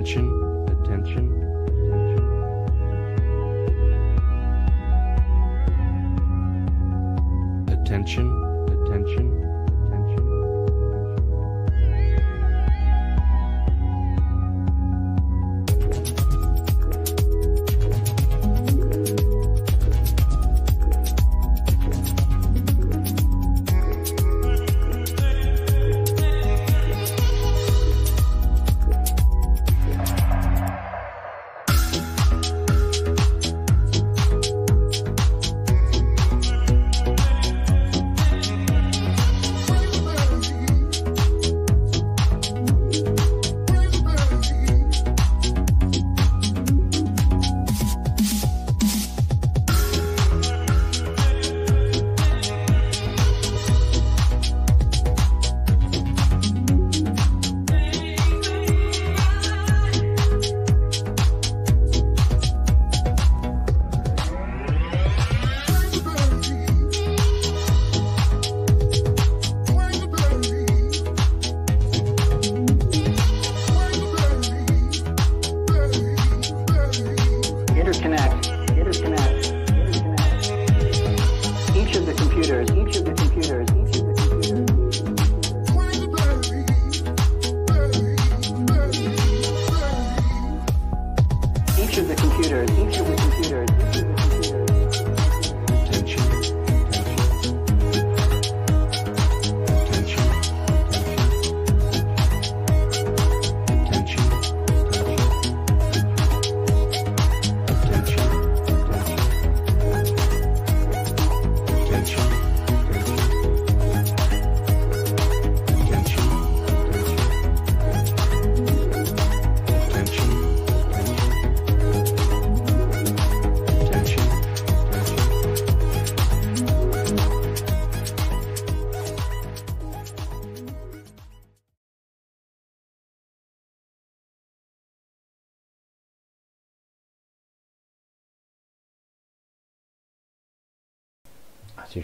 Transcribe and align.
Attention, 0.00 0.64
attention, 0.70 1.39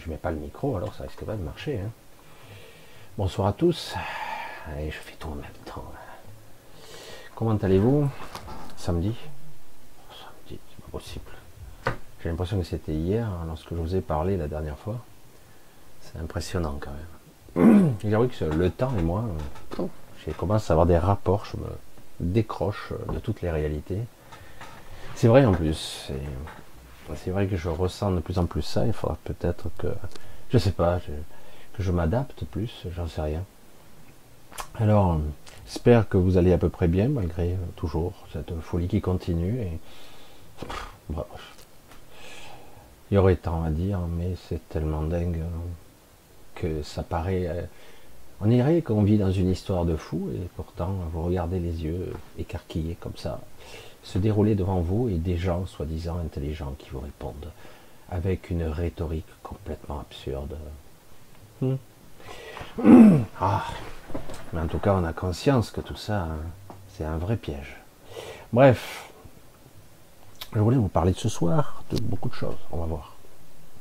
je 0.07 0.11
mets 0.13 0.17
pas 0.17 0.31
le 0.31 0.37
micro, 0.37 0.77
alors 0.77 0.93
ça 0.95 1.03
risque 1.03 1.23
pas 1.25 1.35
de 1.35 1.43
marcher. 1.43 1.81
hein. 1.81 1.89
Bonsoir 3.17 3.49
à 3.49 3.53
tous. 3.53 3.93
Allez, 4.71 4.89
je 4.89 4.95
fais 4.95 5.15
tout 5.19 5.27
en 5.27 5.35
même 5.35 5.45
temps. 5.65 5.83
Comment 7.35 7.57
allez-vous 7.57 8.07
Samedi? 8.77 9.13
Samedi, 10.09 10.59
c'est 10.69 10.81
pas 10.85 10.91
possible. 10.91 11.31
J'ai 12.23 12.29
l'impression 12.29 12.57
que 12.57 12.63
c'était 12.65 12.93
hier, 12.93 13.27
lorsque 13.47 13.69
je 13.71 13.75
vous 13.75 13.95
ai 13.95 14.01
parlé 14.01 14.37
la 14.37 14.47
dernière 14.47 14.77
fois. 14.77 14.95
C'est 16.01 16.19
impressionnant 16.19 16.79
quand 16.79 16.91
même. 17.55 17.95
J'avoue 18.05 18.27
que 18.29 18.45
le 18.45 18.69
temps 18.69 18.93
et 18.97 19.01
moi, 19.01 19.25
euh, 19.79 19.83
j'ai 20.25 20.31
commencé 20.31 20.71
à 20.71 20.73
avoir 20.73 20.85
des 20.85 20.97
rapports, 20.97 21.43
je 21.45 21.57
me 21.57 21.67
décroche 22.21 22.93
de 23.11 23.19
toutes 23.19 23.41
les 23.41 23.51
réalités. 23.51 23.99
C'est 25.15 25.27
vrai 25.27 25.43
en 25.45 25.53
plus. 25.53 26.05
c'est- 26.07 26.13
c'est 27.15 27.31
vrai 27.31 27.47
que 27.47 27.57
je 27.57 27.69
ressens 27.69 28.11
de 28.11 28.19
plus 28.19 28.39
en 28.39 28.45
plus 28.45 28.61
ça. 28.61 28.85
Il 28.85 28.93
faudra 28.93 29.17
peut-être 29.23 29.69
que, 29.77 29.87
je 30.49 30.57
sais 30.57 30.71
pas, 30.71 30.99
que 31.73 31.83
je 31.83 31.91
m'adapte 31.91 32.45
plus. 32.45 32.85
J'en 32.95 33.07
sais 33.07 33.21
rien. 33.21 33.43
Alors, 34.75 35.19
j'espère 35.65 36.09
que 36.09 36.17
vous 36.17 36.37
allez 36.37 36.53
à 36.53 36.57
peu 36.57 36.69
près 36.69 36.87
bien 36.87 37.07
malgré 37.07 37.53
euh, 37.53 37.57
toujours 37.75 38.13
cette 38.33 38.53
folie 38.61 38.87
qui 38.87 39.01
continue. 39.01 39.79
Bref. 41.09 41.27
il 43.11 43.15
y 43.15 43.17
aurait 43.17 43.35
tant 43.35 43.63
à 43.63 43.69
dire, 43.69 43.99
mais 43.99 44.35
c'est 44.49 44.67
tellement 44.69 45.03
dingue 45.03 45.39
euh, 45.39 45.59
que 46.55 46.83
ça 46.83 47.03
paraît. 47.03 47.47
euh, 47.47 47.61
on 48.39 48.47
dirait 48.47 48.81
qu'on 48.81 49.01
vit 49.01 49.17
dans 49.17 49.31
une 49.31 49.49
histoire 49.49 49.85
de 49.85 49.95
fou 49.95 50.29
et 50.35 50.47
pourtant 50.55 50.93
vous 51.11 51.23
regardez 51.23 51.59
les 51.59 51.83
yeux 51.83 52.13
écarquillés 52.37 52.95
comme 52.99 53.15
ça 53.15 53.39
se 54.03 54.17
dérouler 54.17 54.55
devant 54.55 54.79
vous 54.79 55.09
et 55.09 55.15
des 55.15 55.37
gens 55.37 55.65
soi-disant 55.65 56.17
intelligents 56.19 56.75
qui 56.77 56.89
vous 56.89 56.99
répondent 56.99 57.51
avec 58.09 58.49
une 58.49 58.63
rhétorique 58.63 59.27
complètement 59.43 59.99
absurde. 59.99 60.57
Hmm. 61.61 61.75
Ah. 63.39 63.65
Mais 64.53 64.61
en 64.61 64.67
tout 64.67 64.79
cas, 64.79 64.93
on 64.93 65.03
a 65.03 65.13
conscience 65.13 65.71
que 65.71 65.81
tout 65.81 65.95
ça, 65.95 66.23
hein, 66.23 66.37
c'est 66.89 67.03
un 67.03 67.17
vrai 67.17 67.35
piège. 67.35 67.75
Bref, 68.53 69.09
je 70.53 70.59
voulais 70.59 70.77
vous 70.77 70.87
parler 70.87 71.11
de 71.11 71.17
ce 71.17 71.29
soir, 71.29 71.83
de 71.91 71.99
beaucoup 71.99 72.29
de 72.29 72.33
choses. 72.33 72.55
On 72.71 72.77
va 72.77 72.85
voir. 72.85 73.15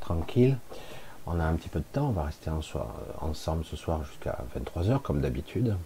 Tranquille. 0.00 0.58
On 1.26 1.38
a 1.40 1.44
un 1.44 1.54
petit 1.54 1.68
peu 1.68 1.78
de 1.78 1.84
temps. 1.92 2.08
On 2.08 2.12
va 2.12 2.24
rester 2.24 2.50
soir- 2.62 2.94
ensemble 3.20 3.64
ce 3.64 3.76
soir 3.76 4.04
jusqu'à 4.04 4.38
23h, 4.56 5.00
comme 5.00 5.20
d'habitude. 5.20 5.76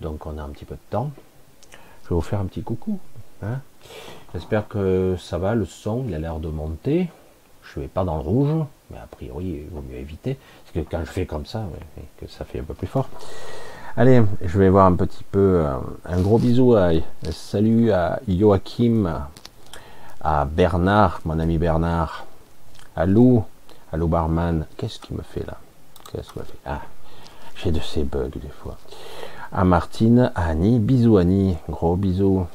Donc, 0.00 0.26
on 0.26 0.36
a 0.38 0.42
un 0.42 0.50
petit 0.50 0.64
peu 0.64 0.74
de 0.74 0.80
temps. 0.90 1.10
Je 1.72 2.08
vais 2.08 2.14
vous 2.14 2.20
faire 2.20 2.40
un 2.40 2.46
petit 2.46 2.62
coucou. 2.62 2.98
Hein? 3.42 3.60
J'espère 4.32 4.68
que 4.68 5.16
ça 5.18 5.38
va, 5.38 5.54
le 5.54 5.64
son, 5.64 6.04
il 6.08 6.14
a 6.14 6.18
l'air 6.18 6.38
de 6.38 6.48
monter. 6.48 7.08
Je 7.62 7.80
ne 7.80 7.84
vais 7.84 7.88
pas 7.88 8.04
dans 8.04 8.16
le 8.16 8.22
rouge, 8.22 8.64
mais 8.90 8.98
a 8.98 9.06
priori, 9.10 9.62
il 9.64 9.74
vaut 9.74 9.82
mieux 9.88 9.98
éviter. 9.98 10.38
Parce 10.64 10.86
que 10.86 10.90
quand 10.90 11.00
je 11.04 11.10
fais 11.10 11.26
comme 11.26 11.46
ça, 11.46 11.64
que 12.18 12.26
ça 12.28 12.44
fait 12.44 12.60
un 12.60 12.64
peu 12.64 12.74
plus 12.74 12.86
fort. 12.86 13.08
Allez, 13.96 14.22
je 14.42 14.58
vais 14.58 14.68
voir 14.68 14.86
un 14.86 14.94
petit 14.94 15.24
peu. 15.24 15.64
euh, 15.64 15.78
un 16.04 16.20
gros 16.20 16.38
bisou 16.38 16.74
à 16.74 16.90
salut 17.30 17.90
à 17.92 18.20
Joachim, 18.28 19.22
à 20.20 20.44
Bernard, 20.44 21.20
mon 21.24 21.38
ami 21.38 21.56
Bernard, 21.56 22.26
à 22.94 23.06
Lou, 23.06 23.42
à 23.90 23.96
Lou 23.96 24.06
Barman. 24.06 24.66
Qu'est-ce 24.76 25.00
qu'il 25.00 25.16
me 25.16 25.22
fait 25.22 25.46
là? 25.46 25.56
Qu'est-ce 26.12 26.30
qu'il 26.30 26.42
me 26.42 26.46
fait? 26.46 26.58
Ah, 26.66 26.82
j'ai 27.56 27.72
de 27.72 27.80
ces 27.80 28.04
bugs 28.04 28.28
des 28.28 28.48
fois. 28.62 28.76
À 29.50 29.64
Martine, 29.64 30.30
à 30.34 30.48
Annie, 30.48 30.78
bisous 30.78 31.16
Annie, 31.16 31.56
gros 31.68 31.96
bisous. 31.96 32.46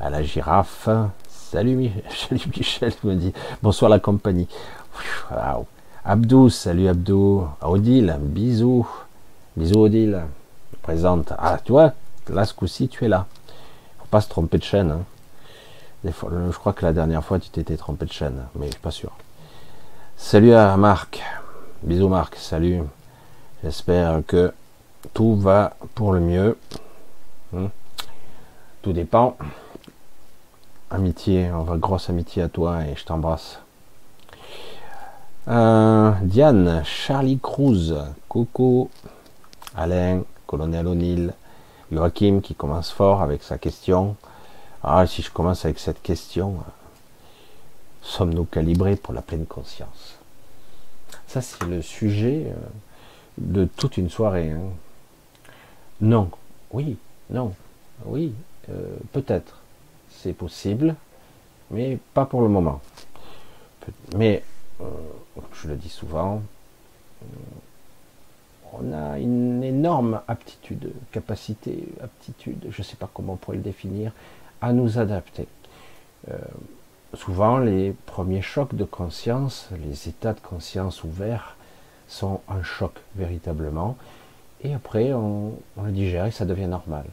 À 0.00 0.08
la 0.10 0.22
girafe, 0.22 0.88
salut, 1.28 1.76
Mi- 1.76 1.92
salut 2.28 2.40
Michel, 2.56 2.92
me 3.04 3.14
dit 3.14 3.32
bonsoir 3.62 3.90
la 3.90 3.98
compagnie. 3.98 4.48
Abdou, 6.04 6.48
salut 6.48 6.88
Abdou. 6.88 7.46
Odile, 7.62 8.16
bisous. 8.20 8.88
Bisous 9.56 9.78
Odile. 9.80 10.22
Présente. 10.82 11.32
Ah, 11.38 11.58
tu 11.62 11.72
vois, 11.72 11.92
là 12.32 12.44
ce 12.46 12.54
coup-ci 12.54 12.88
tu 12.88 13.04
es 13.04 13.08
là. 13.08 13.26
Faut 13.98 14.06
pas 14.10 14.20
se 14.22 14.28
tromper 14.28 14.58
de 14.58 14.62
chaîne. 14.64 14.90
hein. 14.90 15.02
Des 16.02 16.12
fois, 16.12 16.30
je 16.50 16.56
crois 16.56 16.72
que 16.72 16.84
la 16.86 16.94
dernière 16.94 17.22
fois 17.22 17.38
tu 17.38 17.50
t'étais 17.50 17.76
trompé 17.76 18.06
de 18.06 18.12
chaîne, 18.12 18.46
mais 18.54 18.66
je 18.66 18.72
suis 18.72 18.80
pas 18.80 18.90
sûr. 18.90 19.10
Salut 20.16 20.54
à 20.54 20.74
Marc. 20.78 21.22
Bisous 21.82 22.08
Marc, 22.08 22.36
salut. 22.36 22.80
J'espère 23.62 24.22
que 24.26 24.54
tout 25.12 25.36
va 25.36 25.74
pour 25.94 26.12
le 26.14 26.20
mieux. 26.20 26.56
Hmm. 27.52 27.66
Tout 28.80 28.94
dépend. 28.94 29.36
Amitié, 30.92 31.52
on 31.52 31.62
va 31.62 31.76
grosse 31.76 32.10
amitié 32.10 32.42
à 32.42 32.48
toi 32.48 32.84
et 32.84 32.96
je 32.96 33.04
t'embrasse. 33.04 33.60
Euh, 35.46 36.10
Diane, 36.22 36.82
Charlie 36.84 37.38
Cruz, 37.38 37.94
Coco, 38.28 38.90
Alain, 39.76 40.24
Colonel 40.48 40.88
O'Neill, 40.88 41.32
Joachim 41.92 42.40
qui 42.42 42.56
commence 42.56 42.90
fort 42.90 43.22
avec 43.22 43.44
sa 43.44 43.56
question. 43.56 44.16
Ah, 44.82 45.06
si 45.06 45.22
je 45.22 45.30
commence 45.30 45.64
avec 45.64 45.78
cette 45.78 46.02
question, 46.02 46.56
sommes-nous 48.02 48.46
calibrés 48.46 48.96
pour 48.96 49.14
la 49.14 49.22
pleine 49.22 49.46
conscience? 49.46 50.16
Ça, 51.28 51.40
c'est 51.40 51.66
le 51.66 51.82
sujet 51.82 52.46
euh, 52.48 52.56
de 53.38 53.64
toute 53.64 53.96
une 53.96 54.10
soirée. 54.10 54.50
Hein. 54.50 55.52
Non, 56.00 56.30
oui, 56.72 56.96
non, 57.30 57.54
oui, 58.06 58.32
euh, 58.70 58.96
peut-être, 59.12 59.59
c'est 60.22 60.32
possible, 60.32 60.94
mais 61.70 61.98
pas 62.14 62.26
pour 62.26 62.42
le 62.42 62.48
moment. 62.48 62.80
Mais, 64.16 64.42
euh, 64.80 64.84
je 65.52 65.68
le 65.68 65.76
dis 65.76 65.88
souvent, 65.88 66.42
on 68.72 68.92
a 68.92 69.18
une 69.18 69.62
énorme 69.64 70.20
aptitude, 70.28 70.92
capacité, 71.12 71.88
aptitude, 72.02 72.66
je 72.70 72.80
ne 72.80 72.84
sais 72.84 72.96
pas 72.96 73.08
comment 73.12 73.34
on 73.34 73.36
pourrait 73.36 73.56
le 73.56 73.62
définir, 73.62 74.12
à 74.60 74.72
nous 74.72 74.98
adapter. 74.98 75.46
Euh, 76.30 76.36
souvent, 77.14 77.58
les 77.58 77.94
premiers 78.06 78.42
chocs 78.42 78.74
de 78.74 78.84
conscience, 78.84 79.68
les 79.84 80.08
états 80.08 80.34
de 80.34 80.40
conscience 80.40 81.02
ouverts, 81.02 81.56
sont 82.08 82.40
un 82.48 82.62
choc 82.62 82.92
véritablement. 83.16 83.96
Et 84.62 84.74
après, 84.74 85.12
on, 85.12 85.54
on 85.76 85.82
le 85.82 85.92
digère 85.92 86.26
et 86.26 86.30
ça 86.30 86.44
devient 86.44 86.66
normal. 86.66 87.04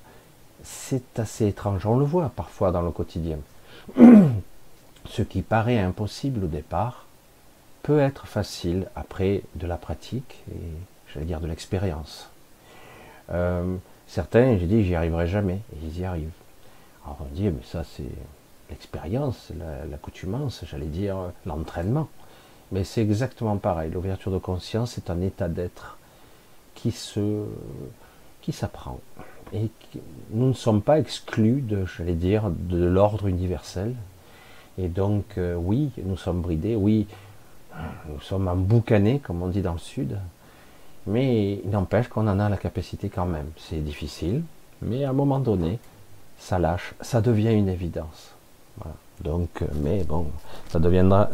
C'est 0.70 1.18
assez 1.18 1.48
étrange, 1.48 1.86
on 1.86 1.98
le 1.98 2.04
voit 2.04 2.30
parfois 2.36 2.74
dans 2.74 2.82
le 2.82 2.92
quotidien. 2.92 3.38
Ce 5.06 5.22
qui 5.22 5.42
paraît 5.42 5.80
impossible 5.80 6.44
au 6.44 6.48
départ 6.48 7.06
peut 7.84 8.00
être 8.00 8.28
facile 8.28 8.90
après 8.94 9.44
de 9.56 9.66
la 9.66 9.78
pratique 9.78 10.44
et 10.52 10.60
j'allais 11.08 11.26
dire 11.26 11.40
de 11.40 11.48
l'expérience. 11.48 12.30
Euh, 13.32 13.78
certains, 14.08 14.58
j'ai 14.58 14.68
dit, 14.68 14.84
j'y 14.84 14.94
arriverai 14.94 15.28
jamais, 15.28 15.62
et 15.74 15.78
ils 15.84 16.00
y 16.00 16.06
arrivent. 16.06 16.30
Alors 17.06 17.18
on 17.22 17.34
dit, 17.34 17.46
mais 17.46 17.64
ça 17.64 17.86
c'est 17.86 18.12
l'expérience, 18.70 19.54
l'accoutumance, 19.90 20.66
j'allais 20.70 20.88
dire 20.88 21.32
l'entraînement. 21.46 22.10
Mais 22.74 22.84
c'est 22.84 23.02
exactement 23.02 23.56
pareil. 23.56 23.90
L'ouverture 23.90 24.34
de 24.34 24.38
conscience 24.38 24.98
est 24.98 25.10
un 25.10 25.22
état 25.22 25.48
d'être 25.48 25.98
qui 26.76 26.92
s'apprend. 28.52 29.00
Et 29.54 29.70
nous 30.32 30.48
ne 30.48 30.54
sommes 30.54 30.82
pas 30.82 31.00
exclus 31.00 31.62
de, 31.62 31.86
j'allais 31.86 32.14
dire, 32.14 32.50
de 32.50 32.84
l'ordre 32.84 33.28
universel. 33.28 33.96
Et 34.78 34.88
donc, 34.88 35.24
euh, 35.38 35.56
oui, 35.56 35.92
nous 36.04 36.18
sommes 36.18 36.42
bridés. 36.42 36.76
Oui, 36.76 37.08
nous 38.10 38.20
sommes 38.22 38.48
emboucanés, 38.48 39.20
comme 39.20 39.42
on 39.42 39.48
dit 39.48 39.62
dans 39.62 39.74
le 39.74 39.80
Sud. 39.80 40.18
Mais 41.06 41.62
il 41.64 41.70
n'empêche 41.70 42.10
qu'on 42.10 42.28
en 42.28 42.40
a 42.40 42.50
la 42.50 42.58
capacité 42.58 43.10
quand 43.10 43.26
même. 43.26 43.48
C'est 43.58 43.84
difficile, 43.84 44.44
mais 44.82 45.06
à 45.06 45.12
un 45.12 45.14
moment 45.14 45.40
donné, 45.40 45.80
ça 46.38 46.60
lâche, 46.60 46.94
ça 47.02 47.22
devient 47.22 47.54
une 47.54 47.70
évidence. 47.70 48.34
Donc, 49.22 49.62
euh, 49.62 49.66
mais 49.82 50.04
bon, 50.04 50.28
ça 50.70 50.80
deviendra, 50.80 51.30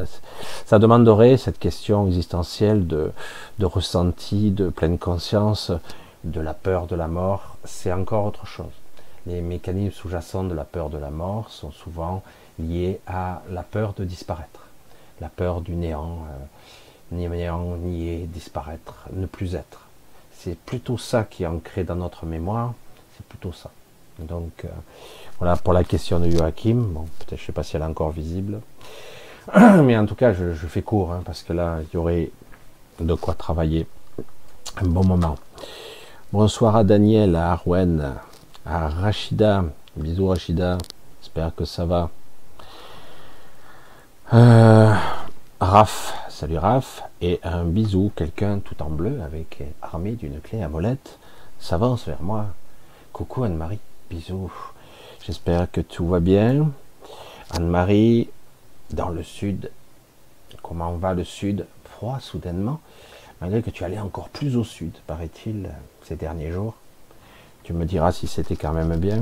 ça 0.66 0.80
demanderait 0.80 1.36
cette 1.36 1.60
question 1.60 2.08
existentielle 2.08 2.88
de, 2.88 3.12
de 3.60 3.66
ressenti, 3.66 4.52
de 4.52 4.70
pleine 4.70 4.98
conscience, 4.98 5.72
de 6.24 6.42
la 6.42 6.54
peur 6.54 6.88
de 6.88 6.96
la 6.96 7.08
mort. 7.08 7.58
C'est 7.64 7.92
encore 7.92 8.26
autre 8.26 8.46
chose. 8.46 8.72
Les 9.26 9.42
mécanismes 9.42 9.92
sous-jacents 9.92 10.44
de 10.44 10.54
la 10.54 10.66
peur 10.66 10.90
de 10.90 10.98
la 10.98 11.10
mort 11.10 11.50
sont 11.50 11.72
souvent 11.72 12.24
liés 12.60 13.00
à 13.08 13.42
la 13.50 13.64
peur 13.64 13.94
de 13.94 14.04
disparaître, 14.04 14.68
la 15.22 15.30
peur 15.30 15.62
du 15.62 15.76
néant, 15.76 16.26
euh, 16.30 16.46
ni 17.14 17.28
néant, 17.28 17.78
nier, 17.78 18.28
disparaître, 18.28 19.08
ne 19.14 19.26
plus 19.26 19.56
être. 19.56 19.88
C'est 20.34 20.58
plutôt 20.58 20.98
ça 20.98 21.24
qui 21.24 21.44
est 21.44 21.48
ancré 21.48 21.84
dans 21.84 21.96
notre 21.96 22.26
mémoire. 22.26 22.74
C'est 23.16 23.26
plutôt 23.26 23.54
ça. 23.54 23.72
Donc, 24.20 24.66
euh, 24.66 24.70
voilà 25.40 25.56
pour 25.56 25.74
la 25.74 25.84
question 25.84 26.20
de 26.20 26.30
Joachim. 26.30 26.76
Bon, 26.76 27.06
peut-être, 27.20 27.40
je 27.40 27.46
sais 27.46 27.52
pas 27.52 27.64
si 27.64 27.76
elle 27.76 27.82
est 27.82 27.86
encore 27.86 28.12
visible. 28.12 28.60
Mais 29.56 29.98
en 29.98 30.06
tout 30.06 30.16
cas, 30.16 30.34
je, 30.34 30.54
fais 30.68 30.82
court, 30.82 31.14
hein, 31.14 31.22
parce 31.26 31.44
que 31.44 31.54
là, 31.54 31.80
il 31.82 31.94
y 31.94 31.98
aurait 31.98 32.30
de 33.00 33.14
quoi 33.14 33.34
travailler 33.34 33.88
un 34.78 34.88
bon 34.88 35.06
moment. 35.06 35.38
Bonsoir 36.34 36.76
à 36.76 36.84
Daniel, 36.84 37.36
à 37.36 37.52
Arwen, 37.52 38.16
à 38.66 38.88
Rachida. 38.90 39.66
Bisous 39.96 40.30
Rachida, 40.30 40.80
j'espère 41.22 41.54
que 41.54 41.64
ça 41.64 41.86
va. 41.86 42.10
Euh, 44.34 44.96
Raph, 45.60 46.18
salut 46.30 46.58
Raph, 46.58 47.04
et 47.22 47.40
un 47.44 47.66
bisou, 47.66 48.12
quelqu'un 48.16 48.58
tout 48.58 48.82
en 48.82 48.90
bleu 48.90 49.22
avec 49.22 49.62
armé 49.84 50.14
d'une 50.14 50.42
clé 50.42 50.64
à 50.64 50.70
molette 50.70 51.20
s'avance 51.60 52.08
vers 52.08 52.24
moi. 52.24 52.48
Coucou 53.12 53.44
Anne-Marie, 53.44 53.78
bisous. 54.10 54.52
J'espère 55.24 55.70
que 55.70 55.82
tout 55.82 56.08
va 56.08 56.20
bien. 56.20 56.72
Anne-Marie, 57.52 58.28
dans 58.90 59.10
le 59.10 59.22
sud, 59.22 59.70
comment 60.64 60.94
va 60.94 61.14
le 61.14 61.26
sud? 61.26 61.68
Froid 61.86 62.18
soudainement, 62.20 62.80
malgré 63.40 63.62
que 63.62 63.70
tu 63.70 63.84
allais 63.84 64.00
encore 64.00 64.30
plus 64.30 64.58
au 64.58 64.64
sud, 64.64 64.94
paraît-il, 65.06 65.70
ces 66.04 66.16
derniers 66.16 66.52
jours. 66.52 66.76
Tu 67.64 67.74
me 67.74 67.86
diras 67.86 68.12
si 68.12 68.28
c'était 68.28 68.56
quand 68.56 68.74
même 68.74 68.96
bien. 68.98 69.22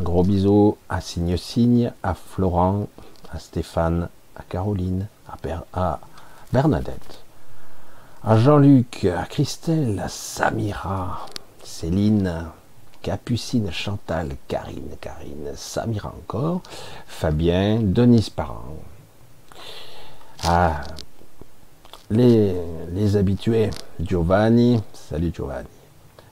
Gros 0.00 0.22
bisous 0.22 0.76
à 0.88 1.00
Signe 1.00 1.36
Signe, 1.36 1.92
à 2.02 2.14
Florent, 2.14 2.88
à 3.32 3.38
Stéphane, 3.38 4.08
à 4.36 4.42
Caroline, 4.42 5.08
à, 5.72 6.00
Bernadette, 6.52 7.24
à 8.22 8.36
Jean-Luc, 8.36 9.06
à 9.06 9.24
Christelle, 9.24 9.98
à 9.98 10.08
Samira, 10.08 11.26
Céline, 11.64 12.46
Capucine, 13.02 13.72
Chantal, 13.72 14.36
Karine, 14.48 14.96
Karine, 15.00 15.52
Samira 15.56 16.08
encore, 16.08 16.60
Fabien, 17.06 17.80
Denise 17.80 18.30
Parent. 18.30 18.76
Ah, 20.44 20.82
les, 22.10 23.16
habitués, 23.16 23.70
Giovanni, 24.00 24.80
salut 24.92 25.32
Giovanni, 25.34 25.68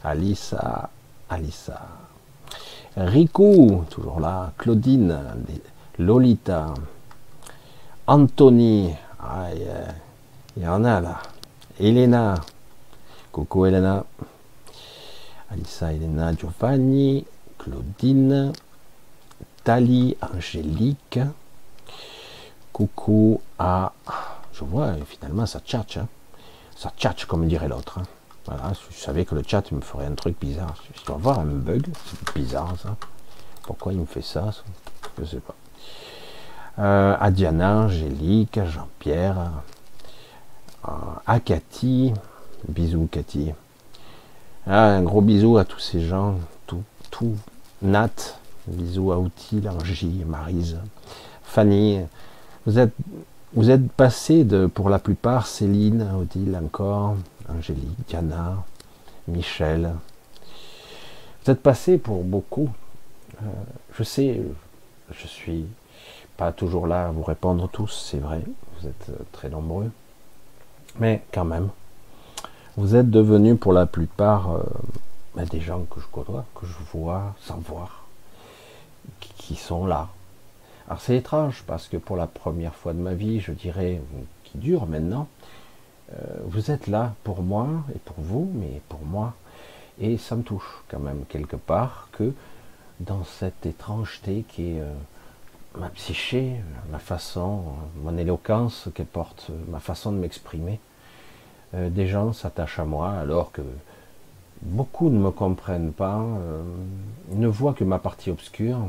Alissa, 0.03 0.91
Alissa, 1.29 1.81
Rico, 2.97 3.85
toujours 3.91 4.21
là, 4.21 4.53
Claudine, 4.59 5.17
Lolita, 5.99 6.75
Anthony, 8.07 8.95
il 10.57 10.63
y 10.63 10.67
en 10.67 10.85
a 10.85 11.01
là, 11.01 11.23
Elena, 11.81 12.35
coucou 13.33 13.67
Elena, 13.67 14.05
Alissa, 15.51 15.93
Elena, 15.93 16.33
Giovanni, 16.35 17.25
Claudine, 17.59 18.53
Tali, 19.65 20.15
Angélique. 20.21 21.21
Coucou 22.73 23.41
à. 23.59 23.93
Je 24.55 24.65
vois, 24.65 24.95
finalement, 25.07 25.47
ça 25.47 25.61
tchatche. 25.61 25.99
Hein. 25.99 26.09
Ça 26.77 26.93
tchatche, 26.97 27.27
comme 27.27 27.47
dirait 27.49 27.69
l'autre. 27.69 27.99
Hein. 27.99 28.05
Voilà, 28.47 28.73
je 28.91 28.97
savais 28.97 29.25
que 29.25 29.35
le 29.35 29.43
chat 29.47 29.71
me 29.73 29.81
ferait 29.81 30.07
un 30.07 30.15
truc 30.15 30.39
bizarre. 30.41 30.75
Je 30.95 31.05
dois 31.05 31.17
voir 31.17 31.41
un 31.41 31.45
bug. 31.45 31.87
C'est 32.07 32.35
bizarre, 32.35 32.75
ça. 32.81 32.97
Pourquoi 33.63 33.93
il 33.93 34.01
me 34.01 34.07
fait 34.07 34.23
ça 34.23 34.51
Je 35.17 35.23
ne 35.23 35.27
sais 35.27 35.41
pas. 35.41 35.55
Euh, 36.79 37.17
à 37.19 37.31
Diana, 37.31 37.85
Angélique, 37.85 38.61
Jean-Pierre, 38.65 39.51
euh, 40.87 40.91
à 41.27 41.41
Cathy. 41.41 42.13
Bisous, 42.69 43.09
Cathy. 43.11 43.53
Ah, 44.67 44.87
un 44.87 45.03
gros 45.03 45.21
bisou 45.21 45.59
à 45.59 45.65
tous 45.65 45.79
ces 45.79 46.01
gens, 46.01 46.37
tout, 46.67 46.83
tout, 47.11 47.37
Nat, 47.83 48.39
bisous 48.67 49.13
à 49.13 49.19
Outil, 49.19 49.63
Angie, 49.69 50.25
Marise, 50.27 50.79
Fanny. 51.43 52.01
Vous 52.65 52.79
êtes, 52.79 52.95
vous 53.55 53.71
êtes 53.71 53.91
passés 53.93 54.45
de, 54.45 54.67
pour 54.67 54.89
la 54.89 54.99
plupart, 54.99 55.47
Céline, 55.47 56.09
Odile 56.21 56.59
encore, 56.63 57.17
Angélique, 57.49 58.09
Diana, 58.09 58.65
Michel. 59.29 59.93
Vous 61.45 61.51
êtes 61.53 61.63
passés 61.63 61.99
pour 61.99 62.25
beaucoup. 62.25 62.69
Euh, 63.43 63.47
je 63.97 64.03
sais, 64.03 64.41
je 65.11 65.27
suis 65.27 65.67
pas 66.37 66.53
toujours 66.53 66.87
là 66.87 67.07
à 67.07 67.11
vous 67.11 67.23
répondre 67.23 67.69
tous, 67.69 68.07
c'est 68.11 68.19
vrai, 68.19 68.43
vous 68.81 68.89
êtes 68.89 69.11
très 69.33 69.49
nombreux. 69.49 69.91
Mais 70.99 71.23
quand 71.33 71.45
même, 71.45 71.69
vous 72.77 72.97
êtes 72.97 73.11
devenus 73.11 73.59
pour 73.59 73.73
la 73.73 73.87
plupart 73.87 74.53
euh, 74.53 74.63
ben, 75.37 75.45
des 75.45 75.61
gens 75.61 75.83
que 75.91 76.01
je 76.01 76.07
côtoie, 76.07 76.45
que 76.55 76.67
je 76.67 76.77
vois 76.93 77.35
sans 77.41 77.59
voir, 77.59 78.05
qui, 79.21 79.55
sont 79.55 79.87
là. 79.87 80.09
Alors 80.87 81.01
c'est 81.01 81.17
étrange 81.17 81.65
parce 81.67 81.89
que 81.89 81.97
pour 81.97 82.17
la 82.17 82.27
première 82.27 82.75
fois 82.75 82.93
de 82.93 82.99
ma 82.99 83.15
vie, 83.15 83.41
je 83.41 83.53
dirais, 83.53 84.03
qui 84.45 84.59
dure 84.59 84.87
maintenant, 84.87 85.29
euh, 86.13 86.17
vous 86.45 86.71
êtes 86.71 86.89
là 86.89 87.15
pour 87.25 87.43
moi 87.43 87.69
et 87.95 87.99
pour 87.99 88.17
vous, 88.19 88.51
mais 88.55 88.83
pour 88.91 89.03
moi. 89.05 89.35
Et 89.99 90.19
ça 90.19 90.37
me 90.37 90.43
touche 90.43 90.83
quand 90.89 90.99
même 90.99 91.25
quelque 91.29 91.57
part 91.57 92.09
que 92.13 92.33
dans 93.01 93.25
cette 93.25 93.65
étrangeté 93.65 94.45
qui 94.47 94.73
est 94.73 94.81
euh, 94.81 94.93
ma 95.79 95.89
psyché, 95.89 96.57
ma 96.93 96.99
façon, 96.99 97.63
mon 98.03 98.19
éloquence 98.19 98.89
qu'elle 98.95 99.07
porte, 99.07 99.51
ma 99.69 99.81
façon 99.81 100.13
de 100.13 100.19
m'exprimer, 100.19 100.81
euh, 101.75 101.89
des 101.89 102.07
gens 102.07 102.35
s'attachent 102.35 102.79
à 102.79 102.85
moi 102.85 103.11
alors 103.11 103.53
que 103.53 103.63
beaucoup 104.61 105.09
ne 105.09 105.19
me 105.19 105.31
comprennent 105.31 105.93
pas, 105.93 106.25
ne 107.33 107.47
voient 107.47 107.75
que 107.75 107.85
ma 107.85 107.99
partie 107.99 108.31
obscure, 108.31 108.89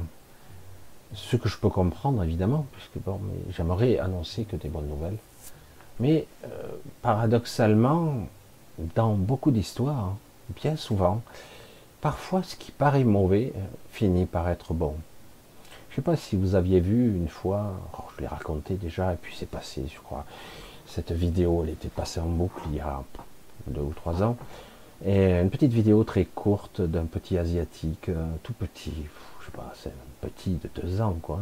ce 1.15 1.35
que 1.35 1.49
je 1.49 1.57
peux 1.57 1.69
comprendre 1.69 2.23
évidemment, 2.23 2.65
puisque 2.73 3.03
bon, 3.05 3.19
j'aimerais 3.49 3.97
annoncer 3.99 4.43
que 4.43 4.55
des 4.55 4.69
bonnes 4.69 4.87
nouvelles. 4.87 5.17
Mais 5.99 6.27
euh, 6.43 6.47
paradoxalement, 7.01 8.27
dans 8.95 9.13
beaucoup 9.13 9.51
d'histoires, 9.51 10.15
bien 10.61 10.75
souvent, 10.75 11.21
parfois 12.01 12.43
ce 12.43 12.55
qui 12.55 12.71
paraît 12.71 13.03
mauvais 13.03 13.53
euh, 13.55 13.59
finit 13.91 14.25
par 14.25 14.49
être 14.49 14.73
bon. 14.73 14.95
Je 15.89 15.93
ne 15.93 15.95
sais 15.95 16.01
pas 16.01 16.17
si 16.17 16.35
vous 16.35 16.55
aviez 16.55 16.81
vu 16.81 17.15
une 17.15 17.29
fois, 17.29 17.71
oh, 17.97 18.03
je 18.15 18.21
l'ai 18.21 18.27
raconté 18.27 18.75
déjà, 18.75 19.13
et 19.13 19.15
puis 19.15 19.33
c'est 19.37 19.49
passé, 19.49 19.85
je 19.87 19.99
crois. 19.99 20.25
Cette 20.85 21.13
vidéo, 21.13 21.61
elle 21.63 21.71
était 21.71 21.87
passée 21.87 22.19
en 22.19 22.27
boucle 22.27 22.61
il 22.69 22.75
y 22.75 22.79
a 22.81 23.01
deux 23.67 23.81
ou 23.81 23.93
trois 23.93 24.21
ans. 24.21 24.35
Et 25.05 25.39
une 25.39 25.49
petite 25.49 25.71
vidéo 25.71 26.03
très 26.03 26.25
courte 26.25 26.81
d'un 26.81 27.05
petit 27.05 27.37
asiatique, 27.37 28.09
euh, 28.09 28.25
tout 28.43 28.53
petit, 28.53 28.93
je 29.39 29.45
sais 29.45 29.51
pas, 29.51 29.73
c'est 29.75 29.93
petit 30.25 30.59
de 30.63 30.69
deux 30.81 31.01
ans, 31.01 31.17
quoi, 31.21 31.39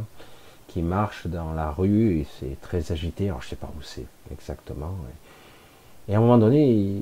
qui 0.68 0.82
marche 0.82 1.28
dans 1.28 1.54
la 1.54 1.72
rue 1.72 2.20
et 2.20 2.28
c'est 2.40 2.60
très 2.62 2.92
agité. 2.92 3.30
Alors 3.30 3.42
je 3.42 3.50
sais 3.50 3.56
pas 3.56 3.72
où 3.78 3.82
c'est 3.82 4.08
exactement. 4.32 4.96
Et 6.08 6.16
à 6.16 6.18
un 6.18 6.22
moment 6.22 6.38
donné, 6.38 7.02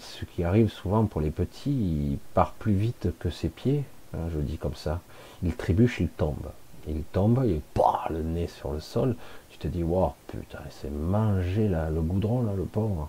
ce 0.00 0.24
qui 0.24 0.42
arrive 0.42 0.70
souvent 0.70 1.04
pour 1.06 1.20
les 1.20 1.30
petits, 1.30 1.70
il 1.70 2.18
part 2.34 2.52
plus 2.52 2.72
vite 2.72 3.08
que 3.20 3.30
ses 3.30 3.48
pieds, 3.48 3.84
hein, 4.14 4.28
je 4.34 4.40
dis 4.40 4.58
comme 4.58 4.74
ça. 4.74 5.00
Il 5.42 5.54
trébuche, 5.54 6.00
il 6.00 6.08
tombe. 6.08 6.50
Il 6.88 7.02
tombe, 7.12 7.44
il 7.46 7.60
pas 7.60 8.06
le 8.10 8.22
nez 8.22 8.48
sur 8.48 8.72
le 8.72 8.80
sol. 8.80 9.14
Tu 9.50 9.58
te 9.58 9.68
dis, 9.68 9.82
wow, 9.82 10.14
putain, 10.26 10.58
c'est 10.70 10.90
manger 10.90 11.68
le 11.68 12.00
goudron, 12.00 12.42
là, 12.42 12.52
le 12.56 12.64
pauvre. 12.64 13.08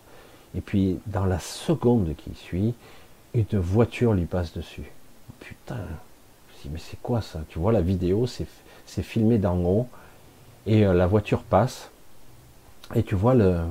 Et 0.56 0.62
puis, 0.62 1.00
dans 1.08 1.26
la 1.26 1.40
seconde 1.40 2.14
qui 2.18 2.36
suit, 2.36 2.74
une 3.34 3.60
voiture 3.60 4.14
lui 4.14 4.26
passe 4.26 4.54
dessus. 4.54 4.92
Putain, 5.40 5.80
mais 6.70 6.80
c'est 6.80 7.02
quoi 7.02 7.22
ça? 7.22 7.40
Tu 7.50 7.60
vois 7.60 7.72
la 7.72 7.82
vidéo, 7.82 8.26
c'est 8.28 9.04
filmé 9.04 9.38
d'en 9.38 9.58
haut, 9.58 9.88
et 10.66 10.86
euh, 10.86 10.94
la 10.94 11.08
voiture 11.08 11.44
passe, 11.44 11.90
et 12.94 13.04
tu 13.04 13.16
vois 13.16 13.34
le, 13.34 13.62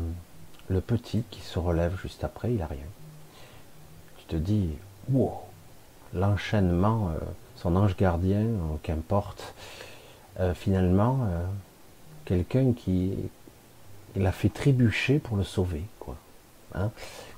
petit 0.86 1.24
qui 1.30 1.40
se 1.40 1.58
relève 1.58 1.98
juste 2.00 2.24
après, 2.24 2.52
il 2.52 2.58
n'a 2.58 2.66
rien. 2.66 2.78
Tu 4.18 4.24
te 4.24 4.36
dis, 4.36 4.70
wow, 5.10 5.40
l'enchaînement, 6.14 7.10
euh, 7.10 7.18
son 7.56 7.76
ange 7.76 7.96
gardien, 7.96 8.40
euh, 8.40 8.76
qu'importe, 8.82 9.54
finalement, 10.54 11.28
quelqu'un 12.24 12.72
qui 12.72 13.12
l'a 14.16 14.32
fait 14.32 14.48
trébucher 14.48 15.18
pour 15.18 15.36
le 15.36 15.44
sauver, 15.44 15.82
quoi. 15.98 16.16
Hein 16.74 16.90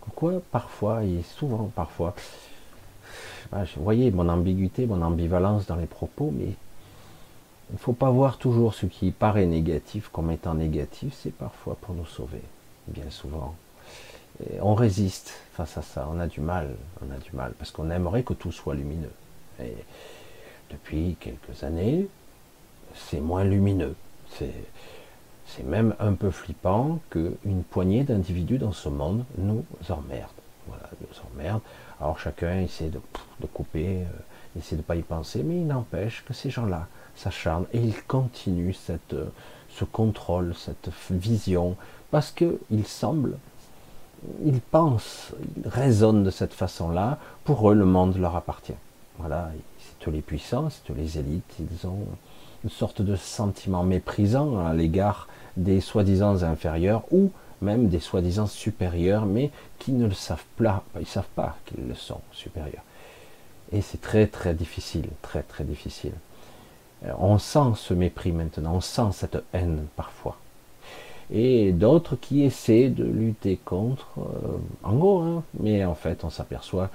Pourquoi 0.03 0.41
parfois, 0.53 1.03
et 1.03 1.23
souvent 1.23 1.69
parfois, 1.75 2.15
vous 3.53 3.85
voyez 3.85 4.11
mon 4.11 4.29
ambiguïté, 4.29 4.87
mon 4.87 5.03
ambivalence 5.03 5.67
dans 5.67 5.77
les 5.77 5.87
propos, 5.87 6.33
mais 6.37 6.55
il 7.71 7.75
ne 7.75 7.79
faut 7.79 7.93
pas 7.93 8.11
voir 8.11 8.39
toujours 8.39 8.75
ce 8.75 8.87
qui 8.87 9.11
paraît 9.11 9.47
négatif 9.47 10.09
comme 10.13 10.31
étant 10.31 10.55
négatif, 10.55 11.15
c'est 11.23 11.35
parfois 11.35 11.77
pour 11.81 11.95
nous 11.95 12.07
sauver 12.07 12.43
bien 12.89 13.11
souvent. 13.11 13.55
on 14.61 14.75
résiste 14.75 15.33
face 15.53 15.77
à 15.79 15.83
ça, 15.83 16.09
on 16.13 16.19
a 16.19 16.27
du 16.27 16.41
mal, 16.41 16.75
on 17.07 17.15
a 17.15 17.19
du 17.19 17.31
mal, 17.33 17.53
parce 17.59 17.71
qu'on 17.71 17.91
aimerait 17.91 18.23
que 18.23 18.35
tout 18.35 18.53
soit 18.53 18.75
lumineux. 18.75 19.13
Et 19.61 19.75
depuis 20.71 21.17
quelques 21.21 21.63
années, 21.63 22.07
c'est 22.95 23.21
moins 23.21 23.45
lumineux. 23.45 23.95
C'est 24.35 25.65
même 25.65 25.95
un 26.01 26.15
peu 26.15 26.31
flippant 26.31 26.99
qu'une 27.11 27.63
poignée 27.71 28.05
d'individus 28.05 28.59
dans 28.59 28.73
ce 28.73 28.89
monde 28.89 29.25
nous 29.37 29.65
emmerde. 29.91 30.31
Voilà, 30.67 30.89
nous 31.01 31.23
emmerde. 31.31 31.61
Alors 32.03 32.19
chacun 32.19 32.59
essaie 32.59 32.89
de, 32.89 33.01
couper, 33.47 33.99
euh, 33.99 34.59
essaie 34.59 34.75
de 34.75 34.83
pas 34.83 34.97
y 34.97 35.03
penser, 35.03 35.45
mais 35.45 35.59
il 35.59 35.67
n'empêche 35.69 36.25
que 36.27 36.35
ces 36.35 36.51
gens-là 36.51 36.89
s'acharnent 37.15 37.67
et 37.73 37.79
ils 37.79 38.03
continuent 38.03 38.75
cette, 38.75 39.15
ce 39.71 39.85
contrôle, 39.85 40.53
cette 40.57 40.91
vision, 41.13 41.77
parce 42.11 42.33
qu'il 42.33 42.87
semble, 42.87 43.37
ils 44.45 44.61
pensent, 44.61 45.33
ils 45.57 45.69
raisonnent 45.69 46.25
de 46.25 46.31
cette 46.31 46.55
façon-là, 46.55 47.19
pour 47.45 47.71
eux 47.71 47.75
le 47.75 47.85
monde 47.85 48.17
leur 48.17 48.35
appartient. 48.35 48.75
Voilà, 49.19 49.53
c'est 49.79 50.05
tous 50.05 50.11
les 50.11 50.23
puissants, 50.23 50.71
c'est 50.71 50.83
tous 50.83 50.95
les 50.95 51.21
élites, 51.21 51.55
ils 51.61 51.87
ont 51.87 52.07
une 52.65 52.71
sorte 52.71 53.01
de 53.01 53.15
sentiment 53.15 53.85
méprisant 53.85 54.59
à 54.67 54.75
l'égard 54.75 55.29
des 55.57 55.81
soi-disant 55.81 56.43
inférieurs 56.43 57.05
ou 57.13 57.31
même 57.63 57.89
des 57.89 58.01
soi-disant 58.01 58.47
supérieurs, 58.47 59.25
mais 59.25 59.51
qui 59.79 59.93
ne 59.93 60.07
le 60.07 60.15
savent 60.15 60.45
pas, 60.57 60.85
ils 60.97 61.01
ne 61.01 61.07
savent 61.07 61.25
pas 61.35 61.57
qu'ils 61.65 61.87
le 61.87 61.95
sont 61.95 62.21
supérieurs. 62.33 62.83
Et 63.73 63.81
c'est 63.81 64.01
très 64.01 64.27
très 64.27 64.55
difficile, 64.55 65.07
très 65.23 65.43
très 65.43 65.65
difficile. 65.65 66.13
Euh, 67.07 67.13
on 67.19 67.39
sent 67.39 67.73
ce 67.77 67.95
mépris 67.95 68.33
maintenant, 68.33 68.75
on 68.75 68.81
sent 68.81 69.13
cette 69.13 69.43
haine 69.53 69.87
parfois 69.97 70.37
et 71.35 71.73
d'autres 71.73 72.17
qui 72.17 72.43
essaient 72.43 72.91
de 72.91 73.05
lutter 73.05 73.59
contre, 73.65 74.09
euh, 74.19 74.59
en 74.83 74.95
gros, 74.95 75.21
hein. 75.21 75.43
mais 75.59 75.83
en 75.83 75.95
fait 75.95 76.25
on 76.25 76.31
s'aperçoit 76.31 76.91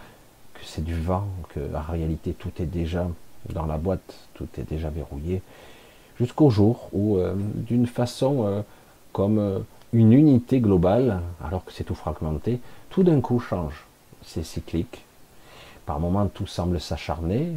que 0.53 0.59
c'est 0.63 0.83
du 0.83 0.93
vent, 0.93 1.27
que 1.49 1.59
en 1.75 1.91
réalité 1.91 2.33
tout 2.33 2.51
est 2.59 2.67
déjà 2.67 3.07
dans 3.49 3.65
la 3.65 3.77
boîte, 3.77 4.15
tout 4.35 4.47
est 4.59 4.69
déjà 4.69 4.89
verrouillé, 4.89 5.41
jusqu'au 6.19 6.51
jour 6.51 6.89
où, 6.93 7.17
euh, 7.17 7.33
d'une 7.35 7.87
façon 7.87 8.63
comme 9.11 9.63
une 9.93 10.13
unité 10.13 10.59
globale, 10.59 11.21
alors 11.43 11.63
que 11.63 11.71
c'est 11.71 11.83
tout 11.83 11.95
fragmenté, 11.95 12.59
tout 12.89 13.03
d'un 13.03 13.21
coup 13.21 13.39
change. 13.39 13.85
C'est 14.23 14.43
cyclique. 14.43 15.05
Par 15.85 15.99
moments, 15.99 16.27
tout 16.27 16.47
semble 16.47 16.79
s'acharner, 16.79 17.53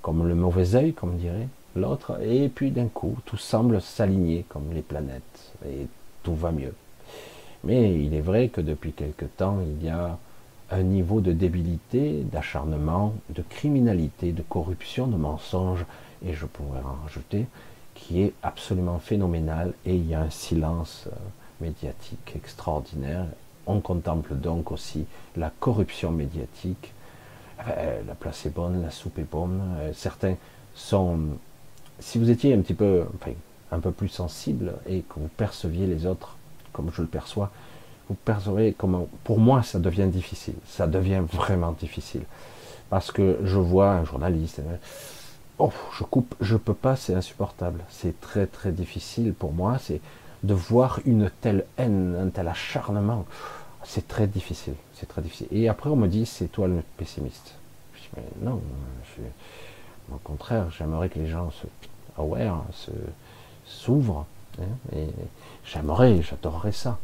comme 0.00 0.26
le 0.26 0.34
mauvais 0.34 0.74
œil, 0.74 0.92
comme 0.92 1.16
dirait 1.16 1.48
l'autre, 1.74 2.20
et 2.22 2.48
puis 2.48 2.70
d'un 2.70 2.88
coup, 2.88 3.16
tout 3.24 3.36
semble 3.36 3.80
s'aligner 3.80 4.44
comme 4.48 4.72
les 4.72 4.82
planètes, 4.82 5.52
et 5.66 5.86
tout 6.22 6.34
va 6.34 6.52
mieux. 6.52 6.74
Mais 7.64 7.94
il 7.94 8.14
est 8.14 8.20
vrai 8.20 8.48
que 8.48 8.60
depuis 8.60 8.92
quelque 8.92 9.24
temps, 9.24 9.58
il 9.60 9.86
y 9.86 9.88
a 9.88 10.18
un 10.70 10.82
niveau 10.82 11.20
de 11.20 11.32
débilité, 11.32 12.24
d'acharnement, 12.30 13.14
de 13.30 13.42
criminalité, 13.42 14.32
de 14.32 14.42
corruption, 14.42 15.06
de 15.06 15.16
mensonge, 15.16 15.84
et 16.24 16.34
je 16.34 16.46
pourrais 16.46 16.80
en 16.80 17.02
rajouter, 17.04 17.46
qui 18.02 18.22
est 18.22 18.32
absolument 18.42 18.98
phénoménal, 18.98 19.72
et 19.86 19.94
il 19.94 20.08
y 20.08 20.14
a 20.14 20.20
un 20.20 20.30
silence 20.30 21.04
euh, 21.06 21.16
médiatique 21.60 22.32
extraordinaire. 22.34 23.26
On 23.66 23.80
contemple 23.80 24.34
donc 24.34 24.72
aussi 24.72 25.06
la 25.36 25.50
corruption 25.60 26.10
médiatique. 26.10 26.92
Euh, 27.68 28.00
la 28.06 28.14
place 28.14 28.44
est 28.46 28.50
bonne, 28.50 28.82
la 28.82 28.90
soupe 28.90 29.18
est 29.18 29.30
bonne. 29.30 29.60
Euh, 29.78 29.92
certains 29.94 30.36
sont 30.74 31.18
si 32.00 32.18
vous 32.18 32.30
étiez 32.30 32.52
un 32.54 32.60
petit 32.60 32.74
peu, 32.74 33.04
enfin, 33.14 33.32
un 33.70 33.78
peu 33.78 33.92
plus 33.92 34.08
sensible 34.08 34.74
et 34.86 35.00
que 35.02 35.14
vous 35.20 35.28
perceviez 35.36 35.86
les 35.86 36.06
autres 36.06 36.36
comme 36.72 36.90
je 36.92 37.02
le 37.02 37.08
perçois, 37.08 37.50
vous 38.08 38.16
percevez 38.24 38.74
comment, 38.76 39.08
pour 39.24 39.38
moi, 39.38 39.62
ça 39.62 39.78
devient 39.78 40.08
difficile. 40.08 40.54
Ça 40.66 40.86
devient 40.86 41.22
vraiment 41.32 41.72
difficile. 41.72 42.22
Parce 42.90 43.12
que 43.12 43.38
je 43.44 43.58
vois 43.58 43.92
un 43.92 44.04
journaliste, 44.04 44.60
oh, 45.58 45.72
je 45.98 46.04
coupe, 46.04 46.34
je 46.40 46.56
peux 46.56 46.74
pas, 46.74 46.96
c'est 46.96 47.14
insupportable. 47.14 47.84
C'est 47.88 48.20
très 48.20 48.46
très 48.46 48.72
difficile 48.72 49.34
pour 49.34 49.52
moi. 49.52 49.78
C'est 49.78 50.00
de 50.42 50.54
voir 50.54 51.00
une 51.04 51.30
telle 51.40 51.64
haine, 51.78 52.16
un 52.20 52.28
tel 52.28 52.48
acharnement. 52.48 53.24
C'est 53.84 54.08
très 54.08 54.26
difficile. 54.26 54.74
C'est 54.94 55.06
très 55.06 55.22
difficile. 55.22 55.48
Et 55.50 55.68
après, 55.68 55.90
on 55.90 55.96
me 55.96 56.08
dit, 56.08 56.26
c'est 56.26 56.48
toi 56.48 56.68
le 56.68 56.82
pessimiste. 56.96 57.54
Je 57.94 58.00
dis, 58.00 58.08
mais 58.16 58.46
non, 58.46 58.60
au 60.12 60.18
contraire, 60.18 60.70
j'aimerais 60.76 61.08
que 61.08 61.18
les 61.18 61.28
gens 61.28 61.50
se 61.50 61.66
aware, 62.20 62.64
s'ouvrent. 63.66 64.26
Hein, 64.60 64.96
j'aimerais, 65.64 66.22
j'adorerais 66.22 66.72
ça. 66.72 66.98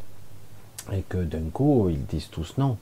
Et 0.93 1.03
que 1.03 1.19
d'un 1.19 1.51
coup, 1.53 1.89
ils 1.91 2.05
disent 2.07 2.31
tous 2.31 2.55
non. 2.59 2.79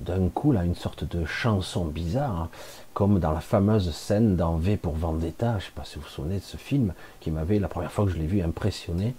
D'un 0.00 0.28
coup, 0.28 0.52
là, 0.52 0.64
une 0.64 0.74
sorte 0.74 1.04
de 1.04 1.24
chanson 1.24 1.84
bizarre, 1.84 2.42
hein, 2.42 2.48
comme 2.94 3.18
dans 3.18 3.32
la 3.32 3.40
fameuse 3.40 3.92
scène 3.94 4.36
dans 4.36 4.56
V 4.56 4.76
pour 4.76 4.94
Vendetta. 4.94 5.52
Je 5.52 5.56
ne 5.56 5.60
sais 5.60 5.72
pas 5.74 5.84
si 5.84 5.96
vous 5.96 6.02
vous 6.02 6.08
souvenez 6.08 6.36
de 6.36 6.44
ce 6.44 6.56
film 6.56 6.92
qui 7.20 7.30
m'avait, 7.30 7.58
la 7.58 7.68
première 7.68 7.92
fois 7.92 8.04
que 8.04 8.10
je 8.10 8.18
l'ai 8.18 8.26
vu, 8.26 8.42
impressionné. 8.42 9.14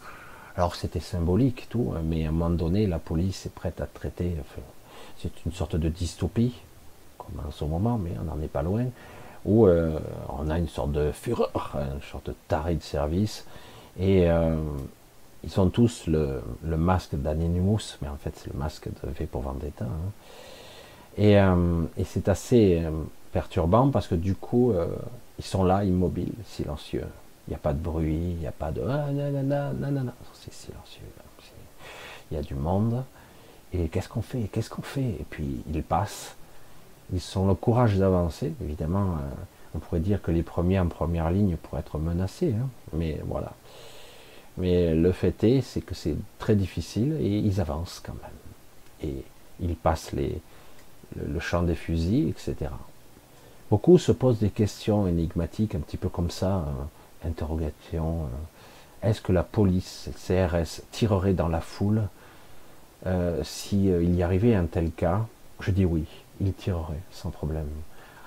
Alors 0.55 0.75
c'était 0.75 0.99
symbolique, 0.99 1.67
tout, 1.69 1.93
hein, 1.95 2.01
mais 2.03 2.25
à 2.25 2.29
un 2.29 2.31
moment 2.31 2.49
donné, 2.49 2.85
la 2.85 2.99
police 2.99 3.45
est 3.45 3.53
prête 3.53 3.81
à 3.81 3.85
traiter. 3.87 4.35
c'est 5.17 5.31
une 5.45 5.51
sorte 5.51 5.75
de 5.75 5.89
dystopie, 5.89 6.53
comme 7.17 7.45
en 7.45 7.51
ce 7.51 7.65
moment, 7.65 7.97
mais 7.97 8.11
on 8.21 8.25
n'en 8.25 8.41
est 8.41 8.47
pas 8.47 8.61
loin 8.61 8.85
où 9.45 9.67
euh, 9.67 9.99
on 10.29 10.49
a 10.49 10.57
une 10.57 10.67
sorte 10.67 10.91
de 10.91 11.11
fureur, 11.11 11.75
une 11.75 12.01
sorte 12.01 12.27
de 12.27 12.35
taré 12.47 12.75
de 12.75 12.83
service, 12.83 13.45
et 13.99 14.29
euh, 14.29 14.55
ils 15.43 15.49
sont 15.49 15.69
tous 15.69 16.07
le, 16.07 16.41
masque 16.63 17.15
d'Anonymous, 17.15 17.97
mais 18.01 18.07
en 18.07 18.15
fait 18.15 18.33
c'est 18.35 18.51
le 18.51 18.57
masque 18.57 18.87
de 18.87 19.09
V 19.09 19.25
pour 19.25 19.41
Vendetta. 19.41 19.85
Hein. 19.85 20.11
Et, 21.17 21.39
euh, 21.39 21.83
et 21.97 22.03
c'est 22.03 22.27
assez 22.29 22.81
perturbant 23.31 23.89
parce 23.89 24.07
que 24.07 24.15
du 24.15 24.35
coup, 24.35 24.73
ils 25.39 25.45
sont 25.45 25.63
là, 25.63 25.83
immobiles, 25.83 26.33
silencieux. 26.45 27.05
Il 27.47 27.51
n'y 27.51 27.55
a 27.55 27.59
pas 27.59 27.73
de 27.73 27.79
bruit, 27.79 28.15
il 28.15 28.37
n'y 28.37 28.47
a 28.47 28.51
pas 28.51 28.71
de 28.71 28.81
ah, 28.81 29.11
nanana, 29.11 29.73
nanana. 29.73 30.13
C'est 30.33 30.53
silencieux. 30.53 31.03
Il 32.31 32.37
y 32.37 32.39
a 32.39 32.43
du 32.43 32.55
monde. 32.55 33.03
Et 33.73 33.89
qu'est-ce 33.89 34.07
qu'on 34.07 34.21
fait? 34.21 34.49
Qu'est-ce 34.51 34.69
qu'on 34.69 34.81
fait? 34.81 35.01
Et 35.01 35.25
puis 35.29 35.61
ils 35.71 35.83
passent 35.83 36.35
ils 37.11 37.37
ont 37.37 37.47
le 37.47 37.55
courage 37.55 37.97
d'avancer. 37.97 38.53
Évidemment, 38.61 39.13
euh, 39.13 39.29
on 39.75 39.79
pourrait 39.79 39.99
dire 39.99 40.21
que 40.21 40.31
les 40.31 40.43
premiers 40.43 40.79
en 40.79 40.87
première 40.87 41.29
ligne 41.31 41.55
pourraient 41.57 41.81
être 41.81 41.97
menacés, 41.97 42.53
hein. 42.57 42.67
mais 42.93 43.19
voilà. 43.25 43.53
Mais 44.57 44.93
le 44.93 45.11
fait 45.11 45.43
est, 45.43 45.61
c'est 45.61 45.81
que 45.81 45.95
c'est 45.95 46.15
très 46.37 46.55
difficile 46.55 47.17
et 47.19 47.39
ils 47.39 47.59
avancent 47.59 48.01
quand 48.05 48.13
même. 48.13 49.11
Et 49.11 49.23
ils 49.59 49.75
passent 49.75 50.11
les, 50.11 50.39
le, 51.15 51.39
champ 51.39 51.63
des 51.63 51.75
fusils, 51.75 52.29
etc. 52.29 52.71
Beaucoup 53.69 53.97
se 53.97 54.11
posent 54.11 54.39
des 54.39 54.49
questions 54.49 55.07
énigmatiques, 55.07 55.75
un 55.75 55.79
petit 55.79 55.97
peu 55.97 56.09
comme 56.09 56.31
ça, 56.31 56.57
euh, 56.57 57.27
interrogation. 57.27 58.23
Euh, 58.23 59.09
est-ce 59.09 59.21
que 59.21 59.31
la 59.31 59.43
police, 59.43 60.07
le 60.07 60.13
CRS, 60.13 60.81
tirerait 60.91 61.33
dans 61.33 61.47
la 61.47 61.61
foule 61.61 62.03
euh, 63.05 63.43
s'il 63.43 64.15
y 64.15 64.23
arrivait 64.23 64.55
un 64.55 64.65
tel 64.65 64.91
cas? 64.91 65.25
Je 65.59 65.71
dis 65.71 65.85
oui, 65.85 66.05
ils 66.41 66.53
tireraient 66.53 67.01
sans 67.11 67.29
problème. 67.29 67.67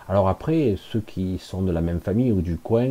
Alors 0.08 0.28
après, 0.28 0.76
ceux 0.92 1.00
qui 1.00 1.38
sont 1.38 1.62
de 1.62 1.72
la 1.72 1.80
même 1.80 2.00
famille 2.00 2.32
ou 2.32 2.40
du 2.40 2.56
coin, 2.56 2.88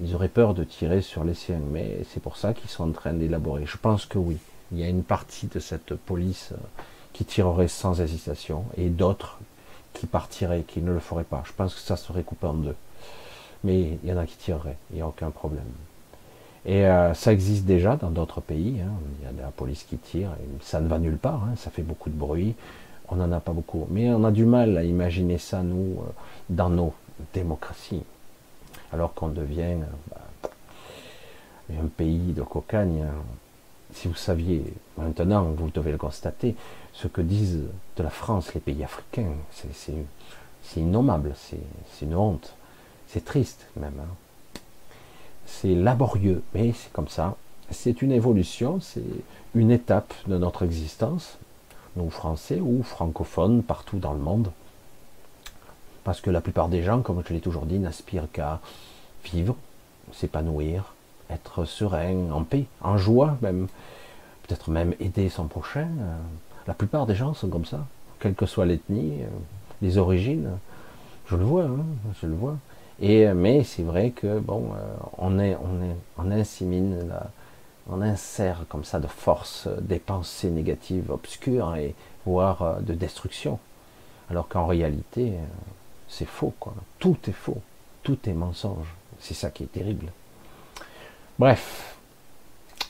ils 0.00 0.14
auraient 0.14 0.28
peur 0.28 0.54
de 0.54 0.62
tirer 0.62 1.02
sur 1.02 1.24
les 1.24 1.34
siens, 1.34 1.60
mais 1.72 1.98
c'est 2.12 2.22
pour 2.22 2.36
ça 2.36 2.54
qu'ils 2.54 2.70
sont 2.70 2.88
en 2.88 2.92
train 2.92 3.12
d'élaborer. 3.12 3.64
Je 3.66 3.76
pense 3.76 4.06
que 4.06 4.18
oui, 4.18 4.36
il 4.70 4.78
y 4.78 4.84
a 4.84 4.88
une 4.88 5.02
partie 5.02 5.48
de 5.48 5.58
cette 5.58 5.94
police 5.94 6.52
qui 7.12 7.24
tirerait 7.24 7.68
sans 7.68 8.00
hésitation, 8.00 8.64
et 8.76 8.88
d'autres 8.88 9.38
qui 9.92 10.06
partiraient, 10.06 10.62
qui 10.62 10.80
ne 10.80 10.92
le 10.92 11.00
feraient 11.00 11.24
pas. 11.24 11.42
Je 11.46 11.52
pense 11.52 11.74
que 11.74 11.80
ça 11.80 11.96
serait 11.96 12.22
coupé 12.22 12.46
en 12.46 12.54
deux. 12.54 12.76
Mais 13.64 13.98
il 14.02 14.08
y 14.08 14.12
en 14.12 14.16
a 14.16 14.26
qui 14.26 14.36
tireraient, 14.36 14.78
il 14.90 14.96
n'y 14.96 15.02
a 15.02 15.06
aucun 15.06 15.30
problème. 15.30 15.64
Et 16.64 16.86
euh, 16.86 17.12
ça 17.14 17.32
existe 17.32 17.64
déjà 17.64 17.96
dans 17.96 18.10
d'autres 18.10 18.40
pays. 18.40 18.80
Hein. 18.80 18.92
Il 19.20 19.26
y 19.26 19.28
a 19.28 19.32
de 19.32 19.40
la 19.40 19.50
police 19.50 19.84
qui 19.84 19.98
tire, 19.98 20.30
ça 20.60 20.80
ne 20.80 20.88
va 20.88 20.98
nulle 20.98 21.18
part, 21.18 21.44
hein. 21.44 21.54
ça 21.56 21.70
fait 21.70 21.82
beaucoup 21.82 22.08
de 22.08 22.16
bruit. 22.16 22.54
On 23.08 23.16
n'en 23.16 23.30
a 23.32 23.40
pas 23.40 23.52
beaucoup. 23.52 23.86
Mais 23.90 24.10
on 24.10 24.24
a 24.24 24.30
du 24.30 24.44
mal 24.44 24.78
à 24.78 24.84
imaginer 24.84 25.38
ça, 25.38 25.62
nous, 25.62 26.00
euh, 26.00 26.10
dans 26.48 26.70
nos 26.70 26.94
démocraties 27.34 28.04
alors 28.92 29.14
qu'on 29.14 29.28
devient 29.28 29.76
bah, 30.10 30.50
un 31.70 31.86
pays 31.86 32.32
de 32.32 32.42
cocagne. 32.42 33.06
Si 33.94 34.08
vous 34.08 34.14
saviez, 34.14 34.64
maintenant, 34.96 35.44
vous 35.44 35.70
devez 35.70 35.92
le 35.92 35.98
constater, 35.98 36.54
ce 36.92 37.08
que 37.08 37.20
disent 37.20 37.60
de 37.96 38.02
la 38.02 38.10
France 38.10 38.54
les 38.54 38.60
pays 38.60 38.84
africains, 38.84 39.32
c'est 39.50 40.80
innommable, 40.80 41.34
c'est 41.36 42.04
une 42.04 42.14
honte, 42.14 42.54
c'est 43.08 43.24
triste 43.24 43.66
même. 43.76 44.00
Hein. 44.00 44.60
C'est 45.46 45.74
laborieux, 45.74 46.42
mais 46.54 46.72
c'est 46.72 46.92
comme 46.92 47.08
ça. 47.08 47.36
C'est 47.70 48.02
une 48.02 48.12
évolution, 48.12 48.80
c'est 48.80 49.02
une 49.54 49.70
étape 49.70 50.14
de 50.26 50.38
notre 50.38 50.64
existence, 50.64 51.38
nous 51.96 52.10
Français 52.10 52.60
ou 52.60 52.82
francophones 52.82 53.62
partout 53.62 53.98
dans 53.98 54.12
le 54.12 54.18
monde. 54.18 54.50
Parce 56.04 56.20
que 56.20 56.30
la 56.30 56.40
plupart 56.40 56.68
des 56.68 56.82
gens, 56.82 57.00
comme 57.00 57.22
je 57.26 57.32
l'ai 57.32 57.40
toujours 57.40 57.66
dit, 57.66 57.78
n'aspirent 57.78 58.30
qu'à 58.32 58.60
vivre, 59.24 59.56
s'épanouir, 60.12 60.94
être 61.30 61.64
serein, 61.64 62.30
en 62.30 62.44
paix, 62.44 62.66
en 62.80 62.96
joie 62.96 63.36
même, 63.40 63.68
peut-être 64.42 64.70
même 64.70 64.94
aider 65.00 65.28
son 65.28 65.46
prochain. 65.46 65.88
La 66.66 66.74
plupart 66.74 67.06
des 67.06 67.14
gens 67.14 67.34
sont 67.34 67.48
comme 67.48 67.64
ça, 67.64 67.86
quelle 68.20 68.34
que 68.34 68.46
soit 68.46 68.66
l'ethnie, 68.66 69.18
les 69.80 69.98
origines. 69.98 70.50
Je 71.26 71.36
le 71.36 71.44
vois, 71.44 71.64
hein, 71.64 71.84
je 72.20 72.26
le 72.26 72.34
vois. 72.34 72.56
Et 73.00 73.26
mais 73.34 73.64
c'est 73.64 73.82
vrai 73.82 74.10
que 74.10 74.38
bon, 74.38 74.70
euh, 74.76 74.94
on 75.18 75.38
est, 75.38 75.56
on 75.56 75.82
est, 75.82 75.96
on 76.18 76.30
insémine, 76.30 77.08
on 77.88 78.00
insère 78.00 78.64
comme 78.68 78.84
ça 78.84 79.00
de 79.00 79.06
force 79.06 79.68
des 79.80 79.98
pensées 79.98 80.50
négatives, 80.50 81.10
obscures 81.10 81.74
et 81.74 81.94
voire 82.24 82.62
euh, 82.62 82.80
de 82.80 82.94
destruction. 82.94 83.58
Alors 84.30 84.48
qu'en 84.48 84.66
réalité, 84.66 85.32
euh, 85.32 85.44
c'est 86.08 86.28
faux, 86.28 86.54
quoi. 86.60 86.74
Tout 86.98 87.16
est 87.26 87.32
faux, 87.32 87.60
tout 88.02 88.18
est 88.28 88.34
mensonge. 88.34 88.94
C'est 89.18 89.34
ça 89.34 89.50
qui 89.50 89.64
est 89.64 89.72
terrible. 89.72 90.12
Bref. 91.38 91.96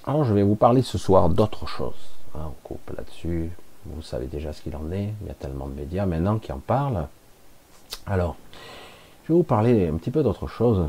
Alors 0.04 0.24
je 0.24 0.34
vais 0.34 0.42
vous 0.42 0.56
parler 0.56 0.82
ce 0.82 0.98
soir 0.98 1.28
d'autre 1.28 1.66
chose. 1.66 1.94
On 2.34 2.52
coupe 2.62 2.90
là-dessus. 2.96 3.50
Vous 3.86 4.02
savez 4.02 4.26
déjà 4.26 4.52
ce 4.52 4.62
qu'il 4.62 4.76
en 4.76 4.90
est. 4.92 5.12
Il 5.20 5.26
y 5.26 5.30
a 5.30 5.34
tellement 5.34 5.66
de 5.66 5.74
médias 5.74 6.06
maintenant 6.06 6.38
qui 6.38 6.52
en 6.52 6.58
parlent. 6.58 7.08
Alors, 8.06 8.36
je 9.24 9.32
vais 9.32 9.36
vous 9.36 9.42
parler 9.42 9.88
un 9.88 9.96
petit 9.96 10.10
peu 10.10 10.22
d'autre 10.22 10.46
chose. 10.46 10.88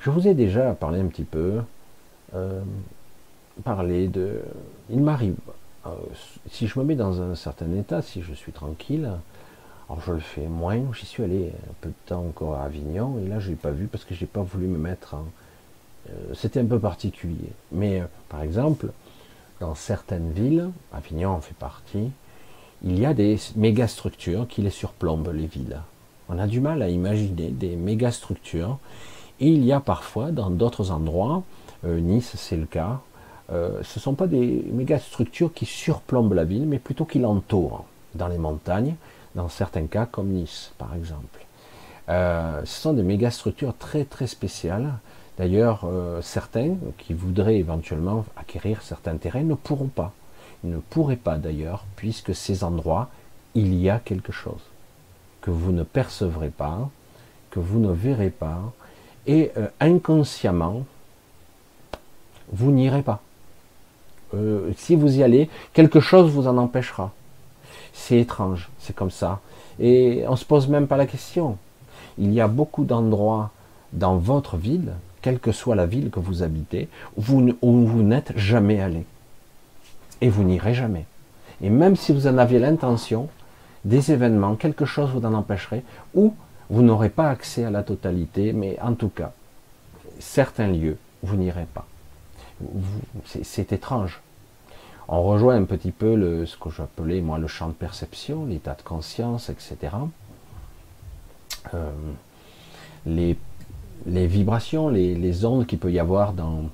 Je 0.00 0.10
vous 0.10 0.28
ai 0.28 0.34
déjà 0.34 0.72
parlé 0.74 1.00
un 1.00 1.06
petit 1.06 1.24
peu. 1.24 1.60
Euh, 2.34 2.62
parler 3.62 4.08
de. 4.08 4.40
Il 4.90 5.02
m'arrive. 5.02 5.36
Euh, 5.86 5.90
si 6.50 6.66
je 6.66 6.78
me 6.78 6.84
mets 6.84 6.96
dans 6.96 7.20
un 7.20 7.34
certain 7.34 7.70
état, 7.72 8.02
si 8.02 8.22
je 8.22 8.32
suis 8.32 8.52
tranquille, 8.52 9.10
alors 9.88 10.00
je 10.00 10.12
le 10.12 10.20
fais 10.20 10.46
moins, 10.46 10.80
j'y 10.94 11.04
suis 11.04 11.22
allé 11.22 11.52
un 11.68 11.74
peu 11.80 11.90
de 11.90 11.94
temps 12.06 12.24
encore 12.24 12.54
à 12.54 12.64
Avignon, 12.64 13.18
et 13.22 13.28
là 13.28 13.38
je 13.38 13.50
l'ai 13.50 13.56
pas 13.56 13.70
vu 13.70 13.86
parce 13.86 14.04
que 14.04 14.14
j'ai 14.14 14.26
pas 14.26 14.42
voulu 14.42 14.66
me 14.66 14.78
mettre 14.78 15.14
en... 15.14 15.26
Euh, 16.08 16.34
c'était 16.34 16.60
un 16.60 16.66
peu 16.66 16.78
particulier. 16.78 17.50
Mais 17.70 18.00
euh, 18.00 18.04
par 18.28 18.42
exemple, 18.42 18.88
dans 19.64 19.74
certaines 19.74 20.30
villes, 20.30 20.70
Avignon 20.92 21.30
en 21.30 21.40
fait 21.40 21.56
partie, 21.56 22.10
il 22.82 22.98
y 22.98 23.06
a 23.06 23.14
des 23.14 23.38
méga 23.56 23.88
structures 23.88 24.46
qui 24.46 24.60
les 24.60 24.68
surplombent, 24.70 25.32
les 25.32 25.46
villes. 25.46 25.80
On 26.28 26.38
a 26.38 26.46
du 26.46 26.60
mal 26.60 26.82
à 26.82 26.90
imaginer 26.90 27.48
des 27.48 27.74
méga 27.74 28.10
structures. 28.10 28.78
Et 29.40 29.48
il 29.48 29.64
y 29.64 29.72
a 29.72 29.80
parfois 29.80 30.32
dans 30.32 30.50
d'autres 30.50 30.90
endroits, 30.90 31.42
euh, 31.84 31.98
Nice 31.98 32.32
c'est 32.36 32.56
le 32.56 32.66
cas, 32.66 33.00
ce 33.50 33.78
ne 33.78 34.00
sont 34.00 34.14
pas 34.14 34.26
des 34.26 34.64
méga 34.70 34.98
structures 34.98 35.52
qui 35.52 35.66
surplombent 35.66 36.34
la 36.34 36.44
ville, 36.44 36.66
mais 36.66 36.78
plutôt 36.78 37.04
qui 37.04 37.18
l'entourent 37.18 37.84
dans 38.14 38.28
les 38.28 38.38
montagnes 38.38 38.94
dans 39.34 39.48
certains 39.48 39.86
cas 39.86 40.06
comme 40.06 40.28
Nice 40.28 40.72
par 40.78 40.94
exemple. 40.94 41.44
Euh, 42.08 42.60
ce 42.64 42.82
sont 42.82 42.92
des 42.92 43.02
méga 43.02 43.30
structures 43.30 43.74
très 43.76 44.04
très 44.04 44.26
spéciales. 44.26 44.92
D'ailleurs, 45.38 45.80
euh, 45.84 46.22
certains 46.22 46.76
qui 46.98 47.12
voudraient 47.12 47.56
éventuellement 47.56 48.24
acquérir 48.36 48.82
certains 48.82 49.16
terrains 49.16 49.42
ne 49.42 49.54
pourront 49.54 49.88
pas. 49.88 50.12
Ils 50.62 50.70
ne 50.70 50.78
pourraient 50.78 51.16
pas 51.16 51.36
d'ailleurs, 51.36 51.84
puisque 51.96 52.34
ces 52.34 52.62
endroits, 52.62 53.08
il 53.54 53.74
y 53.74 53.90
a 53.90 53.98
quelque 53.98 54.32
chose 54.32 54.60
que 55.40 55.50
vous 55.50 55.72
ne 55.72 55.82
percevrez 55.82 56.50
pas, 56.50 56.88
que 57.50 57.60
vous 57.60 57.78
ne 57.78 57.92
verrez 57.92 58.30
pas, 58.30 58.72
et 59.26 59.50
euh, 59.56 59.66
inconsciemment, 59.80 60.84
vous 62.52 62.70
n'irez 62.70 63.02
pas. 63.02 63.20
si 64.76 64.96
vous 64.96 65.18
y 65.18 65.22
allez, 65.22 65.48
quelque 65.72 66.00
chose 66.00 66.30
vous 66.30 66.46
en 66.46 66.58
empêchera. 66.58 67.12
C'est 67.92 68.18
étrange, 68.18 68.68
c'est 68.78 68.94
comme 68.94 69.10
ça. 69.10 69.40
Et 69.78 70.24
on 70.26 70.32
ne 70.32 70.36
se 70.36 70.44
pose 70.44 70.68
même 70.68 70.86
pas 70.86 70.96
la 70.96 71.06
question. 71.06 71.56
Il 72.18 72.32
y 72.32 72.40
a 72.40 72.48
beaucoup 72.48 72.84
d'endroits 72.84 73.50
dans 73.92 74.16
votre 74.16 74.56
ville, 74.56 74.92
quelle 75.24 75.38
que 75.38 75.52
soit 75.52 75.74
la 75.74 75.86
ville 75.86 76.10
que 76.10 76.20
vous 76.20 76.42
habitez, 76.42 76.90
où 77.16 77.22
vous, 77.22 78.02
n'êtes 78.02 78.36
jamais 78.36 78.82
allé. 78.82 79.06
Et 80.20 80.28
vous 80.28 80.44
n'irez 80.44 80.74
jamais. 80.74 81.06
Et 81.62 81.70
même 81.70 81.96
si 81.96 82.12
vous 82.12 82.26
en 82.26 82.36
aviez 82.36 82.58
l'intention, 82.58 83.30
des 83.86 84.12
événements, 84.12 84.54
quelque 84.54 84.84
chose 84.84 85.08
vous 85.14 85.24
en 85.24 85.32
empêcherait, 85.32 85.82
ou 86.12 86.34
vous 86.68 86.82
n'aurez 86.82 87.08
pas 87.08 87.30
accès 87.30 87.64
à 87.64 87.70
la 87.70 87.82
totalité, 87.82 88.52
mais 88.52 88.78
en 88.82 88.92
tout 88.92 89.08
cas, 89.08 89.32
certains 90.18 90.68
lieux, 90.68 90.98
vous 91.22 91.36
n'irez 91.36 91.66
pas. 91.72 91.86
C'est 93.24 93.72
étrange 93.72 94.20
on 95.08 95.22
rejoint 95.22 95.56
un 95.56 95.64
petit 95.64 95.90
peu 95.90 96.46
ce 96.46 96.56
que 96.56 96.70
j'appelais 96.70 97.20
moi 97.20 97.38
le 97.38 97.46
champ 97.46 97.68
de 97.68 97.74
perception, 97.74 98.46
l'état 98.46 98.74
de 98.74 98.80
conscience, 98.80 99.50
etc. 99.50 99.76
Euh, 101.74 101.90
les, 103.04 103.36
vibrations, 104.06 104.88
les, 104.88 105.44
ondes 105.44 105.66
qu'il 105.66 105.78
peut 105.78 105.92
y 105.92 105.98
avoir 105.98 106.32
dans, 106.32 106.70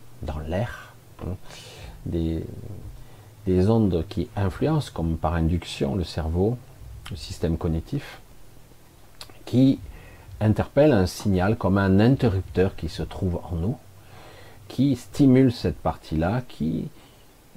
l'air, 0.49 0.95
hein, 1.27 1.37
des, 2.07 2.45
ondes 3.69 4.05
qui 4.09 4.29
influencent 4.37 4.91
comme 4.93 5.17
par 5.17 5.35
induction 5.35 5.95
le 5.95 6.05
cerveau, 6.05 6.57
le 7.11 7.17
système 7.17 7.57
cognitif, 7.57 8.21
qui 9.45 9.81
interpellent 10.41 10.93
un 10.93 11.07
signal 11.07 11.57
comme 11.57 11.79
un 11.79 12.01
interrupteur 12.01 12.77
qui 12.77 12.89
se 12.89 13.03
trouve 13.03 13.41
en 13.51 13.57
nous, 13.57 13.77
qui 14.69 14.97
stimule 14.97 15.53
cette 15.53 15.79
partie-là, 15.79 16.43
qui 16.49 16.89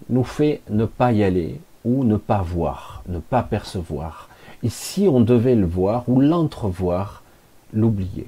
nous 0.10 0.24
fait 0.24 0.62
ne 0.70 0.86
pas 0.86 1.12
y 1.12 1.24
aller 1.24 1.62
ou 1.86 2.04
ne 2.04 2.18
pas 2.18 2.42
voir, 2.42 3.04
ne 3.08 3.20
pas 3.20 3.44
percevoir. 3.44 4.30
Et 4.64 4.70
si 4.70 5.08
on 5.08 5.22
devait 5.22 5.56
le 5.56 5.66
voir 5.66 6.08
ou 6.08 6.20
l'entrevoir, 6.20 7.24
l'oublier. 7.74 8.28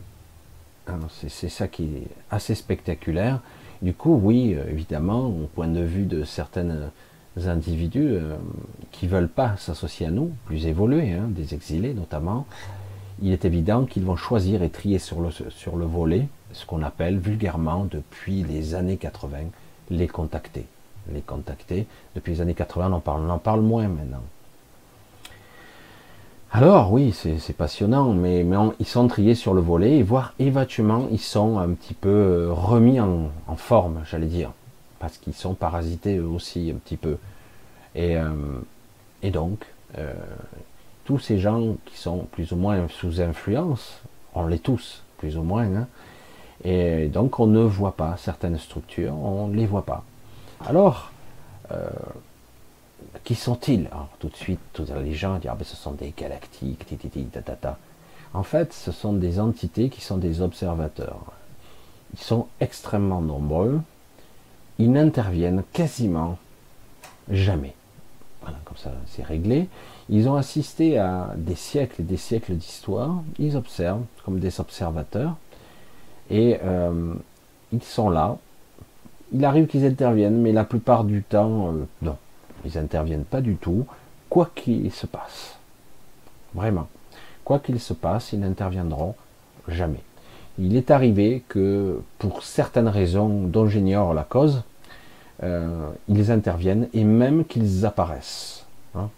C'est 1.27 1.49
ça 1.49 1.67
qui 1.67 1.83
est 1.83 2.07
assez 2.29 2.55
spectaculaire. 2.55 3.41
Du 3.81 3.93
coup, 3.93 4.19
oui, 4.21 4.55
euh, 4.55 4.69
évidemment, 4.69 5.27
au 5.27 5.47
point 5.53 5.67
de 5.67 5.81
vue 5.81 6.05
de 6.05 6.23
certains 6.23 6.91
individus 7.45 8.07
euh, 8.11 8.35
qui 8.91 9.07
veulent 9.07 9.29
pas 9.29 9.57
s'associer 9.57 10.07
à 10.07 10.11
nous, 10.11 10.31
plus 10.45 10.67
évolués, 10.67 11.11
hein, 11.11 11.27
des 11.27 11.53
exilés 11.53 11.93
notamment, 11.93 12.45
il 13.21 13.31
est 13.31 13.45
évident 13.45 13.85
qu'ils 13.85 14.05
vont 14.05 14.15
choisir 14.15 14.63
et 14.63 14.69
trier 14.69 14.99
sur 14.99 15.21
le, 15.21 15.29
sur 15.31 15.75
le 15.75 15.85
volet 15.85 16.27
ce 16.53 16.65
qu'on 16.65 16.83
appelle 16.83 17.17
vulgairement 17.17 17.85
depuis 17.89 18.43
les 18.43 18.75
années 18.75 18.97
80 18.97 19.37
les 19.89 20.07
contacter 20.07 20.65
les 21.11 21.21
contacter. 21.21 21.87
Depuis 22.15 22.33
les 22.33 22.41
années 22.41 22.53
80, 22.53 22.89
on 22.89 22.93
en 22.93 22.99
parle, 22.99 23.21
on 23.21 23.29
en 23.29 23.37
parle 23.39 23.61
moins 23.61 23.87
maintenant. 23.87 24.23
Alors 26.51 26.93
oui, 26.93 27.11
c'est 27.11 27.57
passionnant, 27.57 28.13
mais, 28.13 28.45
ils 28.79 28.85
sont 28.85 29.07
triés 29.07 29.35
sur 29.35 29.53
le 29.53 29.61
volet, 29.61 29.97
et 29.97 30.03
voire 30.03 30.33
éventuellement 30.39 31.07
ils 31.11 31.19
sont 31.19 31.57
un 31.57 31.69
petit 31.69 31.93
peu 31.93 32.09
euh, 32.09 32.53
remis 32.53 32.99
en, 32.99 33.29
forme, 33.57 34.03
j'allais 34.05 34.27
dire, 34.27 34.51
parce 34.99 35.17
qu'ils 35.17 35.33
sont 35.33 35.53
parasités 35.53 36.17
eux 36.17 36.27
aussi 36.27 36.71
un 36.73 36.77
petit 36.77 36.97
peu. 36.97 37.17
Et, 37.93 38.17
euh, 38.17 38.29
donc, 39.31 39.65
euh, 39.97 40.13
tous 41.03 41.19
ces 41.19 41.39
gens 41.39 41.75
qui 41.85 41.97
sont 41.97 42.27
plus 42.31 42.51
ou 42.51 42.55
moins 42.55 42.87
sous 42.89 43.21
influence, 43.21 43.99
on 44.33 44.47
l'est 44.47 44.63
tous, 44.63 45.03
plus 45.17 45.37
ou 45.37 45.41
moins, 45.41 45.65
hein, 45.65 45.87
et 46.63 47.07
donc 47.07 47.39
on 47.39 47.47
ne 47.47 47.63
voit 47.63 47.95
pas 47.97 48.15
certaines 48.17 48.59
structures, 48.59 49.13
on 49.13 49.47
ne 49.47 49.55
les 49.55 49.65
voit 49.65 49.85
pas. 49.85 50.03
Alors, 50.65 51.11
qui 53.23 53.35
sont-ils? 53.35 53.89
Tout 54.19 54.29
de 54.29 54.35
suite, 54.35 54.59
les 55.03 55.13
gens 55.13 55.37
disent 55.37 55.51
ce 55.63 55.75
sont 55.75 55.91
des 55.91 56.13
galactiques, 56.15 56.85
titi, 56.85 57.25
ta. 57.25 57.77
En 58.33 58.43
fait, 58.43 58.73
ce 58.73 58.91
sont 58.91 59.13
des 59.13 59.39
entités 59.39 59.89
qui 59.89 60.01
sont 60.01 60.17
des 60.17 60.41
observateurs. 60.41 61.21
Ils 62.13 62.19
sont 62.19 62.47
extrêmement 62.59 63.21
nombreux. 63.21 63.81
Ils 64.77 64.91
n'interviennent 64.91 65.63
quasiment 65.71 66.37
jamais. 67.29 67.73
Voilà, 68.41 68.57
comme 68.65 68.77
ça, 68.77 68.91
c'est 69.07 69.23
réglé. 69.23 69.67
Ils 70.09 70.29
ont 70.29 70.35
assisté 70.35 70.99
à 70.99 71.33
des 71.35 71.55
siècles 71.55 72.01
et 72.01 72.03
des 72.03 72.17
siècles 72.17 72.53
d'histoire. 72.53 73.23
Ils 73.39 73.57
observent 73.57 74.03
comme 74.23 74.39
des 74.39 74.59
observateurs. 74.59 75.35
Et 76.29 76.59
euh, 76.63 77.13
ils 77.71 77.83
sont 77.83 78.09
là. 78.09 78.37
Il 79.31 79.43
arrive 79.45 79.67
qu'ils 79.67 79.85
interviennent, 79.85 80.41
mais 80.41 80.51
la 80.51 80.63
plupart 80.63 81.03
du 81.03 81.23
temps, 81.23 81.69
euh, 81.69 81.85
non. 82.01 82.17
Ils 82.65 82.77
n'interviennent 82.79 83.25
pas 83.25 83.41
du 83.41 83.55
tout, 83.55 83.85
quoi 84.29 84.49
qu'il 84.53 84.91
se 84.91 85.05
passe. 85.05 85.57
Vraiment. 86.53 86.87
Quoi 87.43 87.59
qu'il 87.59 87.79
se 87.79 87.93
passe, 87.93 88.33
ils 88.33 88.39
n'interviendront 88.39 89.15
jamais. 89.67 90.01
Il 90.57 90.75
est 90.75 90.89
arrivé 90.89 91.43
que, 91.47 92.01
pour 92.17 92.43
certaines 92.43 92.87
raisons 92.87 93.43
dont 93.43 93.67
j'ignore 93.67 94.13
la 94.13 94.23
cause, 94.23 94.63
euh, 95.43 95.89
ils 96.07 96.31
interviennent 96.31 96.87
et 96.93 97.03
même 97.03 97.45
qu'ils 97.45 97.85
apparaissent. 97.85 98.65
Hein. 98.95 99.09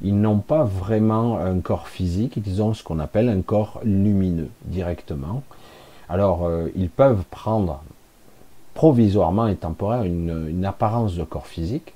Ils 0.00 0.18
n'ont 0.18 0.38
pas 0.38 0.62
vraiment 0.62 1.38
un 1.38 1.58
corps 1.58 1.88
physique, 1.88 2.36
ils 2.36 2.62
ont 2.62 2.72
ce 2.72 2.84
qu'on 2.84 3.00
appelle 3.00 3.28
un 3.28 3.42
corps 3.42 3.80
lumineux 3.84 4.50
directement. 4.64 5.42
Alors, 6.08 6.46
euh, 6.46 6.68
ils 6.76 6.88
peuvent 6.88 7.24
prendre 7.30 7.82
provisoirement 8.74 9.48
et 9.48 9.56
temporaire 9.56 10.04
une 10.04 10.64
apparence 10.64 11.16
de 11.16 11.24
corps 11.24 11.48
physique, 11.48 11.94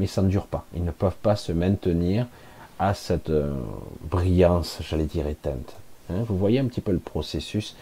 mais 0.00 0.06
ça 0.06 0.22
ne 0.22 0.28
dure 0.28 0.46
pas. 0.46 0.64
Ils 0.74 0.82
ne 0.82 0.92
peuvent 0.92 1.18
pas 1.20 1.36
se 1.36 1.52
maintenir 1.52 2.26
à 2.78 2.94
cette 2.94 3.28
euh, 3.28 3.52
brillance, 4.10 4.78
j'allais 4.80 5.04
dire, 5.04 5.26
éteinte. 5.26 5.76
Hein. 6.08 6.24
vous 6.26 6.38
voyez 6.38 6.58
un 6.58 6.64
petit 6.64 6.80
peu 6.80 6.90
le 6.90 6.98
processus, 6.98 7.76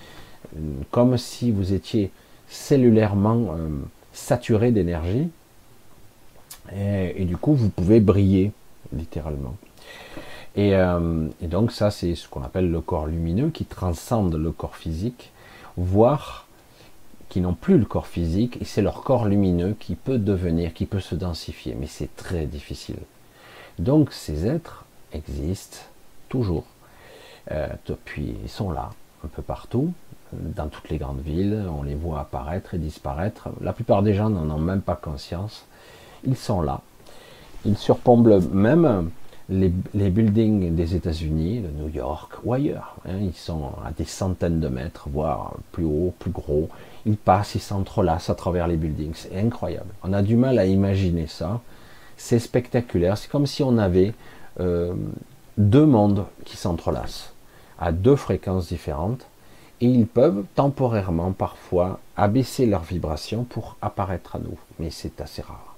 euh, 0.57 0.59
comme 0.91 1.17
si 1.17 1.53
vous 1.53 1.73
étiez 1.73 2.11
cellulairement 2.49 3.55
euh, 3.57 3.69
saturé 4.13 4.73
d'énergie, 4.73 5.29
et, 6.77 7.25
du 7.25 7.39
coup, 7.39 7.55
vous 7.55 7.71
pouvez 7.71 7.99
briller, 7.99 8.53
littéralement. 8.93 9.57
Et, 10.55 10.73
et 10.73 11.47
donc 11.47 11.73
ça, 11.73 11.91
c'est 11.91 12.15
ce 12.15 12.29
qu'on 12.29 12.43
appelle 12.43 12.71
le 12.71 12.83
corps 12.83 13.07
lumineux, 13.07 13.49
qui 13.49 13.65
transcende 13.65 14.35
le 14.35 14.53
corps 14.53 14.77
physique, 14.77 15.31
voire 15.79 16.47
qui 17.39 17.43
n'ont 17.43 17.55
plus 17.55 17.79
le 17.79 17.85
corps 17.85 18.09
physique, 18.09 18.59
et 18.61 18.65
c'est 18.65 18.83
leur 18.83 19.05
corps 19.05 19.25
lumineux 19.25 19.77
qui 19.79 19.95
peut 19.95 20.19
devenir, 20.19 20.75
qui 20.75 20.87
peut 20.87 20.99
se 20.99 21.15
densifier, 21.15 21.77
mais 21.79 21.87
c'est 21.87 22.17
très 22.17 22.47
difficile. 22.47 22.99
Donc 23.79 24.13
ces 24.13 24.45
êtres 24.45 24.87
existent 25.13 25.79
toujours. 26.29 26.65
Euh, 27.53 27.69
depuis, 27.87 28.35
ils 28.43 28.49
sont 28.49 28.73
là, 28.73 28.91
un 29.25 29.29
peu 29.29 29.41
partout, 29.41 29.93
dans 30.33 30.67
toutes 30.67 30.89
les 30.89 30.99
grandes 30.99 31.21
villes, 31.21 31.65
on 31.79 31.85
les 31.85 31.95
voit 31.95 32.19
apparaître 32.19 32.75
et 32.75 32.79
disparaître. 32.79 33.51
La 33.61 33.73
plupart 33.73 34.03
des 34.03 34.15
gens 34.15 34.31
n'en 34.31 34.53
ont 34.53 34.59
même 34.59 34.83
pas 34.83 34.97
conscience. 34.97 35.65
Ils 36.25 36.37
sont 36.37 36.61
là. 36.61 36.81
Ils 37.65 37.79
surplombent 37.79 38.53
même 38.53 39.11
les, 39.49 39.71
buildings 40.11 40.75
des 40.75 40.97
États-Unis, 40.97 41.61
de 41.61 41.69
New 41.69 41.89
York 41.89 42.33
ou 42.43 42.53
ailleurs. 42.53 42.97
Hein. 43.07 43.19
ils 43.21 43.33
sont 43.33 43.71
à 43.87 43.93
des 43.93 44.07
centaines 44.07 44.59
de 44.59 44.67
mètres, 44.67 45.09
voire 45.09 45.55
plus 45.71 45.85
haut, 45.85 46.13
plus 46.19 46.33
gros 46.33 46.69
ils 47.09 47.17
passent, 47.17 47.55
ils 47.55 47.61
s'entrelacent 47.61 48.29
à 48.29 48.35
travers 48.35 48.69
les 48.69 48.77
buildings. 48.77 49.15
C'est 49.15 49.35
incroyable. 49.39 49.89
On 50.05 50.13
a 50.13 50.21
du 50.21 50.37
mal 50.37 50.59
à 50.59 50.67
imaginer 50.67 51.27
ça. 51.27 51.61
C'est 52.19 52.39
spectaculaire. 52.39 53.17
C'est 53.17 53.31
comme 53.31 53.47
si 53.47 53.63
on 53.63 53.79
avait 53.79 54.13
euh, 54.61 54.93
deux 55.57 55.87
mondes 55.87 56.27
qui 56.45 56.59
s'entrelacent 56.59 57.33
à 57.79 57.93
deux 57.93 58.17
fréquences 58.17 58.69
différentes 58.69 59.27
et 59.81 59.87
ils 59.87 60.07
peuvent 60.07 60.45
temporairement 60.55 61.33
parfois 61.33 62.01
abaisser 62.17 62.67
leur 62.67 62.83
vibration 62.83 63.45
pour 63.45 63.77
apparaître 63.81 64.37
à 64.37 64.41
nous. 64.41 64.59
Mais 64.79 64.91
c'est 64.91 65.21
assez 65.23 65.41
rare. 65.41 65.77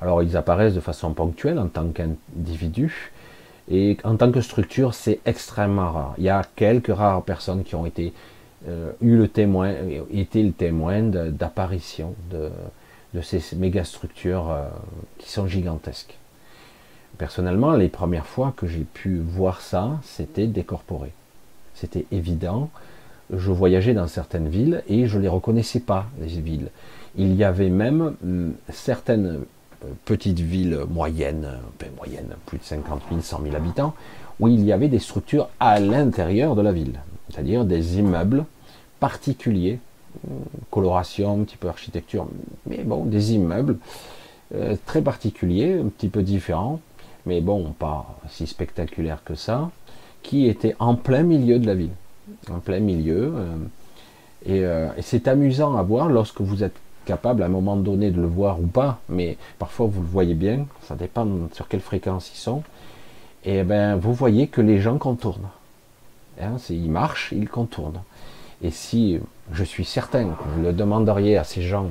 Alors 0.00 0.22
ils 0.22 0.36
apparaissent 0.36 0.74
de 0.74 0.80
façon 0.80 1.14
ponctuelle 1.14 1.58
en 1.58 1.66
tant 1.66 1.88
qu'individus 1.88 3.12
et 3.70 3.96
en 4.04 4.16
tant 4.16 4.30
que 4.30 4.40
structure 4.40 4.94
c'est 4.94 5.18
extrêmement 5.26 5.90
rare. 5.90 6.14
Il 6.18 6.24
y 6.24 6.28
a 6.28 6.42
quelques 6.54 6.94
rares 6.94 7.22
personnes 7.22 7.64
qui 7.64 7.74
ont 7.74 7.86
été 7.86 8.12
euh, 8.68 8.92
eu 9.00 9.16
le 9.16 9.28
témoin, 9.28 9.74
été 10.12 10.42
le 10.42 10.52
témoin 10.52 11.02
d'apparition 11.02 12.14
de, 12.30 12.50
ces 13.20 13.56
mégastructures 13.56 14.50
euh, 14.50 14.68
qui 15.18 15.30
sont 15.30 15.46
gigantesques. 15.46 16.16
Personnellement, 17.18 17.72
les 17.72 17.88
premières 17.88 18.26
fois 18.26 18.54
que 18.56 18.66
j'ai 18.66 18.84
pu 18.84 19.18
voir 19.18 19.60
ça, 19.60 19.98
c'était 20.02 20.46
décorporé. 20.46 21.12
C'était 21.74 22.06
évident. 22.12 22.70
Je 23.34 23.50
voyageais 23.50 23.94
dans 23.94 24.06
certaines 24.06 24.48
villes 24.48 24.82
et 24.88 25.06
je 25.06 25.18
ne 25.18 25.22
les 25.22 25.28
reconnaissais 25.28 25.80
pas, 25.80 26.06
les 26.20 26.40
villes. 26.40 26.68
Il 27.16 27.34
y 27.34 27.44
avait 27.44 27.70
même 27.70 28.14
hum, 28.22 28.54
certaines 28.70 29.40
euh, 29.84 29.88
petites 30.04 30.40
villes 30.40 30.80
moyennes, 30.88 31.58
moyennes, 31.96 32.36
plus 32.46 32.58
de 32.58 32.64
50 32.64 33.02
000, 33.10 33.20
100 33.20 33.42
000 33.42 33.56
habitants, 33.56 33.94
où 34.40 34.48
il 34.48 34.64
y 34.64 34.72
avait 34.72 34.88
des 34.88 34.98
structures 34.98 35.48
à 35.60 35.80
l'intérieur 35.80 36.54
de 36.54 36.62
la 36.62 36.72
ville 36.72 37.00
c'est-à-dire 37.32 37.64
des 37.64 37.98
immeubles 37.98 38.44
particuliers, 39.02 39.80
coloration, 40.70 41.40
un 41.40 41.42
petit 41.42 41.56
peu 41.56 41.66
architecture, 41.66 42.28
mais 42.66 42.84
bon, 42.84 43.04
des 43.04 43.32
immeubles 43.32 43.78
euh, 44.54 44.76
très 44.86 45.02
particuliers, 45.02 45.80
un 45.80 45.88
petit 45.88 46.08
peu 46.08 46.22
différents, 46.22 46.78
mais 47.26 47.40
bon, 47.40 47.74
pas 47.76 48.16
si 48.28 48.46
spectaculaires 48.46 49.24
que 49.24 49.34
ça, 49.34 49.72
qui 50.22 50.46
étaient 50.46 50.76
en 50.78 50.94
plein 50.94 51.24
milieu 51.24 51.58
de 51.58 51.66
la 51.66 51.74
ville, 51.74 51.96
en 52.48 52.60
plein 52.60 52.78
milieu. 52.78 53.34
Euh, 53.34 53.56
euh, 54.50 54.90
et, 54.96 55.02
c'est 55.02 55.26
amusant 55.26 55.76
à 55.76 55.82
voir 55.82 56.08
lorsque 56.08 56.40
vous 56.40 56.62
êtes 56.62 56.76
capable 57.04 57.42
à 57.42 57.46
un 57.46 57.48
moment 57.60 57.74
donné 57.74 58.12
de 58.12 58.20
le 58.20 58.28
voir 58.28 58.60
ou 58.60 58.68
pas, 58.68 59.00
mais 59.08 59.36
parfois 59.58 59.88
vous 59.88 60.00
le 60.00 60.06
voyez 60.06 60.34
bien, 60.34 60.66
ça 60.82 60.94
dépend 60.94 61.26
sur 61.54 61.66
quelle 61.66 61.80
fréquence 61.80 62.30
ils 62.32 62.38
sont, 62.38 62.62
et 63.44 63.64
ben 63.64 63.96
vous 63.96 64.14
voyez 64.14 64.46
que 64.46 64.60
les 64.60 64.78
gens 64.78 64.98
contournent. 64.98 65.50
Hein, 66.40 66.58
il 66.70 66.90
marche, 66.90 67.32
il 67.32 67.48
contourne. 67.48 68.00
Et 68.62 68.70
si 68.70 69.18
je 69.52 69.64
suis 69.64 69.84
certain 69.84 70.30
que 70.30 70.42
vous 70.54 70.62
le 70.62 70.72
demanderiez 70.72 71.36
à 71.36 71.44
ces 71.44 71.62
gens, 71.62 71.88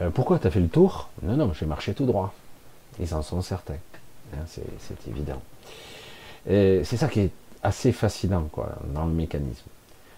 euh, 0.00 0.10
pourquoi 0.10 0.38
tu 0.38 0.46
as 0.46 0.50
fait 0.50 0.60
le 0.60 0.68
tour? 0.68 1.10
Non, 1.22 1.36
non, 1.36 1.52
j'ai 1.52 1.66
marché 1.66 1.94
tout 1.94 2.06
droit. 2.06 2.32
Ils 2.98 3.14
en 3.14 3.22
sont 3.22 3.42
certains. 3.42 3.78
Hein, 4.34 4.44
c'est 4.46 5.08
évident. 5.08 5.40
C'est 6.46 6.96
ça 6.96 7.08
qui 7.08 7.20
est 7.20 7.30
assez 7.62 7.92
fascinant 7.92 8.48
quoi, 8.50 8.70
dans 8.94 9.04
le 9.04 9.12
mécanisme. 9.12 9.66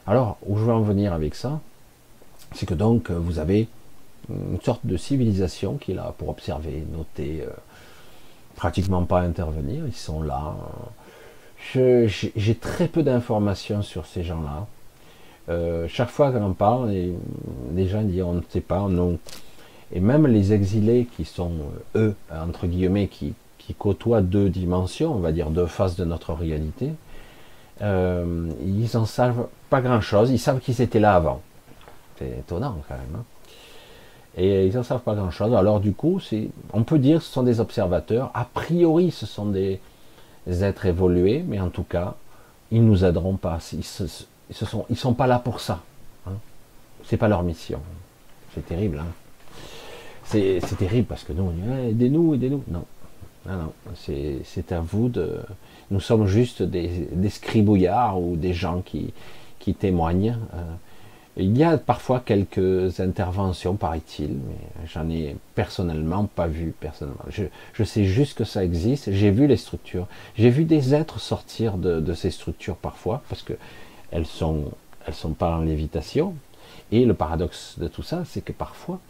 Alors, 0.06 0.38
où 0.46 0.56
je 0.56 0.64
veux 0.64 0.72
en 0.72 0.80
venir 0.80 1.12
avec 1.12 1.34
ça, 1.34 1.60
c'est 2.54 2.66
que 2.66 2.74
donc 2.74 3.10
vous 3.10 3.38
avez 3.38 3.68
une 4.30 4.60
sorte 4.60 4.86
de 4.86 4.96
civilisation 4.96 5.76
qui 5.76 5.92
est 5.92 5.94
là 5.94 6.14
pour 6.16 6.28
observer, 6.28 6.84
noter, 6.92 7.42
euh, 7.42 7.50
pratiquement 8.56 9.04
pas 9.04 9.20
intervenir. 9.20 9.84
Ils 9.86 9.94
sont 9.94 10.22
là. 10.22 10.54
J'ai 11.74 12.54
très 12.54 12.88
peu 12.88 13.02
d'informations 13.02 13.82
sur 13.82 14.06
ces 14.06 14.22
gens-là. 14.22 14.66
Euh, 15.48 15.86
chaque 15.88 16.08
fois 16.08 16.32
qu'on 16.32 16.42
en 16.42 16.52
parle, 16.52 16.90
les, 16.90 17.88
gens 17.88 18.02
disent 18.02 18.22
on 18.22 18.34
ne 18.34 18.40
sait 18.48 18.60
pas, 18.60 18.80
non. 18.88 19.18
Et 19.92 20.00
même 20.00 20.26
les 20.26 20.52
exilés 20.52 21.06
qui 21.16 21.24
sont, 21.24 21.52
euh, 21.96 22.08
eux, 22.08 22.14
entre 22.34 22.66
guillemets, 22.66 23.08
qui, 23.08 23.34
côtoient 23.78 24.20
deux 24.20 24.50
dimensions, 24.50 25.14
on 25.14 25.20
va 25.20 25.32
dire 25.32 25.48
deux 25.50 25.66
faces 25.66 25.96
de 25.96 26.04
notre 26.04 26.34
réalité, 26.34 26.90
euh, 27.80 28.50
ils 28.62 28.96
en 28.96 29.06
savent 29.06 29.48
pas 29.70 29.80
grand-chose. 29.80 30.30
Ils 30.30 30.38
savent 30.38 30.60
qu'ils 30.60 30.82
étaient 30.82 31.00
là 31.00 31.16
avant. 31.16 31.40
C'est 32.18 32.28
étonnant 32.40 32.76
quand 32.86 32.94
même. 32.94 33.20
Hein. 33.20 33.24
Et 34.36 34.66
ils 34.66 34.74
n'en 34.74 34.82
savent 34.82 35.00
pas 35.00 35.14
grand-chose. 35.14 35.54
Alors 35.54 35.80
du 35.80 35.92
coup, 35.92 36.20
on 36.72 36.82
peut 36.82 36.98
dire 36.98 37.18
que 37.18 37.24
ce 37.24 37.32
sont 37.32 37.42
des 37.42 37.60
observateurs. 37.60 38.30
A 38.34 38.44
priori, 38.44 39.10
ce 39.10 39.26
sont 39.26 39.46
des, 39.46 39.80
êtres 40.46 40.86
évolués, 40.86 41.42
mais 41.46 41.58
en 41.58 41.70
tout 41.70 41.84
cas, 41.84 42.14
ils 42.70 42.84
nous 42.84 43.04
aideront 43.04 43.36
pas. 43.36 43.58
Ne 43.72 44.06
ils 44.50 44.56
ils 44.90 44.96
sont 44.96 45.14
pas 45.14 45.26
là 45.26 45.38
pour 45.38 45.60
ça. 45.60 45.82
Hein. 46.26 46.34
C'est 47.04 47.16
pas 47.16 47.28
leur 47.28 47.42
mission. 47.42 47.80
C'est 48.54 48.66
terrible. 48.66 48.98
Hein. 48.98 49.12
C'est 50.24 50.60
terrible 50.78 51.06
parce 51.06 51.24
que 51.24 51.32
nous, 51.32 51.42
on 51.44 51.50
dit 51.50 51.90
aidez-nous, 51.90 52.34
aidez-nous. 52.34 52.64
Non, 52.68 52.84
Non, 53.46 53.72
c'est 53.94 54.72
à 54.72 54.80
vous 54.80 55.08
de. 55.08 55.40
Nous 55.90 56.00
sommes 56.00 56.26
juste 56.26 56.62
des, 56.62 57.08
scribouillards 57.28 58.20
ou 58.20 58.36
des 58.36 58.54
gens 58.54 58.80
qui, 58.80 59.12
qui 59.58 59.74
témoignent. 59.74 60.38
Euh, 60.54 60.62
il 61.36 61.56
y 61.58 61.64
a 61.64 61.76
parfois 61.76 62.22
quelques 62.24 63.00
interventions, 63.00 63.74
paraît-il, 63.74 64.30
mais 64.30 64.86
j'en 64.86 65.10
ai 65.10 65.36
personnellement 65.56 66.26
pas 66.26 66.46
vu 66.46 66.72
personnellement. 66.78 67.24
Je, 67.28 67.44
je, 67.72 67.82
sais 67.82 68.04
juste 68.04 68.38
que 68.38 68.44
ça 68.44 68.64
existe. 68.64 69.10
J'ai 69.10 69.32
vu 69.32 69.48
les 69.48 69.56
structures. 69.56 70.06
J'ai 70.36 70.50
vu 70.50 70.64
des 70.64 70.94
êtres 70.94 71.18
sortir 71.18 71.76
de, 71.76 71.98
de, 71.98 72.14
ces 72.14 72.30
structures 72.30 72.76
parfois 72.76 73.22
parce 73.28 73.42
que 73.42 73.54
elles 74.14 74.26
sont, 74.26 74.70
sont 75.12 75.32
pas 75.32 75.56
en 75.56 75.60
lévitation. 75.60 76.34
Et 76.92 77.04
le 77.04 77.14
paradoxe 77.14 77.74
de 77.78 77.88
tout 77.88 78.02
ça, 78.02 78.22
c'est 78.24 78.42
que 78.42 78.52
parfois, 78.52 79.00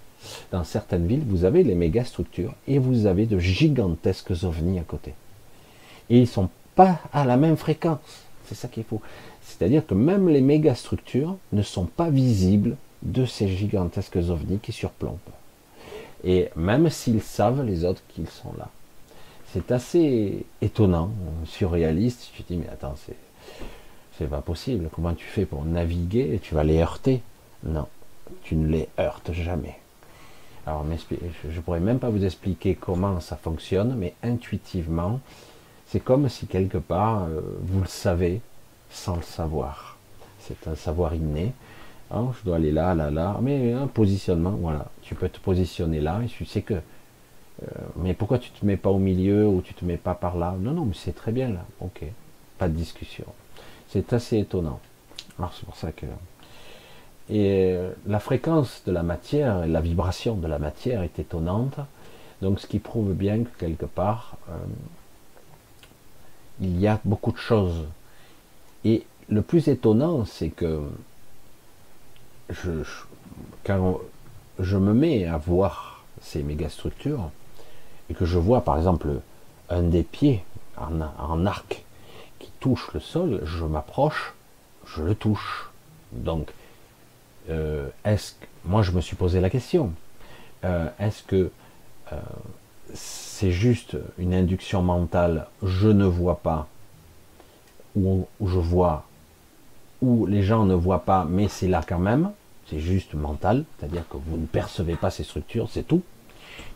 dans 0.50 0.64
certaines 0.64 1.06
villes, 1.06 1.24
vous 1.26 1.44
avez 1.44 1.62
les 1.62 1.74
méga 1.74 2.04
structures 2.04 2.54
et 2.66 2.78
vous 2.78 3.06
avez 3.06 3.26
de 3.26 3.38
gigantesques 3.38 4.32
ovnis 4.42 4.78
à 4.78 4.82
côté. 4.82 5.12
Et 6.08 6.18
ils 6.18 6.26
sont 6.26 6.48
pas 6.74 7.00
à 7.12 7.24
la 7.24 7.36
même 7.36 7.56
fréquence. 7.56 7.98
C'est 8.46 8.54
ça 8.54 8.68
qu'il 8.68 8.84
faut. 8.84 9.02
C'est-à-dire 9.42 9.86
que 9.86 9.94
même 9.94 10.28
les 10.28 10.40
méga 10.40 10.74
structures 10.74 11.36
ne 11.52 11.62
sont 11.62 11.84
pas 11.84 12.08
visibles 12.08 12.76
de 13.02 13.26
ces 13.26 13.48
gigantesques 13.48 14.16
ovnis 14.16 14.58
qui 14.58 14.72
surplombent. 14.72 15.18
Et 16.24 16.48
même 16.56 16.88
s'ils 16.88 17.22
savent 17.22 17.62
les 17.62 17.84
autres 17.84 18.02
qu'ils 18.08 18.28
sont 18.28 18.54
là. 18.58 18.70
C'est 19.52 19.70
assez 19.70 20.46
étonnant, 20.62 21.10
surréaliste. 21.44 22.30
Te 22.36 22.42
dis, 22.42 22.56
mais 22.58 22.68
attends, 22.72 22.94
c'est, 23.06 23.14
c'est 24.18 24.28
pas 24.28 24.40
possible. 24.40 24.88
Comment 24.94 25.14
tu 25.14 25.26
fais 25.26 25.46
pour 25.46 25.64
naviguer 25.64 26.40
Tu 26.42 26.54
vas 26.54 26.64
les 26.64 26.78
heurter? 26.78 27.20
Non, 27.64 27.86
tu 28.42 28.56
ne 28.56 28.68
les 28.68 28.88
heurtes 28.98 29.32
jamais. 29.32 29.78
Alors, 30.66 30.84
je 31.10 31.56
ne 31.56 31.60
pourrais 31.60 31.80
même 31.80 31.98
pas 31.98 32.08
vous 32.08 32.24
expliquer 32.24 32.74
comment 32.74 33.20
ça 33.20 33.36
fonctionne, 33.36 33.94
mais 33.98 34.14
intuitivement, 34.22 35.20
c'est 35.86 36.00
comme 36.00 36.28
si 36.28 36.46
quelque 36.46 36.78
part, 36.78 37.24
euh, 37.24 37.40
vous 37.62 37.80
le 37.80 37.86
savez, 37.86 38.40
sans 38.90 39.16
le 39.16 39.22
savoir. 39.22 39.98
C'est 40.40 40.66
un 40.66 40.74
savoir 40.74 41.14
inné. 41.14 41.52
Hein, 42.10 42.32
je 42.38 42.44
dois 42.44 42.56
aller 42.56 42.72
là, 42.72 42.94
là, 42.94 43.10
là. 43.10 43.38
Mais 43.42 43.72
un 43.72 43.86
positionnement, 43.86 44.52
voilà. 44.52 44.86
Tu 45.02 45.14
peux 45.14 45.28
te 45.28 45.38
positionner 45.38 46.00
là 46.00 46.20
et 46.24 46.28
tu 46.28 46.44
sais 46.46 46.62
que. 46.62 46.74
Euh, 46.74 47.66
mais 47.96 48.14
pourquoi 48.14 48.38
tu 48.38 48.50
te 48.50 48.64
mets 48.64 48.76
pas 48.76 48.90
au 48.90 48.98
milieu 48.98 49.46
ou 49.46 49.60
tu 49.60 49.74
te 49.74 49.84
mets 49.84 49.96
pas 49.96 50.14
par 50.14 50.36
là? 50.36 50.54
Non, 50.58 50.72
non, 50.72 50.84
mais 50.86 50.94
c'est 50.94 51.14
très 51.14 51.32
bien 51.32 51.50
là. 51.50 51.64
Ok. 51.80 52.02
Pas 52.58 52.68
de 52.68 52.74
discussion. 52.74 53.26
C'est 53.88 54.12
assez 54.12 54.38
étonnant. 54.38 54.80
Alors 55.38 55.52
c'est 55.54 55.64
pour 55.64 55.76
ça 55.76 55.92
que. 55.92 56.06
Et 57.30 57.72
euh, 57.72 57.92
la 58.06 58.20
fréquence 58.20 58.82
de 58.86 58.92
la 58.92 59.02
matière 59.02 59.64
et 59.64 59.68
la 59.68 59.80
vibration 59.80 60.34
de 60.34 60.46
la 60.46 60.58
matière 60.58 61.02
est 61.02 61.18
étonnante. 61.18 61.76
Donc 62.42 62.60
ce 62.60 62.66
qui 62.66 62.78
prouve 62.78 63.14
bien 63.14 63.44
que 63.44 63.58
quelque 63.58 63.86
part, 63.86 64.36
euh, 64.50 64.56
il 66.60 66.78
y 66.78 66.86
a 66.86 67.00
beaucoup 67.04 67.32
de 67.32 67.38
choses 67.38 67.86
et 68.84 69.06
le 69.28 69.42
plus 69.42 69.68
étonnant, 69.68 70.24
c'est 70.24 70.50
que 70.50 70.82
quand 73.64 74.00
je 74.58 74.76
me 74.76 74.92
mets 74.92 75.24
à 75.24 75.38
voir 75.38 76.04
ces 76.20 76.42
méga 76.42 76.68
structures 76.68 77.30
et 78.10 78.14
que 78.14 78.26
je 78.26 78.38
vois 78.38 78.60
par 78.62 78.76
exemple 78.76 79.08
un 79.70 79.82
des 79.82 80.02
pieds 80.02 80.44
en, 80.76 81.46
arc 81.46 81.83
touche 82.64 82.94
le 82.94 83.00
sol, 83.00 83.42
je 83.44 83.62
m'approche, 83.64 84.32
je 84.86 85.02
le 85.02 85.14
touche. 85.14 85.70
Donc, 86.12 86.48
euh, 87.50 87.90
est-ce 88.06 88.32
que 88.32 88.46
moi 88.64 88.80
je 88.80 88.92
me 88.92 89.02
suis 89.02 89.16
posé 89.16 89.38
la 89.42 89.50
question 89.50 89.92
euh, 90.64 90.88
est-ce 90.98 91.22
que 91.22 91.50
euh, 92.10 92.16
c'est 92.94 93.50
juste 93.50 93.98
une 94.16 94.32
induction 94.32 94.80
mentale 94.80 95.46
Je 95.62 95.88
ne 95.88 96.06
vois 96.06 96.36
pas 96.36 96.66
où, 97.96 98.26
je 98.40 98.58
vois, 98.58 99.04
où 100.00 100.24
les 100.24 100.42
gens 100.42 100.64
ne 100.64 100.74
voient 100.74 101.04
pas, 101.04 101.26
mais 101.28 101.48
c'est 101.48 101.68
là 101.68 101.84
quand 101.86 101.98
même, 101.98 102.30
c'est 102.70 102.80
juste 102.80 103.12
mental, 103.12 103.64
c'est-à-dire 103.78 104.08
que 104.08 104.16
vous 104.16 104.38
ne 104.38 104.46
percevez 104.46 104.96
pas 104.96 105.10
ces 105.10 105.22
structures, 105.22 105.68
c'est 105.70 105.86
tout, 105.86 106.02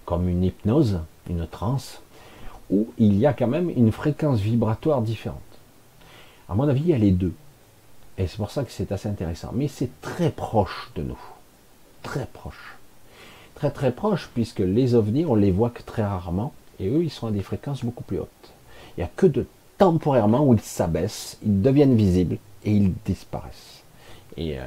comme 0.04 0.28
une 0.28 0.44
hypnose, 0.44 1.00
une 1.30 1.46
transe, 1.46 2.02
où 2.68 2.88
il 2.98 3.18
y 3.18 3.24
a 3.24 3.32
quand 3.32 3.48
même 3.48 3.70
une 3.70 3.90
fréquence 3.90 4.40
vibratoire 4.40 5.00
différente. 5.00 5.47
À 6.48 6.54
mon 6.54 6.68
avis, 6.68 6.80
il 6.80 6.88
y 6.88 6.94
a 6.94 6.98
les 6.98 7.10
deux. 7.10 7.34
Et 8.16 8.26
c'est 8.26 8.36
pour 8.38 8.50
ça 8.50 8.64
que 8.64 8.72
c'est 8.72 8.90
assez 8.90 9.08
intéressant. 9.08 9.50
Mais 9.54 9.68
c'est 9.68 10.00
très 10.00 10.30
proche 10.30 10.90
de 10.96 11.02
nous. 11.02 11.18
Très 12.02 12.26
proche. 12.26 12.76
Très 13.54 13.70
très 13.70 13.92
proche, 13.92 14.30
puisque 14.34 14.60
les 14.60 14.94
ovnis, 14.94 15.26
on 15.26 15.34
les 15.34 15.50
voit 15.50 15.70
que 15.70 15.82
très 15.82 16.04
rarement, 16.04 16.52
et 16.80 16.88
eux, 16.88 17.02
ils 17.02 17.10
sont 17.10 17.26
à 17.26 17.30
des 17.30 17.42
fréquences 17.42 17.84
beaucoup 17.84 18.04
plus 18.04 18.18
hautes. 18.18 18.52
Il 18.96 19.00
n'y 19.00 19.04
a 19.04 19.10
que 19.14 19.26
de 19.26 19.46
temporairement 19.78 20.44
où 20.44 20.54
ils 20.54 20.60
s'abaissent, 20.60 21.38
ils 21.44 21.60
deviennent 21.60 21.96
visibles 21.96 22.38
et 22.64 22.72
ils 22.72 22.92
disparaissent. 23.04 23.82
Et, 24.36 24.58
euh, 24.58 24.62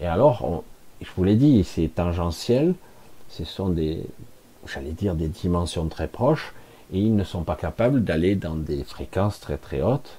alors, 0.00 0.62
je 1.00 1.08
vous 1.16 1.24
l'ai 1.24 1.36
dit, 1.36 1.64
c'est 1.64 1.88
tangentiel, 1.88 2.74
ce 3.28 3.44
sont 3.44 3.68
des, 3.68 4.04
j'allais 4.66 4.92
dire, 4.92 5.14
des 5.14 5.28
dimensions 5.28 5.86
très 5.88 6.08
proches, 6.08 6.52
et 6.92 6.98
ils 6.98 7.14
ne 7.14 7.24
sont 7.24 7.42
pas 7.42 7.56
capables 7.56 8.04
d'aller 8.04 8.36
dans 8.36 8.54
des 8.54 8.84
fréquences 8.84 9.40
très 9.40 9.56
très 9.56 9.82
hautes 9.82 10.18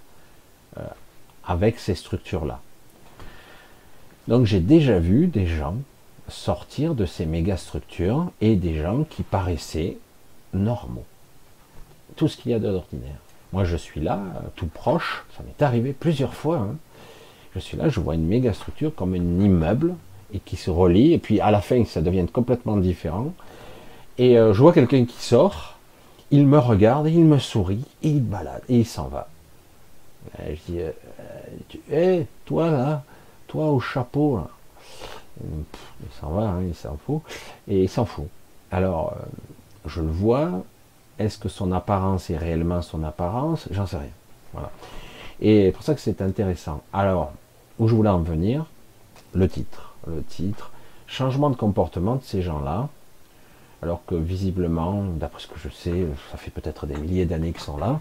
avec 1.47 1.79
ces 1.79 1.95
structures-là. 1.95 2.59
Donc 4.27 4.45
j'ai 4.45 4.59
déjà 4.59 4.99
vu 4.99 5.27
des 5.27 5.45
gens 5.45 5.75
sortir 6.27 6.95
de 6.95 7.05
ces 7.05 7.25
méga 7.25 7.57
structures 7.57 8.31
et 8.41 8.55
des 8.55 8.75
gens 8.75 9.03
qui 9.03 9.23
paraissaient 9.23 9.97
normaux. 10.53 11.05
Tout 12.15 12.27
ce 12.27 12.37
qu'il 12.37 12.51
y 12.51 12.55
a 12.55 12.59
d'ordinaire. 12.59 13.19
Moi, 13.53 13.63
je 13.63 13.77
suis 13.77 14.01
là, 14.01 14.19
tout 14.55 14.67
proche, 14.67 15.23
ça 15.37 15.43
m'est 15.43 15.63
arrivé 15.63 15.93
plusieurs 15.93 16.33
fois. 16.33 16.57
Hein. 16.57 16.75
Je 17.53 17.59
suis 17.59 17.77
là, 17.77 17.89
je 17.89 17.99
vois 17.99 18.15
une 18.15 18.25
méga 18.25 18.53
structure 18.53 18.93
comme 18.93 19.13
un 19.13 19.39
immeuble 19.39 19.93
et 20.33 20.39
qui 20.39 20.55
se 20.55 20.69
relie, 20.69 21.13
et 21.13 21.19
puis 21.19 21.39
à 21.39 21.51
la 21.51 21.61
fin, 21.61 21.85
ça 21.85 22.01
devient 22.01 22.25
complètement 22.31 22.77
différent. 22.77 23.33
Et 24.17 24.37
euh, 24.37 24.53
je 24.53 24.61
vois 24.61 24.73
quelqu'un 24.73 25.05
qui 25.05 25.23
sort, 25.23 25.77
il 26.31 26.47
me 26.47 26.57
regarde, 26.57 27.07
il 27.07 27.23
me 27.23 27.37
sourit, 27.37 27.83
et 28.01 28.09
il 28.09 28.23
balade, 28.23 28.63
et 28.67 28.79
il 28.79 28.85
s'en 28.85 29.07
va. 29.07 29.29
Je 30.39 30.71
dis, 30.71 30.79
hé, 30.79 30.83
euh, 30.83 30.91
euh, 31.91 32.23
toi 32.45 32.71
là, 32.71 33.03
toi 33.47 33.71
au 33.71 33.79
chapeau, 33.79 34.39
il 35.41 36.15
s'en 36.19 36.29
va, 36.29 36.43
hein, 36.43 36.63
il 36.67 36.75
s'en 36.75 36.97
fout, 36.97 37.21
et 37.67 37.83
il 37.83 37.89
s'en 37.89 38.05
fout. 38.05 38.27
Alors, 38.71 39.15
je 39.85 40.01
le 40.01 40.09
vois, 40.09 40.63
est-ce 41.19 41.37
que 41.37 41.49
son 41.49 41.71
apparence 41.71 42.29
est 42.29 42.37
réellement 42.37 42.81
son 42.81 43.03
apparence? 43.03 43.67
J'en 43.71 43.85
sais 43.85 43.97
rien. 43.97 44.09
Voilà. 44.53 44.71
Et 45.39 45.65
c'est 45.65 45.71
pour 45.71 45.83
ça 45.83 45.93
que 45.93 46.01
c'est 46.01 46.21
intéressant. 46.21 46.81
Alors, 46.93 47.31
où 47.79 47.87
je 47.87 47.95
voulais 47.95 48.09
en 48.09 48.19
venir? 48.19 48.65
Le 49.33 49.47
titre. 49.47 49.93
Le 50.07 50.23
titre. 50.23 50.71
Changement 51.07 51.49
de 51.49 51.55
comportement 51.55 52.15
de 52.15 52.23
ces 52.23 52.41
gens-là. 52.41 52.89
Alors 53.81 54.01
que 54.05 54.15
visiblement, 54.15 55.03
d'après 55.03 55.41
ce 55.41 55.47
que 55.47 55.59
je 55.59 55.69
sais, 55.69 56.07
ça 56.31 56.37
fait 56.37 56.51
peut-être 56.51 56.87
des 56.87 56.95
milliers 56.95 57.25
d'années 57.25 57.51
qu'ils 57.51 57.61
sont 57.61 57.77
là. 57.77 57.99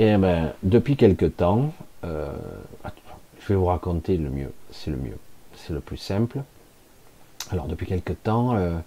Et 0.00 0.16
ben, 0.16 0.52
depuis 0.62 0.96
quelque 0.96 1.26
temps, 1.26 1.72
euh, 2.04 2.32
je 3.40 3.48
vais 3.48 3.56
vous 3.56 3.64
raconter 3.64 4.16
le 4.16 4.30
mieux. 4.30 4.52
C'est 4.70 4.92
le 4.92 4.96
mieux. 4.96 5.18
C'est 5.56 5.72
le 5.72 5.80
plus 5.80 5.96
simple. 5.96 6.38
Alors, 7.50 7.66
depuis 7.66 7.86
quelque 7.86 8.12
temps, 8.12 8.54
euh, 8.54 8.78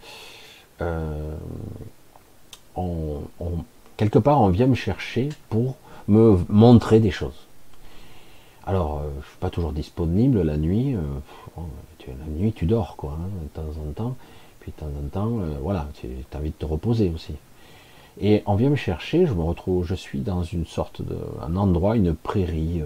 euh, 0.81 1.35
quelque 3.97 4.19
part, 4.19 4.39
on 4.39 4.47
vient 4.47 4.67
me 4.67 4.75
chercher 4.75 5.27
pour 5.49 5.75
me 6.07 6.39
montrer 6.47 7.01
des 7.01 7.11
choses. 7.11 7.45
Alors, 8.65 9.03
je 9.21 9.27
suis 9.27 9.37
pas 9.39 9.49
toujours 9.49 9.73
disponible 9.73 10.41
la 10.43 10.55
nuit. 10.55 10.95
Euh, 10.95 11.01
la 12.07 12.25
nuit, 12.33 12.53
tu 12.53 12.65
dors, 12.65 12.95
quoi, 12.95 13.17
hein, 13.19 13.29
de 13.43 13.47
temps 13.49 13.81
en 13.81 13.91
temps. 13.91 14.15
Puis 14.61 14.71
de 14.71 14.79
temps 14.79 14.91
en 14.97 15.09
temps, 15.09 15.39
voilà, 15.61 15.89
tu 15.93 16.07
as 16.31 16.37
envie 16.37 16.51
de 16.51 16.55
te 16.55 16.65
reposer 16.65 17.11
aussi. 17.13 17.35
Et 18.19 18.43
on 18.45 18.55
vient 18.55 18.69
me 18.69 18.75
chercher, 18.75 19.25
je 19.25 19.33
me 19.33 19.41
retrouve, 19.41 19.85
je 19.85 19.95
suis 19.95 20.19
dans 20.19 20.43
une 20.43 20.65
sorte 20.65 21.01
de, 21.01 21.17
un 21.41 21.55
endroit, 21.55 21.95
une 21.95 22.13
prairie. 22.13 22.81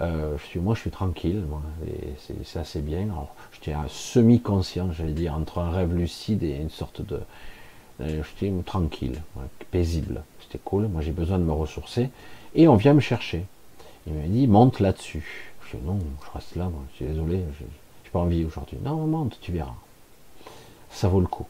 je 0.00 0.44
suis, 0.44 0.58
moi, 0.58 0.74
je 0.74 0.80
suis 0.80 0.90
tranquille, 0.90 1.42
c'est 2.42 2.58
assez 2.58 2.80
bien. 2.80 3.02
Alors, 3.02 3.34
j'étais 3.52 3.76
semi-conscient, 3.88 4.90
j'allais 4.92 5.12
dire, 5.12 5.34
entre 5.34 5.58
un 5.58 5.70
rêve 5.70 5.94
lucide 5.94 6.42
et 6.42 6.56
une 6.56 6.70
sorte 6.70 7.02
de, 7.02 7.20
J'étais 8.00 8.52
tranquille, 8.64 9.22
paisible. 9.70 10.22
C'était 10.40 10.60
cool. 10.62 10.88
Moi, 10.88 11.00
j'ai 11.00 11.12
besoin 11.12 11.38
de 11.38 11.44
me 11.44 11.52
ressourcer. 11.52 12.10
Et 12.54 12.68
on 12.68 12.76
vient 12.76 12.94
me 12.94 13.00
chercher. 13.00 13.44
Il 14.06 14.12
m'a 14.14 14.26
dit, 14.26 14.46
monte 14.46 14.80
là-dessus. 14.80 15.54
Je 15.66 15.76
dis, 15.76 15.84
non, 15.84 15.98
je 16.24 16.30
reste 16.32 16.56
là. 16.56 16.64
Moi. 16.64 16.82
Je 16.92 16.96
suis 16.96 17.06
désolé. 17.06 17.38
Je 17.58 17.64
n'ai 17.64 18.10
pas 18.12 18.20
envie 18.20 18.44
aujourd'hui. 18.44 18.78
Non, 18.84 19.06
monte, 19.06 19.38
tu 19.40 19.52
verras. 19.52 19.74
Ça 20.90 21.08
vaut 21.08 21.20
le 21.20 21.26
coup. 21.26 21.46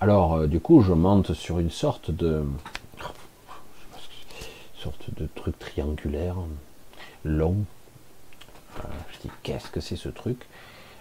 Alors, 0.00 0.34
euh, 0.34 0.46
du 0.46 0.60
coup, 0.60 0.82
je 0.82 0.92
monte 0.92 1.34
sur 1.34 1.58
une 1.58 1.70
sorte 1.70 2.10
de. 2.10 2.44
sorte 4.76 5.14
de 5.16 5.26
truc 5.34 5.58
triangulaire, 5.58 6.36
long. 7.24 7.56
je 8.76 9.18
dis, 9.22 9.30
qu'est-ce 9.42 9.70
que 9.70 9.80
c'est 9.80 9.96
ce 9.96 10.08
truc? 10.08 10.46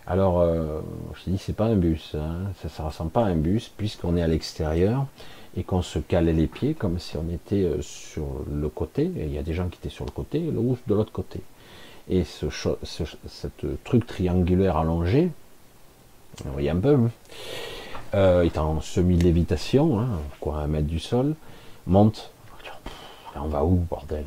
Alors, 0.06 0.40
euh, 0.42 0.82
je 1.16 1.32
dis, 1.32 1.38
c'est 1.38 1.56
pas 1.56 1.66
un 1.66 1.76
bus, 1.76 2.16
hein. 2.16 2.52
ça 2.68 2.84
ne 2.84 2.88
ressemble 2.88 3.12
pas 3.12 3.26
à 3.26 3.28
un 3.28 3.36
bus, 3.36 3.70
puisqu'on 3.70 4.18
est 4.18 4.22
à 4.22 4.28
l'extérieur 4.28 5.06
et 5.56 5.64
qu'on 5.64 5.82
se 5.82 6.00
calait 6.00 6.34
les 6.34 6.48
pieds 6.48 6.74
comme 6.74 7.00
si 7.00 7.16
on 7.18 7.30
était 7.30 7.64
euh, 7.64 7.82
sur 7.82 8.26
le 8.52 8.70
côté, 8.70 9.12
il 9.16 9.32
y 9.32 9.38
a 9.38 9.44
des 9.44 9.54
gens 9.54 9.70
qui 9.70 9.78
étaient 9.78 9.90
sur 9.90 10.06
le 10.06 10.12
côté, 10.12 10.40
l'autre 10.40 10.82
de 10.88 10.96
l'autre 10.96 11.12
côté. 11.12 11.42
Et 12.10 12.24
ce, 12.26 12.48
truc 13.84 14.08
triangulaire 14.08 14.78
allongé, 14.78 15.30
vous 16.44 16.52
voyez 16.52 16.70
un 16.70 16.80
peu, 16.80 16.96
hein, 16.96 17.12
euh, 18.14 18.44
est 18.44 18.58
en 18.58 18.82
semi-lévitation, 18.82 20.00
hein, 20.00 20.08
un 20.54 20.68
mètre 20.68 20.88
du 20.88 21.00
sol, 21.00 21.36
monte. 21.88 22.32
On 23.36 23.48
va 23.48 23.64
où, 23.64 23.86
bordel? 23.90 24.26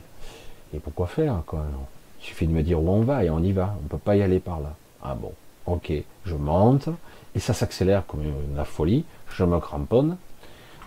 Et 0.75 0.79
pourquoi 0.79 1.07
faire 1.07 1.42
Il 1.53 2.25
suffit 2.25 2.46
de 2.46 2.53
me 2.53 2.62
dire 2.62 2.83
où 2.83 2.88
on 2.88 3.03
va 3.03 3.25
et 3.25 3.31
on 3.31 3.40
y 3.40 3.53
va. 3.53 3.77
On 3.79 3.85
ne 3.85 3.88
peut 3.88 3.99
pas 3.99 4.16
y 4.16 4.22
aller 4.22 4.40
par 4.40 4.61
là. 4.61 4.75
Ah 5.03 5.14
bon, 5.14 5.33
ok, 5.66 5.92
je 6.25 6.35
monte, 6.35 6.88
et 7.35 7.38
ça 7.38 7.55
s'accélère 7.55 8.05
comme 8.07 8.22
la 8.57 8.64
folie, 8.64 9.05
je 9.29 9.44
me 9.44 9.61
cramponne. 9.61 10.16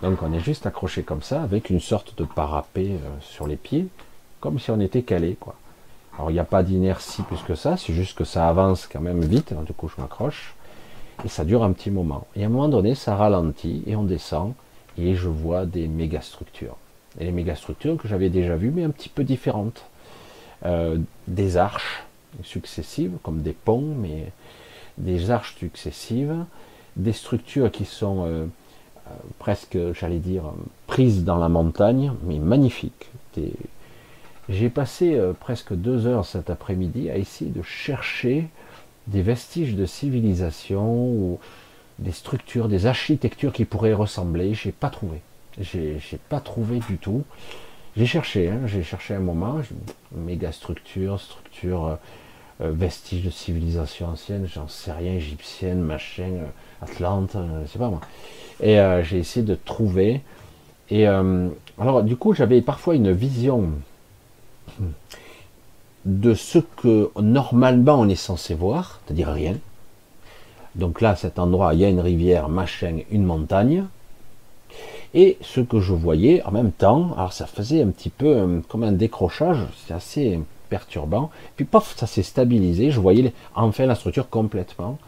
Donc 0.01 0.21
on 0.21 0.33
est 0.33 0.39
juste 0.39 0.65
accroché 0.65 1.03
comme 1.03 1.21
ça, 1.21 1.41
avec 1.41 1.69
une 1.69 1.79
sorte 1.79 2.17
de 2.17 2.23
parapet 2.23 2.91
euh, 2.91 3.09
sur 3.21 3.47
les 3.47 3.55
pieds, 3.55 3.87
comme 4.39 4.59
si 4.59 4.71
on 4.71 4.79
était 4.79 5.03
calé, 5.03 5.35
quoi. 5.39 5.55
Alors 6.15 6.31
il 6.31 6.33
n'y 6.33 6.39
a 6.39 6.45
pas 6.45 6.63
d'inertie 6.63 7.21
plus 7.21 7.41
que 7.43 7.55
ça, 7.55 7.77
c'est 7.77 7.93
juste 7.93 8.17
que 8.17 8.25
ça 8.25 8.47
avance 8.47 8.87
quand 8.87 8.99
même 8.99 9.21
vite, 9.21 9.53
du 9.65 9.73
coup 9.73 9.87
je 9.87 10.01
m'accroche, 10.01 10.53
et 11.23 11.27
ça 11.27 11.45
dure 11.45 11.63
un 11.63 11.71
petit 11.71 11.91
moment. 11.91 12.27
Et 12.35 12.43
à 12.43 12.47
un 12.47 12.49
moment 12.49 12.69
donné, 12.69 12.95
ça 12.95 13.15
ralentit, 13.15 13.83
et 13.85 13.95
on 13.95 14.03
descend, 14.03 14.53
et 14.97 15.15
je 15.15 15.27
vois 15.27 15.65
des 15.65 15.87
méga 15.87 16.21
structures. 16.21 16.77
Et 17.19 17.25
les 17.25 17.31
méga 17.31 17.55
structures 17.55 17.97
que 17.97 18.07
j'avais 18.07 18.29
déjà 18.29 18.55
vues, 18.55 18.71
mais 18.71 18.83
un 18.83 18.89
petit 18.89 19.09
peu 19.09 19.23
différentes. 19.23 19.83
Euh, 20.65 20.97
des 21.27 21.57
arches 21.57 22.03
successives, 22.43 23.13
comme 23.23 23.41
des 23.41 23.53
ponts, 23.53 23.95
mais 23.97 24.31
des 24.97 25.31
arches 25.31 25.55
successives, 25.57 26.35
des 26.95 27.13
structures 27.13 27.71
qui 27.71 27.85
sont 27.85 28.25
euh, 28.25 28.45
euh, 29.07 29.11
presque, 29.39 29.77
j'allais 29.93 30.19
dire, 30.19 30.43
prises 30.87 31.23
dans 31.23 31.37
la 31.37 31.49
montagne, 31.49 32.11
mais 32.23 32.39
magnifiques. 32.39 33.09
J'ai 34.49 34.69
passé 34.69 35.17
presque 35.39 35.73
deux 35.73 36.07
heures 36.07 36.25
cet 36.25 36.49
après-midi 36.49 37.09
à 37.09 37.17
essayer 37.17 37.51
de 37.51 37.61
chercher 37.61 38.49
des 39.09 39.21
vestiges 39.21 39.75
de 39.75 39.85
civilisation 39.85 41.07
ou 41.09 41.39
des 41.99 42.11
structures, 42.11 42.69
des 42.69 42.85
architectures 42.85 43.51
qui 43.51 43.65
pourraient 43.65 43.93
ressembler. 43.93 44.53
J'ai 44.53 44.71
pas 44.71 44.89
trouvé. 44.89 45.21
J'ai 45.59 45.99
pas 46.29 46.39
trouvé 46.39 46.79
du 46.87 46.97
tout. 46.97 47.23
J'ai 47.97 48.05
cherché, 48.05 48.49
hein, 48.49 48.61
j'ai 48.65 48.83
cherché 48.83 49.13
un 49.13 49.19
moment, 49.19 49.59
méga 50.13 50.51
structure, 50.51 51.19
structure 51.19 51.97
euh, 52.61 52.71
vestiges 52.73 53.23
de 53.23 53.29
civilisation 53.29 54.07
ancienne, 54.07 54.45
j'en 54.53 54.67
sais 54.67 54.91
rien, 54.91 55.13
égyptienne, 55.13 55.79
machin, 55.79 56.23
euh, 56.23 56.45
Atlante, 56.81 57.35
euh, 57.35 57.63
je 57.65 57.71
sais 57.71 57.79
pas 57.79 57.87
moi. 57.87 58.01
Et 58.61 58.77
j'ai 59.03 59.19
essayé 59.19 59.45
de 59.45 59.55
trouver. 59.55 60.19
Et 60.89 61.07
alors, 61.07 62.03
du 62.03 62.17
coup, 62.17 62.33
j'avais 62.33 62.61
parfois 62.61 62.95
une 62.95 63.13
vision 63.13 63.71
de 66.05 66.33
ce 66.33 66.59
que 66.59 67.11
normalement 67.19 67.99
on 67.99 68.07
est 68.07 68.15
censé 68.15 68.53
voir, 68.53 68.99
c'est-à-dire 69.05 69.29
rien. 69.29 69.55
Donc 70.75 71.01
là, 71.01 71.15
cet 71.15 71.39
endroit, 71.39 71.73
il 71.73 71.81
y 71.81 71.85
a 71.85 71.89
une 71.89 71.99
rivière, 71.99 72.47
machin, 72.49 72.99
une 73.11 73.23
montagne. 73.23 73.85
Et 75.13 75.37
ce 75.41 75.59
que 75.61 75.79
je 75.79 75.93
voyais 75.93 76.43
en 76.43 76.51
même 76.51 76.71
temps, 76.71 77.13
alors 77.17 77.33
ça 77.33 77.47
faisait 77.47 77.81
un 77.81 77.89
petit 77.89 78.11
peu 78.11 78.61
comme 78.67 78.83
un 78.83 78.91
décrochage, 78.91 79.57
c'est 79.85 79.93
assez 79.93 80.39
perturbant. 80.69 81.31
Puis 81.55 81.65
paf, 81.65 81.95
ça 81.97 82.07
s'est 82.07 82.23
stabilisé. 82.23 82.91
Je 82.91 82.99
voyais 82.99 83.33
enfin 83.55 83.85
la 83.85 83.95
structure 83.95 84.29
complètement 84.29 84.99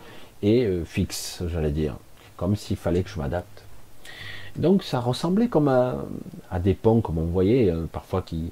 et 0.42 0.66
euh, 0.66 0.84
fixe, 0.84 1.44
j'allais 1.48 1.72
dire, 1.72 1.96
comme 2.36 2.56
s'il 2.56 2.78
fallait 2.78 3.04
que 3.04 3.10
je 3.10 3.20
m'adapte. 3.20 3.64
Donc 4.56 4.84
ça 4.84 5.00
ressemblait 5.00 5.48
comme 5.48 5.70
à, 5.70 6.60
des 6.60 6.74
ponts, 6.74 7.02
comme 7.02 7.20
on 7.20 7.26
voyait 7.26 7.70
euh, 7.70 7.86
parfois 7.92 8.22
qui, 8.22 8.52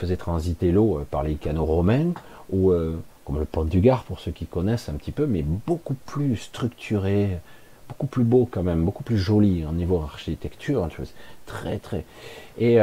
faisaient 0.00 0.16
transiter 0.16 0.72
l'eau 0.72 0.98
euh, 0.98 1.06
par 1.10 1.22
les 1.22 1.34
canaux 1.34 1.64
romains, 1.64 2.12
ou 2.52 2.72
comme 3.24 3.38
le 3.38 3.44
pont 3.44 3.64
du 3.64 3.80
Gard 3.80 4.02
pour 4.02 4.18
ceux 4.18 4.32
qui 4.32 4.44
connaissent 4.44 4.88
un 4.88 4.94
petit 4.94 5.12
peu, 5.12 5.24
mais 5.26 5.42
beaucoup 5.42 5.94
plus 5.94 6.36
structuré, 6.36 7.38
beaucoup 7.88 8.08
plus 8.08 8.24
beau 8.24 8.48
quand 8.50 8.64
même, 8.64 8.84
beaucoup 8.84 9.04
plus 9.04 9.18
joli 9.18 9.64
en 9.64 9.72
niveau 9.72 10.00
architecture, 10.02 10.88
très 11.46 11.78
très. 11.78 12.04
Et 12.58 12.78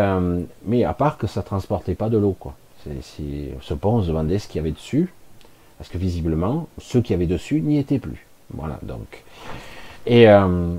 mais 0.66 0.86
à 0.86 0.94
part 0.94 1.18
que 1.18 1.28
ça 1.28 1.42
transportait 1.44 1.96
pas 1.96 2.08
de 2.08 2.18
l'eau 2.18 2.34
quoi. 2.40 2.56
Si, 3.02 3.50
ce 3.62 3.74
pont, 3.74 3.96
on 3.96 4.04
se 4.04 4.08
demandait 4.08 4.40
ce 4.40 4.48
qu'il 4.48 4.60
y 4.60 4.60
avait 4.60 4.72
dessus, 4.72 5.12
parce 5.78 5.90
que 5.90 5.98
visiblement, 5.98 6.70
ceux 6.80 7.02
qui 7.02 7.14
avaient 7.14 7.28
dessus 7.28 7.60
n'y 7.60 7.78
étaient 7.78 8.00
plus. 8.00 8.26
Voilà, 8.54 8.80
donc. 8.84 9.24
Et, 10.06 10.28
euh, 10.28 10.76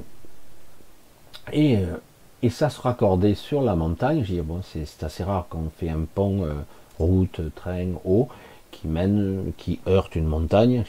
et, 1.53 1.77
euh, 1.77 1.97
et, 2.43 2.51
ça 2.51 2.71
se 2.71 2.81
raccordait 2.81 3.35
sur 3.35 3.63
la 3.63 3.77
montagne. 3.77 4.23
Je 4.25 4.35
dis, 4.35 4.41
bon, 4.41 4.61
c'est 4.63 5.03
assez 5.03 5.25
rare 5.25 5.47
quand 5.49 5.59
on 5.67 5.71
fait 5.71 5.91
un 5.91 6.05
pont, 6.15 6.45
euh, 6.45 6.55
route, 6.99 7.41
train, 7.55 7.89
eau, 8.05 8.29
qui 8.71 8.89
mène, 8.89 9.53
qui 9.57 9.81
heurte 9.87 10.17
une 10.17 10.27
montagne. 10.27 10.85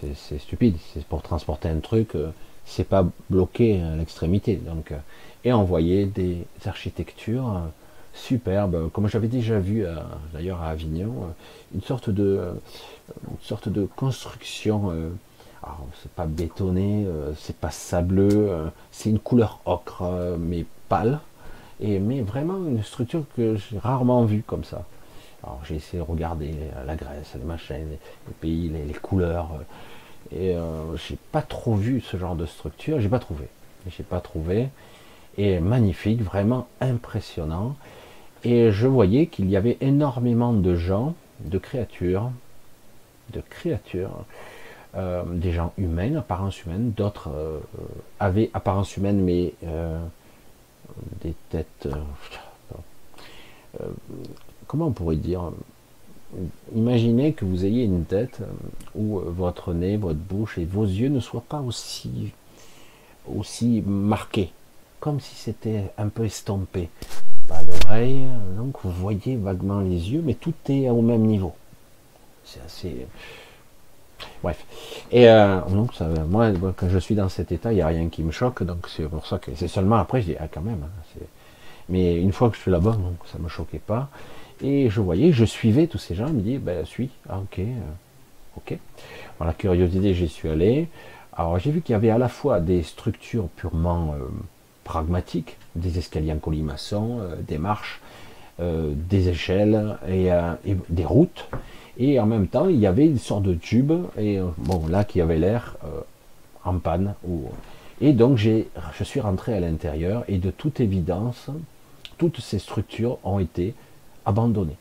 c'est 0.00 0.38
stupide, 0.38 0.76
c'est 0.92 1.04
pour 1.04 1.22
transporter 1.22 1.68
un 1.68 1.80
truc, 1.80 2.12
c'est 2.64 2.88
pas 2.88 3.06
bloqué 3.30 3.80
à 3.80 3.96
l'extrémité. 3.96 4.56
Donc, 4.56 4.92
et 5.44 5.52
envoyer 5.52 6.06
des 6.06 6.44
architectures 6.66 7.62
superbe, 8.18 8.90
comme 8.92 9.08
j'avais 9.08 9.28
déjà 9.28 9.58
vu 9.58 9.84
euh, 9.84 9.94
d'ailleurs 10.32 10.60
à 10.62 10.70
Avignon, 10.70 11.14
euh, 11.22 11.74
une 11.74 11.82
sorte 11.82 12.10
de, 12.10 12.40
une 13.30 13.36
sorte 13.42 13.68
de 13.68 13.88
construction. 13.96 14.92
Euh, 15.64 15.68
c'est 16.02 16.12
pas 16.12 16.26
bétonné, 16.26 17.06
c'est 17.36 17.56
pas 17.56 17.70
sableux, 17.70 18.70
c'est 18.92 19.10
une 19.10 19.18
couleur 19.18 19.60
ocre 19.64 20.36
mais 20.38 20.64
pâle, 20.88 21.20
et 21.80 21.98
mais 21.98 22.20
vraiment 22.20 22.56
une 22.56 22.82
structure 22.82 23.24
que 23.36 23.56
j'ai 23.56 23.78
rarement 23.78 24.24
vue 24.24 24.42
comme 24.46 24.64
ça. 24.64 24.84
Alors 25.42 25.60
j'ai 25.64 25.76
essayé 25.76 26.02
de 26.02 26.08
regarder 26.08 26.54
la 26.86 26.94
Grèce, 26.96 27.34
les 27.36 27.44
machins, 27.44 27.86
les, 27.90 28.34
pays, 28.40 28.68
les, 28.68 28.84
les, 28.84 28.94
couleurs, 28.94 29.48
et 30.32 30.54
j'ai 30.96 31.18
pas 31.32 31.42
trop 31.42 31.74
vu 31.74 32.00
ce 32.00 32.16
genre 32.16 32.36
de 32.36 32.46
structure, 32.46 33.00
j'ai 33.00 33.08
pas 33.08 33.18
trouvé, 33.18 33.48
j'ai 33.88 34.04
pas 34.04 34.20
trouvé, 34.20 34.68
et 35.38 35.60
magnifique, 35.60 36.20
vraiment 36.20 36.66
impressionnant. 36.80 37.76
Et 38.44 38.70
je 38.70 38.86
voyais 38.86 39.26
qu'il 39.26 39.48
y 39.48 39.56
avait 39.56 39.78
énormément 39.80 40.52
de 40.52 40.74
gens, 40.74 41.14
de 41.40 41.58
créatures, 41.58 42.30
de 43.32 43.40
créatures, 43.40 44.24
euh, 44.96 45.22
des 45.24 45.52
gens 45.52 45.72
humains, 45.76 46.16
apparence 46.16 46.64
humaine, 46.64 46.92
d'autres 46.96 47.30
euh, 47.30 47.58
avaient 48.20 48.50
apparence 48.54 48.96
humaine 48.96 49.22
mais 49.22 49.54
euh, 49.64 49.98
des 51.22 51.34
têtes. 51.50 51.88
comment 54.66 54.86
on 54.86 54.92
pourrait 54.92 55.16
dire? 55.16 55.52
Imaginez 56.74 57.32
que 57.32 57.44
vous 57.44 57.64
ayez 57.64 57.84
une 57.84 58.04
tête 58.04 58.40
où 58.94 59.18
votre 59.18 59.72
nez, 59.72 59.96
votre 59.96 60.18
bouche 60.18 60.58
et 60.58 60.64
vos 60.64 60.84
yeux 60.84 61.08
ne 61.08 61.20
soient 61.20 61.44
pas 61.46 61.60
aussi, 61.60 62.32
aussi 63.26 63.82
marqués, 63.86 64.50
comme 65.00 65.20
si 65.20 65.34
c'était 65.36 65.84
un 65.96 66.08
peu 66.08 66.24
estompé 66.24 66.90
pas 67.48 67.64
d'oreille, 67.64 68.26
donc 68.56 68.76
vous 68.84 68.90
voyez 68.90 69.36
vaguement 69.36 69.80
les 69.80 70.12
yeux, 70.12 70.22
mais 70.24 70.34
tout 70.34 70.54
est 70.68 70.88
au 70.90 71.00
même 71.00 71.22
niveau. 71.22 71.54
C'est 72.44 72.60
assez. 72.60 73.06
Bref. 74.42 74.64
Et 75.10 75.28
euh, 75.28 75.60
donc, 75.62 75.94
ça, 75.94 76.08
moi, 76.28 76.50
quand 76.76 76.88
je 76.88 76.98
suis 76.98 77.14
dans 77.14 77.28
cet 77.28 77.52
état, 77.52 77.72
il 77.72 77.76
n'y 77.76 77.82
a 77.82 77.86
rien 77.86 78.08
qui 78.08 78.22
me 78.22 78.30
choque, 78.30 78.62
donc 78.62 78.88
c'est 78.88 79.04
pour 79.04 79.26
ça 79.26 79.38
que 79.38 79.50
c'est 79.54 79.68
seulement 79.68 79.96
après, 79.96 80.20
je 80.22 80.26
dis, 80.26 80.36
ah, 80.38 80.48
quand 80.52 80.60
même. 80.60 80.82
Hein, 80.84 81.20
mais 81.88 82.20
une 82.20 82.32
fois 82.32 82.50
que 82.50 82.56
je 82.56 82.62
suis 82.62 82.70
là-bas, 82.70 82.92
donc 82.92 83.16
ça 83.30 83.38
ne 83.38 83.44
me 83.44 83.48
choquait 83.48 83.78
pas. 83.78 84.10
Et 84.62 84.90
je 84.90 85.00
voyais, 85.00 85.32
je 85.32 85.44
suivais 85.44 85.86
tous 85.86 85.98
ces 85.98 86.14
gens, 86.14 86.26
ils 86.28 86.34
me 86.34 86.40
disaient, 86.40 86.58
ben, 86.58 86.84
suis, 86.84 87.10
ah, 87.28 87.38
ok, 87.38 87.58
euh, 87.60 87.72
ok. 88.56 88.78
Voilà, 89.38 89.54
curiosité, 89.54 90.14
j'y 90.14 90.28
suis 90.28 90.48
allé. 90.48 90.88
Alors, 91.32 91.58
j'ai 91.58 91.70
vu 91.70 91.80
qu'il 91.80 91.92
y 91.92 91.96
avait 91.96 92.10
à 92.10 92.18
la 92.18 92.28
fois 92.28 92.60
des 92.60 92.82
structures 92.82 93.48
purement 93.56 94.14
euh, 94.14 94.24
pragmatiques, 94.84 95.56
des 95.76 95.98
escaliers 95.98 96.32
en 96.32 96.38
colimaçon, 96.38 97.20
euh, 97.20 97.36
des 97.46 97.58
marches, 97.58 98.00
euh, 98.60 98.92
des 98.94 99.28
échelles 99.28 99.96
euh, 100.08 100.54
et, 100.66 100.76
des 100.88 101.04
routes. 101.04 101.46
Et 101.98 102.20
en 102.20 102.26
même 102.26 102.46
temps, 102.46 102.68
il 102.68 102.78
y 102.78 102.86
avait 102.86 103.06
une 103.06 103.18
sorte 103.18 103.42
de 103.42 103.54
tube, 103.54 103.92
et 104.16 104.38
bon, 104.56 104.86
là 104.86 105.04
qui 105.04 105.20
avait 105.20 105.38
l'air 105.38 105.76
en 106.64 106.78
panne. 106.78 107.14
Et 108.00 108.12
donc 108.12 108.36
j'ai, 108.36 108.68
je 108.96 109.02
suis 109.02 109.18
rentré 109.20 109.54
à 109.54 109.60
l'intérieur 109.60 110.24
et 110.28 110.38
de 110.38 110.52
toute 110.52 110.78
évidence, 110.78 111.50
toutes 112.16 112.38
ces 112.40 112.60
structures 112.60 113.18
ont 113.24 113.40
été 113.40 113.74
abandonnées. 114.24 114.76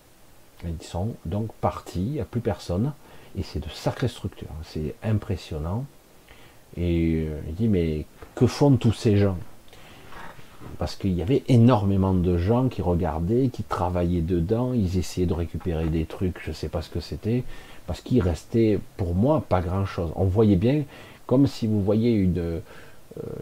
Elles 0.64 0.76
sont 0.82 1.16
donc 1.26 1.52
parties, 1.54 2.06
il 2.06 2.12
n'y 2.14 2.20
a 2.20 2.26
plus 2.26 2.42
personne. 2.42 2.94
Et 3.38 3.44
c'est 3.44 3.60
de 3.60 3.70
sacrées 3.70 4.08
structures, 4.08 4.48
c'est 4.64 4.94
impressionnant. 5.04 5.86
Et 6.76 7.28
il 7.48 7.56
dit, 7.56 7.68
mais 7.68 8.06
que 8.36 8.46
font 8.46 8.76
tous 8.78 8.94
ces 8.94 9.18
gens? 9.18 9.38
Parce 10.78 10.96
qu'il 10.96 11.14
y 11.14 11.22
avait 11.22 11.44
énormément 11.48 12.14
de 12.14 12.38
gens 12.38 12.68
qui 12.68 12.82
regardaient, 12.82 13.50
qui 13.50 13.64
travaillaient 13.64 14.22
dedans, 14.22 14.74
ils 14.74 14.98
essayaient 14.98 15.28
de 15.28 15.34
récupérer 15.34 15.86
des 15.86 16.06
trucs, 16.06 16.40
je 16.44 16.50
ne 16.50 16.56
sais 16.56 16.70
pas 16.70 16.82
ce 16.82 16.90
que 16.90 17.00
c'était, 17.00 17.44
parce 17.88 18.02
qu'il 18.02 18.22
restait 18.22 18.80
pour 18.98 19.16
moi 19.16 19.44
pas 19.48 19.62
grand 19.62 19.86
chose. 19.86 20.12
On 20.16 20.26
voyait 20.26 20.56
bien 20.56 20.84
comme 21.26 21.46
si 21.46 21.68
vous 21.68 21.82
voyez 21.82 22.14
une, 22.14 22.40
euh, 22.40 22.60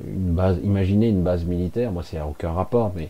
base, 0.06 0.60
imaginez 0.64 1.10
une 1.10 1.24
base 1.24 1.46
militaire, 1.46 1.92
moi 1.92 2.04
c'est 2.04 2.20
aucun 2.20 2.52
rapport, 2.52 2.92
mais 2.96 3.10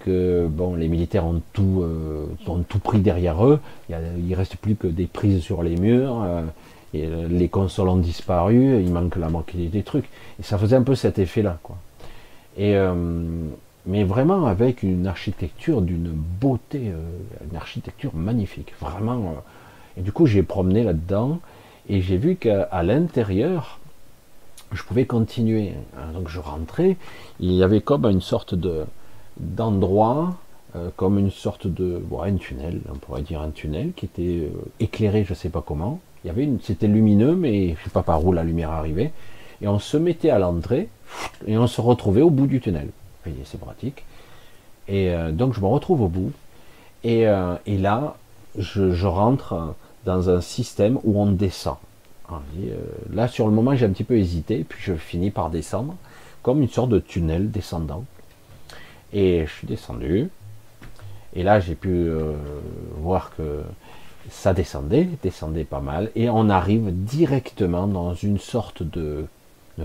que 0.00 0.46
bon, 0.50 0.74
les 0.74 0.88
militaires 0.88 1.24
ont 1.24 1.40
tout, 1.52 1.82
euh, 1.82 2.26
pris 2.82 3.00
derrière 3.00 3.44
eux, 3.44 3.60
il, 3.88 3.96
ne 4.28 4.36
reste 4.36 4.56
plus 4.56 4.76
que 4.76 4.86
des 4.86 5.06
prises 5.06 5.40
sur 5.40 5.62
les 5.62 5.76
murs, 5.76 6.22
euh, 6.94 7.28
les 7.28 7.48
consoles 7.48 7.88
ont 7.88 7.96
disparu, 7.96 8.82
il 8.82 8.90
manque 8.90 9.16
la 9.16 9.28
moitié 9.28 9.68
des 9.68 9.82
trucs, 9.82 10.08
et 10.38 10.42
ça 10.42 10.58
faisait 10.58 10.76
un 10.76 10.82
peu 10.82 10.94
cet 10.94 11.18
effet-là, 11.18 11.58
quoi. 11.62 11.76
Et 12.58 12.76
mais 13.86 14.04
vraiment 14.04 14.46
avec 14.46 14.82
une 14.82 15.06
architecture 15.06 15.80
d'une 15.80 16.10
beauté, 16.10 16.92
une 17.50 17.56
architecture 17.56 18.14
magnifique, 18.14 18.74
vraiment 18.80 19.36
et 19.98 20.00
du 20.00 20.12
coup, 20.12 20.26
j'ai 20.26 20.42
promené 20.44 20.84
là-dedans 20.84 21.40
et 21.88 22.00
j'ai 22.00 22.16
vu 22.16 22.36
qu'à 22.36 22.82
l'intérieur, 22.82 23.80
je 24.72 24.82
pouvais 24.84 25.06
continuer. 25.06 25.72
Donc 26.14 26.28
je 26.28 26.38
rentrais, 26.38 26.96
il 27.40 27.52
y 27.52 27.64
avait 27.64 27.80
comme 27.80 28.04
une 28.06 28.20
sorte 28.20 28.54
de 28.54 28.84
d'endroit, 29.40 30.36
euh, 30.74 30.90
comme 30.96 31.16
une 31.16 31.30
sorte 31.30 31.68
de, 31.68 32.02
un 32.20 32.34
tunnel, 32.34 32.80
on 32.92 32.98
pourrait 32.98 33.22
dire 33.22 33.40
un 33.40 33.50
tunnel 33.50 33.92
qui 33.94 34.06
était 34.06 34.46
euh, 34.46 34.50
éclairé, 34.80 35.22
je 35.22 35.30
ne 35.30 35.36
sais 35.36 35.48
pas 35.48 35.62
comment. 35.64 36.00
Il 36.24 36.26
y 36.26 36.30
avait 36.30 36.42
une, 36.42 36.60
c'était 36.60 36.88
lumineux, 36.88 37.36
mais 37.36 37.76
je 37.78 37.84
sais 37.84 37.90
pas 37.90 38.02
par 38.02 38.24
où 38.24 38.32
la 38.32 38.42
lumière 38.42 38.72
arrivait. 38.72 39.12
Et 39.62 39.68
on 39.68 39.78
se 39.78 39.96
mettait 39.96 40.30
à 40.30 40.40
l'entrée 40.40 40.88
et 41.46 41.58
on 41.58 41.66
se 41.66 41.80
retrouvait 41.80 42.22
au 42.22 42.30
bout 42.30 42.46
du 42.46 42.60
tunnel. 42.60 42.88
C'est 43.44 43.60
pratique. 43.60 44.04
Et 44.88 45.10
euh, 45.10 45.32
donc 45.32 45.54
je 45.54 45.60
me 45.60 45.66
retrouve 45.66 46.02
au 46.02 46.08
bout. 46.08 46.32
Et, 47.04 47.26
et 47.66 47.78
là, 47.78 48.16
je, 48.58 49.06
rentre 49.06 49.74
dans 50.04 50.30
un 50.30 50.40
système 50.40 50.98
où 51.04 51.20
on 51.20 51.26
descend. 51.26 51.76
Ah, 52.30 52.40
euh, 52.60 52.76
là, 53.12 53.28
sur 53.28 53.46
le 53.46 53.52
moment, 53.52 53.74
j'ai 53.74 53.86
un 53.86 53.90
petit 53.90 54.04
peu 54.04 54.18
hésité, 54.18 54.64
puis 54.68 54.78
je 54.82 54.94
finis 54.94 55.30
par 55.30 55.50
descendre, 55.50 55.94
comme 56.42 56.60
une 56.60 56.68
sorte 56.68 56.90
de 56.90 56.98
tunnel 56.98 57.50
descendant. 57.50 58.04
Et 59.12 59.46
je 59.46 59.52
suis 59.52 59.66
descendu. 59.66 60.28
Et 61.34 61.42
là, 61.42 61.60
j'ai 61.60 61.74
pu 61.74 61.88
euh, 61.88 62.34
voir 62.98 63.34
que 63.36 63.62
ça 64.30 64.52
descendait, 64.52 65.08
descendait 65.22 65.64
pas 65.64 65.80
mal, 65.80 66.10
et 66.14 66.28
on 66.28 66.50
arrive 66.50 66.90
directement 66.92 67.86
dans 67.86 68.14
une 68.14 68.38
sorte 68.38 68.82
de, 68.82 69.24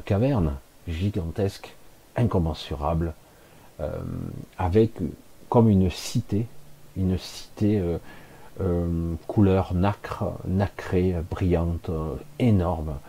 caverne 0.06 0.54
gigantesque, 0.88 1.76
incommensurable, 2.16 3.14
euh, 3.80 3.92
avec 4.58 4.92
comme 5.50 5.70
une 5.70 5.90
cité, 5.90 6.48
une 6.96 7.18
cité 7.18 7.82
euh, 8.62 9.16
couleur 9.26 9.74
nacre, 9.74 10.26
nacrée, 10.46 11.16
brillante, 11.32 11.90
euh, 11.90 12.16
énorme. 12.38 13.00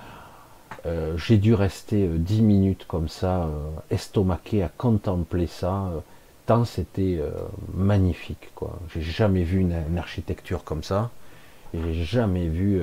Euh, 0.86 1.18
j'ai 1.18 1.36
dû 1.36 1.52
rester 1.52 2.08
dix 2.08 2.40
minutes 2.40 2.86
comme 2.88 3.08
ça, 3.08 3.48
estomaqué 3.90 4.62
à 4.62 4.68
contempler 4.68 5.46
ça, 5.46 5.90
tant 6.46 6.64
c'était 6.64 7.20
magnifique. 7.74 8.50
J'ai 8.94 9.02
jamais 9.02 9.42
vu 9.42 9.60
une, 9.60 9.98
architecture 9.98 10.64
comme 10.64 10.82
ça. 10.82 11.10
J'ai 11.74 12.04
jamais 12.04 12.48
vu. 12.48 12.82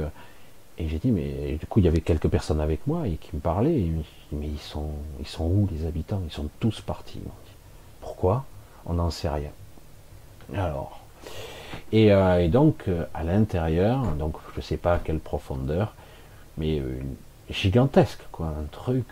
et 0.77 0.87
j'ai 0.87 0.97
dit, 0.99 1.11
mais 1.11 1.57
du 1.59 1.65
coup, 1.67 1.79
il 1.79 1.85
y 1.85 1.87
avait 1.87 2.01
quelques 2.01 2.27
personnes 2.27 2.61
avec 2.61 2.85
moi 2.87 3.07
et 3.07 3.17
qui 3.17 3.35
me 3.35 3.41
parlaient. 3.41 3.87
Mais 4.31 4.47
ils 4.47 4.59
sont, 4.59 4.91
ils 5.19 5.27
sont 5.27 5.45
où 5.45 5.67
les 5.71 5.85
habitants? 5.85 6.21
Ils 6.25 6.31
sont 6.31 6.49
tous 6.59 6.81
partis. 6.81 7.21
Pourquoi? 7.99 8.45
On 8.85 8.93
n'en 8.93 9.09
sait 9.09 9.29
rien. 9.29 9.51
Alors, 10.53 11.01
euh, 11.93 12.39
et, 12.39 12.47
donc, 12.47 12.83
euh, 12.87 13.05
à 13.13 13.23
l'intérieur, 13.23 14.03
donc 14.17 14.35
je 14.53 14.59
ne 14.59 14.63
sais 14.63 14.77
pas 14.77 14.95
à 14.95 14.99
quelle 14.99 15.19
profondeur, 15.19 15.93
mais 16.57 16.79
euh, 16.79 16.99
gigantesque, 17.49 18.21
quoi, 18.31 18.47
un 18.47 18.65
truc 18.71 19.05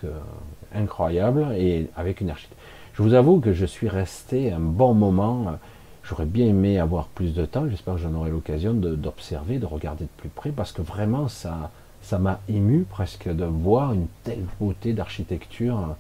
incroyable 0.74 1.48
et 1.58 1.90
avec 1.96 2.22
une 2.22 2.30
architecture. 2.30 2.58
Je 2.94 3.04
vous 3.04 3.14
avoue 3.14 3.40
que 3.40 3.54
je 3.54 3.66
suis 3.66 3.90
resté 3.90 4.52
un 4.52 4.60
bon 4.60 4.94
moment. 4.94 5.58
J'aurais 6.04 6.26
bien 6.26 6.48
aimé 6.48 6.80
avoir 6.80 7.08
plus 7.08 7.34
de 7.34 7.46
temps. 7.46 7.70
J'espère 7.70 7.96
que 7.96 8.00
j'en 8.00 8.14
aurai 8.14 8.30
l'occasion 8.30 8.74
d'observer, 8.74 9.58
de, 9.60 9.66
regarder 9.66 10.06
de 10.06 10.10
plus 10.18 10.30
près, 10.30 10.52
parce 10.52 10.72
que 10.72 10.82
vraiment, 10.82 11.28
ça, 11.28 11.72
ça 12.10 12.18
m'a 12.18 12.40
ému 12.50 12.86
presque 12.90 13.30
de 13.30 13.46
voir 13.46 13.94
une 13.94 14.08
telle 14.24 14.44
beauté 14.60 14.94
d'architecture, 14.94 15.96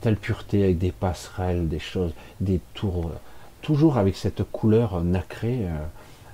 telle 0.00 0.16
pureté 0.16 0.64
avec 0.64 0.78
des 0.78 0.92
passerelles, 0.92 1.68
des 1.68 1.78
choses, 1.78 2.14
des 2.40 2.58
tours 2.72 3.10
toujours 3.60 3.98
avec 3.98 4.16
cette 4.16 4.44
couleur 4.44 5.02
nacrée 5.02 5.66
euh, 5.66 5.76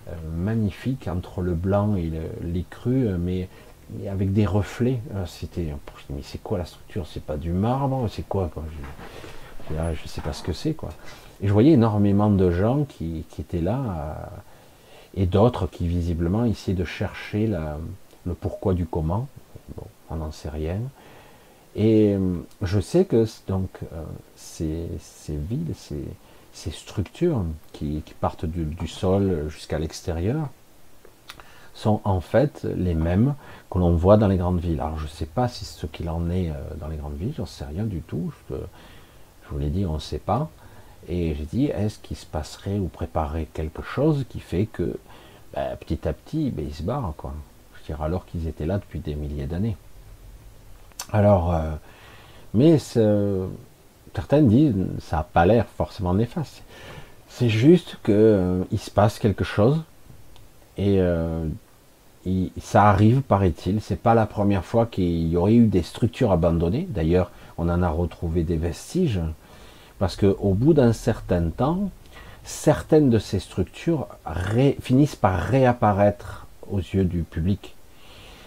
euh, 0.08 0.14
magnifique 0.36 1.08
entre 1.08 1.40
le 1.40 1.54
blanc 1.54 1.96
et 1.96 2.12
les 2.42 2.64
crus, 2.68 3.08
mais, 3.18 3.48
avec 4.08 4.32
des 4.32 4.46
reflets. 4.46 5.00
Ah, 5.16 5.24
c'était, 5.26 5.74
mais 6.10 6.20
c'est 6.22 6.40
quoi 6.42 6.58
la 6.58 6.64
structure? 6.64 7.06
C'est 7.06 7.24
pas 7.24 7.36
du 7.36 7.50
marbre? 7.50 8.06
C'est 8.08 8.28
quoi 8.28 8.50
Je, 9.68 9.74
ne 9.74 9.94
sais 10.06 10.20
pas 10.20 10.32
ce 10.32 10.44
que 10.44 10.52
c'est 10.52 10.74
quoi. 10.74 10.90
Et 11.42 11.48
je 11.48 11.52
voyais 11.52 11.72
énormément 11.72 12.30
de 12.30 12.50
gens 12.52 12.84
qui, 12.84 13.24
étaient 13.38 13.62
là 13.62 13.80
euh, 13.80 14.14
et 15.16 15.26
d'autres 15.26 15.66
qui 15.66 15.88
visiblement 15.88 16.44
essayaient 16.44 16.76
de 16.76 16.84
chercher 16.84 17.50
le 18.26 18.34
pourquoi 18.34 18.74
du 18.74 18.86
comment. 18.86 19.28
Bon, 19.76 19.84
on 20.10 20.16
n'en 20.16 20.32
sait 20.32 20.50
rien. 20.50 20.78
Et 21.74 22.16
je 22.60 22.80
sais 22.80 23.04
que 23.06 23.24
donc 23.48 23.70
ces, 24.36 24.88
ces 25.00 25.36
villes, 25.36 25.72
ces, 26.52 26.70
structures 26.70 27.44
qui, 27.72 28.02
partent 28.20 28.44
du, 28.44 28.86
sol 28.86 29.48
jusqu'à 29.48 29.78
l'extérieur 29.78 30.48
sont 31.74 32.02
en 32.04 32.20
fait 32.20 32.64
les 32.76 32.94
mêmes 32.94 33.34
que 33.70 33.78
l'on 33.78 33.94
voit 33.94 34.18
dans 34.18 34.28
les 34.28 34.36
grandes 34.36 34.60
villes. 34.60 34.80
Alors 34.80 34.98
je 34.98 35.04
ne 35.04 35.08
sais 35.08 35.26
pas 35.26 35.48
si 35.48 35.64
ce 35.64 35.86
qu'il 35.86 36.10
en 36.10 36.28
est 36.28 36.50
euh, 36.50 36.54
dans 36.78 36.88
les 36.88 36.96
grandes 36.96 37.16
villes, 37.16 37.32
j'en 37.36 37.46
sais 37.46 37.64
rien 37.64 37.84
du 37.84 38.02
tout. 38.02 38.32
Je, 38.50 38.56
vous 39.50 39.58
l'ai 39.58 39.70
dit, 39.70 39.86
on 39.86 39.94
ne 39.94 39.98
sait 39.98 40.18
pas. 40.18 40.50
Et 41.08 41.34
j'ai 41.34 41.44
dit, 41.44 41.66
est-ce 41.66 41.98
qu'il 41.98 42.16
se 42.16 42.26
passerait 42.26 42.78
ou 42.78 42.88
préparerait 42.88 43.48
quelque 43.52 43.82
chose 43.82 44.24
qui 44.28 44.40
fait 44.40 44.66
que 44.66 44.98
ben, 45.54 45.76
petit 45.76 46.06
à 46.06 46.12
petit, 46.12 46.50
ben, 46.50 46.66
ils 46.66 46.74
se 46.74 46.82
barrent, 46.82 47.14
quoi. 47.16 47.34
Alors 48.00 48.26
qu'ils 48.26 48.48
étaient 48.48 48.66
là 48.66 48.78
depuis 48.78 49.00
des 49.00 49.14
milliers 49.14 49.46
d'années. 49.46 49.76
Alors, 51.12 51.54
euh, 51.54 51.72
mais 52.54 52.78
ce, 52.78 53.46
certaines 54.14 54.48
disent 54.48 54.74
ça 55.00 55.18
n'a 55.18 55.22
pas 55.24 55.46
l'air 55.46 55.66
forcément 55.76 56.14
néfaste. 56.14 56.62
C'est 57.28 57.48
juste 57.48 57.98
qu'il 58.04 58.14
euh, 58.14 58.64
se 58.76 58.90
passe 58.90 59.18
quelque 59.18 59.44
chose 59.44 59.82
et 60.76 61.00
euh, 61.00 61.46
ça 62.60 62.84
arrive, 62.84 63.22
paraît-il. 63.22 63.80
C'est 63.80 64.00
pas 64.00 64.14
la 64.14 64.26
première 64.26 64.64
fois 64.64 64.86
qu'il 64.86 65.28
y 65.28 65.36
aurait 65.36 65.54
eu 65.54 65.66
des 65.66 65.82
structures 65.82 66.32
abandonnées. 66.32 66.86
D'ailleurs, 66.88 67.30
on 67.58 67.68
en 67.68 67.82
a 67.82 67.88
retrouvé 67.88 68.42
des 68.44 68.56
vestiges 68.56 69.20
parce 69.98 70.16
qu'au 70.16 70.54
bout 70.54 70.74
d'un 70.74 70.92
certain 70.92 71.50
temps, 71.50 71.90
certaines 72.44 73.10
de 73.10 73.18
ces 73.18 73.38
structures 73.38 74.08
finissent 74.80 75.16
par 75.16 75.38
réapparaître 75.38 76.41
aux 76.70 76.78
yeux 76.78 77.04
du 77.04 77.22
public. 77.22 77.74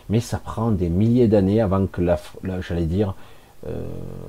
Mais 0.10 0.20
ça 0.20 0.38
prend 0.38 0.72
des 0.72 0.90
milliers 0.90 1.28
d'années 1.28 1.62
avant 1.62 1.88
que 1.88 2.02
la 2.02 2.20
j'allais 2.62 2.86
dire, 2.86 3.16
euh, 3.68 3.84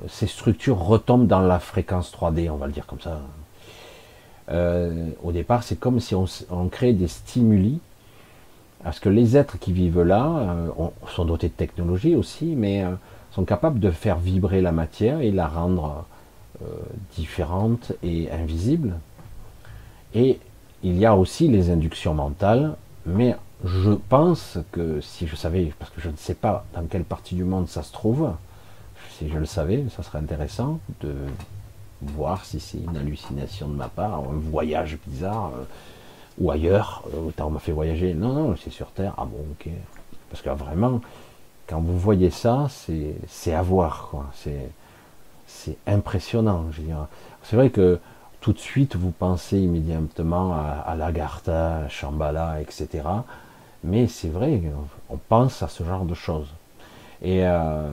ces 0.09 0.27
structures 0.27 0.79
retombent 0.79 1.27
dans 1.27 1.41
la 1.41 1.59
fréquence 1.59 2.13
3D, 2.13 2.51
on 2.51 2.57
va 2.57 2.67
le 2.67 2.73
dire 2.73 2.87
comme 2.87 3.01
ça. 3.01 3.21
Euh, 4.51 5.11
au 5.23 5.33
départ, 5.33 5.63
c'est 5.63 5.79
comme 5.79 6.01
si 6.01 6.15
on, 6.15 6.69
crée 6.69 6.93
des 6.93 7.09
stimuli, 7.09 7.81
parce 8.83 9.01
que 9.01 9.09
les 9.09 9.37
êtres 9.37 9.59
qui 9.59 9.73
vivent 9.73 10.03
là 10.03 10.27
euh, 10.27 10.69
sont 11.09 11.25
dotés 11.25 11.49
de 11.49 11.53
technologie 11.53 12.15
aussi, 12.15 12.55
mais 12.57 12.85
sont 13.33 13.45
capables 13.45 13.81
de 13.81 13.91
faire 13.91 14.19
vibrer 14.19 14.63
la 14.63 14.73
matière 14.73 15.21
et 15.21 15.31
la 15.31 15.47
rendre 15.47 16.07
différente 17.15 17.93
et 18.03 18.31
invisible. 18.31 18.95
Et 20.15 20.39
il 20.83 20.97
y 20.97 21.05
a 21.05 21.15
aussi 21.15 21.49
les 21.49 21.69
inductions 21.69 22.15
mentales, 22.15 22.77
mais 23.05 23.37
je 23.65 23.93
pense 24.09 24.59
que 24.73 25.01
si 25.01 25.27
je 25.27 25.37
savais, 25.37 25.73
parce 25.79 25.91
que 25.91 26.01
je 26.01 26.09
ne 26.09 26.17
sais 26.17 26.35
pas 26.35 26.65
dans 26.75 26.85
quelle 26.85 27.05
partie 27.05 27.35
du 27.35 27.45
monde 27.45 27.69
ça 27.69 27.83
se 27.83 27.93
trouve, 27.93 28.31
si 29.19 29.29
je 29.29 29.39
le 29.39 29.47
savais, 29.47 29.85
ça 29.95 30.03
serait 30.03 30.19
intéressant 30.19 30.79
de 31.01 31.15
voir 32.03 32.45
si 32.45 32.61
c'est 32.61 32.79
une 32.79 32.97
hallucination 32.97 33.69
de 33.69 33.75
ma 33.75 33.89
part, 33.89 34.19
un 34.19 34.39
voyage 34.39 34.99
bizarre, 35.07 35.53
euh, 35.57 35.65
ou 36.39 36.51
ailleurs, 36.51 37.03
euh, 37.15 37.31
on 37.39 37.51
m'a 37.51 37.59
fait 37.59 37.73
voyager. 37.73 38.13
Non, 38.15 38.33
non, 38.35 38.57
c'est 38.63 38.71
sur 38.71 38.89
Terre. 38.89 39.15
Ah 39.17 39.25
bon, 39.25 39.39
ok. 39.53 39.73
Parce 40.31 40.43
que 40.43 40.51
vraiment, 40.51 41.01
quand 41.67 41.81
vous 41.81 41.99
voyez 41.99 42.31
ça, 42.31 42.67
c'est 43.27 43.55
à 43.55 43.63
voir, 43.63 44.09
quoi. 44.11 44.27
C'est 45.47 45.79
impressionnant. 45.87 46.67
C'est 47.43 47.57
vrai 47.57 47.71
que 47.71 47.99
tout 48.41 48.53
de 48.53 48.59
suite, 48.59 48.97
vous 48.97 49.13
pensez 49.13 49.59
immédiatement 49.59 50.53
à, 50.55 50.85
à 50.87 50.95
Lagartha, 50.95 51.89
Shambhala, 51.89 52.61
etc. 52.61 53.03
Mais 53.85 54.07
c'est 54.09 54.29
vrai, 54.29 54.61
on 55.11 55.17
pense 55.17 55.63
à 55.63 55.69
ce 55.69 55.85
genre 55.85 56.05
de 56.05 56.15
choses. 56.15 56.49
Et 57.23 57.47
euh, 57.47 57.91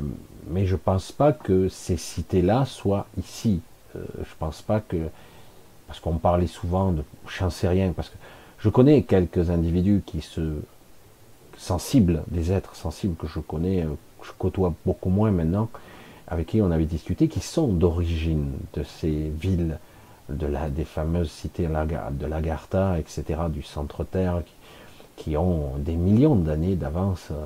mais 0.47 0.65
je 0.65 0.73
ne 0.73 0.79
pense 0.79 1.11
pas 1.11 1.31
que 1.31 1.69
ces 1.69 1.97
cités-là 1.97 2.65
soient 2.65 3.05
ici. 3.17 3.61
Euh, 3.95 4.03
je 4.19 4.33
pense 4.39 4.61
pas 4.61 4.79
que 4.79 4.97
parce 5.87 5.99
qu'on 5.99 6.17
parlait 6.17 6.47
souvent 6.47 6.91
de, 6.91 7.03
j'en 7.27 7.49
sais 7.49 7.67
rien, 7.67 7.91
parce 7.91 8.09
que 8.09 8.17
je 8.59 8.69
connais 8.69 9.03
quelques 9.03 9.49
individus 9.49 10.01
qui 10.05 10.21
se 10.21 10.55
sensibles, 11.57 12.23
des 12.27 12.51
êtres 12.51 12.75
sensibles 12.75 13.15
que 13.15 13.27
je 13.27 13.39
connais, 13.39 13.83
euh, 13.83 13.89
je 14.23 14.31
côtoie 14.37 14.73
beaucoup 14.85 15.09
moins 15.09 15.31
maintenant, 15.31 15.69
avec 16.27 16.47
qui 16.47 16.61
on 16.61 16.71
avait 16.71 16.85
discuté, 16.85 17.27
qui 17.27 17.41
sont 17.41 17.67
d'origine 17.67 18.51
de 18.73 18.83
ces 18.83 19.29
villes, 19.29 19.77
de 20.29 20.47
la, 20.47 20.69
des 20.69 20.85
fameuses 20.85 21.31
cités 21.31 21.67
de 21.67 22.25
l'Agartha, 22.25 22.97
etc., 22.97 23.41
du 23.49 23.61
centre-terre, 23.61 24.41
qui, 25.15 25.37
ont 25.37 25.73
des 25.77 25.95
millions 25.95 26.35
d'années 26.35 26.75
d'avance 26.75 27.29
euh, 27.31 27.45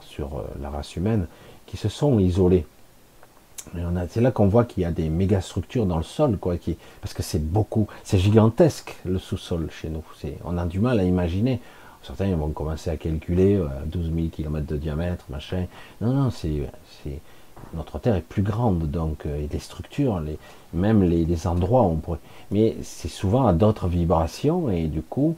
sur 0.00 0.44
la 0.60 0.70
race 0.70 0.96
humaine, 0.96 1.26
qui 1.66 1.76
se 1.76 1.88
sont 1.88 2.18
isolés 2.18 2.66
c'est 4.08 4.20
là 4.20 4.30
qu'on 4.30 4.48
voit 4.48 4.64
qu'il 4.64 4.82
y 4.82 4.86
a 4.86 4.90
des 4.90 5.08
méga 5.08 5.40
structures 5.40 5.86
dans 5.86 5.96
le 5.96 6.02
sol, 6.02 6.38
quoi, 6.38 6.56
qui, 6.56 6.76
parce 7.00 7.14
que 7.14 7.22
c'est 7.22 7.44
beaucoup, 7.44 7.86
c'est 8.04 8.18
gigantesque 8.18 8.96
le 9.04 9.18
sous-sol 9.18 9.68
chez 9.70 9.88
nous. 9.88 10.02
On 10.44 10.58
a 10.58 10.66
du 10.66 10.80
mal 10.80 11.00
à 11.00 11.04
imaginer. 11.04 11.60
Certains 12.02 12.34
vont 12.36 12.50
commencer 12.50 12.90
à 12.90 12.96
calculer 12.96 13.56
à 13.56 13.84
12 13.86 14.12
000 14.14 14.28
km 14.28 14.66
de 14.66 14.76
diamètre, 14.76 15.24
machin. 15.30 15.66
Non, 16.00 16.12
non, 16.12 16.30
c'est, 16.30 16.70
notre 17.74 17.98
Terre 17.98 18.14
est 18.14 18.22
plus 18.22 18.42
grande, 18.42 18.88
donc 18.90 19.26
euh, 19.26 19.44
et 19.44 19.48
les 19.52 19.58
structures, 19.58 20.20
les, 20.20 20.38
même 20.72 21.02
les, 21.02 21.24
les 21.24 21.46
endroits, 21.46 21.82
on 21.82 21.96
pourrait. 21.96 22.20
Mais 22.52 22.76
c'est 22.82 23.08
souvent 23.08 23.46
à 23.46 23.52
d'autres 23.52 23.88
vibrations 23.88 24.70
et 24.70 24.86
du 24.86 25.02
coup, 25.02 25.36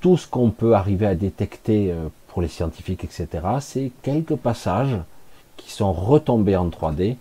tout 0.00 0.16
ce 0.16 0.26
qu'on 0.26 0.50
peut 0.50 0.74
arriver 0.74 1.06
à 1.06 1.14
détecter 1.14 1.90
euh, 1.90 2.08
pour 2.28 2.42
les 2.42 2.48
scientifiques, 2.48 3.04
etc., 3.04 3.28
c'est 3.60 3.90
quelques 4.02 4.36
passages 4.36 4.96
qui 5.56 5.72
sont 5.72 5.92
retombés 5.92 6.56
en 6.56 6.68
3D 6.68 7.16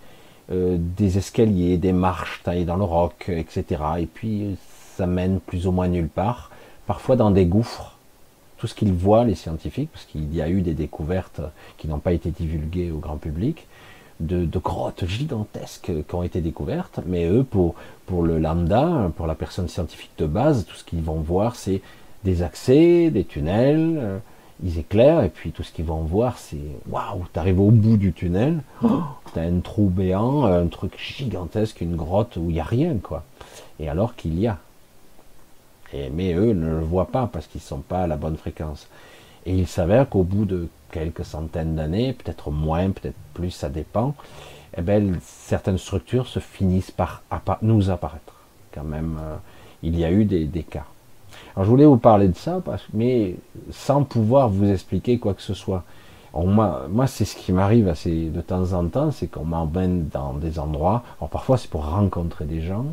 euh, 0.52 0.78
des 0.80 1.18
escaliers, 1.18 1.78
des 1.78 1.94
marches 1.94 2.42
taillées 2.44 2.66
dans 2.66 2.76
le 2.76 2.84
roc, 2.84 3.30
etc. 3.30 3.82
Et 4.00 4.06
puis 4.06 4.58
ça 4.96 5.08
mène 5.08 5.40
plus 5.40 5.66
ou 5.66 5.72
moins 5.72 5.88
nulle 5.88 6.08
part, 6.08 6.52
parfois 6.86 7.16
dans 7.16 7.32
des 7.32 7.46
gouffres. 7.46 7.98
Tout 8.58 8.68
ce 8.68 8.76
qu'ils 8.76 8.94
voient, 8.94 9.26
les 9.26 9.36
scientifiques, 9.36 9.90
parce 9.92 10.06
qu'il 10.06 10.34
y 10.34 10.42
a 10.42 10.50
eu 10.50 10.62
des 10.62 10.74
découvertes 10.74 11.42
qui 11.78 11.88
n'ont 11.88 12.00
pas 12.00 12.14
été 12.14 12.30
divulguées 12.30 12.92
au 12.92 13.00
grand 13.00 13.18
public, 13.18 13.68
de, 14.20 14.48
grottes 14.60 15.06
gigantesques 15.06 15.92
qui 16.08 16.16
ont 16.16 16.24
été 16.24 16.42
découvertes, 16.42 17.00
mais 17.06 17.26
eux, 17.26 17.44
pour, 17.44 17.76
pour 18.06 18.24
le 18.24 18.38
lambda, 18.40 19.12
pour 19.18 19.28
la 19.28 19.36
personne 19.36 19.68
scientifique 19.68 20.12
de 20.18 20.26
base, 20.26 20.66
tout 20.66 20.76
ce 20.76 20.84
qu'ils 20.84 21.02
vont 21.02 21.20
voir, 21.20 21.56
c'est 21.56 21.82
des 22.26 22.42
accès, 22.42 23.10
des 23.12 23.24
tunnels, 23.24 23.98
euh, 23.98 24.18
ils 24.64 24.80
éclairent, 24.80 25.24
et 25.24 25.30
puis 25.30 25.52
tout 25.52 25.64
ce 25.64 25.72
qu'ils 25.72 25.86
vont 25.86 26.02
voir, 26.02 26.38
c'est 26.38 26.58
waouh, 26.90 27.24
t'arrives 27.32 27.62
au 27.62 27.72
bout 27.72 27.98
du 27.98 28.12
tunnel, 28.12 28.62
oh, 28.84 29.04
t'as 29.34 29.44
un 29.44 29.60
trou 29.60 29.88
béant, 29.88 30.46
un 30.46 30.68
truc 30.68 30.98
gigantesque, 30.98 31.82
une 31.82 31.96
grotte 31.96 32.36
où 32.36 32.50
il 32.50 32.56
n'y 32.56 32.60
a 32.60 32.66
rien, 32.66 32.96
quoi. 33.02 33.24
Et 33.80 33.88
alors 33.88 34.16
qu'il 34.16 34.38
y 34.40 34.48
a. 34.48 34.58
Et, 35.94 36.10
mais 36.10 36.34
eux 36.34 36.54
ne 36.54 36.68
le 36.68 36.80
voient 36.80 37.12
pas 37.12 37.30
parce 37.32 37.48
qu'ils 37.48 37.62
ne 37.62 37.68
sont 37.68 37.80
pas 37.80 38.04
à 38.04 38.08
la 38.08 38.18
bonne 38.18 38.38
fréquence. 38.38 38.88
Et 39.46 39.56
il 39.56 39.68
s'avère 39.68 40.10
qu'au 40.10 40.24
bout 40.24 40.46
de 40.46 40.68
quelques 40.92 41.26
centaines 41.26 41.76
d'années, 41.76 42.14
peut-être 42.14 42.50
moins, 42.50 42.90
peut-être 42.90 43.18
plus, 43.34 43.52
ça 43.52 43.70
dépend, 43.70 44.16
eh 44.78 44.82
ben, 44.82 45.20
certaines 45.22 45.78
structures 45.78 46.28
se 46.28 46.40
finissent 46.40 46.92
par 46.92 47.22
nous 47.62 47.92
apparaître. 47.92 48.34
Quand 48.74 48.84
même, 48.84 49.20
euh, 49.22 49.36
il 49.84 49.98
y 50.00 50.04
a 50.04 50.12
eu 50.12 50.26
des, 50.26 50.46
des 50.46 50.64
cas. 50.64 50.86
Alors 51.56 51.66
je 51.66 51.70
voulais 51.70 51.86
vous 51.86 51.98
parler 51.98 52.28
de 52.28 52.36
ça, 52.36 52.62
mais 52.94 53.36
sans 53.72 54.04
pouvoir 54.04 54.50
vous 54.50 54.70
expliquer 54.70 55.20
quoi 55.20 55.34
que 55.34 55.42
ce 55.42 55.54
soit. 55.54 55.84
moi, 56.34 57.08
c'est 57.08 57.24
ce 57.24 57.36
qui 57.38 57.54
m'arrive 57.54 57.88
assez 57.88 58.26
de 58.26 58.42
temps 58.42 58.74
en 58.74 58.88
temps, 58.88 59.12
c'est 59.12 59.28
qu'on 59.28 59.46
m'emmène 59.46 60.10
dans 60.10 60.34
des 60.34 60.60
endroits. 60.60 61.04
Alors 61.20 61.30
parfois 61.30 61.58
c'est 61.58 61.70
pour 61.70 61.86
rencontrer 61.86 62.44
des 62.44 62.62
gens, 62.62 62.86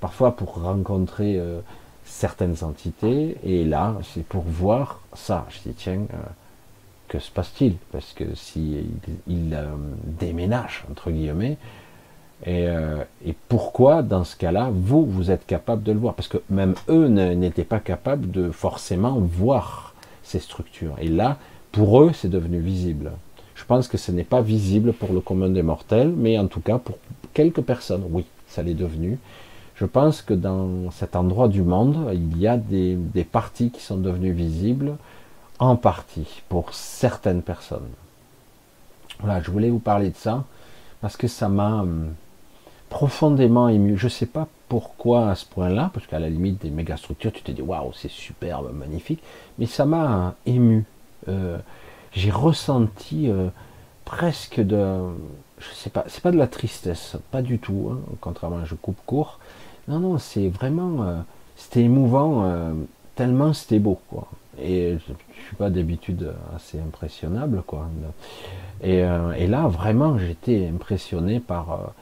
parfois 0.00 0.36
pour 0.36 0.62
rencontrer 0.62 1.38
euh, 1.38 1.60
certaines 2.04 2.62
entités, 2.62 3.38
et 3.44 3.64
là 3.64 3.94
c'est 4.02 4.26
pour 4.26 4.42
voir 4.42 5.00
ça. 5.14 5.46
Je 5.48 5.70
dis 5.70 5.74
tiens, 5.74 6.02
euh, 6.12 6.16
que 7.08 7.18
se 7.18 7.30
passe-t-il? 7.30 7.76
Parce 7.92 8.12
que 8.12 8.34
si 8.34 8.84
il, 9.26 9.54
euh, 9.54 9.74
déménage 10.04 10.84
entre 10.90 11.10
guillemets, 11.10 11.56
euh, 12.46 13.04
et, 13.24 13.34
pourquoi, 13.48 14.02
dans 14.02 14.24
ce 14.24 14.36
cas-là, 14.36 14.70
vous, 14.72 15.06
vous 15.06 15.30
êtes 15.30 15.46
capable 15.46 15.82
de 15.82 15.92
le 15.92 15.98
voir? 15.98 16.14
Parce 16.14 16.28
que 16.28 16.38
même 16.50 16.74
eux 16.88 17.06
n'étaient 17.06 17.64
pas 17.64 17.78
capables 17.78 18.30
de 18.30 18.50
forcément 18.50 19.18
voir 19.20 19.94
ces 20.22 20.40
structures. 20.40 20.96
Et 21.00 21.08
là, 21.08 21.38
pour 21.70 22.02
eux, 22.02 22.12
c'est 22.14 22.28
devenu 22.28 22.58
visible. 22.58 23.12
Je 23.54 23.64
pense 23.64 23.86
que 23.86 23.96
ce 23.96 24.10
n'est 24.10 24.24
pas 24.24 24.42
visible 24.42 24.92
pour 24.92 25.12
le 25.12 25.20
commun 25.20 25.50
des 25.50 25.62
mortels, 25.62 26.12
mais 26.16 26.38
en 26.38 26.46
tout 26.46 26.60
cas, 26.60 26.78
pour 26.78 26.98
quelques 27.32 27.62
personnes, 27.62 28.04
oui, 28.10 28.24
ça 28.48 28.62
l'est 28.62 28.74
devenu. 28.74 29.18
Je 29.76 29.84
pense 29.86 30.20
que 30.20 30.34
dans 30.34 30.90
cet 30.90 31.16
endroit 31.16 31.48
du 31.48 31.62
monde, 31.62 32.10
il 32.12 32.38
y 32.38 32.46
a 32.46 32.56
des, 32.56 32.94
des 32.94 33.24
parties 33.24 33.70
qui 33.70 33.80
sont 33.80 33.96
devenues 33.96 34.32
visibles, 34.32 34.96
en 35.58 35.76
partie, 35.76 36.42
pour 36.48 36.74
certaines 36.74 37.42
personnes. 37.42 37.88
Voilà, 39.20 39.40
je 39.40 39.50
voulais 39.50 39.70
vous 39.70 39.78
parler 39.78 40.10
de 40.10 40.16
ça, 40.16 40.44
parce 41.00 41.16
que 41.16 41.28
ça 41.28 41.48
m'a 41.48 41.82
hum, 41.82 42.08
profondément 42.92 43.70
ému. 43.70 43.96
Je 43.96 44.04
ne 44.04 44.10
sais 44.10 44.26
pas 44.26 44.46
pourquoi 44.68 45.30
à 45.30 45.34
ce 45.34 45.46
point-là, 45.46 45.90
parce 45.94 46.06
qu'à 46.06 46.18
la 46.18 46.28
limite 46.28 46.60
des 46.60 46.68
méga 46.68 46.98
structures, 46.98 47.32
tu 47.32 47.42
te 47.42 47.50
dis 47.50 47.62
waouh, 47.62 47.90
c'est 47.94 48.10
superbe, 48.10 48.70
magnifique, 48.74 49.22
mais 49.58 49.64
ça 49.64 49.86
m'a 49.86 50.34
ému. 50.44 50.84
Euh, 51.26 51.56
j'ai 52.12 52.30
ressenti 52.30 53.30
euh, 53.30 53.48
presque 54.04 54.60
de, 54.60 54.98
je 55.58 55.72
sais 55.72 55.88
pas, 55.88 56.04
c'est 56.06 56.22
pas 56.22 56.32
de 56.32 56.36
la 56.36 56.46
tristesse, 56.46 57.16
pas 57.30 57.40
du 57.40 57.58
tout. 57.58 57.88
Hein, 57.90 57.98
contrairement, 58.20 58.62
je 58.66 58.74
coupe 58.74 58.98
court. 59.06 59.40
Non, 59.88 59.98
non, 59.98 60.18
c'est 60.18 60.48
vraiment, 60.48 61.02
euh, 61.02 61.16
c'était 61.56 61.84
émouvant, 61.84 62.46
tellement 63.14 63.54
c'était 63.54 63.78
beau, 63.78 63.98
quoi. 64.10 64.28
Et 64.60 64.98
je, 65.06 65.12
ne 65.12 65.44
suis 65.46 65.56
pas 65.56 65.70
d'habitude 65.70 66.30
assez 66.54 66.78
impressionnable, 66.78 67.62
quoi. 67.66 67.88
Et, 68.82 68.98
et 68.98 69.46
là, 69.46 69.66
vraiment, 69.66 70.18
j'étais 70.18 70.68
impressionné 70.68 71.40
par 71.40 71.94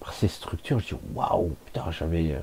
par 0.00 0.12
ces 0.12 0.28
structures, 0.28 0.80
je 0.80 0.94
dis 0.94 1.00
waouh, 1.14 1.54
putain, 1.66 1.90
j'avais, 1.90 2.32
euh, 2.32 2.40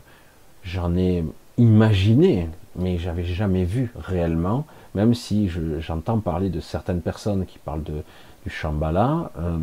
j'en 0.64 0.95
ai 0.95 1.26
imaginé, 1.58 2.49
mais 2.76 2.97
j'avais 2.97 3.24
jamais 3.24 3.64
vu 3.64 3.91
réellement, 3.99 4.66
même 4.93 5.14
si 5.14 5.49
j'entends 5.80 6.20
parler 6.20 6.49
de 6.49 6.60
certaines 6.60 7.01
personnes 7.01 7.45
qui 7.45 7.58
parlent 7.58 7.84
de, 7.84 8.03
du 8.45 8.51
Shambhala, 8.51 9.32
euh, 9.39 9.58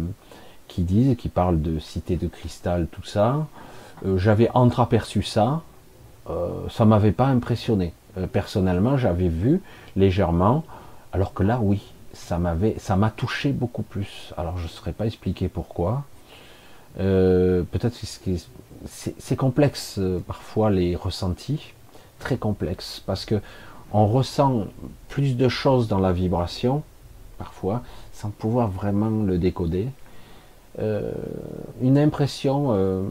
qui 0.67 0.83
disent, 0.83 1.17
qui 1.17 1.29
parlent 1.29 1.63
de 1.63 1.79
cité 1.79 2.17
de 2.17 2.27
cristal, 2.27 2.89
tout 2.91 3.05
ça. 3.05 3.47
Euh, 4.05 4.19
j'avais 4.19 4.51
entreaperçu 4.55 5.23
ça, 5.23 5.63
ça 6.71 6.87
m'avait 6.87 7.13
pas 7.13 7.27
impressionné. 7.27 7.93
personnellement, 8.33 8.97
j'avais 8.97 9.29
vu 9.29 9.61
légèrement, 9.95 10.65
alors 11.13 11.35
que 11.35 11.43
là, 11.43 11.59
oui, 11.61 11.83
ça 12.15 12.39
m'avait, 12.39 12.77
ça 12.79 12.97
m'a 12.97 13.11
touché 13.11 13.53
beaucoup 13.53 13.83
plus. 13.83 14.33
Alors, 14.39 14.57
je 14.57 14.63
ne 14.63 14.69
saurais 14.69 14.93
pas 14.93 15.05
expliquer 15.05 15.49
pourquoi. 15.49 16.05
Euh, 17.01 17.63
peut-être 17.65 17.97
c'est 18.87 19.37
complexe 19.37 19.97
euh, 19.99 20.21
parfois 20.21 20.71
les 20.71 20.95
ressentis, 20.95 21.73
très 22.19 22.37
complexe, 22.37 23.03
parce 23.05 23.25
que 23.25 23.41
on 23.93 24.07
ressent 24.07 24.67
plus 25.09 25.37
de 25.37 25.49
choses 25.49 25.89
dans 25.89 25.99
la 25.99 26.13
vibration, 26.13 26.83
parfois, 27.39 27.83
sans 28.13 28.31
pouvoir 28.31 28.69
vraiment 28.69 29.23
le 29.23 29.39
décoder. 29.39 29.89
Euh, 30.81 31.13
une 31.81 31.97
impression, 31.97 33.07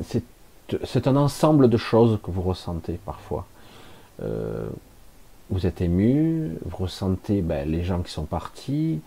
c'est 0.00 1.08
un 1.08 1.16
ensemble 1.16 1.68
de 1.68 1.76
choses 1.76 2.18
que 2.22 2.30
vous 2.30 2.42
ressentez 2.42 3.00
parfois. 3.04 3.46
vous 5.50 5.66
êtes 5.66 5.80
ému, 5.80 6.56
vous 6.64 6.76
ressentez 6.76 7.42
ben, 7.42 7.68
les 7.68 7.82
gens 7.82 8.00
qui 8.00 8.12
sont 8.12 8.26
partis, 8.26 9.00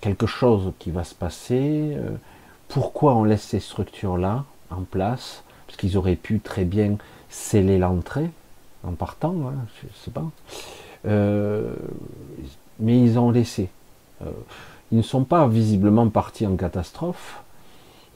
quelque 0.00 0.26
chose 0.26 0.72
qui 0.78 0.92
va 0.92 1.02
se 1.02 1.14
passer 1.14 1.96
pourquoi 2.68 3.14
on 3.14 3.24
laisse 3.24 3.42
ces 3.42 3.60
structures-là 3.60 4.44
en 4.70 4.82
place 4.82 5.44
Parce 5.66 5.76
qu'ils 5.76 5.96
auraient 5.96 6.16
pu 6.16 6.40
très 6.40 6.64
bien 6.64 6.96
sceller 7.28 7.78
l'entrée 7.78 8.30
en 8.84 8.92
partant, 8.92 9.34
hein, 9.46 9.66
je 9.80 9.86
ne 9.86 9.92
sais 10.04 10.10
pas. 10.10 10.26
Euh, 11.06 11.74
mais 12.80 12.98
ils 12.98 13.18
ont 13.18 13.30
laissé. 13.30 13.70
Euh, 14.22 14.30
ils 14.92 14.98
ne 14.98 15.02
sont 15.02 15.24
pas 15.24 15.46
visiblement 15.48 16.08
partis 16.08 16.46
en 16.46 16.56
catastrophe. 16.56 17.42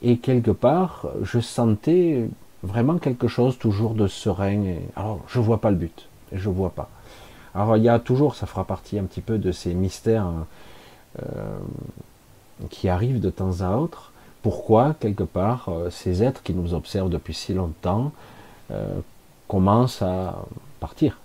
Et 0.01 0.17
quelque 0.17 0.51
part, 0.51 1.07
je 1.23 1.39
sentais 1.39 2.29
vraiment 2.63 2.97
quelque 2.97 3.27
chose 3.27 3.57
toujours 3.57 3.93
de 3.93 4.07
serein. 4.07 4.75
alors, 4.95 5.19
je 5.27 5.39
vois 5.39 5.59
pas 5.59 5.71
le 5.71 5.75
but. 5.75 6.07
Je 6.31 6.49
vois 6.49 6.69
pas. 6.69 6.89
Alors, 7.53 7.77
il 7.77 7.83
y 7.83 7.89
a 7.89 7.99
toujours, 7.99 8.35
ça 8.35 8.45
fera 8.45 8.63
partie 8.63 8.99
un 8.99 9.03
petit 9.03 9.21
peu 9.21 9.37
de 9.37 9.51
ces 9.51 9.73
mystères 9.73 10.31
euh, 11.21 11.57
qui 12.69 12.87
arrivent 12.87 13.19
de 13.19 13.29
temps 13.29 13.61
à 13.61 13.75
autre 13.75 14.08
pourquoi, 14.41 14.95
quelque 14.99 15.23
part, 15.23 15.69
euh, 15.69 15.89
ces 15.89 16.23
êtres 16.23 16.43
qui 16.43 16.53
nous 16.53 16.73
observent 16.73 17.09
depuis 17.09 17.33
si 17.33 17.53
longtemps 17.53 18.11
euh, 18.71 18.99
commencent 19.47 20.01
à 20.01 20.45
partir 20.79 21.17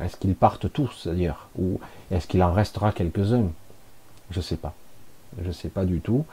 Est-ce 0.00 0.16
qu'ils 0.16 0.34
partent 0.34 0.72
tous, 0.72 1.06
d'ailleurs 1.06 1.48
Ou 1.58 1.80
est-ce 2.10 2.26
qu'il 2.26 2.42
en 2.42 2.52
restera 2.52 2.92
quelques-uns? 2.92 3.48
Je 4.30 4.38
ne 4.38 4.42
sais 4.42 4.56
pas. 4.56 4.74
Je 5.42 5.48
ne 5.48 5.52
sais 5.52 5.68
pas 5.68 5.84
du 5.84 6.00
tout. 6.00 6.24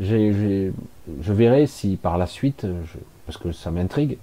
je 0.00 0.72
verrai 1.20 1.66
si 1.66 1.96
par 1.96 2.18
la 2.18 2.26
suite 2.26 2.66
parce 3.26 3.38
que 3.38 3.52
ça 3.52 3.70
m'intrigue 3.70 4.18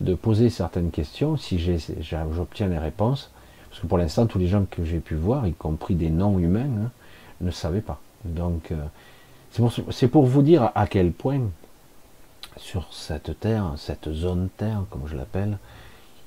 de 0.00 0.14
poser 0.14 0.48
certaines 0.48 0.90
questions, 0.90 1.36
si 1.36 1.58
j'obtiens 1.58 2.68
les 2.68 2.78
réponses, 2.78 3.30
parce 3.68 3.82
que 3.82 3.86
pour 3.86 3.98
l'instant, 3.98 4.26
tous 4.26 4.38
les 4.38 4.46
gens 4.46 4.64
que 4.70 4.84
j'ai 4.84 5.00
pu 5.00 5.14
voir, 5.14 5.46
y 5.46 5.52
compris 5.52 5.94
des 5.94 6.10
non-humains, 6.10 6.70
hein, 6.84 6.90
ne 7.40 7.50
savaient 7.50 7.80
pas. 7.80 8.00
Donc, 8.24 8.72
euh, 8.72 8.76
c'est 9.90 10.08
pour, 10.08 10.26
vous 10.26 10.42
dire 10.42 10.70
à 10.74 10.86
quel 10.86 11.12
point, 11.12 11.40
sur 12.56 12.92
cette 12.92 13.38
terre, 13.40 13.72
cette 13.76 14.12
zone 14.12 14.48
terre, 14.56 14.84
comme 14.90 15.06
je 15.06 15.16
l'appelle, 15.16 15.58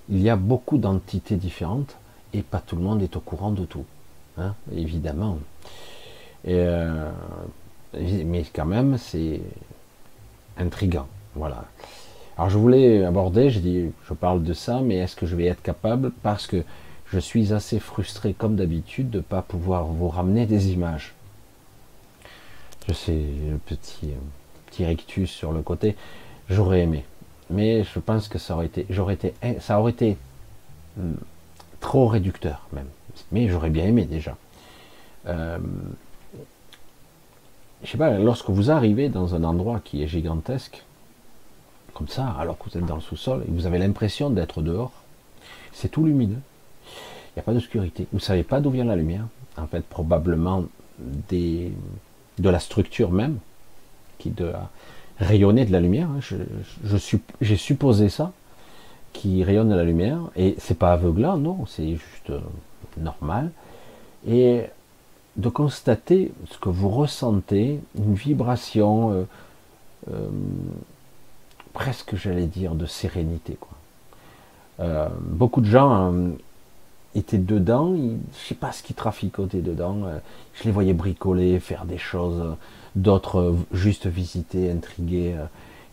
il 0.09 0.21
y 0.21 0.29
a 0.29 0.35
beaucoup 0.35 0.77
d'entités 0.77 1.35
différentes 1.35 1.95
et 2.33 2.41
pas 2.41 2.59
tout 2.59 2.75
le 2.75 2.81
monde 2.81 3.01
est 3.01 3.15
au 3.15 3.19
courant 3.19 3.51
de 3.51 3.65
tout, 3.65 3.85
hein, 4.37 4.55
évidemment. 4.75 5.37
Euh, 6.47 7.11
mais 7.93 8.43
quand 8.53 8.65
même, 8.65 8.97
c'est 8.97 9.41
intrigant. 10.57 11.07
Voilà. 11.35 11.65
Alors 12.37 12.49
je 12.49 12.57
voulais 12.57 13.03
aborder, 13.03 13.49
je 13.49 13.59
dis, 13.59 13.91
je 14.07 14.13
parle 14.13 14.43
de 14.43 14.53
ça, 14.53 14.81
mais 14.81 14.95
est-ce 14.95 15.15
que 15.15 15.25
je 15.25 15.35
vais 15.35 15.45
être 15.45 15.61
capable 15.61 16.11
Parce 16.23 16.47
que 16.47 16.63
je 17.11 17.19
suis 17.19 17.53
assez 17.53 17.79
frustré, 17.79 18.33
comme 18.33 18.55
d'habitude, 18.55 19.09
de 19.09 19.17
ne 19.17 19.23
pas 19.23 19.41
pouvoir 19.41 19.85
vous 19.85 20.07
ramener 20.07 20.45
des 20.45 20.71
images. 20.71 21.13
Je 22.87 22.93
sais, 22.93 23.13
le 23.49 23.57
petit, 23.57 24.07
euh, 24.07 24.19
petit 24.67 24.85
rictus 24.85 25.29
sur 25.29 25.51
le 25.51 25.61
côté, 25.61 25.95
j'aurais 26.49 26.81
aimé. 26.81 27.05
Mais 27.49 27.83
je 27.83 27.99
pense 27.99 28.27
que 28.27 28.39
ça 28.39 28.55
aurait 28.55 28.67
été, 28.67 28.85
j'aurais 28.89 29.15
été, 29.15 29.33
ça 29.59 29.79
aurait 29.79 29.91
été 29.91 30.17
hmm, 30.97 31.13
trop 31.79 32.07
réducteur 32.07 32.67
même. 32.73 32.87
Mais 33.31 33.47
j'aurais 33.49 33.69
bien 33.69 33.85
aimé 33.85 34.05
déjà. 34.05 34.37
Euh, 35.27 35.59
je 37.83 37.89
sais 37.89 37.97
pas, 37.97 38.17
lorsque 38.17 38.49
vous 38.49 38.71
arrivez 38.71 39.09
dans 39.09 39.35
un 39.35 39.43
endroit 39.43 39.81
qui 39.83 40.03
est 40.03 40.07
gigantesque, 40.07 40.83
comme 41.93 42.07
ça, 42.07 42.27
alors 42.39 42.57
que 42.57 42.69
vous 42.69 42.77
êtes 42.77 42.85
dans 42.85 42.95
le 42.95 43.01
sous-sol, 43.01 43.43
et 43.47 43.51
vous 43.51 43.65
avez 43.65 43.79
l'impression 43.79 44.29
d'être 44.29 44.61
dehors, 44.61 44.91
c'est 45.73 45.89
tout 45.89 46.05
lumineux, 46.05 46.39
il 46.85 47.37
n'y 47.37 47.39
a 47.39 47.43
pas 47.43 47.53
d'obscurité, 47.53 48.07
vous 48.11 48.17
ne 48.17 48.23
savez 48.23 48.43
pas 48.43 48.61
d'où 48.61 48.69
vient 48.69 48.85
la 48.85 48.95
lumière, 48.95 49.25
en 49.57 49.67
fait 49.67 49.83
probablement 49.85 50.65
des, 50.99 51.71
de 52.39 52.49
la 52.49 52.59
structure 52.59 53.11
même, 53.11 53.37
qui 54.17 54.29
doit 54.29 54.69
rayonner 55.19 55.65
de 55.65 55.71
la 55.71 55.79
lumière, 55.79 56.09
hein. 56.09 56.19
j'ai 57.41 57.57
supposé 57.57 58.09
ça, 58.09 58.31
qui 59.13 59.43
rayonne 59.43 59.69
de 59.69 59.75
la 59.75 59.83
lumière, 59.83 60.19
et 60.35 60.55
c'est 60.57 60.77
pas 60.77 60.93
aveuglant, 60.93 61.37
non, 61.37 61.65
c'est 61.67 61.91
juste 61.91 62.29
euh, 62.29 62.39
normal, 62.97 63.51
et 64.27 64.63
de 65.37 65.49
constater 65.49 66.31
ce 66.49 66.57
que 66.57 66.69
vous 66.69 66.89
ressentez, 66.89 67.79
une 67.97 68.15
vibration 68.15 69.11
euh, 69.11 69.23
euh, 70.11 70.29
presque, 71.73 72.15
j'allais 72.15 72.47
dire, 72.47 72.75
de 72.75 72.85
sérénité. 72.85 73.57
Beaucoup 75.19 75.61
de 75.61 75.67
gens 75.67 76.11
étaient 77.15 77.37
dedans, 77.37 77.95
je 77.95 78.01
ne 78.01 78.17
sais 78.47 78.55
pas 78.55 78.71
ce 78.71 78.83
qui 78.83 78.93
traficotait 78.93 79.61
dedans, 79.61 80.03
je 80.55 80.63
les 80.63 80.71
voyais 80.71 80.93
bricoler, 80.93 81.59
faire 81.59 81.85
des 81.85 81.97
choses, 81.97 82.55
d'autres 82.95 83.55
juste 83.73 84.07
visiter, 84.07 84.71
intriguer. 84.71 85.35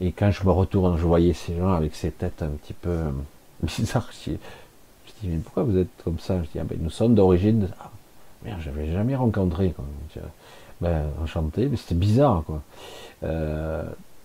et 0.01 0.13
quand 0.13 0.31
je 0.31 0.45
me 0.45 0.51
retourne, 0.51 0.97
je 0.97 1.05
voyais 1.05 1.33
ces 1.33 1.57
gens 1.57 1.73
avec 1.73 1.95
ces 1.95 2.11
têtes 2.11 2.43
un 2.43 2.51
petit 2.51 2.75
peu 2.75 2.97
bizarres. 3.63 4.11
Je, 4.25 4.33
dis, 5.21 5.29
mais 5.29 5.39
pourquoi 5.39 5.65
vous 5.65 5.77
êtes 5.77 5.89
comme 6.05 6.19
ça? 6.19 6.39
Je 6.43 6.49
dis, 6.51 6.59
ah 6.61 6.65
ben, 6.65 6.79
nous 6.81 6.91
sommes 6.91 7.15
d'origine 7.15 7.69
Merde, 8.45 8.61
j'avais 8.61 8.91
jamais 8.93 9.17
rencontré. 9.17 9.75
Ben, 10.81 11.07
enchanté, 11.23 11.67
mais 11.67 11.77
c'était 11.77 11.95
bizarre. 11.97 12.45
Quoi. 12.47 12.63
Euh, 13.25 13.83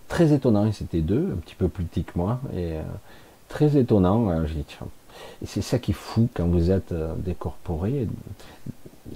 très 0.08 0.32
étonnant, 0.32 0.70
c'était 0.72 1.00
deux, 1.00 1.32
un 1.32 1.36
petit 1.36 1.56
peu 1.56 1.68
plus 1.68 1.84
petits 1.84 2.04
que 2.04 2.16
moi, 2.16 2.40
et 2.52 2.74
euh, 2.74 2.82
très 3.48 3.76
étonnant. 3.76 4.30
Euh, 4.30 4.46
c'est 5.44 5.62
ça 5.62 5.78
qui 5.78 5.92
est 5.92 5.94
fou 5.94 6.28
quand 6.34 6.46
vous 6.46 6.70
êtes 6.70 6.94
décorporé, 7.18 8.08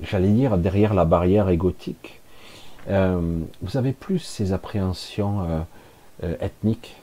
j'allais 0.03 0.31
dire 0.31 0.59
derrière 0.59 0.95
la 0.95 1.05
barrière 1.05 1.49
égotique. 1.49 2.21
vous 2.87 3.77
avez 3.77 3.93
plus 3.93 4.19
ces 4.19 4.53
appréhensions 4.53 5.65
ethniques, 6.41 6.97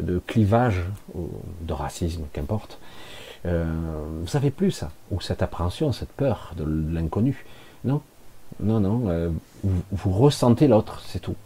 de 0.00 0.20
clivage, 0.26 0.82
ou 1.14 1.28
de 1.62 1.72
racisme, 1.72 2.24
qu'importe, 2.32 2.78
euh, 3.46 3.64
vous 4.20 4.26
savez 4.26 4.50
plus 4.50 4.70
ça, 4.70 4.90
ou 5.10 5.20
cette 5.20 5.42
appréhension, 5.42 5.92
cette 5.92 6.10
peur 6.10 6.54
de 6.56 6.64
l'inconnu. 6.64 7.44
Non, 7.84 8.02
non, 8.60 8.80
non. 8.80 9.04
Euh, 9.08 9.30
vous, 9.92 10.12
ressentez 10.12 10.68
l'autre, 10.68 11.02
c'est 11.06 11.20
tout. 11.20 11.36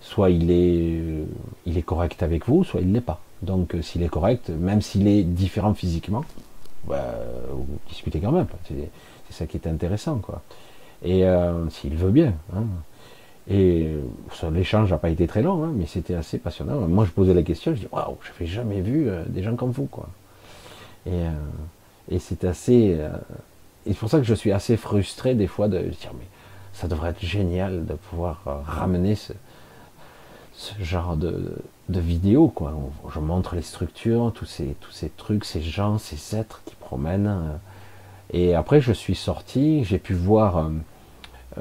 Soit 0.00 0.30
il 0.30 0.50
est, 0.50 1.26
il 1.66 1.76
est 1.76 1.82
correct 1.82 2.22
avec 2.22 2.46
vous, 2.46 2.64
soit 2.64 2.80
il 2.80 2.92
l'est 2.92 3.00
pas. 3.00 3.20
Donc 3.42 3.74
euh, 3.74 3.82
s'il 3.82 4.02
est 4.02 4.08
correct, 4.08 4.50
même 4.50 4.82
s'il 4.82 5.06
est 5.06 5.22
différent 5.22 5.74
physiquement, 5.74 6.24
bah, 6.86 7.14
vous 7.52 7.66
discutez 7.88 8.20
quand 8.20 8.32
même. 8.32 8.46
C'est 8.68 9.34
ça 9.34 9.46
qui 9.46 9.56
est 9.56 9.66
intéressant, 9.66 10.18
quoi. 10.18 10.42
Et 11.04 11.22
s'il 11.70 11.94
veut 11.94 12.10
bien. 12.10 12.32
Hein. 12.56 12.64
Et 13.48 13.94
l'échange 14.52 14.90
n'a 14.90 14.98
pas 14.98 15.10
été 15.10 15.26
très 15.26 15.42
long, 15.42 15.62
hein, 15.64 15.72
mais 15.72 15.86
c'était 15.86 16.14
assez 16.14 16.38
passionnant. 16.38 16.80
Moi, 16.88 17.04
je 17.04 17.10
posais 17.10 17.34
la 17.34 17.42
question, 17.42 17.72
je 17.74 17.80
dis 17.80 17.88
waouh, 17.92 18.16
je 18.22 18.32
n'avais 18.32 18.46
jamais 18.46 18.80
vu 18.80 19.08
des 19.28 19.42
gens 19.42 19.54
comme 19.54 19.70
vous, 19.70 19.86
quoi. 19.86 20.08
Euh, 21.08 21.30
et, 22.10 22.18
c'est 22.18 22.44
assez. 22.44 22.96
Euh, 22.98 23.08
et 23.86 23.92
c'est 23.92 23.98
pour 23.98 24.10
ça 24.10 24.18
que 24.18 24.24
je 24.24 24.34
suis 24.34 24.52
assez 24.52 24.76
frustré 24.76 25.34
des 25.34 25.46
fois 25.46 25.68
de 25.68 25.78
dire 25.78 26.12
mais 26.14 26.26
ça 26.72 26.88
devrait 26.88 27.10
être 27.10 27.24
génial 27.24 27.86
de 27.86 27.94
pouvoir 27.94 28.42
euh, 28.46 28.54
ramener 28.64 29.14
ce, 29.14 29.32
genre 30.80 31.16
de, 31.16 31.56
de 31.88 32.00
vidéos. 32.00 32.48
Quoi. 32.48 32.74
Je 33.14 33.20
montre 33.20 33.54
les 33.54 33.62
structures, 33.62 34.32
tous 34.34 34.46
ces, 34.46 34.76
trucs, 35.16 35.44
ces 35.44 35.62
gens, 35.62 35.98
ces 35.98 36.36
êtres 36.36 36.62
qui 36.64 36.74
promènent. 36.76 37.58
Et 38.32 38.54
après, 38.54 38.80
je 38.80 38.92
suis 38.92 39.14
sorti, 39.14 39.84
j'ai 39.84 39.98
pu 39.98 40.14
voir 40.14 40.70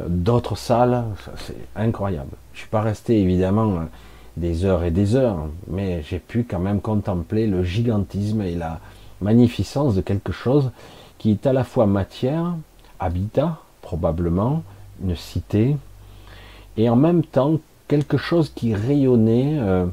d'autres 0.08 0.58
salles, 0.58 1.06
c'est 1.38 1.56
incroyable. 1.76 2.32
Je 2.54 2.60
suis 2.60 2.70
pas 2.70 2.82
resté 2.82 3.22
évidemment 3.22 3.86
des 4.36 4.66
heures 4.66 4.84
et 4.84 4.92
des 4.92 5.16
heures, 5.16 5.48
mais 5.68 6.04
j'ai 6.04 6.20
pu 6.20 6.44
quand 6.44 6.60
même 6.60 6.82
contempler 6.82 7.48
le 7.48 7.64
gigantisme 7.64 8.42
et 8.42 8.56
la, 8.56 8.80
magnificence 9.22 9.96
de 9.96 10.02
quelque 10.02 10.32
chose 10.32 10.72
qui 11.18 11.32
est 11.32 11.48
à 11.48 11.54
la 11.54 11.64
fois 11.64 11.86
matière, 11.86 12.56
habitat, 13.00 13.60
probablement, 13.82 14.64
une 15.04 15.16
cité, 15.16 15.76
et 16.78 16.90
en 16.90 16.96
même 16.96 17.24
temps 17.24 17.60
quelque 17.88 18.18
chose 18.18 18.52
qui 18.54 18.76
rayonnait. 18.76 19.58
Euh, 19.60 19.86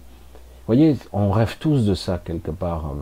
voyez, 0.67 0.97
on 1.13 1.31
rêve 1.31 1.57
tous 1.59 1.87
de 1.87 1.95
ça 1.95 2.21
quelque 2.25 2.51
part. 2.51 2.95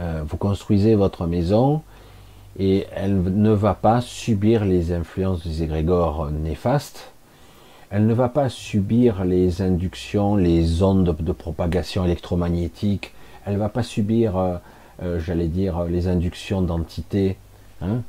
Euh, 0.00 0.22
vous 0.26 0.36
construisez 0.36 0.94
votre 0.94 1.26
maison 1.26 1.82
et 2.58 2.86
elle 2.94 3.22
ne 3.22 3.50
va 3.50 3.74
pas 3.74 4.00
subir 4.00 4.64
les 4.64 4.92
influences 4.92 5.46
des 5.46 5.62
égrégores 5.62 6.30
néfastes. 6.30 7.12
Elle 7.90 8.06
ne 8.06 8.14
va 8.14 8.28
pas 8.28 8.48
subir 8.48 9.24
les 9.24 9.62
inductions, 9.62 10.36
les 10.36 10.82
ondes 10.82 11.14
de, 11.18 11.32
propagation 11.32 12.04
électromagnétique. 12.04 13.12
Elle 13.44 13.54
ne 13.54 13.58
va 13.58 13.68
pas 13.68 13.84
subir 13.84 14.36
euh, 14.36 14.56
euh, 15.02 15.20
j'allais 15.20 15.48
dire, 15.48 15.84
les 15.84 16.08
inductions 16.08 16.62
d'entités, 16.62 17.36
hein, 17.82 18.00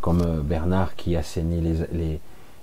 comme 0.00 0.42
Bernard 0.42 0.94
qui 0.96 1.16
assainit 1.16 1.60
les, 1.92 2.20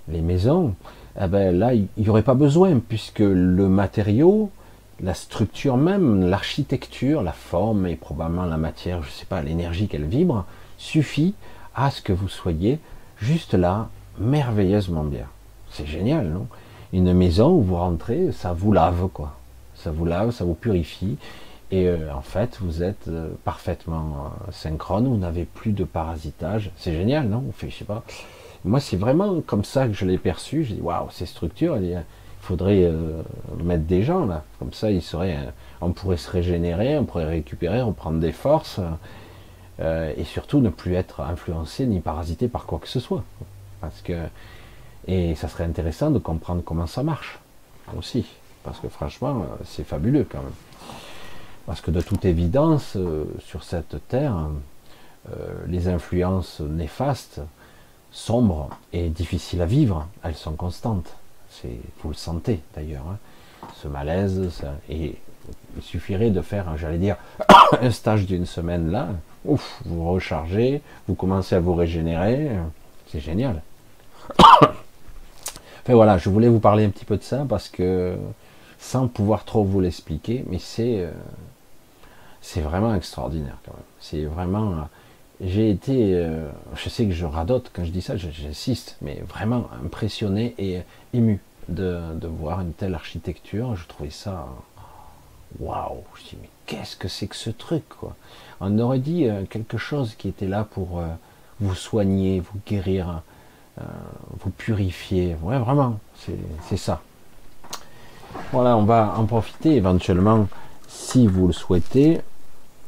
les 0.09 0.21
maisons, 0.21 0.75
eh 1.19 1.27
ben 1.27 1.57
là, 1.57 1.73
il 1.73 1.87
n'y 1.97 2.09
aurait 2.09 2.23
pas 2.23 2.33
besoin, 2.33 2.79
puisque 2.79 3.19
le 3.19 3.67
matériau, 3.67 4.51
la 5.01 5.13
structure 5.13 5.77
même, 5.77 6.27
l'architecture, 6.27 7.21
la 7.21 7.31
forme 7.31 7.87
et 7.87 7.95
probablement 7.95 8.45
la 8.45 8.57
matière, 8.57 9.01
je 9.03 9.07
ne 9.07 9.13
sais 9.13 9.25
pas, 9.25 9.41
l'énergie 9.41 9.87
qu'elle 9.87 10.05
vibre, 10.05 10.45
suffit 10.77 11.35
à 11.75 11.91
ce 11.91 12.01
que 12.01 12.13
vous 12.13 12.29
soyez 12.29 12.79
juste 13.19 13.53
là, 13.53 13.89
merveilleusement 14.19 15.03
bien. 15.03 15.27
C'est 15.69 15.85
génial, 15.85 16.27
non? 16.27 16.47
Une 16.93 17.13
maison 17.13 17.51
où 17.51 17.61
vous 17.61 17.75
rentrez, 17.75 18.31
ça 18.31 18.53
vous 18.53 18.71
lave, 18.71 19.07
quoi. 19.09 19.35
Ça 19.75 19.91
vous 19.91 20.05
lave, 20.05 20.31
ça 20.31 20.45
vous 20.45 20.53
purifie, 20.53 21.17
et 21.69 21.87
euh, 21.87 22.13
en 22.13 22.21
fait, 22.21 22.57
vous 22.61 22.81
êtes 22.81 23.09
euh, 23.09 23.29
parfaitement 23.43 24.31
euh, 24.47 24.51
synchrone, 24.51 25.07
vous 25.07 25.17
n'avez 25.17 25.43
plus 25.43 25.73
de 25.73 25.83
parasitage. 25.83 26.71
C'est 26.77 26.93
génial, 26.93 27.27
non? 27.27 27.43
Pas. 27.85 28.03
Moi, 28.63 28.79
c'est 28.79 28.95
vraiment 28.95 29.41
comme 29.41 29.65
ça 29.65 29.87
que 29.87 29.93
je 29.93 30.05
l'ai 30.05 30.17
perçu. 30.17 30.63
J'ai 30.63 30.75
dit, 30.75 30.81
waouh, 30.81 31.09
ces 31.11 31.25
structures, 31.25 31.77
faudrait 32.47 32.91
mettre 33.63 33.83
des 33.83 34.03
gens 34.03 34.25
là. 34.25 34.43
Comme 34.59 34.73
ça, 34.73 34.87
serait, 35.01 35.37
on 35.81 35.91
pourrait 35.91 36.17
se 36.17 36.31
régénérer, 36.31 36.97
on 36.97 37.05
pourrait 37.05 37.25
récupérer, 37.25 37.81
reprendre 37.81 38.19
des 38.19 38.31
forces, 38.31 38.79
et 39.79 40.23
surtout 40.23 40.59
ne 40.59 40.69
plus 40.69 40.95
être 40.95 41.21
influencé 41.21 41.85
ni 41.85 41.99
parasité 41.99 42.47
par 42.47 42.65
quoi 42.65 42.79
que 42.79 42.87
ce 42.87 42.99
soit. 42.99 43.23
Parce 43.81 44.01
que, 44.01 44.13
et 45.07 45.35
ça 45.35 45.47
serait 45.47 45.65
intéressant 45.65 46.09
de 46.09 46.19
comprendre 46.19 46.61
comment 46.63 46.87
ça 46.87 47.03
marche 47.03 47.39
aussi. 47.97 48.25
Parce 48.63 48.79
que 48.79 48.89
franchement, 48.89 49.45
c'est 49.65 49.85
fabuleux 49.85 50.25
quand 50.29 50.41
même. 50.41 50.51
Parce 51.67 51.81
que 51.81 51.91
de 51.91 51.99
toute 51.99 52.23
évidence, 52.23 52.95
euh, 52.95 53.25
sur 53.39 53.63
cette 53.63 53.97
terre, 54.07 54.47
euh, 55.29 55.53
les 55.67 55.89
influences 55.89 56.61
néfastes, 56.61 57.41
sombres 58.09 58.69
et 58.93 59.09
difficiles 59.09 59.61
à 59.61 59.65
vivre, 59.65 60.07
elles 60.23 60.35
sont 60.35 60.53
constantes. 60.53 61.13
Vous 62.01 62.09
le 62.09 62.15
sentez 62.15 62.59
d'ailleurs. 62.75 63.05
Hein. 63.09 63.17
ce 63.75 63.87
malaise. 63.87 64.49
et 64.89 65.15
il 65.75 65.83
suffirait 65.83 66.29
de 66.29 66.41
faire, 66.41 66.77
j'allais 66.77 66.97
dire, 66.97 67.17
un 67.81 67.91
stage 67.91 68.25
d'une 68.25 68.45
semaine 68.45 68.91
là. 68.91 69.09
Ouf, 69.45 69.79
vous 69.85 70.11
rechargez, 70.11 70.81
vous 71.07 71.15
commencez 71.15 71.55
à 71.55 71.59
vous 71.59 71.73
régénérer. 71.73 72.49
C'est 73.07 73.19
génial. 73.19 73.61
enfin 74.39 74.73
voilà, 75.87 76.17
je 76.17 76.29
voulais 76.29 76.49
vous 76.49 76.59
parler 76.59 76.83
un 76.83 76.89
petit 76.89 77.05
peu 77.05 77.17
de 77.17 77.23
ça 77.23 77.45
parce 77.47 77.69
que 77.69 78.17
sans 78.79 79.07
pouvoir 79.07 79.45
trop 79.45 79.63
vous 79.63 79.79
l'expliquer, 79.79 80.43
mais 80.49 80.59
c'est 80.59 80.99
euh, 80.99 81.11
c'est 82.41 82.61
vraiment 82.61 82.93
extraordinaire 82.93 83.57
quand 83.65 83.73
même. 83.73 83.83
C'est 83.99 84.25
vraiment 84.25 84.87
j'ai 85.41 85.69
été, 85.69 86.15
euh, 86.15 86.49
je 86.75 86.89
sais 86.89 87.05
que 87.05 87.11
je 87.11 87.25
radote 87.25 87.69
quand 87.73 87.83
je 87.83 87.91
dis 87.91 88.01
ça, 88.01 88.17
j'insiste, 88.17 88.97
mais 89.01 89.21
vraiment 89.27 89.67
impressionné 89.85 90.55
et 90.57 90.81
ému 91.13 91.39
de, 91.69 92.27
voir 92.27 92.61
une 92.61 92.73
telle 92.73 92.95
architecture. 92.95 93.75
Je 93.75 93.87
trouvais 93.87 94.09
ça, 94.09 94.47
waouh! 95.59 96.03
Je 96.15 96.23
dis 96.23 96.37
mais 96.41 96.49
qu'est-ce 96.65 96.95
que 96.95 97.07
c'est 97.07 97.27
que 97.27 97.35
ce 97.35 97.49
truc 97.49 97.87
quoi 97.89 98.15
On 98.59 98.77
aurait 98.79 98.99
dit 98.99 99.27
euh, 99.27 99.45
quelque 99.45 99.77
chose 99.77 100.15
qui 100.15 100.27
était 100.27 100.47
là 100.47 100.63
pour 100.63 101.01
vous 101.59 101.75
soigner, 101.75 102.39
vous 102.39 102.59
guérir, 102.67 103.21
vous 104.39 104.49
purifier. 104.51 105.35
Ouais, 105.41 105.57
vraiment, 105.57 105.99
c'est 106.67 106.77
ça. 106.77 107.01
Voilà, 108.51 108.77
on 108.77 108.83
va 108.83 109.15
en 109.17 109.25
profiter 109.25 109.75
éventuellement, 109.75 110.47
si 110.87 111.27
vous 111.27 111.47
le 111.47 111.53
souhaitez, 111.53 112.21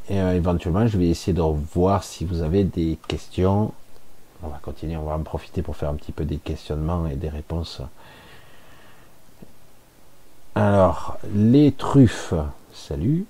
et 0.10 0.20
euh, 0.20 0.36
éventuellement 0.36 0.88
je 0.88 0.98
vais 0.98 1.08
essayer 1.08 1.34
de 1.34 1.42
voir 1.42 2.04
si 2.04 2.26
vous 2.26 2.42
avez 2.42 2.64
des 2.64 2.98
questions. 3.08 3.74
On 4.42 4.48
va 4.48 4.60
continuer, 4.62 4.98
on 4.98 5.04
va 5.04 5.16
en 5.16 5.24
profiter 5.24 5.62
pour 5.62 5.76
faire 5.76 5.90
un 5.90 5.96
petit 5.96 6.12
peu 6.12 6.26
des 6.26 6.38
questionnements 6.38 7.08
et 7.08 7.16
des 7.16 7.30
réponses. 7.30 7.82
Alors, 10.62 11.18
les 11.34 11.72
truffes, 11.72 12.34
salut. 12.74 13.24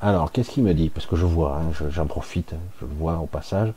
Alors, 0.00 0.32
qu'est-ce 0.32 0.50
qu'il 0.50 0.64
me 0.64 0.74
dit? 0.74 0.88
Parce 0.88 1.06
que 1.06 1.14
je 1.14 1.24
vois, 1.24 1.58
hein, 1.58 1.70
j'en 1.88 2.06
profite, 2.06 2.52
je 2.80 2.84
vois 2.84 3.18
au 3.18 3.26
passage. 3.26 3.72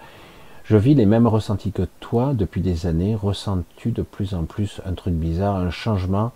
Je 0.63 0.77
vis 0.77 0.95
les 0.95 1.05
mêmes 1.05 1.27
ressentis 1.27 1.71
que 1.71 1.87
toi 1.99 2.33
depuis 2.33 2.61
des 2.61 2.87
années. 2.87 3.13
Ressens-tu 3.13 3.91
de 3.91 4.01
plus 4.01 4.33
en 4.33 4.45
plus 4.45 4.81
un 4.87 4.93
truc 4.93 5.13
bizarre, 5.13 5.57
un 5.57 5.69
changement 5.69 6.31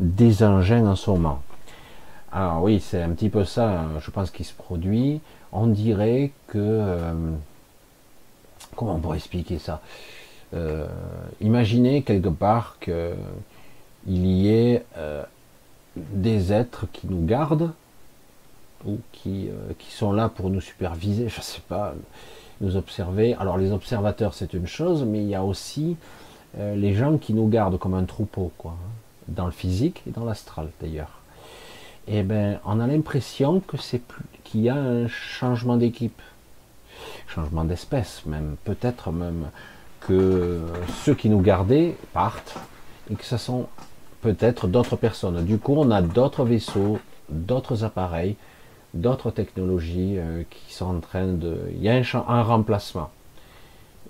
des 0.00 0.42
engins 0.42 0.88
en 0.88 0.96
ce 0.96 1.10
moment? 1.10 1.40
Alors 2.32 2.60
oui, 2.60 2.80
c'est 2.80 3.00
un 3.00 3.10
petit 3.10 3.28
peu 3.28 3.44
ça, 3.44 3.70
hein, 3.70 3.90
je 4.00 4.10
pense, 4.10 4.32
qui 4.32 4.42
se 4.42 4.54
produit. 4.54 5.20
On 5.52 5.68
dirait 5.68 6.32
que... 6.48 6.58
Euh, 6.58 7.12
comment 8.74 8.96
on 8.96 8.98
pourrait 8.98 9.18
expliquer 9.18 9.60
ça? 9.60 9.82
Euh, 10.52 10.88
Imaginez 11.40 12.02
quelque 12.02 12.28
part 12.28 12.78
qu'il 14.04 14.26
y 14.26 14.48
ait 14.48 14.84
euh, 14.96 15.24
des 15.96 16.52
êtres 16.52 16.86
qui 16.92 17.06
nous 17.06 17.24
gardent 17.24 17.72
ou 18.86 18.98
qui, 19.12 19.48
qui 19.78 19.92
sont 19.92 20.12
là 20.12 20.28
pour 20.28 20.50
nous 20.50 20.60
superviser, 20.60 21.28
je 21.28 21.38
ne 21.38 21.42
sais 21.42 21.60
pas, 21.68 21.94
nous 22.60 22.76
observer. 22.76 23.34
Alors 23.34 23.56
les 23.56 23.70
observateurs, 23.70 24.34
c'est 24.34 24.54
une 24.54 24.66
chose, 24.66 25.04
mais 25.04 25.18
il 25.18 25.28
y 25.28 25.36
a 25.36 25.44
aussi 25.44 25.96
les 26.58 26.92
gens 26.92 27.16
qui 27.16 27.32
nous 27.32 27.46
gardent 27.46 27.78
comme 27.78 27.94
un 27.94 28.02
troupeau, 28.04 28.50
quoi. 28.58 28.72
Hein 28.72 28.90
dans 29.28 29.46
le 29.46 29.52
physique 29.52 30.02
et 30.06 30.10
dans 30.10 30.24
l'astral 30.24 30.68
d'ailleurs. 30.80 31.20
Et 32.08 32.18
eh 32.18 32.22
ben, 32.22 32.58
on 32.64 32.80
a 32.80 32.86
l'impression 32.86 33.60
que 33.60 33.76
c'est 33.76 34.00
plus 34.00 34.24
qu'il 34.44 34.62
y 34.62 34.68
a 34.68 34.74
un 34.74 35.06
changement 35.06 35.76
d'équipe, 35.76 36.20
changement 37.28 37.64
d'espèce 37.64 38.26
même, 38.26 38.56
peut-être 38.64 39.12
même 39.12 39.50
que 40.00 40.60
ceux 41.04 41.14
qui 41.14 41.28
nous 41.28 41.40
gardaient 41.40 41.96
partent 42.12 42.56
et 43.10 43.14
que 43.14 43.24
ce 43.24 43.36
sont 43.36 43.68
peut-être 44.22 44.68
d'autres 44.68 44.96
personnes. 44.96 45.44
Du 45.44 45.58
coup, 45.58 45.74
on 45.76 45.90
a 45.90 46.00
d'autres 46.00 46.44
vaisseaux, 46.44 46.98
d'autres 47.28 47.84
appareils, 47.84 48.36
d'autres 48.94 49.30
technologies 49.30 50.14
euh, 50.16 50.44
qui 50.48 50.72
sont 50.72 50.86
en 50.86 51.00
train 51.00 51.26
de. 51.26 51.58
Il 51.74 51.82
y 51.82 51.90
a 51.90 51.94
un, 51.94 52.24
un 52.28 52.42
remplacement. 52.42 53.10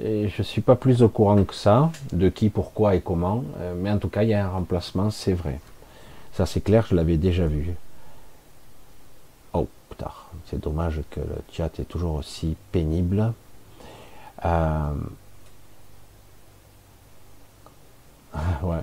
Et 0.00 0.28
je 0.28 0.42
suis 0.42 0.62
pas 0.62 0.76
plus 0.76 1.02
au 1.02 1.08
courant 1.08 1.42
que 1.44 1.54
ça, 1.54 1.90
de 2.12 2.28
qui, 2.28 2.48
pourquoi 2.48 2.94
et 2.94 3.00
comment, 3.00 3.44
euh, 3.58 3.74
mais 3.76 3.90
en 3.90 3.98
tout 3.98 4.08
cas, 4.08 4.22
il 4.22 4.30
y 4.30 4.34
a 4.34 4.46
un 4.46 4.48
remplacement, 4.48 5.10
c'est 5.10 5.34
vrai. 5.34 5.60
Ça, 6.32 6.46
c'est 6.46 6.62
clair, 6.62 6.86
je 6.88 6.94
l'avais 6.94 7.18
déjà 7.18 7.46
vu. 7.46 7.74
Oh, 9.52 9.68
putain, 9.90 10.10
c'est 10.46 10.60
dommage 10.60 11.00
que 11.10 11.20
le 11.20 11.36
chat 11.52 11.78
est 11.78 11.84
toujours 11.84 12.14
aussi 12.14 12.56
pénible. 12.70 13.32
Euh... 14.44 14.92
Ouais. 18.62 18.80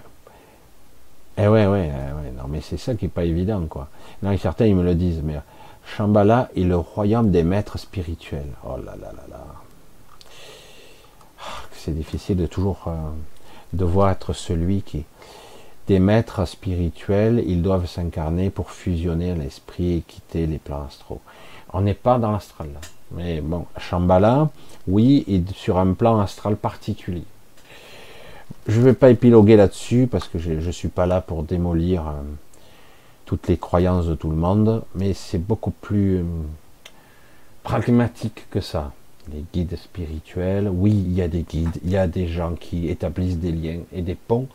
Eh 1.41 1.47
ouais, 1.47 1.65
ouais, 1.65 1.89
ouais, 1.91 2.31
non, 2.37 2.47
mais 2.49 2.61
c'est 2.61 2.77
ça 2.77 2.95
qui 2.95 3.05
est 3.05 3.09
pas 3.09 3.23
évident, 3.23 3.65
quoi. 3.67 3.87
Non, 4.21 4.37
certains, 4.37 4.65
ils 4.65 4.75
me 4.75 4.83
le 4.83 4.95
disent, 4.95 5.21
mais 5.23 5.39
Shambhala 5.85 6.49
est 6.55 6.63
le 6.63 6.77
royaume 6.77 7.31
des 7.31 7.43
maîtres 7.43 7.79
spirituels. 7.79 8.51
Oh 8.65 8.75
là 8.77 8.95
là 8.99 9.11
là 9.13 9.23
là 9.29 9.45
c'est 11.79 11.95
difficile 11.95 12.37
de 12.37 12.45
toujours 12.45 12.83
euh, 12.87 12.91
devoir 13.73 14.11
être 14.11 14.33
celui 14.33 14.81
qui 14.81 15.05
des 15.87 15.99
maîtres 15.99 16.45
spirituels, 16.45 17.43
ils 17.47 17.63
doivent 17.63 17.87
s'incarner 17.87 18.51
pour 18.51 18.69
fusionner 18.69 19.33
l'esprit 19.33 19.93
et 19.97 20.01
quitter 20.01 20.45
les 20.45 20.59
plans 20.59 20.85
astraux. 20.87 21.19
On 21.73 21.81
n'est 21.81 21.95
pas 21.95 22.19
dans 22.19 22.31
l'astral 22.31 22.69
Mais 23.11 23.41
bon, 23.41 23.65
Shambhala, 23.75 24.49
oui, 24.87 25.23
et 25.27 25.41
sur 25.55 25.79
un 25.79 25.93
plan 25.93 26.19
astral 26.19 26.57
particulier. 26.57 27.23
Je 28.69 28.77
ne 28.77 28.85
vais 28.85 28.93
pas 28.93 29.09
épiloguer 29.09 29.55
là-dessus 29.55 30.05
parce 30.05 30.27
que 30.27 30.37
je 30.37 30.51
ne 30.51 30.71
suis 30.71 30.89
pas 30.89 31.07
là 31.07 31.21
pour 31.21 31.41
démolir 31.41 32.07
euh, 32.07 32.11
toutes 33.25 33.47
les 33.47 33.57
croyances 33.57 34.05
de 34.05 34.13
tout 34.13 34.29
le 34.29 34.35
monde, 34.35 34.83
mais 34.93 35.15
c'est 35.15 35.39
beaucoup 35.39 35.71
plus 35.71 36.17
euh, 36.17 36.23
pragmatique 37.63 38.45
que 38.51 38.61
ça 38.61 38.91
les 39.33 39.43
guides 39.51 39.75
spirituels. 39.75 40.69
Oui, 40.71 40.91
il 40.91 41.13
y 41.13 41.23
a 41.23 41.27
des 41.27 41.41
guides, 41.41 41.79
il 41.83 41.89
y 41.89 41.97
a 41.97 42.05
des 42.05 42.27
gens 42.27 42.53
qui 42.53 42.89
établissent 42.89 43.39
des 43.39 43.51
liens 43.51 43.79
et 43.91 44.03
des 44.03 44.13
ponts 44.13 44.47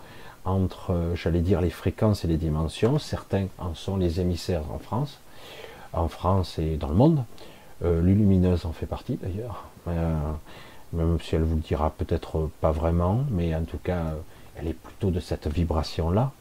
entre, 0.45 0.93
euh, 0.93 1.17
j'allais 1.17 1.41
dire, 1.41 1.61
les 1.61 1.71
fréquences 1.71 2.25
et 2.25 2.29
les 2.29 2.37
dimensions. 2.37 3.01
Certains 3.01 3.49
en 3.59 3.75
sont 3.75 3.97
les 3.97 4.21
émissaires 4.21 4.63
en 4.73 4.79
France, 4.79 5.19
en 5.93 6.07
France 6.07 6.61
et 6.61 6.77
dans 6.77 6.89
le 6.89 6.95
monde. 6.95 7.25
L'Ulumineuse 7.83 8.65
en 8.65 8.73
fait 8.73 8.87
partie 8.87 9.19
d'ailleurs, 9.21 9.65
même 10.95 11.19
si 11.21 11.35
elle 11.35 11.43
vous 11.43 11.57
le 11.57 11.61
dira 11.61 11.91
peut-être 11.91 12.51
pas 12.61 12.71
vraiment, 12.71 13.25
mais 13.31 13.55
en 13.55 13.65
tout 13.65 13.79
cas, 13.79 14.15
elle 14.57 14.69
est 14.69 14.75
plutôt 14.75 15.11
de 15.11 15.21
cette 15.21 15.47
vibration-là, 15.49 16.33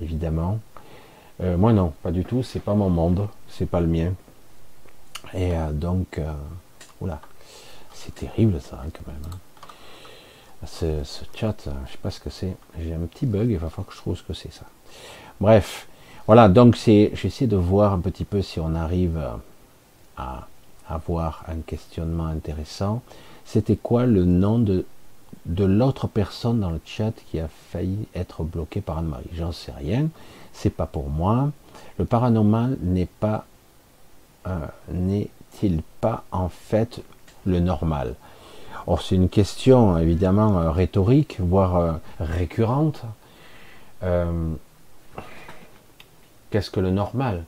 évidemment. 0.00 0.58
moi 1.40 1.72
non, 1.72 1.92
pas 2.02 2.10
du 2.10 2.24
tout, 2.24 2.42
c'est 2.42 2.60
pas 2.60 2.74
mon 2.74 2.90
monde, 2.90 3.28
c'est 3.48 3.66
pas 3.66 3.80
le 3.80 3.86
mien. 3.86 4.12
Et 5.34 5.52
donc, 5.72 6.20
oula, 7.00 7.20
c'est 7.94 8.14
terrible 8.14 8.60
ça 8.60 8.80
hein, 8.84 8.88
quand 8.92 9.06
même. 9.06 9.22
Hein. 9.32 9.38
Ce, 10.66 11.02
chat, 11.34 11.56
je 11.86 11.92
sais 11.92 11.98
pas 12.00 12.10
ce 12.10 12.20
que 12.20 12.30
c'est. 12.30 12.56
J'ai 12.78 12.94
un 12.94 13.06
petit 13.06 13.26
bug, 13.26 13.50
il 13.50 13.58
va 13.58 13.68
falloir 13.68 13.86
que 13.86 13.94
je 13.94 13.98
trouve 13.98 14.16
ce 14.16 14.22
que 14.22 14.34
c'est 14.34 14.52
ça. 14.52 14.66
Bref, 15.40 15.88
voilà, 16.26 16.48
donc 16.48 16.76
c'est, 16.76 17.10
j'essaie 17.14 17.48
de 17.48 17.56
voir 17.56 17.92
un 17.92 18.00
petit 18.00 18.24
peu 18.24 18.42
si 18.42 18.60
on 18.60 18.74
arrive 18.74 19.20
à 20.16 20.46
avoir 20.88 21.44
un 21.48 21.60
questionnement 21.66 22.26
intéressant. 22.26 23.02
C'était 23.44 23.76
quoi 23.76 24.06
le 24.06 24.24
nom 24.24 24.58
de, 24.58 24.84
l'autre 25.58 26.06
personne 26.06 26.60
dans 26.60 26.70
le 26.70 26.80
chat 26.84 27.12
qui 27.30 27.40
a 27.40 27.48
failli 27.70 28.06
être 28.14 28.44
bloqué 28.44 28.80
par 28.80 28.98
Anne-Marie? 28.98 29.28
J'en 29.34 29.52
sais 29.52 29.72
rien, 29.72 30.08
c'est 30.52 30.70
pas 30.70 30.86
pour 30.86 31.08
moi. 31.08 31.50
Le 31.98 32.04
paranormal 32.04 32.76
n'est 32.82 33.06
pas 33.06 33.46
euh, 34.46 34.66
n'est-il 34.90 35.82
pas 36.00 36.24
en 36.32 36.48
fait 36.48 37.00
le 37.46 37.60
normal? 37.60 38.14
Or, 38.86 39.02
c'est 39.02 39.14
une 39.14 39.28
question 39.28 39.96
évidemment 39.98 40.58
euh, 40.58 40.70
rhétorique, 40.70 41.38
voire 41.40 41.76
euh, 41.76 41.92
récurrente. 42.18 43.02
Qu'est-ce 46.50 46.70
que 46.70 46.80
le 46.80 46.90
normal? 46.90 47.44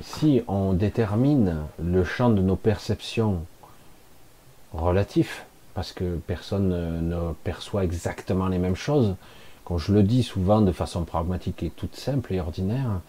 Si 0.00 0.42
on 0.48 0.72
détermine 0.72 1.58
le 1.82 2.02
champ 2.02 2.30
de 2.30 2.40
nos 2.40 2.56
perceptions 2.56 3.44
relatifs, 4.72 5.46
parce 5.74 5.92
que 5.92 6.16
personne 6.26 7.08
ne 7.08 7.32
perçoit 7.44 7.84
exactement 7.84 8.48
les 8.48 8.58
mêmes 8.58 8.76
choses, 8.76 9.14
quand 9.64 9.78
je 9.78 9.92
le 9.92 10.02
dis 10.02 10.22
souvent 10.22 10.60
de 10.60 10.70
façon 10.70 11.04
pragmatique 11.04 11.62
et 11.62 11.70
toute 11.70 11.96
simple 11.96 12.32
et 12.32 12.40
ordinaire, 12.40 13.00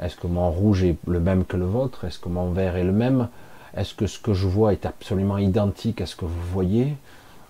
est-ce 0.00 0.16
que 0.16 0.26
mon 0.26 0.50
rouge 0.50 0.84
est 0.84 0.96
le 1.06 1.20
même 1.20 1.44
que 1.44 1.56
le 1.56 1.66
vôtre? 1.66 2.04
Est-ce 2.04 2.18
que 2.18 2.28
mon 2.28 2.50
vert 2.50 2.76
est 2.76 2.84
le 2.84 2.92
même? 2.92 3.28
Est-ce 3.76 3.94
que 3.94 4.06
ce 4.06 4.18
que 4.18 4.32
je 4.32 4.46
vois 4.46 4.72
est 4.72 4.86
absolument 4.86 5.38
identique 5.38 6.00
à 6.00 6.06
ce 6.06 6.16
que 6.16 6.24
vous 6.24 6.40
voyez? 6.52 6.94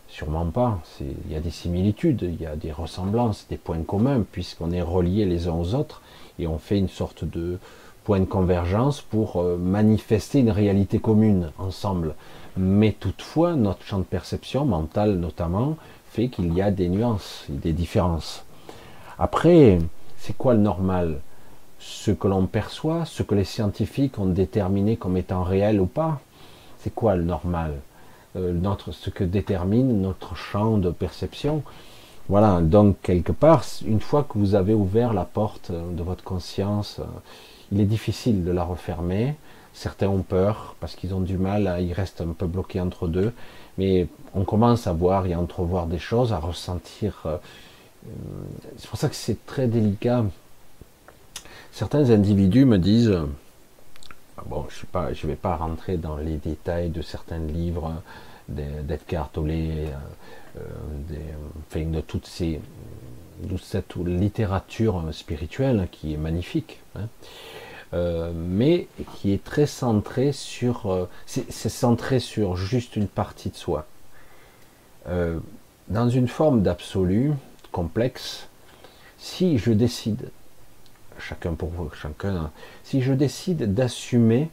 Sûrement 0.09 0.47
pas. 0.47 0.81
Il 1.01 1.33
y 1.33 1.37
a 1.37 1.41
des 1.41 1.51
similitudes, 1.51 2.23
il 2.23 2.41
y 2.41 2.47
a 2.47 2.57
des 2.57 2.73
ressemblances, 2.73 3.47
des 3.49 3.59
points 3.59 3.83
communs, 3.83 4.25
puisqu'on 4.33 4.73
est 4.73 4.83
reliés 4.83 5.27
les 5.27 5.47
uns 5.47 5.55
aux 5.55 5.75
autres 5.75 6.03
et 6.39 6.47
on 6.47 6.59
fait 6.59 6.79
une 6.79 6.89
sorte 6.89 7.25
de 7.25 7.59
point 8.05 8.21
de 8.21 8.25
convergence 8.25 9.03
pour 9.03 9.37
euh, 9.37 9.57
manifester 9.59 10.41
une 10.41 10.51
réalité 10.51 10.99
commune 10.99 11.53
ensemble. 11.59 12.15
Mais 12.59 12.93
toutefois, 12.93 13.55
notre 13.55 13.85
champ 13.85 13.99
de 13.99 14.05
perception 14.05 14.65
mentale 14.65 15.15
notamment 15.15 15.77
fait 16.11 16.29
qu'il 16.29 16.53
y 16.55 16.61
a 16.61 16.71
des 16.71 16.89
nuances, 16.89 17.45
des 17.49 17.73
différences. 17.73 18.45
Après, 19.19 19.79
C'est 20.21 20.37
quoi 20.37 20.55
le 20.55 20.61
normal? 20.61 21.21
Ce 21.79 22.11
que 22.11 22.27
l'on 22.27 22.47
perçoit, 22.47 23.05
ce 23.05 23.23
que 23.23 23.37
les 23.37 23.45
scientifiques 23.45 24.19
ont 24.19 24.27
déterminé 24.27 24.97
comme 24.97 25.17
étant 25.17 25.45
réel 25.45 25.81
ou 25.81 25.87
pas 25.87 26.21
C'est 26.81 26.93
quoi 26.93 27.15
le 27.15 27.23
normal? 27.23 27.75
Euh, 28.37 28.53
Ce 28.91 29.11
que 29.11 29.23
détermine 29.23 30.03
notre 30.03 30.35
champ 30.35 30.77
de 30.77 30.91
perception 30.91 31.63
voilà, 32.29 32.61
donc 32.61 33.01
quelque 33.01 33.33
part, 33.33 33.65
une 33.87 34.01
fois 34.01 34.23
que 34.23 34.37
vous 34.37 34.55
avez 34.55 34.75
ouvert 34.75 35.15
la 35.15 35.25
porte 35.25 35.73
de 35.73 36.03
votre 36.03 36.23
conscience, 36.23 36.99
euh, 36.99 37.05
il 37.73 37.81
est 37.81 37.87
difficile 37.87 38.45
de 38.45 38.51
la 38.51 38.65
refermer. 38.65 39.35
Certains 39.79 40.09
ont 40.09 40.23
peur 40.23 40.75
parce 40.81 40.97
qu'ils 40.97 41.15
ont 41.15 41.21
du 41.21 41.39
mal, 41.39 41.77
ils 41.81 41.93
restent 41.93 42.21
un 42.21 42.33
peu 42.33 42.49
bloqués 42.49 42.81
entre 42.81 43.07
deux. 43.07 43.33
Mais 43.79 44.09
on 44.35 44.43
commence 44.43 44.89
à 44.89 44.93
voir 44.93 45.25
et 45.27 45.35
à 45.35 45.39
entrevoir 45.39 45.87
des 45.87 46.01
choses, 46.01 46.33
à 46.33 46.39
ressentir. 46.39 47.23
Euh, 47.27 47.37
c'est 48.77 48.89
pour 48.89 48.99
ça 48.99 49.09
que 49.09 49.15
c'est 49.15 49.47
très 49.47 49.69
délicat. 49.69 50.25
Certains 51.71 52.11
individus 52.11 52.65
me 52.65 52.77
disent, 52.77 53.17
ah 54.37 54.43
bon, 54.47 54.67
je 54.69 54.85
ne 54.93 55.31
vais 55.31 55.37
pas 55.37 55.55
rentrer 55.55 55.97
dans 55.97 56.17
les 56.17 56.39
détails 56.39 56.91
de 56.91 57.01
certains 57.01 57.39
livres 57.39 58.03
d'Edgar 58.49 59.31
Tolle, 59.31 59.53
euh, 59.53 59.93
de 61.77 62.01
toutes 62.01 62.27
ces, 62.27 62.61
de 63.45 63.57
cette 63.59 63.95
littérature 63.95 65.05
spirituelle 65.13 65.87
qui 65.93 66.15
est 66.15 66.17
magnifique, 66.17 66.81
hein, 66.97 67.07
euh, 67.95 68.33
mais 68.35 68.89
qui 69.17 69.33
est 69.33 69.43
très 69.43 69.67
centrée 69.67 70.33
sur, 70.33 70.87
euh, 70.87 71.09
c'est 71.27 71.69
centré 71.69 72.21
sur 72.21 72.57
juste 72.57 72.97
une 72.97 73.09
partie 73.09 73.51
de 73.51 73.57
soi. 73.57 73.87
Euh, 75.09 75.39
dans 75.89 76.09
une 76.09 76.29
forme 76.29 76.63
d'absolu 76.63 77.33
complexe, 77.73 78.49
si 79.19 79.59
je 79.59 79.73
décide, 79.73 80.31
chacun 81.19 81.55
pour 81.55 81.71
vous, 81.71 81.91
chacun, 81.91 82.51
si 82.85 83.01
je 83.01 83.13
décide 83.13 83.75
d'assumer 83.75 84.51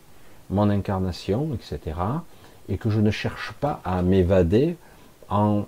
mon 0.49 0.69
incarnation, 0.69 1.49
etc., 1.53 1.97
et 2.67 2.77
que 2.77 2.89
je 2.89 2.99
ne 2.99 3.11
cherche 3.11 3.53
pas 3.59 3.81
à 3.83 4.01
m'évader 4.01 4.75
en 5.29 5.65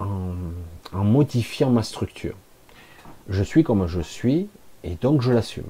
en, 0.00 1.04
modifiant 1.04 1.70
ma 1.70 1.82
structure. 1.82 2.34
Je 3.28 3.42
suis 3.42 3.62
comme 3.64 3.86
je 3.86 4.00
suis 4.00 4.48
et 4.84 4.94
donc 4.94 5.22
je 5.22 5.32
l'assume. 5.32 5.68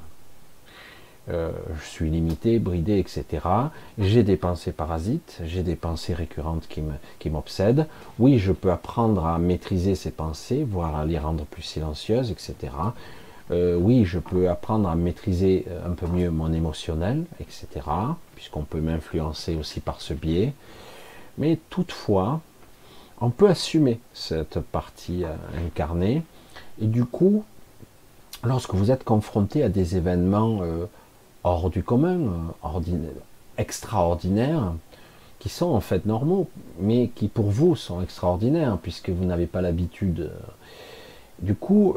Euh, 1.31 1.51
je 1.81 1.87
suis 1.87 2.11
limité, 2.11 2.59
bridé, 2.59 2.99
etc. 2.99 3.25
J'ai 3.99 4.23
des 4.23 4.37
pensées 4.37 4.73
parasites, 4.73 5.41
j'ai 5.45 5.63
des 5.63 5.77
pensées 5.77 6.15
récurrentes 6.15 6.69
qui 6.69 7.31
m'obsèdent. 7.31 7.87
oui, 8.19 8.39
je 8.39 8.53
peux 8.53 8.73
apprendre 8.73 9.27
à 9.27 9.39
maîtriser 9.39 9.95
ces 9.95 10.11
pensées, 10.11 10.65
voire 10.65 10.97
à 10.97 11.05
les 11.05 11.19
rendre 11.19 11.45
plus 11.45 11.63
silencieuses, 11.63 12.31
etc. 12.31 12.73
Euh, 13.51 13.77
oui, 13.77 14.05
je 14.05 14.19
peux 14.19 14.49
apprendre 14.49 14.89
à 14.89 14.95
maîtriser 14.95 15.67
un 15.85 15.93
peu 15.93 16.07
mieux 16.07 16.31
mon 16.31 16.53
émotionnel, 16.53 17.25
etc. 17.41 17.67
Puisqu'on 18.35 18.63
peut 18.63 18.81
m'influencer 18.81 19.55
aussi 19.57 19.81
par 19.81 20.01
ce 20.01 20.15
biais. 20.15 20.53
Mais 21.39 21.59
toutefois, 21.71 22.41
on 23.21 23.31
peut 23.31 23.49
assumer 23.49 24.01
cette 24.15 24.61
partie 24.61 25.25
euh, 25.25 25.35
incarnée. 25.67 26.23
Et 26.81 26.87
du 26.87 27.05
coup, 27.05 27.45
lorsque 28.45 28.75
vous 28.75 28.91
êtes 28.91 29.05
confronté 29.05 29.63
à 29.63 29.69
des 29.69 29.97
événements 29.97 30.61
euh, 30.63 30.87
hors 31.49 31.71
du 31.71 31.83
commun, 31.83 32.21
euh, 32.65 33.11
extraordinaires, 33.57 34.73
qui 35.39 35.49
sont 35.49 35.67
en 35.67 35.81
fait 35.81 36.07
normaux, 36.07 36.49
mais 36.81 37.09
qui 37.15 37.29
pour 37.29 37.51
vous 37.51 37.77
sont 37.77 38.03
extraordinaires, 38.03 38.79
puisque 38.83 39.11
vous 39.11 39.25
n'avez 39.25 39.47
pas 39.47 39.61
l'habitude. 39.61 40.31
Du 41.41 41.55
coup, 41.55 41.95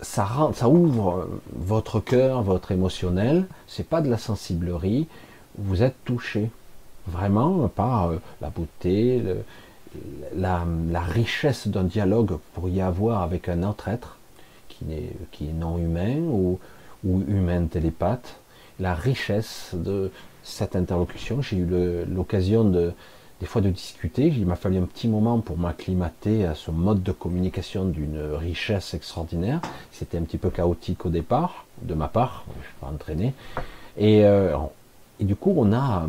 ça, 0.00 0.24
rend, 0.24 0.52
ça 0.52 0.68
ouvre 0.68 1.28
votre 1.52 2.00
cœur, 2.00 2.42
votre 2.42 2.72
émotionnel, 2.72 3.46
c'est 3.68 3.88
pas 3.88 4.00
de 4.00 4.10
la 4.10 4.18
sensiblerie, 4.18 5.06
vous 5.56 5.84
êtes 5.84 5.94
touché, 6.04 6.50
vraiment 7.06 7.68
par 7.68 8.10
la 8.40 8.50
beauté, 8.50 9.22
la, 10.34 10.64
richesse 11.00 11.68
d'un 11.68 11.84
dialogue 11.84 12.38
pour 12.54 12.68
y 12.68 12.80
avoir 12.80 13.22
avec 13.22 13.48
un 13.48 13.62
autre 13.62 13.88
être 13.88 14.18
qui 14.68 14.84
est, 14.92 15.12
qui 15.30 15.44
non 15.52 15.78
humain 15.78 16.18
ou, 16.18 16.58
ou 17.04 17.22
humain 17.28 17.66
télépathe, 17.66 18.36
la 18.80 18.94
richesse 18.94 19.70
de 19.74 20.10
cette 20.42 20.76
interlocution. 20.76 21.42
J'ai 21.42 21.56
eu 21.56 21.66
l'occasion 22.06 22.64
de, 22.64 22.92
des 23.40 23.46
fois 23.46 23.60
de 23.60 23.70
discuter. 23.70 24.26
Il 24.26 24.46
m'a 24.46 24.56
fallu 24.56 24.78
un 24.78 24.86
petit 24.86 25.08
moment 25.08 25.40
pour 25.40 25.58
m'acclimater 25.58 26.44
à 26.44 26.54
ce 26.54 26.70
mode 26.70 27.02
de 27.02 27.12
communication 27.12 27.84
d'une 27.84 28.20
richesse 28.34 28.94
extraordinaire. 28.94 29.60
C'était 29.92 30.18
un 30.18 30.22
petit 30.22 30.38
peu 30.38 30.50
chaotique 30.50 31.06
au 31.06 31.10
départ, 31.10 31.66
de 31.82 31.94
ma 31.94 32.08
part, 32.08 32.44
je 32.52 32.58
ne 32.58 32.64
suis 32.64 32.74
pas 32.80 32.86
entraîné. 32.88 33.34
Et, 33.96 34.24
euh, 34.24 34.56
et 35.20 35.24
du 35.24 35.36
coup, 35.36 35.54
on 35.56 35.72
a, 35.72 36.08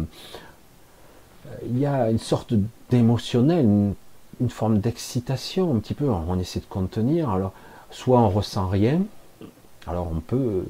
il 1.66 1.80
y 1.80 1.86
a 1.86 2.10
une 2.10 2.20
sorte 2.20 2.54
d'émotionnel, 2.90 3.66
une, 3.66 4.50
forme 4.50 4.80
d'excitation 4.80 5.74
un 5.74 5.80
petit 5.80 5.94
peu. 5.94 6.10
On 6.10 6.38
essaie 6.40 6.60
de 6.60 6.66
contenir. 6.66 7.30
Alors, 7.30 7.54
soit 7.90 8.20
on 8.20 8.30
ressent 8.30 8.68
rien, 8.68 9.02
alors 9.88 10.10
on 10.12 10.20
peut 10.20 10.66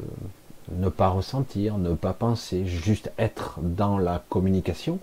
ne 0.72 0.89
pas 0.89 1.09
ressentir, 1.09 1.78
ne 1.78 1.93
pas 1.93 2.13
penser, 2.13 2.66
juste 2.66 3.11
être 3.18 3.59
dans 3.61 3.97
la 3.97 4.24
communication. 4.30 4.99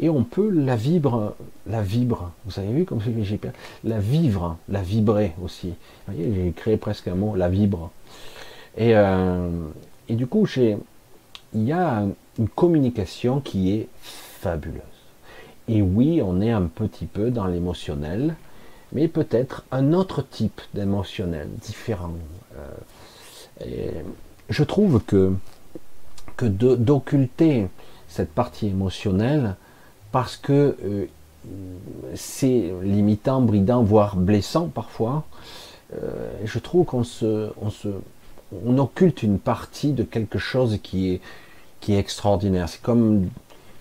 Et 0.00 0.08
on 0.08 0.24
peut 0.24 0.50
la 0.50 0.74
vibre, 0.74 1.34
la 1.66 1.82
vibre. 1.82 2.32
Vous 2.46 2.58
avez 2.58 2.72
vu 2.72 2.84
comme 2.84 3.00
j'ai 3.00 3.40
la 3.84 4.00
vivre, 4.00 4.56
la 4.68 4.82
vibrer 4.82 5.32
aussi. 5.42 5.68
Vous 5.68 6.14
voyez, 6.14 6.34
j'ai 6.34 6.52
créé 6.52 6.76
presque 6.76 7.08
un 7.08 7.14
mot, 7.14 7.36
la 7.36 7.48
vibre. 7.48 7.90
Et, 8.76 8.96
euh, 8.96 9.48
du 10.08 10.26
coup, 10.26 10.48
il 10.56 11.62
y 11.62 11.72
a 11.72 12.04
une 12.38 12.48
communication 12.48 13.40
qui 13.40 13.72
est 13.72 13.88
fabuleuse. 14.02 14.82
Et 15.68 15.80
oui, 15.80 16.20
on 16.22 16.40
est 16.40 16.50
un 16.50 16.66
petit 16.66 17.06
peu 17.06 17.30
dans 17.30 17.46
l'émotionnel, 17.46 18.34
mais 18.92 19.08
peut-être 19.08 19.64
un 19.70 19.92
autre 19.92 20.22
type 20.22 20.60
d'émotionnel, 20.74 21.48
différent. 21.62 22.12
Euh, 23.62 24.02
je 24.48 24.64
trouve 24.64 25.00
que, 25.04 25.32
que 26.36 26.46
d'occulter 26.46 27.68
cette 28.08 28.32
partie 28.32 28.68
émotionnelle, 28.68 29.56
parce 30.12 30.36
que 30.36 30.76
euh, 30.84 31.06
c'est 32.14 32.72
limitant, 32.82 33.40
bridant, 33.40 33.82
voire 33.82 34.16
blessant 34.16 34.68
parfois, 34.68 35.24
euh, 35.94 36.30
je 36.44 36.58
trouve 36.58 36.86
qu'on 36.86 37.04
se, 37.04 37.50
on 37.60 37.70
se, 37.70 37.88
on 38.64 38.78
occulte 38.78 39.22
une 39.22 39.38
partie 39.38 39.92
de 39.92 40.02
quelque 40.02 40.38
chose 40.38 40.78
qui 40.82 41.10
est, 41.10 41.20
qui 41.80 41.94
est 41.94 41.98
extraordinaire. 41.98 42.68
C'est 42.68 42.82
comme 42.82 43.28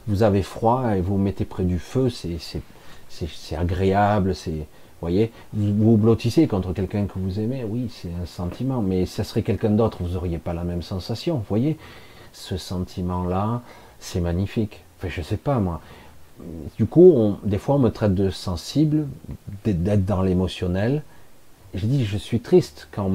vous 0.07 0.23
avez 0.23 0.43
froid 0.43 0.95
et 0.95 1.01
vous 1.01 1.13
vous 1.13 1.23
mettez 1.23 1.45
près 1.45 1.63
du 1.63 1.79
feu, 1.79 2.09
c'est 2.09 3.55
agréable, 3.55 4.35
c'est 4.35 4.67
voyez, 5.03 5.31
vous 5.53 5.73
vous 5.73 5.97
blottissez 5.97 6.47
contre 6.47 6.73
quelqu'un 6.73 7.05
que 7.05 7.19
vous 7.19 7.39
aimez, 7.39 7.63
oui, 7.67 7.89
c'est 7.89 8.11
un 8.21 8.25
sentiment, 8.25 8.81
mais 8.81 9.05
ça 9.05 9.23
serait 9.23 9.43
quelqu'un 9.43 9.71
d'autre, 9.71 9.99
vous 10.01 10.13
n'auriez 10.13 10.37
pas 10.37 10.53
la 10.53 10.63
même 10.63 10.81
sensation, 10.81 11.35
vous 11.35 11.45
voyez, 11.47 11.77
ce 12.31 12.57
sentiment-là, 12.57 13.61
c'est 13.99 14.19
magnifique. 14.19 14.81
Enfin, 14.97 15.09
je 15.09 15.21
sais 15.21 15.37
pas 15.37 15.59
moi. 15.59 15.81
Du 16.77 16.85
coup, 16.85 17.35
des 17.43 17.57
fois, 17.57 17.75
on 17.75 17.79
me 17.79 17.89
traite 17.89 18.15
de 18.15 18.29
sensible, 18.29 19.07
d'être 19.63 20.05
dans 20.05 20.21
l'émotionnel. 20.21 21.03
Je 21.73 21.85
dis, 21.85 22.05
je 22.05 22.17
suis 22.17 22.39
triste 22.39 22.87
quand 22.91 23.07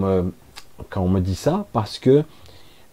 on 0.97 1.09
me 1.09 1.21
dit 1.21 1.35
ça, 1.35 1.67
parce 1.73 1.99
que 1.99 2.25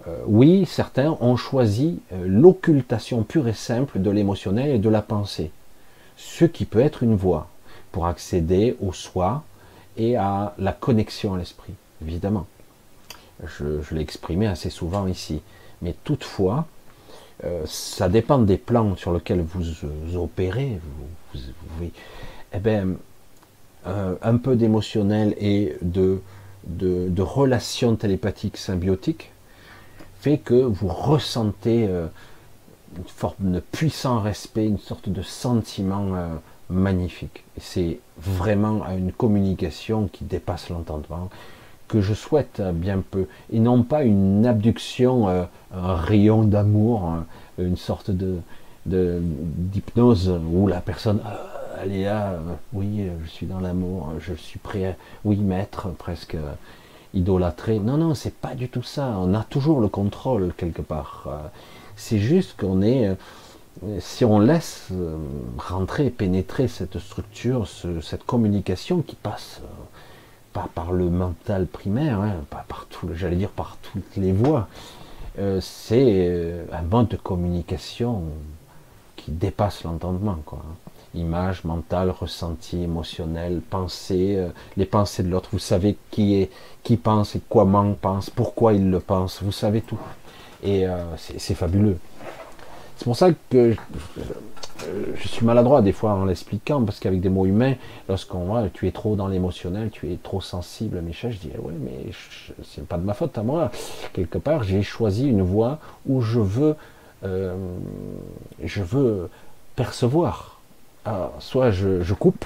euh, 0.08 0.18
oui, 0.28 0.66
certains 0.68 1.18
ont 1.20 1.36
choisi 1.36 2.00
euh, 2.14 2.26
l'occultation 2.28 3.24
pure 3.24 3.48
et 3.48 3.54
simple 3.54 4.00
de 4.00 4.10
l'émotionnel 4.12 4.70
et 4.70 4.78
de 4.78 4.89
la 4.89 5.02
pensée, 5.02 5.52
ce 6.16 6.46
qui 6.46 6.66
peut 6.66 6.80
être 6.80 7.02
une 7.02 7.16
voie 7.16 7.48
pour 7.96 8.08
accéder 8.08 8.76
au 8.82 8.91
soi 8.91 9.43
et 9.96 10.18
à 10.18 10.54
la 10.58 10.74
connexion 10.74 11.34
à 11.34 11.38
l'esprit, 11.38 11.74
évidemment. 12.02 12.46
Je, 13.58 13.80
l'ai 13.93 14.02
exprimé 14.02 14.48
assez 14.48 14.70
souvent 14.70 15.08
ici. 15.08 15.41
Mais 15.82 15.96
toutefois, 16.04 16.68
euh, 17.46 17.64
ça 17.66 18.10
dépend 18.10 18.39
des 18.39 18.58
plans 18.58 18.98
sur 18.98 19.14
lesquels 19.14 19.41
vous, 19.41 19.64
opérez. 20.18 20.82
eh 22.54 22.60
bien, 22.60 22.88
un 23.86 24.38
peu 24.38 24.58
d'émotionnel 24.58 25.34
et 25.38 25.78
de, 25.82 26.22
de, 26.68 27.08
de 27.10 27.22
relations 27.22 27.96
télépathiques 27.96 28.58
symbiotiques 28.58 29.32
que 30.34 30.56
vous 30.56 30.88
ressentez 30.88 31.88
euh, 31.88 32.08
une 32.98 33.04
forme 33.04 33.52
de 33.52 33.60
puissant 33.60 34.20
respect, 34.20 34.66
une 34.66 34.80
sorte 34.80 35.10
de 35.10 35.22
sentiment 35.22 36.16
euh, 36.16 36.36
magnifique. 36.70 37.43
C'est 37.57 37.99
vraiment 38.18 38.86
une 38.89 39.11
communication 39.11 40.09
qui 40.11 40.24
dépasse 40.24 40.70
l'entendement, 40.70 41.30
que 41.88 42.01
je 42.01 42.13
souhaite 42.13 42.61
bien 42.74 43.01
peu, 43.01 43.28
et 43.51 43.59
non 43.59 43.84
pas 43.84 44.03
une 44.03 44.45
abduction, 44.45 45.30
euh, 45.30 45.43
un 45.76 45.95
rayon 45.95 46.43
d'amour, 46.43 47.05
hein, 47.05 47.26
une 47.57 47.78
sorte 47.78 48.11
de 48.11 48.39
d'hypnose 48.88 50.32
où 50.51 50.68
la 50.68 50.80
personne 50.80 51.20
elle 51.82 51.91
est 51.91 52.03
là, 52.03 52.36
oui, 52.72 53.07
je 53.24 53.28
suis 53.28 53.47
dans 53.47 53.59
l'amour, 53.59 54.13
je 54.20 54.34
suis 54.36 54.59
prêt, 54.59 54.86
à, 54.86 54.95
oui, 55.24 55.38
maître, 55.38 55.89
presque. 55.89 56.38
idolâtrer. 57.16 57.80
Non, 57.80 57.97
non, 57.97 58.13
c'est 58.13 58.34
pas 58.36 58.55
du 58.55 58.70
tout 58.70 58.84
ça. 58.84 59.16
On 59.20 59.34
a 59.34 59.43
toujours 59.43 59.80
le 59.80 59.88
contrôle 59.88 60.53
quelque 60.55 60.82
part. 60.82 61.28
C'est 61.95 62.20
juste 62.20 62.59
qu'on 62.59 62.82
est, 62.82 63.16
si 64.00 64.26
on 64.26 64.40
laisse 64.40 64.90
rentrer, 65.58 66.10
pénétrer 66.10 66.68
cette 66.68 67.00
structure, 67.00 67.68
cette 68.02 68.24
communication 68.24 69.02
qui 69.02 69.16
passe 69.16 69.62
pas 70.54 70.70
par 70.74 70.94
le 70.94 71.10
mental 71.10 71.68
primaire, 71.68 72.22
hein, 72.22 72.36
par 72.50 72.88
j'allais 73.14 73.36
dire 73.36 73.50
par 73.50 73.78
toutes 73.82 74.16
les 74.16 74.32
voies, 74.32 74.68
c'est 75.60 76.54
un 76.72 76.82
mode 76.84 77.10
de 77.10 77.18
communication 77.18 78.24
qui 79.26 79.32
dépasse 79.32 79.84
l'entendement, 79.84 80.38
quoi. 80.46 80.62
Image, 81.16 81.64
mental, 81.64 82.12
ressenti, 82.12 82.84
émotionnel, 82.84 83.62
pensée, 83.62 84.36
euh, 84.36 84.50
les 84.76 84.86
pensées 84.86 85.24
de 85.24 85.30
l'autre. 85.30 85.50
Vous 85.54 85.60
savez 85.60 85.98
qui 86.12 86.36
est, 86.36 86.52
qui 86.84 86.98
pense 86.98 87.36
et 87.36 87.42
comment 87.50 87.94
pense, 87.94 88.30
pourquoi 88.30 88.74
il 88.74 88.92
le 88.92 89.00
pense. 89.00 89.42
Vous 89.42 89.54
savez 89.54 89.82
tout. 89.82 89.98
Et 90.62 90.86
euh, 90.86 90.98
c'est 91.16 91.56
fabuleux. 91.56 91.98
C'est 92.98 93.06
pour 93.06 93.16
ça 93.16 93.30
que 93.50 93.76
je, 95.18 95.28
suis 95.28 95.46
maladroit 95.46 95.82
des 95.82 95.91
fois 95.91 96.12
en 96.14 96.26
l'expliquant, 96.26 96.84
parce 96.84 97.00
qu'avec 97.00 97.22
des 97.22 97.30
mots 97.30 97.46
humains, 97.46 97.76
lorsqu'on 98.08 98.46
voit 98.46 98.64
tu 98.74 98.88
es 98.88 98.91
trop 98.91 99.16
dans 99.16 99.28
l'émotionnel, 99.28 99.89
tu 99.91 100.12
es 100.12 100.18
trop 100.18 100.41
sensible, 100.41 101.02
méchant, 101.02 101.30
je 101.32 101.38
dis 101.38 101.52
ouais, 101.58 101.74
mais 101.80 102.12
c'est 102.64 102.86
pas 102.86 102.98
de 102.98 103.04
ma 103.04 103.14
faute 103.14 103.38
à 103.38 103.43
moi. 103.43 103.72
Quelque 104.14 104.38
part, 104.38 104.64
j'ai 104.64 104.82
choisi 104.84 105.28
une 105.28 105.41
voie 105.41 105.80
où 106.08 106.22
je 106.22 106.39
veux 106.39 106.76
euh, 107.24 107.56
je 108.64 108.84
veux 108.84 109.30
percevoir. 109.76 110.60
soit 111.39 111.72
je, 111.72 112.14
coupe, 112.14 112.46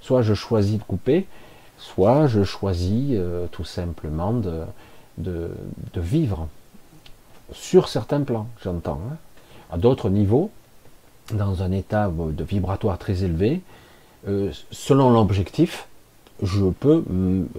soit 0.00 0.22
je 0.22 0.34
choisis 0.34 0.78
de 0.78 0.82
couper, 0.82 1.26
soit 1.78 2.26
je 2.26 2.44
choisis 2.44 3.10
euh, 3.12 3.46
tout 3.50 3.64
simplement 3.64 4.32
de, 4.32 4.64
de, 5.18 5.50
vivre 5.96 6.48
sur 7.52 7.88
certains 7.88 8.22
plans, 8.22 8.46
j'entends. 8.62 9.00
Hein. 9.10 9.16
À 9.72 9.78
d'autres 9.78 10.10
niveaux, 10.10 10.50
dans 11.32 11.62
un 11.62 11.72
état 11.72 12.08
de 12.08 12.44
vibratoire 12.44 12.98
très 12.98 13.24
élevé, 13.24 13.60
euh, 14.28 14.52
selon 14.70 15.10
l'objectif, 15.10 15.88
je 16.42 16.66
peux 16.66 17.04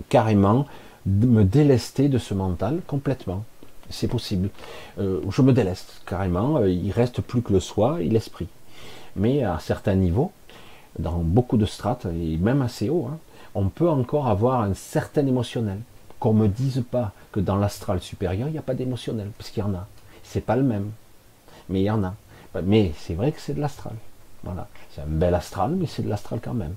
carrément 0.09 0.65
me 1.05 1.43
délester 1.43 2.07
de 2.07 2.17
ce 2.17 2.33
mental 2.33 2.81
complètement 2.87 3.43
c'est 3.89 4.07
possible. 4.07 4.49
Euh, 4.99 5.21
je 5.29 5.41
me 5.41 5.53
délaisse 5.53 5.85
carrément, 6.05 6.57
euh, 6.57 6.69
il 6.69 6.91
reste 6.91 7.21
plus 7.21 7.41
que 7.41 7.53
le 7.53 7.59
soi 7.59 8.01
et 8.01 8.09
l'esprit. 8.09 8.47
Mais 9.15 9.43
à 9.43 9.59
certains 9.59 9.95
niveaux, 9.95 10.31
dans 10.99 11.19
beaucoup 11.19 11.57
de 11.57 11.65
strates, 11.65 12.05
et 12.05 12.37
même 12.37 12.61
assez 12.61 12.89
haut, 12.89 13.07
hein, 13.11 13.17
on 13.55 13.69
peut 13.69 13.89
encore 13.89 14.27
avoir 14.27 14.61
un 14.61 14.73
certain 14.73 15.25
émotionnel. 15.25 15.79
Qu'on 16.19 16.33
me 16.33 16.47
dise 16.47 16.83
pas 16.89 17.11
que 17.31 17.39
dans 17.39 17.57
l'astral 17.57 17.99
supérieur, 17.99 18.47
il 18.47 18.51
n'y 18.51 18.57
a 18.57 18.63
pas 18.63 18.73
d'émotionnel, 18.73 19.29
parce 19.37 19.55
y 19.55 19.61
en 19.61 19.73
a. 19.73 19.87
C'est 20.23 20.45
pas 20.45 20.55
le 20.55 20.63
même, 20.63 20.89
mais 21.69 21.81
il 21.81 21.85
y 21.85 21.91
en 21.91 22.03
a. 22.03 22.15
Mais 22.63 22.91
c'est 22.97 23.13
vrai 23.13 23.31
que 23.31 23.39
c'est 23.39 23.53
de 23.53 23.61
l'astral. 23.61 23.93
Voilà. 24.43 24.67
C'est 24.91 25.01
un 25.01 25.07
bel 25.07 25.33
astral, 25.33 25.71
mais 25.71 25.87
c'est 25.87 26.03
de 26.03 26.09
l'astral 26.09 26.39
quand 26.41 26.53
même. 26.53 26.75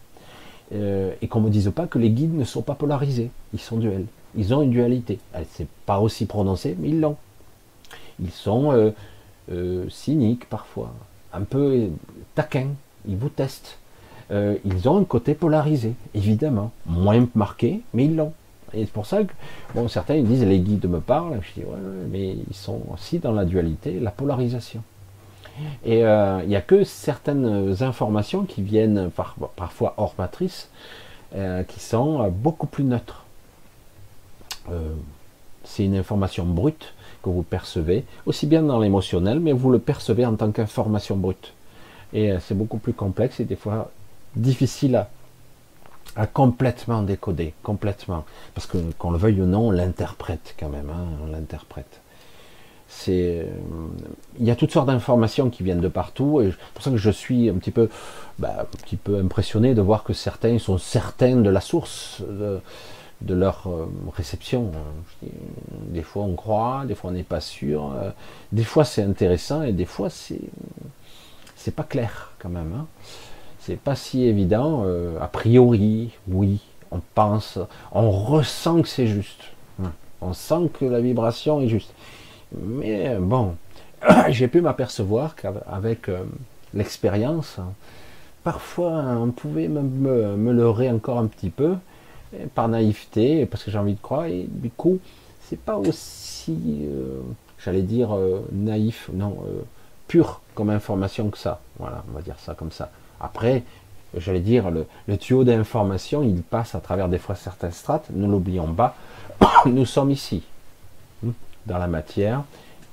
Euh, 0.72 1.14
et 1.22 1.28
qu'on 1.28 1.40
me 1.40 1.50
dise 1.50 1.70
pas 1.74 1.86
que 1.86 1.98
les 1.98 2.10
guides 2.10 2.34
ne 2.34 2.44
sont 2.44 2.62
pas 2.62 2.74
polarisés, 2.74 3.30
ils 3.52 3.60
sont 3.60 3.76
duels. 3.76 4.06
Ils 4.36 4.52
ont 4.52 4.62
une 4.62 4.70
dualité. 4.70 5.18
C'est 5.50 5.68
pas 5.86 6.00
aussi 6.00 6.26
prononcé, 6.26 6.76
mais 6.78 6.88
ils 6.88 7.00
l'ont. 7.00 7.16
Ils 8.20 8.32
sont 8.32 8.72
euh, 8.72 8.90
euh, 9.52 9.88
cyniques 9.90 10.48
parfois, 10.48 10.92
un 11.32 11.42
peu 11.42 11.88
taquins. 12.34 12.70
Ils 13.06 13.16
vous 13.16 13.28
testent. 13.28 13.78
Ils 14.32 14.88
ont 14.88 14.98
un 14.98 15.04
côté 15.04 15.34
polarisé, 15.34 15.94
évidemment, 16.12 16.72
moins 16.84 17.28
marqué, 17.36 17.82
mais 17.94 18.06
ils 18.06 18.16
l'ont. 18.16 18.32
Et 18.74 18.84
c'est 18.84 18.92
pour 18.92 19.06
ça 19.06 19.22
que, 19.22 19.32
bon, 19.74 19.88
certains 19.88 20.20
disent 20.22 20.44
les 20.44 20.58
guides 20.58 20.88
me 20.88 21.00
parlent. 21.00 21.40
Je 21.42 21.60
dis 21.60 21.66
ouais, 21.66 21.78
mais 22.10 22.36
ils 22.48 22.56
sont 22.56 22.82
aussi 22.92 23.18
dans 23.18 23.32
la 23.32 23.44
dualité, 23.44 23.98
la 24.00 24.10
polarisation. 24.10 24.82
Et 25.86 26.00
il 26.00 26.48
n'y 26.48 26.56
a 26.56 26.60
que 26.60 26.84
certaines 26.84 27.82
informations 27.82 28.44
qui 28.44 28.60
viennent 28.60 29.10
parfois 29.56 29.94
hors 29.96 30.14
matrice, 30.18 30.68
qui 31.32 31.80
sont 31.80 32.28
beaucoup 32.28 32.66
plus 32.66 32.84
neutres. 32.84 33.24
Euh, 34.70 34.94
c'est 35.64 35.84
une 35.84 35.96
information 35.96 36.44
brute 36.44 36.94
que 37.22 37.28
vous 37.28 37.42
percevez, 37.42 38.04
aussi 38.24 38.46
bien 38.46 38.62
dans 38.62 38.78
l'émotionnel, 38.78 39.40
mais 39.40 39.52
vous 39.52 39.70
le 39.70 39.78
percevez 39.78 40.24
en 40.24 40.36
tant 40.36 40.50
qu'information 40.52 41.16
brute. 41.16 41.52
Et 42.12 42.30
euh, 42.30 42.38
c'est 42.40 42.54
beaucoup 42.56 42.78
plus 42.78 42.92
complexe 42.92 43.40
et 43.40 43.44
des 43.44 43.56
fois 43.56 43.90
difficile 44.36 44.96
à, 44.96 45.08
complètement 46.24 47.02
décoder, 47.02 47.52
complètement. 47.62 48.24
Parce 48.54 48.66
que 48.66 48.78
qu'on 48.96 49.10
le 49.10 49.18
veuille 49.18 49.42
ou 49.42 49.46
non, 49.46 49.68
on 49.68 49.70
l'interprète 49.70 50.54
quand 50.58 50.70
même, 50.70 50.88
hein, 50.88 51.04
on 51.22 51.30
l'interprète. 51.30 52.00
Euh, 53.08 53.44
il 54.38 54.46
y 54.46 54.50
a 54.50 54.56
toutes 54.56 54.70
sortes 54.70 54.86
d'informations 54.86 55.50
qui 55.50 55.62
viennent 55.62 55.80
de 55.80 55.88
partout 55.88 56.40
et 56.40 56.50
c'est 56.50 56.72
pour 56.74 56.84
ça 56.84 56.90
que 56.90 56.96
je 56.96 57.10
suis 57.10 57.48
un 57.50 57.54
petit 57.54 57.70
peu, 57.70 57.88
bah, 58.38 58.54
un 58.60 58.64
petit 58.64 58.98
impressionné 59.12 59.74
de 59.74 59.82
voir 59.82 60.04
que 60.04 60.12
certains 60.12 60.58
sont 60.58 60.78
certains 60.78 61.36
de 61.36 61.50
la 61.50 61.60
source. 61.60 62.22
De, 62.30 62.60
leur 63.28 63.66
euh, 63.66 63.86
réception. 64.14 64.72
Des 65.72 66.02
fois 66.02 66.24
on 66.24 66.34
croit, 66.34 66.84
des 66.86 66.94
fois 66.94 67.08
on 67.10 67.14
n'est 67.14 67.22
pas 67.22 67.40
sûr, 67.40 67.94
euh, 67.96 68.10
des 68.52 68.62
fois 68.62 68.84
c'est 68.84 69.02
intéressant 69.02 69.62
et 69.62 69.72
des 69.72 69.86
fois 69.86 70.10
c'est 70.10 70.42
c'est 71.54 71.74
pas 71.74 71.82
clair 71.82 72.34
quand 72.38 72.50
même. 72.50 72.74
Hein. 72.76 72.86
C'est 73.66 73.76
pas 73.76 73.96
si 73.96 74.24
évident. 74.24 74.84
Euh, 74.86 75.18
a 75.20 75.26
priori, 75.26 76.12
oui, 76.28 76.60
on 76.90 77.00
pense, 77.14 77.58
on 77.92 78.10
ressent 78.10 78.82
que 78.82 78.88
c'est 78.88 79.08
juste. 79.08 79.42
Hein. 79.82 79.92
On 80.20 80.32
sent 80.32 80.70
que 80.78 80.84
la 80.84 81.00
vibration 81.00 81.60
est 81.60 81.68
juste. 81.68 81.92
Mais 82.56 83.16
bon, 83.18 83.56
j'ai 84.28 84.48
pu 84.48 84.60
m'apercevoir 84.60 85.34
qu'avec 85.34 86.08
l'expérience, 86.74 87.58
parfois 88.44 88.92
on 88.92 89.32
pouvait 89.32 89.66
me, 89.66 89.82
me, 89.82 90.52
leurrer 90.52 90.88
encore 90.88 91.18
un 91.18 91.26
petit 91.26 91.50
peu 91.50 91.74
par 92.54 92.68
naïveté, 92.68 93.46
parce 93.46 93.64
que 93.64 93.70
j'ai 93.70 93.78
envie 93.78 93.94
de 93.94 94.00
croire, 94.00 94.26
et 94.26 94.46
du 94.48 94.70
coup, 94.70 95.00
c'est 95.48 95.58
pas 95.58 95.76
aussi, 95.76 96.58
euh, 96.82 97.20
j'allais 97.58 97.82
dire, 97.82 98.14
euh, 98.14 98.44
naïf, 98.52 99.10
non, 99.12 99.38
euh, 99.46 99.62
pur 100.08 100.40
comme 100.54 100.70
information 100.70 101.30
que 101.30 101.38
ça. 101.38 101.60
Voilà, 101.78 102.04
on 102.08 102.12
va 102.12 102.22
dire 102.22 102.36
ça 102.38 102.54
comme 102.54 102.72
ça. 102.72 102.90
Après, 103.26 103.64
j'allais 104.16 104.40
dire, 104.40 104.70
le, 104.70 104.86
tuyau 105.18 105.44
d'information, 105.44 106.22
il 106.22 106.42
passe 106.42 106.74
à 106.74 106.80
travers 106.80 107.08
des 107.08 107.18
fois 107.18 107.34
certaines 107.34 107.72
strates, 107.72 108.06
ne 108.10 108.26
l'oublions 108.26 108.72
pas, 108.72 108.96
nous 109.66 109.84
sommes 109.84 110.10
ici, 110.10 110.42
hmm, 111.22 111.32
dans 111.66 111.78
la 111.78 111.88
matière 111.88 112.44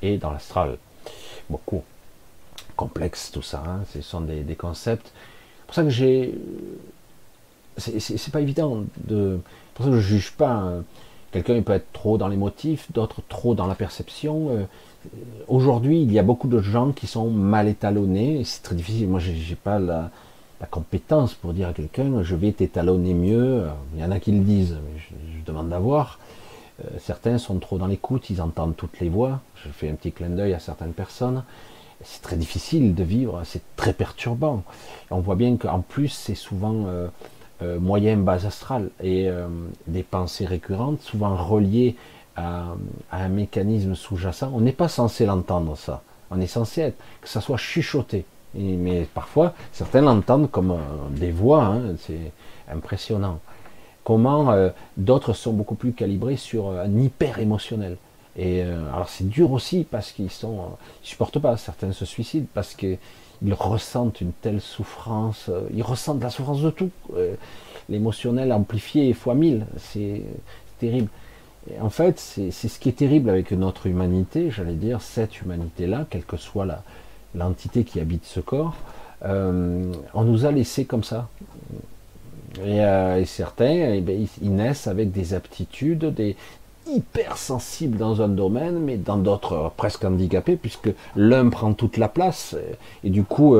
et 0.01 0.17
dans 0.17 0.31
l'astral. 0.31 0.77
Beaucoup 1.49 1.83
complexe 2.75 3.31
tout 3.31 3.43
ça, 3.43 3.63
hein. 3.67 3.81
ce 3.93 4.01
sont 4.01 4.21
des, 4.21 4.41
des 4.41 4.55
concepts. 4.55 5.11
C'est 5.13 5.65
pour 5.67 5.75
ça 5.75 5.83
que 5.83 5.89
j'ai 5.89 6.33
c'est 7.77 8.31
pas 8.31 8.41
évident 8.41 8.83
de. 9.07 9.39
Pour 9.73 9.85
ça 9.85 9.91
que 9.91 9.97
je 9.97 10.01
juge 10.01 10.31
pas. 10.31 10.51
Hein. 10.51 10.83
Quelqu'un 11.31 11.59
peut 11.63 11.73
être 11.73 11.91
trop 11.93 12.19
dans 12.19 12.27
les 12.27 12.37
motifs, 12.37 12.91
d'autres 12.91 13.21
trop 13.27 13.55
dans 13.55 13.65
la 13.65 13.73
perception. 13.73 14.49
Euh, 14.51 14.63
aujourd'hui, 15.47 16.01
il 16.01 16.11
y 16.11 16.19
a 16.19 16.23
beaucoup 16.23 16.47
de 16.47 16.61
gens 16.61 16.91
qui 16.91 17.07
sont 17.07 17.31
mal 17.31 17.67
étalonnés. 17.67 18.43
C'est 18.45 18.61
très 18.61 18.75
difficile. 18.75 19.07
Moi, 19.07 19.19
j'ai 19.19 19.55
pas 19.55 19.79
la, 19.79 20.11
compétence 20.65 21.33
pour 21.33 21.53
dire 21.53 21.69
à 21.69 21.73
quelqu'un 21.73 22.23
je 22.23 22.35
vais 22.35 22.51
t'étalonner 22.51 23.13
mieux. 23.13 23.65
Il 23.93 24.01
y 24.01 24.03
en 24.03 24.11
a 24.11 24.19
qui 24.19 24.31
le 24.31 24.43
disent, 24.43 24.77
je, 24.97 25.45
demande 25.45 25.69
d'avoir. 25.69 26.19
Euh, 26.83 26.87
certains 26.99 27.37
sont 27.37 27.59
trop 27.59 27.77
dans 27.77 27.87
l'écoute, 27.87 28.29
ils 28.29 28.41
entendent 28.41 28.75
toutes 28.75 28.99
les 28.99 29.09
voix. 29.09 29.41
Je 29.55 29.69
fais 29.69 29.89
un 29.89 29.95
petit 29.95 30.11
clin 30.11 30.29
d'œil 30.29 30.53
à 30.53 30.59
certaines 30.59 30.93
personnes. 30.93 31.43
C'est 32.03 32.21
très 32.21 32.37
difficile 32.37 32.95
de 32.95 33.03
vivre, 33.03 33.41
c'est 33.45 33.61
très 33.75 33.93
perturbant. 33.93 34.63
On 35.11 35.19
voit 35.19 35.35
bien 35.35 35.57
qu'en 35.57 35.81
plus, 35.81 36.09
c'est 36.09 36.35
souvent 36.35 36.85
euh, 36.87 37.07
euh, 37.61 37.79
moyen 37.79 38.17
base 38.17 38.45
astrale 38.45 38.89
et 39.01 39.29
des 39.87 40.03
pensées 40.03 40.45
récurrentes, 40.45 41.01
souvent 41.01 41.35
reliées 41.35 41.95
à, 42.35 42.75
un 43.11 43.27
mécanisme 43.29 43.95
sous-jacent. 43.95 44.51
On 44.53 44.61
n'est 44.61 44.71
pas 44.71 44.89
censé 44.89 45.25
l'entendre 45.25 45.77
ça. 45.77 46.01
On 46.31 46.41
est 46.41 46.47
censé 46.47 46.81
être, 46.81 46.97
que 47.21 47.29
ça 47.29 47.41
soit 47.41 47.57
chuchoté. 47.57 48.25
Mais 48.55 49.07
parfois, 49.13 49.53
certains 49.71 50.01
l'entendent 50.01 50.49
comme 50.49 50.71
euh, 50.71 50.77
des 51.09 51.31
voix, 51.31 51.63
hein, 51.63 51.95
c'est 51.97 52.31
impressionnant. 52.71 53.39
Comment 54.03 54.53
d'autres 54.97 55.31
sont 55.31 55.53
beaucoup 55.53 55.75
plus 55.75 55.93
calibrés 55.93 56.35
sur 56.35 56.71
un 56.71 56.99
hyper 56.99 57.39
émotionnel. 57.39 57.95
Et 58.35 58.61
alors 58.61 59.07
c'est 59.07 59.29
dur 59.29 59.53
aussi 59.53 59.87
parce 59.89 60.11
qu'ils 60.11 60.29
sont, 60.29 60.57
ils 61.01 61.07
supportent 61.07 61.39
pas. 61.39 61.55
Certains 61.55 61.93
se 61.93 62.03
suicident 62.03 62.47
parce 62.53 62.75
que 62.75 62.97
ils 63.43 63.53
ressentent 63.53 64.21
une 64.21 64.31
telle 64.31 64.61
souffrance, 64.61 65.47
euh, 65.49 65.67
ils 65.73 65.83
ressentent 65.83 66.23
la 66.23 66.29
souffrance 66.29 66.61
de 66.61 66.69
tout. 66.69 66.91
Euh, 67.15 67.35
l'émotionnel 67.89 68.51
amplifié 68.53 69.13
fois 69.13 69.35
mille, 69.35 69.65
c'est 69.77 70.21
terrible. 70.79 71.09
en 71.81 71.89
fait, 71.89 72.19
c'est 72.19 72.51
ce 72.51 72.79
qui 72.79 72.89
est 72.89 72.93
terrible 72.93 73.29
avec 73.29 73.51
notre 73.51 73.87
humanité, 73.87 74.51
j'allais 74.51 74.75
dire, 74.75 75.01
cette 75.01 75.41
humanité-là, 75.41 76.05
quelle 76.09 76.23
que 76.23 76.37
soit 76.37 76.65
l'entité 77.35 77.83
qui 77.83 77.99
habite 77.99 78.25
ce 78.25 78.39
corps, 78.39 78.75
euh, 79.25 79.91
on 80.13 80.23
nous 80.23 80.45
a 80.45 80.51
laissé 80.51 80.85
comme 80.85 81.03
ça. 81.03 81.27
Et, 82.63 82.81
euh, 82.81 83.23
certains, 83.25 83.93
eh 83.93 84.01
ben, 84.01 84.27
ils, 84.41 84.55
naissent 84.55 84.87
avec 84.87 85.11
des 85.11 85.33
aptitudes, 85.33 86.05
des 86.13 86.35
hypersensibles 86.87 87.97
dans 87.97 88.21
un 88.21 88.27
domaine, 88.27 88.79
mais 88.79 88.97
dans 88.97 89.17
d'autres 89.17 89.53
euh, 89.53 89.69
presque 89.75 90.03
handicapés, 90.03 90.55
puisque 90.55 90.89
l'un 91.15 91.49
prend 91.49 91.73
toute 91.73 91.97
la 91.97 92.09
place. 92.09 92.55
Et, 93.03 93.09
du 93.09 93.23
coup, 93.23 93.55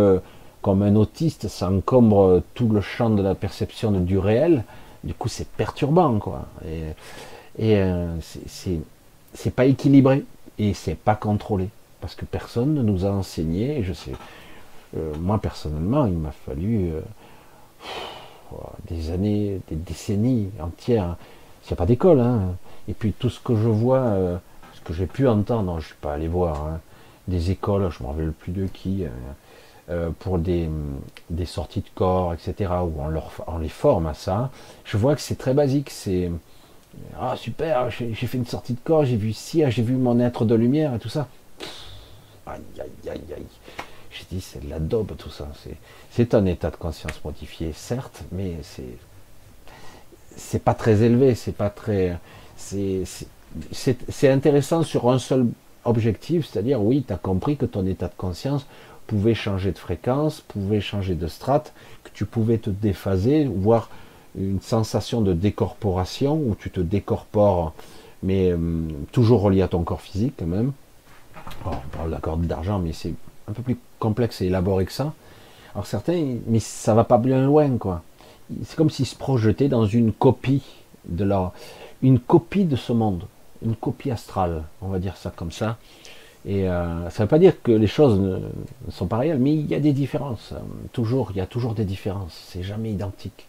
comme 0.62 0.84
un 0.84 0.96
autiste, 0.96 1.48
ça 1.48 1.70
encombre 1.70 2.42
tout 2.54 2.70
le 2.70 2.82
champ 2.82 3.10
de 3.10 3.22
la 3.22 3.36
perception 3.36 3.92
du 3.92 4.18
réel. 4.18 4.64
Du 5.04 5.14
coup, 5.14 5.28
c'est 5.28 5.48
perturbant, 5.48 6.20
quoi. 6.20 6.46
Et 7.60 7.82
c'est 8.46 9.56
pas 9.56 9.66
équilibré 9.66 10.24
et 10.60 10.74
c'est 10.74 10.96
pas 10.96 11.16
contrôlé 11.16 11.70
parce 12.04 12.16
que 12.16 12.26
personne 12.26 12.74
ne 12.74 12.82
nous 12.82 13.06
a 13.06 13.10
enseigné. 13.10 13.82
Je 13.82 13.94
sais, 13.94 14.12
euh, 14.98 15.14
moi 15.22 15.38
personnellement, 15.38 16.06
il 16.06 16.18
m'a 16.18 16.34
fallu 16.34 16.92
euh, 16.92 17.00
des 18.90 19.10
années, 19.10 19.62
des 19.70 19.78
décennies 19.78 20.52
entières. 20.60 21.16
Il 21.64 21.70
n'y 21.70 21.74
a 21.74 21.76
pas 21.78 21.86
d'école. 21.86 22.20
Hein. 22.20 22.58
Et 22.90 22.94
puis 22.94 23.14
tout 23.14 23.30
ce 23.30 23.40
que 23.40 23.56
je 23.56 23.70
vois, 23.70 24.00
euh, 24.00 24.38
ce 24.74 24.82
que 24.82 24.92
j'ai 24.92 25.06
pu 25.06 25.30
entendre, 25.30 25.72
je 25.76 25.78
ne 25.78 25.82
suis 25.82 25.96
pas 26.02 26.16
allé 26.16 26.28
voir, 26.28 26.68
hein, 26.68 26.82
des 27.30 27.52
écoles, 27.52 27.90
je 27.90 28.04
ne 28.04 28.04
me 28.04 28.12
rappelle 28.12 28.34
plus 28.34 28.52
de 28.52 28.68
qui, 28.68 29.06
pour 30.20 30.40
des, 30.40 30.70
sorties 31.46 31.80
de 31.80 31.90
corps, 31.96 32.34
etc., 32.34 32.70
où 32.84 33.02
on, 33.02 33.08
leur, 33.08 33.32
les 33.62 33.70
forme 33.70 34.08
à 34.08 34.14
ça. 34.14 34.52
Je 34.84 34.98
vois 34.98 35.16
que 35.16 35.22
c'est 35.22 35.38
très 35.38 35.54
basique. 35.54 35.90
C'est 35.90 36.30
ah 37.18 37.38
super, 37.38 37.90
j'ai 37.90 38.14
fait 38.14 38.38
une 38.38 38.46
sortie 38.46 38.74
de 38.74 38.80
corps, 38.84 39.06
j'ai 39.06 39.16
vu 39.16 39.32
ci, 39.32 39.64
j'ai 39.70 39.82
vu 39.82 39.96
mon 39.96 40.20
être 40.20 40.44
de 40.44 40.54
lumière 40.54 40.94
et 40.96 41.00
tout 41.00 41.08
ça. 41.08 41.30
Aïe 42.46 42.62
aïe 42.80 43.10
aïe 43.10 43.34
aïe. 43.36 43.46
J'ai 44.12 44.26
dit, 44.30 44.42
c'est 44.42 44.64
de 44.64 44.70
la 44.70 44.80
daube 44.80 45.16
tout 45.18 45.30
ça. 45.30 45.48
C'est 46.12 46.34
un 46.36 46.46
état 46.46 46.70
de 46.70 46.76
conscience 46.76 47.24
modifié, 47.24 47.72
certes, 47.74 48.24
mais 48.32 48.58
c'est 48.62 48.98
c'est 50.36 50.64
pas 50.64 50.74
très 50.74 51.04
élevé, 51.04 51.36
c'est 51.36 51.56
pas 51.56 51.70
très. 51.70 52.18
C'est 52.58 54.30
intéressant 54.30 54.84
sur 54.84 55.10
un 55.10 55.20
seul 55.20 55.48
objectif, 55.86 56.48
c'est-à-dire, 56.48 56.82
oui, 56.82 57.04
tu 57.06 57.14
as 57.14 57.18
compris 57.18 57.58
que 57.58 57.66
ton 57.66 57.86
état 57.86 58.08
de 58.08 58.14
conscience 58.16 58.66
pouvait 59.06 59.36
changer 59.36 59.72
de 59.72 59.78
fréquence, 59.78 60.42
pouvait 60.42 60.82
changer 60.82 61.16
de 61.16 61.28
strate, 61.28 61.74
que 62.04 62.10
tu 62.14 62.26
pouvais 62.26 62.58
te 62.58 62.70
déphaser, 62.70 63.46
voire 63.46 63.90
une 64.36 64.62
sensation 64.62 65.22
de 65.22 65.34
décorporation 65.34 66.36
où 66.36 66.56
tu 66.56 66.72
te 66.72 66.80
décorpores, 66.80 67.74
mais 68.24 68.52
euh, 68.52 68.58
toujours 69.12 69.42
relié 69.42 69.62
à 69.62 69.68
ton 69.68 69.84
corps 69.84 70.02
physique 70.02 70.36
quand 70.40 70.48
même. 70.48 70.72
On 71.66 71.98
parle 71.98 72.12
d'accord 72.12 72.38
d'argent, 72.38 72.80
mais 72.80 72.94
c'est 72.94 73.14
un 73.48 73.54
peu 73.54 73.62
plus 73.62 73.78
complexe 74.00 74.42
et 74.42 74.48
élaboré 74.48 74.86
que 74.86 74.92
ça. 74.92 75.14
Alors 75.74 75.86
certains, 75.86 76.38
mais 76.48 76.60
ça 76.60 76.94
va 76.94 77.04
pas 77.04 77.18
bien 77.18 77.46
loin, 77.46 77.78
quoi. 77.78 78.04
C'est 78.66 78.76
comme 78.76 78.90
s'ils 78.90 79.06
se 79.06 79.16
projetaient 79.16 79.70
dans 79.70 79.86
une 79.86 80.12
copie 80.12 80.64
de 81.06 81.24
leur, 81.24 81.54
une 82.02 82.20
copie 82.20 82.66
de 82.66 82.76
ce 82.76 82.94
monde, 82.94 83.24
une 83.64 83.76
copie 83.76 84.12
astrale, 84.12 84.64
on 84.82 84.90
va 84.90 85.00
dire 85.00 85.18
ça 85.18 85.32
comme 85.36 85.52
ça. 85.52 85.78
Et 86.46 86.68
euh, 86.68 87.10
ça 87.10 87.24
ne 87.24 87.26
veut 87.26 87.30
pas 87.30 87.40
dire 87.40 87.62
que 87.62 87.72
les 87.72 87.88
choses 87.88 88.20
ne, 88.20 88.40
sont 88.92 89.08
pas 89.08 89.18
réelles, 89.18 89.40
mais 89.40 89.54
il 89.54 89.66
y 89.66 89.76
a 89.76 89.80
des 89.80 89.94
différences. 89.94 90.54
Toujours, 90.92 91.32
il 91.32 91.38
y 91.38 91.42
a 91.42 91.46
toujours 91.46 91.74
des 91.74 91.86
différences. 91.86 92.48
C'est 92.50 92.64
jamais 92.64 92.92
identique. 92.92 93.48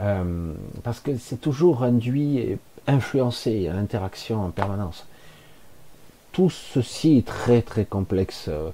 Euh, 0.00 0.52
parce 0.84 1.00
que 1.00 1.16
c'est 1.16 1.40
toujours 1.40 1.82
induit 1.82 2.38
et 2.38 2.58
influencé 2.86 3.66
à 3.66 3.72
l'interaction 3.72 4.44
en 4.44 4.50
permanence. 4.50 5.06
Tout 6.36 6.50
ceci 6.50 7.16
est 7.16 7.26
très 7.26 7.62
très 7.62 7.86
complexe. 7.86 8.50
Euh, 8.50 8.68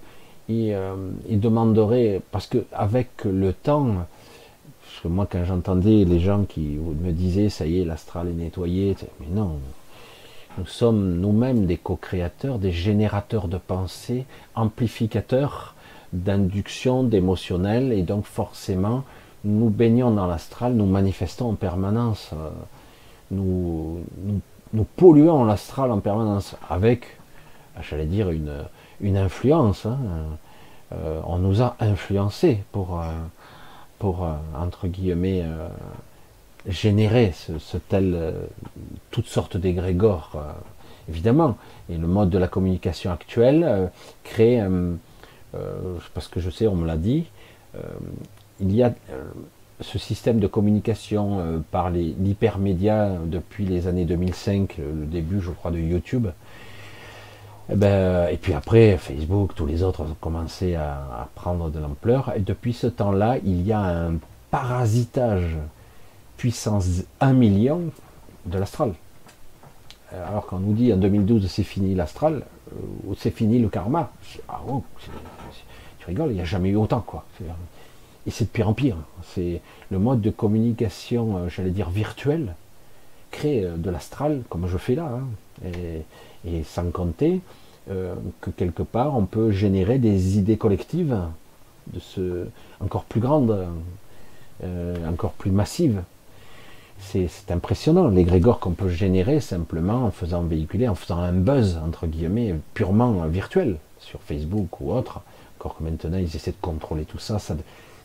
il, 0.49 1.39
demanderait, 1.39 2.21
parce 2.33 2.49
que 2.49 2.65
avec 2.73 3.23
le 3.25 3.53
temps, 3.53 3.87
parce 4.83 5.01
que 5.01 5.07
moi 5.07 5.29
quand 5.31 5.45
j'entendais 5.45 6.05
les 6.05 6.19
gens 6.19 6.43
qui 6.43 6.77
me 7.05 7.13
disaient 7.13 7.51
ça 7.51 7.65
y 7.65 7.81
est, 7.81 7.85
l'astral 7.85 8.27
est 8.27 8.33
nettoyé, 8.33 8.97
mais 9.21 9.29
non, 9.33 9.61
nous 10.59 10.67
sommes 10.67 11.21
nous-mêmes 11.21 11.67
des 11.67 11.77
co-créateurs, 11.77 12.59
des 12.59 12.73
générateurs 12.73 13.47
de 13.47 13.59
pensée, 13.59 14.27
amplificateurs 14.57 15.77
d'induction, 16.13 17.05
d'émotionnel, 17.05 17.93
et 17.93 18.03
donc 18.03 18.25
forcément, 18.25 19.05
nous 19.45 19.71
baignons 19.71 20.11
dans 20.11 20.27
l'astral, 20.27 20.75
nous 20.75 20.87
manifestons 20.87 21.51
en 21.51 21.55
permanence, 21.55 22.31
euh, 22.33 22.51
nous, 23.31 24.01
nous 24.73 24.85
polluons 24.97 25.45
l'astral 25.45 25.93
en 25.93 26.01
permanence 26.01 26.57
avec, 26.69 27.07
j'allais 27.81 28.07
dire, 28.07 28.31
une, 28.31 28.53
une 29.01 29.17
influence. 29.17 29.87
Hein. 29.87 29.99
Euh, 30.93 31.21
on 31.27 31.39
nous 31.39 31.63
a 31.63 31.77
influencé 31.81 32.65
pour, 32.73 33.01
euh, 33.01 33.05
pour 33.99 34.25
euh, 34.25 34.33
entre 34.57 34.89
guillemets, 34.89 35.45
générer 36.67 37.33
ce, 37.33 37.77
tel, 37.77 38.35
toutes 39.11 39.27
sortes 39.27 39.57
d'égrégores, 39.57 40.41
évidemment. 41.09 41.57
Et 41.91 41.97
le 41.97 42.07
mode 42.07 42.31
de 42.31 42.39
la 42.39 42.49
communication 42.49 43.11
actuelle 43.11 43.91
crée, 44.23 44.63
parce 46.15 46.29
que 46.29 46.39
je 46.39 46.51
sais, 46.51 46.69
on 46.69 46.77
me 46.77 46.87
l'a 46.87 46.97
dit, 46.97 47.27
il 48.61 48.77
y 48.77 48.85
a 48.85 48.95
ce 49.81 49.99
système 49.99 50.39
de 50.39 50.47
communication 50.47 51.65
par 51.73 51.91
l'hypermédia 51.91 53.11
depuis 53.27 53.65
les 53.67 53.89
années 53.89 54.05
2005, 54.05 54.77
le 54.79 55.07
début, 55.07 55.41
je 55.41 55.51
crois, 55.51 55.73
de 55.73 55.79
YouTube, 55.79 56.29
et, 57.73 57.75
eh 57.75 57.79
ben, 57.79 58.29
et 58.29 58.37
puis 58.37 58.53
après, 58.53 58.99
Facebook, 58.99 59.55
tous 59.55 59.65
les 59.65 59.83
autres 59.83 60.03
ont 60.03 60.15
commencé 60.21 60.75
à, 60.75 61.27
prendre 61.35 61.71
de 61.71 61.79
l'ampleur. 61.79 62.35
Et 62.37 62.41
depuis 62.41 62.75
ce 62.75 62.87
temps-là, 62.87 63.39
il 63.45 63.63
y 63.67 63.73
a 63.73 63.81
un 63.81 64.17
parasitage 64.51 65.57
puissance 66.37 67.05
1 67.21 67.33
million 67.33 67.85
de 68.45 68.59
l'astral. 68.59 68.93
Euh, 70.13 70.29
alors 70.29 70.45
qu'on 70.45 70.59
nous 70.59 70.75
dit 70.75 70.93
en 70.93 70.99
2012 70.99 71.47
c'est 71.49 71.63
fini 71.63 71.95
l'astral, 71.95 72.43
euh, 72.73 72.77
ou 73.07 73.15
c'est 73.15 73.31
fini 73.31 73.59
le 73.59 73.71
karma. 73.71 74.13
Ah 74.51 74.61
oh, 74.69 74.83
tu 75.99 76.07
rigoles, 76.07 76.33
il 76.33 76.35
n'y 76.35 76.43
a 76.43 76.45
jamais 76.45 76.69
eu 76.69 76.77
autant 76.77 77.01
quoi. 77.01 77.25
Et 78.27 78.31
c'est 78.31 78.45
de 78.45 78.51
pire 78.51 78.69
en 78.69 78.75
pire. 78.75 78.97
C'est 79.33 79.63
le 79.91 79.99
mode 79.99 80.21
de 80.21 80.31
communication, 80.31 81.39
euh, 81.39 81.49
j'allais 81.49 81.71
dire 81.71 81.89
virtuel, 81.89 82.55
crée 83.31 83.67
de 83.79 83.89
l'astral, 83.89 84.43
comme 84.51 84.69
je 84.69 84.77
fais 84.77 84.95
là. 84.95 85.09
Hein. 85.11 85.73
Et 86.45 86.65
sans 86.65 86.91
compter 86.91 87.41
euh, 87.91 88.15
que 88.41 88.51
quelque 88.51 88.83
part 88.83 89.17
on 89.17 89.27
peut 89.27 89.51
générer 89.51 89.99
des 89.99 90.39
idées 90.39 90.57
collectives 90.57 91.19
de 91.93 92.01
ce, 92.01 92.47
encore 92.81 93.05
plus 93.05 93.21
grandes, 93.21 93.67
euh, 94.63 95.09
encore 95.09 95.33
plus 95.33 95.51
massives. 95.51 96.03
C'est 97.01 97.29
impressionnant 97.51 98.07
l'égrégore 98.07 98.61
qu'on 98.61 98.71
peut 98.71 98.89
générer 98.89 99.41
simplement 99.41 100.05
en 100.05 100.13
faisant 100.13 100.43
véhiculer, 100.43 100.87
en 100.87 100.95
faisant 100.95 101.19
un 101.19 101.33
buzz 101.33 101.81
entre 101.85 102.07
guillemets 102.07 102.55
purement 102.75 103.27
virtuel 103.27 103.79
sur 103.99 104.21
Facebook 104.21 104.81
ou 104.81 104.93
autre. 104.93 105.21
Encore 105.59 105.77
que 105.77 105.83
maintenant 105.83 106.19
ils 106.19 106.37
essaient 106.37 106.53
de 106.53 106.57
contrôler 106.61 107.05
tout 107.05 107.19
ça, 107.19 107.41
ça 107.41 107.57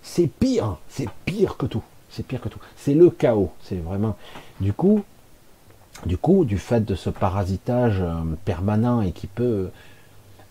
c'est 0.02 0.28
pire, 0.28 0.78
c'est 0.90 1.10
pire 1.26 1.58
que 1.58 1.68
tout, 1.68 1.84
c'est 2.10 2.26
pire 2.26 2.41
que 2.41 2.49
tout. 2.49 2.60
C'est 2.76 2.94
le 2.94 3.10
chaos, 3.10 3.52
c'est 3.62 3.76
vraiment. 3.76 4.16
Du 4.62 4.74
coup, 4.74 5.04
du 6.06 6.18
coup, 6.18 6.45
du 6.45 6.57
fait 6.57 6.82
de 6.82 6.95
ce 6.95 7.10
parasitage 7.10 8.02
euh, 8.02 8.14
permanent 8.45 9.02
et 9.02 9.11
qui 9.11 9.28
peut... 9.28 9.69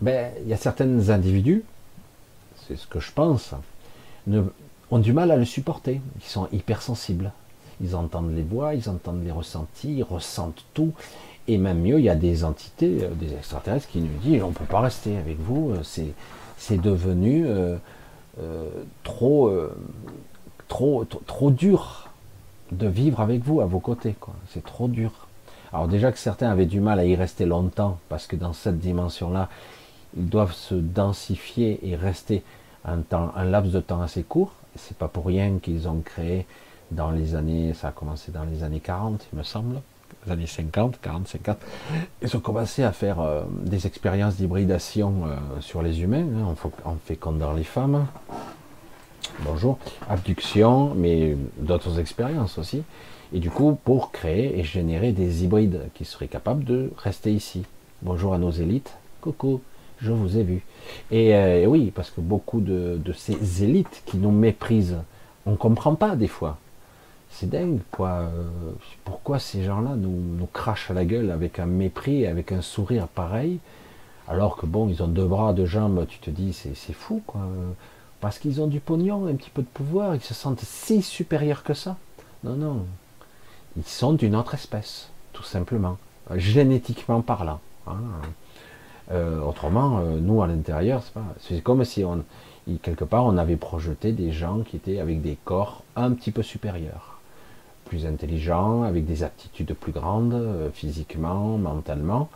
Ben, 0.00 0.32
il 0.42 0.48
y 0.48 0.52
a 0.52 0.56
certains 0.56 1.08
individus, 1.08 1.62
c'est 2.66 2.76
ce 2.76 2.86
que 2.86 3.00
je 3.00 3.12
pense, 3.12 3.54
ont 4.90 4.98
du 4.98 5.12
mal 5.12 5.30
à 5.30 5.36
le 5.36 5.46
supporter. 5.46 6.00
Ils 6.20 6.26
sont 6.26 6.48
hypersensibles. 6.52 7.32
Ils 7.80 7.96
entendent 7.96 8.34
les 8.34 8.42
voix, 8.42 8.74
ils 8.74 8.90
entendent 8.90 9.24
les 9.24 9.30
ressentis, 9.30 9.96
ils 9.96 10.02
ressentent 10.02 10.64
tout. 10.74 10.92
Et 11.48 11.58
même 11.58 11.80
mieux, 11.80 11.98
il 11.98 12.04
y 12.04 12.10
a 12.10 12.16
des 12.16 12.44
entités, 12.44 13.04
euh, 13.04 13.10
des 13.14 13.32
extraterrestres 13.32 13.88
qui 13.88 14.00
nous 14.00 14.18
disent 14.18 14.42
on 14.42 14.48
ne 14.48 14.54
peut 14.54 14.64
pas 14.64 14.80
rester 14.80 15.16
avec 15.16 15.38
vous, 15.38 15.70
euh, 15.70 15.82
c'est 16.58 16.80
devenu 16.80 17.46
trop, 19.04 19.50
trop, 20.68 21.04
trop 21.04 21.50
dur 21.50 22.10
de 22.72 22.86
vivre 22.86 23.20
avec 23.20 23.42
vous 23.42 23.60
à 23.60 23.66
vos 23.66 23.80
côtés. 23.80 24.14
C'est 24.52 24.64
trop 24.64 24.88
dur. 24.88 25.25
Alors 25.72 25.88
déjà 25.88 26.12
que 26.12 26.18
certains 26.18 26.50
avaient 26.50 26.66
du 26.66 26.80
mal 26.80 26.98
à 26.98 27.04
y 27.04 27.16
rester 27.16 27.46
longtemps, 27.46 27.98
parce 28.08 28.26
que 28.26 28.36
dans 28.36 28.52
cette 28.52 28.78
dimension-là, 28.78 29.48
ils 30.16 30.28
doivent 30.28 30.54
se 30.54 30.74
densifier 30.74 31.80
et 31.82 31.96
rester 31.96 32.42
un, 32.84 33.02
laps 33.44 33.72
de 33.72 33.80
temps 33.80 34.00
assez 34.00 34.22
court. 34.22 34.52
C'est 34.76 34.96
pas 34.96 35.08
pour 35.08 35.26
rien 35.26 35.58
qu'ils 35.60 35.88
ont 35.88 36.00
créé 36.00 36.46
dans 36.90 37.10
les 37.10 37.34
années, 37.34 37.74
ça 37.74 37.88
a 37.88 37.92
commencé 37.92 38.30
dans 38.30 38.44
les 38.44 38.62
années 38.62 38.80
40, 38.80 39.26
il 39.32 39.38
me 39.38 39.42
semble, 39.42 39.80
les 40.24 40.32
années 40.32 40.46
50, 40.46 41.00
40, 41.00 41.26
50, 41.26 41.58
ils 42.22 42.36
ont 42.36 42.40
commencé 42.40 42.84
à 42.84 42.92
faire 42.92 43.20
euh, 43.20 43.42
des 43.62 43.88
expériences 43.88 44.36
d'hybridation 44.36 45.24
euh, 45.26 45.60
sur 45.60 45.82
les 45.82 46.00
humains, 46.02 46.26
hein, 46.84 46.94
comme 47.18 47.38
dans 47.38 47.54
les 47.54 47.64
femmes. 47.64 48.06
Bonjour, 49.40 49.78
abduction, 50.08 50.94
mais 50.94 51.36
d'autres 51.58 51.98
expériences 51.98 52.56
aussi 52.56 52.84
et 53.32 53.38
du 53.38 53.50
coup 53.50 53.78
pour 53.84 54.12
créer 54.12 54.58
et 54.58 54.64
générer 54.64 55.12
des 55.12 55.44
hybrides 55.44 55.82
qui 55.94 56.04
seraient 56.04 56.28
capables 56.28 56.64
de 56.64 56.90
rester 56.96 57.32
ici. 57.32 57.64
Bonjour 58.02 58.34
à 58.34 58.38
nos 58.38 58.50
élites, 58.50 58.94
coucou, 59.20 59.60
je 60.00 60.12
vous 60.12 60.36
ai 60.36 60.42
vu. 60.42 60.62
Et, 61.10 61.34
euh, 61.34 61.66
oui, 61.66 61.90
parce 61.94 62.10
que 62.10 62.20
beaucoup 62.20 62.60
de, 62.60 63.00
ces 63.14 63.64
élites 63.64 64.02
qui 64.06 64.18
nous 64.18 64.30
méprisent, 64.30 64.98
on 65.46 65.52
ne 65.52 65.56
comprend 65.56 65.94
pas 65.94 66.16
des 66.16 66.28
fois. 66.28 66.58
c'est 67.30 67.48
dingue, 67.48 67.80
quoi. 67.90 68.30
Pourquoi 69.04 69.38
ces 69.38 69.64
gens-là 69.64 69.96
nous, 69.96 70.16
nous, 70.38 70.46
crachent 70.46 70.90
à 70.90 70.94
la 70.94 71.04
gueule 71.04 71.30
avec 71.30 71.58
un 71.58 71.66
mépris, 71.66 72.26
avec 72.26 72.52
un 72.52 72.62
sourire 72.62 73.08
pareil, 73.08 73.58
alors 74.28 74.56
que 74.56 74.66
bon, 74.66 74.88
ils 74.88 75.02
ont 75.02 75.08
deux 75.08 75.26
bras, 75.26 75.52
deux 75.52 75.66
jambes, 75.66 76.06
tu 76.08 76.18
te 76.18 76.30
dis, 76.30 76.52
c'est 76.52 76.92
fou, 76.92 77.22
quoi. 77.26 77.42
Parce 78.20 78.38
qu'ils 78.38 78.60
ont 78.60 78.66
du 78.66 78.80
pognon, 78.80 79.26
un 79.26 79.34
petit 79.34 79.50
peu 79.50 79.62
de 79.62 79.68
pouvoir, 79.68 80.14
ils 80.14 80.22
se 80.22 80.34
sentent 80.34 80.60
si 80.60 81.02
supérieurs 81.02 81.62
que 81.62 81.74
ça. 81.74 81.96
Non, 82.42 82.54
non. 82.54 82.86
Ils 83.76 83.84
sont 83.84 84.12
d'une 84.14 84.36
autre 84.36 84.54
espèce, 84.54 85.10
tout 85.32 85.42
simplement. 85.42 85.98
Génétiquement 86.34 87.20
parlant. 87.20 87.60
Hein. 87.86 87.98
Euh, 89.12 89.40
autrement, 89.40 89.98
euh, 89.98 90.18
nous 90.18 90.42
à 90.42 90.46
l'intérieur, 90.46 91.02
c'est 91.38 91.62
comme 91.62 91.84
si 91.84 92.04
on, 92.04 92.24
quelque 92.82 93.04
part 93.04 93.24
on 93.24 93.36
avait 93.36 93.56
projeté 93.56 94.10
des 94.10 94.32
gens 94.32 94.60
qui 94.60 94.76
étaient 94.76 94.98
avec 94.98 95.22
des 95.22 95.38
corps 95.44 95.84
un 95.94 96.10
petit 96.10 96.32
peu 96.32 96.42
supérieurs, 96.42 97.20
plus 97.84 98.04
intelligents, 98.04 98.82
avec 98.82 99.06
des 99.06 99.22
aptitudes 99.22 99.74
plus 99.74 99.92
grandes, 99.92 100.34
euh, 100.34 100.70
physiquement, 100.70 101.56
mentalement, 101.56 102.28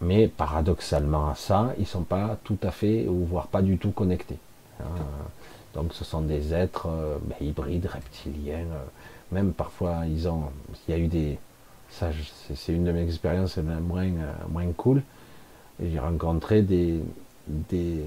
mais 0.00 0.28
paradoxalement 0.28 1.28
à 1.28 1.34
ça, 1.34 1.74
ils 1.78 1.86
sont 1.86 2.04
pas 2.04 2.38
tout 2.44 2.58
à 2.62 2.70
fait, 2.70 3.06
ou 3.06 3.26
voire 3.26 3.48
pas 3.48 3.60
du 3.60 3.76
tout 3.76 3.90
connectés. 3.90 4.38
Hein. 4.80 4.84
Donc 5.74 5.92
ce 5.92 6.04
sont 6.04 6.22
des 6.22 6.54
êtres 6.54 6.88
ben, 7.24 7.46
hybrides, 7.46 7.86
reptiliens, 7.86 8.64
même 9.32 9.52
parfois 9.52 10.02
ils 10.06 10.28
ont, 10.28 10.44
il 10.86 10.92
y 10.92 10.94
a 10.94 11.00
eu 11.00 11.06
des, 11.06 11.38
ça 11.90 12.10
c'est 12.54 12.72
une 12.72 12.84
de 12.84 12.92
mes 12.92 13.02
expériences 13.02 13.58
moins, 13.58 14.08
moins 14.48 14.72
cool, 14.72 15.02
j'ai 15.80 15.98
rencontré 15.98 16.62
des, 16.62 17.00
des, 17.46 18.04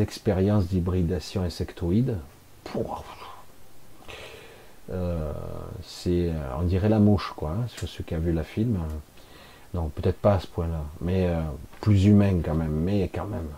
expériences 0.00 0.66
d'hybridation 0.66 1.42
insectoïde. 1.42 2.16
Euh, 4.90 5.32
c'est, 5.82 6.30
on 6.58 6.62
dirait 6.62 6.88
la 6.88 6.98
mouche, 6.98 7.32
quoi, 7.36 7.50
hein, 7.50 7.66
sur 7.68 7.88
ceux 7.88 8.04
qui 8.04 8.14
ont 8.14 8.20
vu 8.20 8.32
la 8.32 8.44
film. 8.44 8.78
Non, 9.74 9.88
peut-être 9.88 10.18
pas 10.18 10.34
à 10.34 10.40
ce 10.40 10.46
point-là, 10.46 10.84
mais 11.00 11.26
euh, 11.28 11.40
plus 11.80 12.06
humain 12.06 12.40
quand 12.44 12.54
même, 12.54 12.70
mais 12.70 13.10
quand 13.12 13.26
même. 13.26 13.48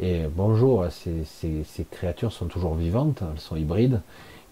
Et 0.00 0.26
bonjour, 0.28 0.86
ces, 0.90 1.24
ces, 1.24 1.84
créatures 1.90 2.32
sont 2.32 2.46
toujours 2.46 2.74
vivantes, 2.74 3.22
elles 3.22 3.40
sont 3.40 3.56
hybrides, 3.56 4.00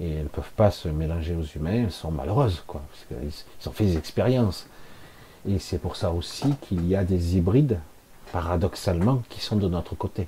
et 0.00 0.10
elles 0.10 0.24
ne 0.24 0.28
peuvent 0.28 0.52
pas 0.56 0.72
se 0.72 0.88
mélanger 0.88 1.36
aux 1.36 1.44
humains, 1.44 1.84
elles 1.84 1.92
sont 1.92 2.10
malheureuses, 2.10 2.64
quoi, 2.66 2.82
parce 2.90 3.04
qu'ils 3.04 3.68
ont 3.68 3.72
fait 3.72 3.84
des 3.84 3.96
expériences. 3.96 4.66
Et 5.48 5.60
c'est 5.60 5.78
pour 5.78 5.94
ça 5.94 6.10
aussi 6.10 6.52
qu'il 6.62 6.86
y 6.88 6.96
a 6.96 7.04
des 7.04 7.36
hybrides, 7.36 7.78
paradoxalement, 8.32 9.22
qui 9.28 9.40
sont 9.40 9.54
de 9.54 9.68
notre 9.68 9.94
côté. 9.94 10.26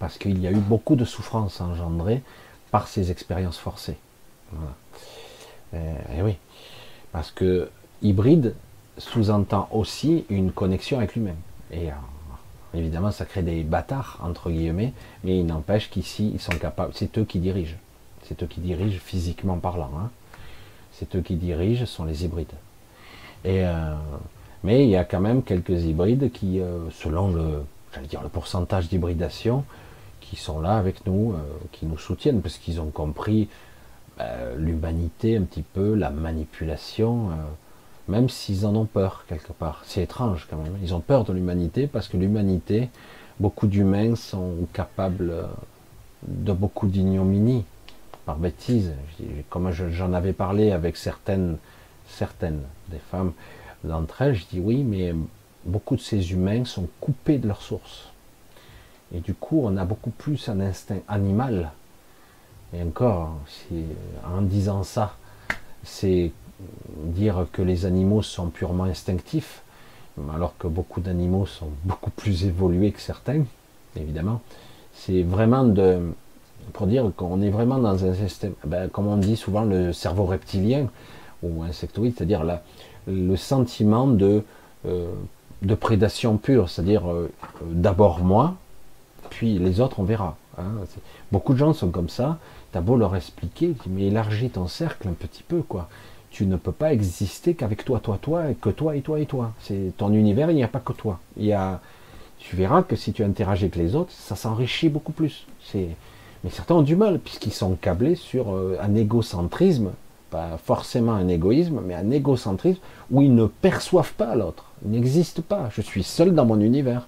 Parce 0.00 0.18
qu'il 0.18 0.40
y 0.40 0.48
a 0.48 0.50
eu 0.50 0.56
beaucoup 0.56 0.96
de 0.96 1.04
souffrances 1.04 1.60
engendrées 1.60 2.22
par 2.72 2.88
ces 2.88 3.12
expériences 3.12 3.58
forcées. 3.58 3.98
Et, 4.52 5.76
euh, 5.76 6.18
et 6.18 6.22
oui, 6.22 6.36
parce 7.12 7.30
que 7.30 7.70
hybride 8.02 8.56
sous-entend 8.98 9.68
aussi 9.70 10.24
une 10.28 10.50
connexion 10.50 10.98
avec 10.98 11.14
l'humain. 11.14 11.36
Et 11.70 11.90
évidemment, 12.74 13.10
ça 13.10 13.24
crée 13.24 13.42
des 13.42 13.62
bâtards, 13.62 14.18
entre 14.22 14.50
guillemets, 14.50 14.92
mais 15.24 15.38
il 15.38 15.46
n'empêche 15.46 15.90
qu'ici, 15.90 16.30
ils 16.34 16.40
sont 16.40 16.56
capables, 16.56 16.92
c'est 16.94 17.18
eux 17.18 17.24
qui 17.24 17.38
dirigent. 17.38 17.76
C'est 18.24 18.42
eux 18.42 18.46
qui 18.46 18.60
dirigent 18.60 18.98
physiquement 18.98 19.58
parlant. 19.58 19.90
Hein. 19.98 20.10
C'est 20.92 21.16
eux 21.16 21.20
qui 21.20 21.34
dirigent, 21.34 21.86
sont 21.86 22.04
les 22.04 22.24
hybrides. 22.24 22.52
Euh, 23.46 23.94
mais 24.62 24.84
il 24.84 24.90
y 24.90 24.96
a 24.96 25.04
quand 25.04 25.20
même 25.20 25.42
quelques 25.42 25.84
hybrides 25.84 26.30
qui, 26.30 26.60
euh, 26.60 26.90
selon 26.90 27.30
le, 27.30 27.62
dire, 28.08 28.22
le 28.22 28.28
pourcentage 28.28 28.88
d'hybridation, 28.88 29.64
qui 30.20 30.36
sont 30.36 30.60
là 30.60 30.76
avec 30.76 31.06
nous, 31.06 31.32
euh, 31.32 31.38
qui 31.72 31.86
nous 31.86 31.98
soutiennent, 31.98 32.42
parce 32.42 32.58
qu'ils 32.58 32.80
ont 32.80 32.90
compris 32.90 33.48
l'humanité 34.58 35.38
un 35.38 35.44
petit 35.44 35.62
peu, 35.62 35.94
la 35.94 36.10
manipulation, 36.10 37.30
même 38.08 38.28
s'ils 38.28 38.66
en 38.66 38.74
ont 38.74 38.86
peur 38.86 39.24
quelque 39.28 39.52
part. 39.52 39.82
C'est 39.84 40.02
étrange 40.02 40.46
quand 40.50 40.56
même. 40.56 40.76
Ils 40.82 40.94
ont 40.94 41.00
peur 41.00 41.24
de 41.24 41.32
l'humanité 41.32 41.86
parce 41.86 42.08
que 42.08 42.16
l'humanité, 42.16 42.88
beaucoup 43.38 43.66
d'humains 43.66 44.16
sont 44.16 44.54
capables 44.72 45.46
de 46.26 46.52
beaucoup 46.52 46.86
d'ignominie 46.86 47.64
par 48.26 48.36
bêtise. 48.36 48.92
Comme 49.48 49.70
j'en 49.70 50.12
avais 50.12 50.32
parlé 50.32 50.72
avec 50.72 50.96
certaines 50.96 51.56
certaines 52.10 52.62
des 52.88 52.98
femmes 52.98 53.32
d'entre 53.84 54.22
elles, 54.22 54.34
je 54.34 54.44
dis 54.50 54.60
oui, 54.60 54.82
mais 54.82 55.14
beaucoup 55.64 55.96
de 55.96 56.00
ces 56.00 56.32
humains 56.32 56.64
sont 56.64 56.88
coupés 57.00 57.38
de 57.38 57.48
leur 57.48 57.62
source. 57.62 58.08
Et 59.14 59.20
du 59.20 59.34
coup, 59.34 59.62
on 59.64 59.76
a 59.76 59.84
beaucoup 59.84 60.10
plus 60.10 60.48
un 60.48 60.60
instinct 60.60 61.00
animal. 61.08 61.70
Et 62.72 62.82
encore, 62.82 63.36
en 64.24 64.42
disant 64.42 64.82
ça, 64.84 65.16
c'est 65.82 66.32
dire 67.04 67.46
que 67.52 67.62
les 67.62 67.86
animaux 67.86 68.22
sont 68.22 68.48
purement 68.48 68.84
instinctifs, 68.84 69.62
alors 70.34 70.56
que 70.58 70.66
beaucoup 70.66 71.00
d'animaux 71.00 71.46
sont 71.46 71.68
beaucoup 71.84 72.10
plus 72.10 72.44
évolués 72.44 72.92
que 72.92 73.00
certains, 73.00 73.44
évidemment. 73.96 74.40
C'est 74.94 75.22
vraiment 75.22 75.64
de, 75.64 76.12
pour 76.72 76.86
dire 76.86 77.10
qu'on 77.16 77.40
est 77.42 77.50
vraiment 77.50 77.78
dans 77.78 78.04
un 78.04 78.14
système, 78.14 78.54
ben, 78.64 78.88
comme 78.88 79.06
on 79.06 79.16
dit 79.16 79.36
souvent, 79.36 79.64
le 79.64 79.92
cerveau 79.92 80.24
reptilien, 80.24 80.88
ou 81.42 81.62
insectoïde, 81.62 82.14
c'est-à-dire 82.16 82.44
le 83.06 83.36
sentiment 83.36 84.06
de, 84.06 84.42
euh, 84.86 85.10
de 85.62 85.74
prédation 85.74 86.36
pure, 86.36 86.68
c'est-à-dire 86.68 87.10
euh, 87.10 87.30
d'abord 87.62 88.20
moi, 88.20 88.56
puis 89.30 89.58
les 89.58 89.80
autres 89.80 90.00
on 90.00 90.04
verra. 90.04 90.36
Hein. 90.58 90.70
Beaucoup 91.32 91.52
de 91.54 91.58
gens 91.58 91.72
sont 91.72 91.90
comme 91.90 92.08
ça, 92.08 92.38
t'as 92.72 92.80
beau 92.80 92.96
leur 92.96 93.16
expliquer, 93.16 93.74
mais 93.86 94.08
élargis 94.08 94.50
ton 94.50 94.68
cercle 94.68 95.08
un 95.08 95.12
petit 95.12 95.42
peu, 95.42 95.62
quoi. 95.62 95.88
Tu 96.30 96.46
ne 96.46 96.56
peux 96.56 96.72
pas 96.72 96.92
exister 96.92 97.54
qu'avec 97.54 97.84
toi, 97.84 98.00
toi, 98.00 98.18
toi, 98.20 98.50
et 98.50 98.54
que 98.54 98.70
toi 98.70 98.96
et 98.96 99.00
toi 99.00 99.20
et 99.20 99.26
toi. 99.26 99.52
C'est 99.60 99.92
ton 99.96 100.12
univers, 100.12 100.50
il 100.50 100.56
n'y 100.56 100.64
a 100.64 100.68
pas 100.68 100.80
que 100.80 100.92
toi. 100.92 101.18
Il 101.36 101.44
y 101.46 101.52
a, 101.52 101.80
tu 102.38 102.56
verras 102.56 102.82
que 102.82 102.96
si 102.96 103.12
tu 103.12 103.24
interagis 103.24 103.64
avec 103.64 103.76
les 103.76 103.94
autres, 103.96 104.12
ça 104.12 104.36
s'enrichit 104.36 104.88
beaucoup 104.88 105.12
plus. 105.12 105.46
C'est, 105.64 105.88
mais 106.44 106.50
certains 106.50 106.76
ont 106.76 106.82
du 106.82 106.96
mal 106.96 107.18
puisqu'ils 107.18 107.52
sont 107.52 107.74
câblés 107.74 108.14
sur 108.14 108.54
euh, 108.54 108.78
un 108.80 108.94
égocentrisme 108.94 109.90
pas 110.30 110.58
forcément 110.64 111.12
un 111.12 111.28
égoïsme, 111.28 111.80
mais 111.84 111.94
un 111.94 112.10
égocentrisme 112.10 112.80
où 113.10 113.20
ils 113.20 113.34
ne 113.34 113.46
perçoivent 113.46 114.14
pas 114.14 114.34
l'autre, 114.34 114.64
ils 114.84 114.92
n'existent 114.92 115.42
pas. 115.46 115.68
Je 115.74 115.82
suis 115.82 116.04
seul 116.04 116.34
dans 116.34 116.46
mon 116.46 116.60
univers. 116.60 117.06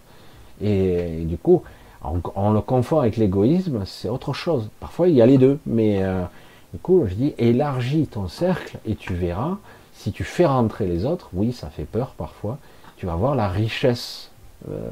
Et, 0.61 1.23
du 1.25 1.39
coup, 1.39 1.63
on, 2.03 2.53
le 2.53 2.61
confond 2.61 2.99
avec 2.99 3.17
l'égoïsme, 3.17 3.83
c'est 3.87 4.09
autre 4.09 4.33
chose. 4.33 4.69
Parfois, 4.81 5.09
il 5.09 5.15
y 5.15 5.23
a 5.23 5.27
les 5.27 5.39
deux, 5.39 5.59
mais 5.67 6.03
euh, 6.03 6.25
du 6.73 6.79
coup, 6.81 7.05
je 7.07 7.15
dis 7.15 7.35
élargis 7.39 8.07
ton 8.07 8.29
cercle 8.29 8.79
et 8.87 8.97
tu 8.97 9.15
verras. 9.15 9.59
Si 9.95 10.11
tu 10.11 10.25
fais 10.25 10.47
rentrer 10.47 10.87
les 10.87 11.05
autres, 11.05 11.29
oui, 11.33 11.53
ça 11.53 11.69
fait 11.69 11.85
peur 11.85 12.15
parfois. 12.17 12.59
Tu 12.97 13.07
vas 13.07 13.15
voir 13.15 13.35
la 13.35 13.49
richesse. 13.49 14.31
Euh, 14.71 14.91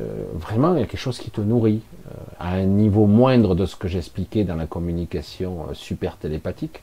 euh, 0.00 0.24
vraiment, 0.34 0.74
il 0.74 0.80
y 0.80 0.82
a 0.82 0.86
quelque 0.86 1.00
chose 1.00 1.18
qui 1.18 1.30
te 1.30 1.40
nourrit 1.40 1.80
à 2.38 2.54
un 2.54 2.64
niveau 2.64 3.06
moindre 3.06 3.54
de 3.54 3.64
ce 3.64 3.76
que 3.76 3.88
j'expliquais 3.88 4.44
dans 4.44 4.56
la 4.56 4.66
communication 4.66 5.66
super 5.72 6.16
télépathique 6.16 6.82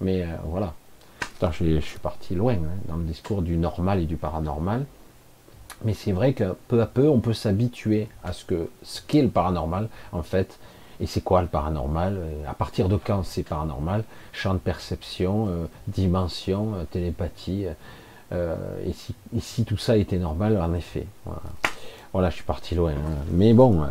mais 0.00 0.22
euh, 0.22 0.26
voilà. 0.44 0.74
je, 1.52 1.80
suis 1.80 1.98
parti 1.98 2.34
loin 2.34 2.54
hein, 2.54 2.78
dans 2.88 2.96
le 2.96 3.04
discours 3.04 3.42
du 3.42 3.56
normal 3.56 4.00
et 4.00 4.06
du 4.06 4.16
paranormal. 4.16 4.84
Mais 5.84 5.94
c'est 5.94 6.12
vrai 6.12 6.32
que 6.32 6.56
peu 6.68 6.80
à 6.80 6.86
peu, 6.86 7.08
on 7.08 7.20
peut 7.20 7.32
s'habituer 7.32 8.08
à 8.22 8.32
ce 8.32 8.44
que 8.44 8.68
ce 8.82 9.00
qu'est 9.02 9.22
le 9.22 9.28
paranormal, 9.28 9.88
en 10.12 10.22
fait. 10.22 10.58
Et 11.00 11.06
c'est 11.06 11.22
quoi 11.22 11.42
le 11.42 11.48
paranormal 11.48 12.16
euh, 12.16 12.50
À 12.50 12.54
partir 12.54 12.88
de 12.88 12.96
quand 12.96 13.24
c'est 13.24 13.42
paranormal? 13.42 14.04
Champ 14.32 14.54
de 14.54 14.58
perception, 14.58 15.48
euh, 15.48 15.66
dimension, 15.88 16.74
télépathie. 16.90 17.66
et, 18.32 18.94
si, 19.40 19.64
tout 19.64 19.76
ça 19.76 19.96
était 19.96 20.18
normal, 20.18 20.60
en 20.60 20.74
effet. 20.74 21.06
Voilà, 22.12 22.30
je 22.30 22.36
suis 22.36 22.44
parti 22.44 22.74
loin. 22.74 22.92
Hein. 22.92 23.24
Mais 23.30 23.52
bon, 23.52 23.84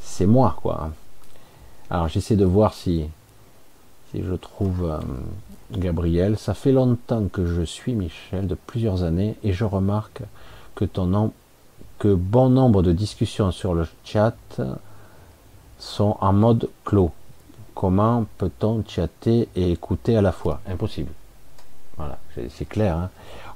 c'est 0.00 0.26
moi, 0.26 0.56
quoi. 0.60 0.90
Alors 1.90 2.08
j'essaie 2.08 2.34
de 2.34 2.44
voir 2.44 2.74
si, 2.74 3.06
si 4.10 4.22
je 4.24 4.34
trouve 4.34 4.98
Gabriel, 5.70 6.36
ça 6.38 6.54
fait 6.54 6.72
longtemps 6.72 7.28
que 7.28 7.46
je 7.46 7.62
suis 7.62 7.94
Michel, 7.94 8.46
de 8.46 8.54
plusieurs 8.54 9.02
années, 9.02 9.36
et 9.44 9.52
je 9.52 9.64
remarque 9.64 10.22
que, 10.74 10.84
ton 10.84 11.32
que 11.98 12.12
bon 12.12 12.50
nombre 12.50 12.82
de 12.82 12.92
discussions 12.92 13.50
sur 13.50 13.74
le 13.74 13.86
chat 14.04 14.36
sont 15.84 16.16
en 16.20 16.32
mode 16.32 16.68
clos. 16.84 17.12
Comment 17.74 18.26
peut-on 18.38 18.82
chatter 18.86 19.48
et 19.54 19.72
écouter 19.72 20.16
à 20.16 20.22
la 20.22 20.32
fois? 20.32 20.60
Impossible. 20.66 21.12
Voilà, 21.96 22.18
c'est 22.50 22.68
clair. 22.68 22.96
Hein. 22.96 23.10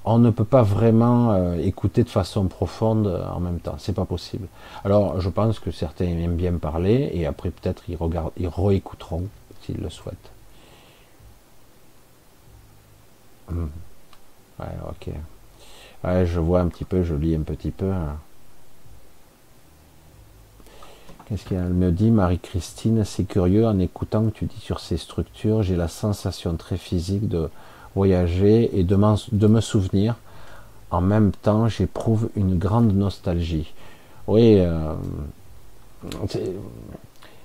on 0.05 0.19
ne 0.19 0.31
peut 0.31 0.45
pas 0.45 0.63
vraiment 0.63 1.33
euh, 1.33 1.57
écouter 1.57 2.05
de 2.05 2.09
façon 2.09 2.47
profonde 2.47 3.09
euh, 3.09 3.27
en 3.29 3.41
même 3.41 3.59
temps. 3.59 3.77
C'est 3.79 3.95
pas 3.95 4.05
possible. 4.05 4.47
Alors, 4.85 5.21
je 5.21 5.29
pense 5.29 5.59
que 5.59 5.71
certains 5.71 6.07
aiment 6.07 6.37
bien 6.37 6.53
parler 6.53 7.11
et 7.13 7.27
après 7.27 7.51
peut-être 7.51 7.83
ils, 7.89 7.99
ils 8.37 8.49
réécouteront 8.49 9.27
s'ils 9.63 9.81
le 9.81 9.91
souhaitent. 9.91 10.31
Hmm. 13.51 13.67
Ouais, 14.61 14.67
ok. 14.91 15.15
Je 16.27 16.39
vois 16.39 16.61
un 16.61 16.69
petit 16.69 16.85
peu, 16.85 17.03
je 17.03 17.15
lis 17.15 17.35
un 17.35 17.43
petit 17.43 17.71
peu. 17.71 17.91
Hein. 17.91 18.19
Qu'est-ce 21.29 21.45
qu'elle 21.45 21.75
me 21.75 21.93
dit, 21.93 22.11
Marie-Christine 22.11 23.05
C'est 23.05 23.25
curieux, 23.25 23.67
en 23.67 23.79
écoutant 23.81 24.25
que 24.25 24.31
tu 24.31 24.47
dis 24.47 24.61
sur 24.61 24.81
ces 24.81 24.97
structures, 24.97 25.63
j'ai 25.63 25.77
la 25.77 25.89
sensation 25.89 26.57
très 26.57 26.79
physique 26.79 27.29
de 27.29 27.51
voyager 27.95 28.79
et 28.79 28.83
de, 28.83 28.97
me 28.97 29.61
souvenir. 29.61 30.15
En 30.91 31.03
même 31.03 31.33
temps, 31.33 31.69
j'éprouve 31.69 32.31
une 32.35 32.57
grande 32.57 32.95
nostalgie. 32.95 33.75
Oui, 34.27 34.55
euh, 34.59 34.95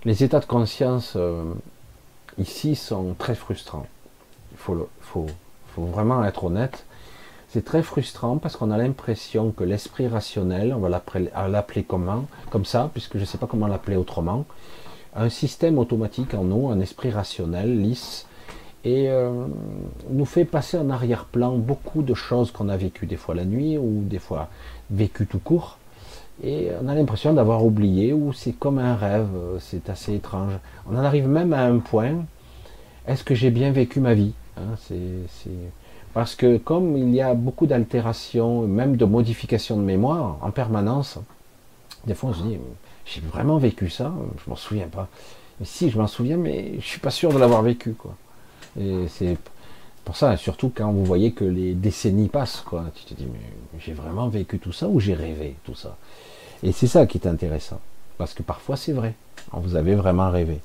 les 0.06 0.24
états 0.24 0.40
de 0.40 0.46
conscience 0.46 1.14
euh, 1.18 1.44
ici 2.38 2.76
sont 2.76 3.16
très 3.18 3.36
frustrants. 3.36 3.88
Il 4.54 4.58
faut 4.60 5.38
vraiment 5.76 6.24
être 6.24 6.46
honnête. 6.46 6.86
C'est 7.54 7.64
très 7.64 7.84
frustrant 7.84 8.40
parce 8.40 8.58
qu'on 8.58 8.72
a 8.72 8.80
l'impression 8.80 9.52
que 9.52 9.64
l'esprit 9.64 10.08
rationnel, 10.08 10.74
on 10.74 10.80
va 10.80 10.90
l'appeler 10.90 11.84
comment 11.84 12.26
Comme 12.50 12.66
ça, 12.66 12.90
puisque 12.92 13.14
je 13.14 13.20
ne 13.20 13.26
sais 13.26 13.38
pas 13.38 13.46
comment 13.46 13.68
l'appeler 13.68 13.96
autrement, 13.96 14.46
un 15.16 15.30
système 15.30 15.78
automatique 15.78 16.34
en 16.34 16.46
nous, 16.46 16.70
un 16.70 16.80
esprit 16.80 17.12
rationnel, 17.12 17.80
lisse, 17.80 18.26
et 18.84 19.08
euh, 19.12 19.46
nous 20.10 20.26
fait 20.26 20.46
passer 20.46 20.80
en 20.80 20.90
arrière-plan 20.90 21.56
beaucoup 21.58 22.02
de 22.02 22.16
choses 22.16 22.50
qu'on 22.50 22.70
a 22.70 22.76
vécues 22.76 23.06
des 23.06 23.18
fois 23.18 23.36
la 23.36 23.46
nuit 23.46 23.78
ou 23.78 24.02
des 24.02 24.18
fois 24.18 24.50
vécues 24.90 25.28
tout 25.28 25.38
court. 25.38 25.78
Et 26.44 26.70
on 26.82 26.88
a 26.88 26.96
l'impression 26.96 27.34
d'avoir 27.34 27.64
oublié 27.64 28.14
ou 28.14 28.34
c'est 28.34 28.54
comme 28.54 28.80
un 28.80 28.96
rêve, 28.96 29.30
c'est 29.60 29.92
assez 29.92 30.16
étrange. 30.16 30.54
On 30.90 30.96
en 30.96 31.04
arrive 31.04 31.28
même 31.28 31.54
à 31.54 31.66
un 31.66 31.78
point, 31.78 32.26
est-ce 33.08 33.24
que 33.24 33.36
j'ai 33.36 33.52
bien 33.52 33.72
vécu 33.72 34.00
ma 34.00 34.16
vie 34.16 34.34
hein, 34.58 34.76
parce 36.14 36.36
que 36.36 36.58
comme 36.58 36.98
il 36.98 37.14
y 37.14 37.22
a 37.22 37.34
beaucoup 37.34 37.66
d'altérations, 37.66 38.62
même 38.62 38.98
de 38.98 39.06
modifications 39.06 39.78
de 39.78 39.82
mémoire 39.82 40.38
en 40.42 40.52
permanence, 40.52 41.18
des 42.06 42.14
fois 42.14 42.32
on 42.32 42.34
se 42.34 42.44
dit, 42.44 42.58
j'ai 43.06 43.22
vraiment 43.22 43.58
vécu 43.58 43.90
ça, 43.90 44.12
je 44.44 44.50
m'en 44.50 44.56
souviens 44.56 44.88
pas. 44.88 45.08
Mais 45.60 45.66
si, 45.66 45.90
je 45.90 45.98
m'en 45.98 46.08
souviens, 46.08 46.38
mais 46.38 46.74
je 46.80 46.86
suis 46.86 47.00
pas 47.00 47.12
sûr 47.12 47.32
de 47.32 47.38
l'avoir 47.38 47.62
vécu, 47.62 47.94
quoi. 47.94 48.16
Et 48.80 49.08
c'est 49.08 49.38
pour 50.04 50.18
ça, 50.18 50.36
surtout 50.38 50.72
quand 50.74 50.92
vous 50.92 51.06
voyez 51.06 51.32
que 51.32 51.46
les 51.46 51.74
décennies 51.74 52.28
passent, 52.28 52.62
quoi. 52.66 52.86
Tu 52.96 53.06
te 53.06 53.14
dis, 53.14 53.28
mais 53.32 53.80
j'ai 53.80 53.94
vraiment 53.94 54.28
vécu 54.30 54.60
tout 54.60 54.72
ça 54.72 54.88
ou 54.88 55.00
j'ai 55.00 55.14
rêvé 55.14 55.56
tout 55.64 55.76
ça? 55.76 55.96
Et 56.64 56.72
c'est 56.72 56.88
ça 56.88 57.06
qui 57.06 57.18
est 57.18 57.28
intéressant. 57.28 57.80
Parce 58.18 58.34
que 58.34 58.44
parfois 58.44 58.78
c'est 58.78 58.94
vrai. 58.94 59.14
Vous 59.52 59.76
avez 59.76 59.96
vraiment 59.96 60.32
rêvé. 60.32 60.60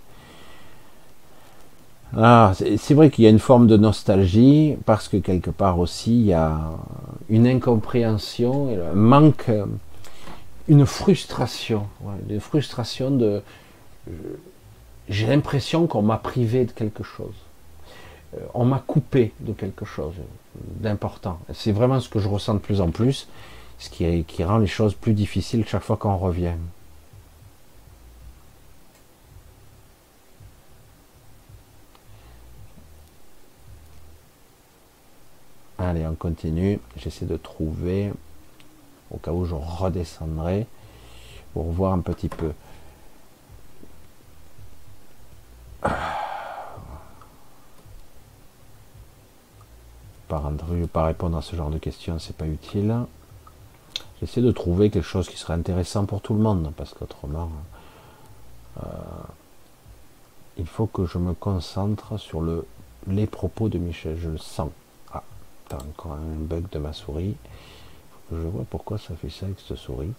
Ah, 2.16 2.52
c'est 2.54 2.94
vrai 2.94 3.10
qu'il 3.10 3.24
y 3.24 3.26
a 3.26 3.30
une 3.30 3.38
forme 3.38 3.66
de 3.66 3.76
nostalgie 3.76 4.76
parce 4.86 5.08
que 5.08 5.18
quelque 5.18 5.50
part 5.50 5.78
aussi 5.78 6.12
il 6.12 6.26
y 6.26 6.32
a 6.32 6.58
une 7.28 7.46
incompréhension, 7.46 8.70
un 8.92 8.94
manque, 8.94 9.50
une 10.68 10.86
frustration, 10.86 11.86
une 12.30 12.40
frustration 12.40 13.10
de. 13.10 13.42
J'ai 15.10 15.26
l'impression 15.26 15.86
qu'on 15.86 16.02
m'a 16.02 16.16
privé 16.16 16.64
de 16.64 16.72
quelque 16.72 17.02
chose, 17.02 17.34
euh, 18.36 18.40
on 18.52 18.64
m'a 18.64 18.78
coupé 18.78 19.32
de 19.40 19.52
quelque 19.52 19.84
chose 19.84 20.14
d'important. 20.54 21.38
C'est 21.54 21.72
vraiment 21.72 22.00
ce 22.00 22.08
que 22.08 22.18
je 22.18 22.28
ressens 22.28 22.54
de 22.54 22.58
plus 22.58 22.80
en 22.80 22.90
plus, 22.90 23.26
ce 23.78 23.88
qui, 23.90 24.24
qui 24.24 24.44
rend 24.44 24.58
les 24.58 24.66
choses 24.66 24.94
plus 24.94 25.14
difficiles 25.14 25.64
chaque 25.66 25.82
fois 25.82 25.96
qu'on 25.96 26.16
revient. 26.16 26.56
Allez, 35.78 36.04
on 36.06 36.14
continue. 36.16 36.80
J'essaie 36.96 37.24
de 37.24 37.36
trouver, 37.36 38.12
au 39.12 39.18
cas 39.18 39.30
où 39.30 39.44
je 39.44 39.54
redescendrai, 39.54 40.66
pour 41.52 41.70
voir 41.70 41.92
un 41.92 42.00
petit 42.00 42.28
peu. 42.28 42.52
Par 50.26 50.50
pas 50.92 51.04
répondre 51.04 51.38
à 51.38 51.42
ce 51.42 51.54
genre 51.56 51.70
de 51.70 51.78
questions, 51.78 52.18
c'est 52.18 52.36
pas 52.36 52.46
utile. 52.46 52.94
J'essaie 54.20 54.42
de 54.42 54.50
trouver 54.50 54.90
quelque 54.90 55.04
chose 55.04 55.28
qui 55.28 55.36
serait 55.36 55.54
intéressant 55.54 56.04
pour 56.06 56.20
tout 56.20 56.34
le 56.34 56.40
monde, 56.40 56.72
parce 56.76 56.92
qu'autrement, 56.92 57.50
euh, 58.78 58.88
il 60.58 60.66
faut 60.66 60.86
que 60.86 61.06
je 61.06 61.18
me 61.18 61.34
concentre 61.34 62.18
sur 62.18 62.40
le, 62.40 62.66
les 63.06 63.26
propos 63.26 63.68
de 63.68 63.78
Michel. 63.78 64.18
Je 64.18 64.28
le 64.28 64.38
sens 64.38 64.70
encore 65.76 66.12
un 66.12 66.36
bug 66.38 66.68
de 66.70 66.78
ma 66.78 66.92
souris. 66.92 67.36
je 68.32 68.36
vois 68.36 68.64
pourquoi 68.68 68.98
ça 68.98 69.14
fait 69.14 69.30
ça 69.30 69.46
avec 69.46 69.58
cette 69.60 69.76
souris. 69.76 70.12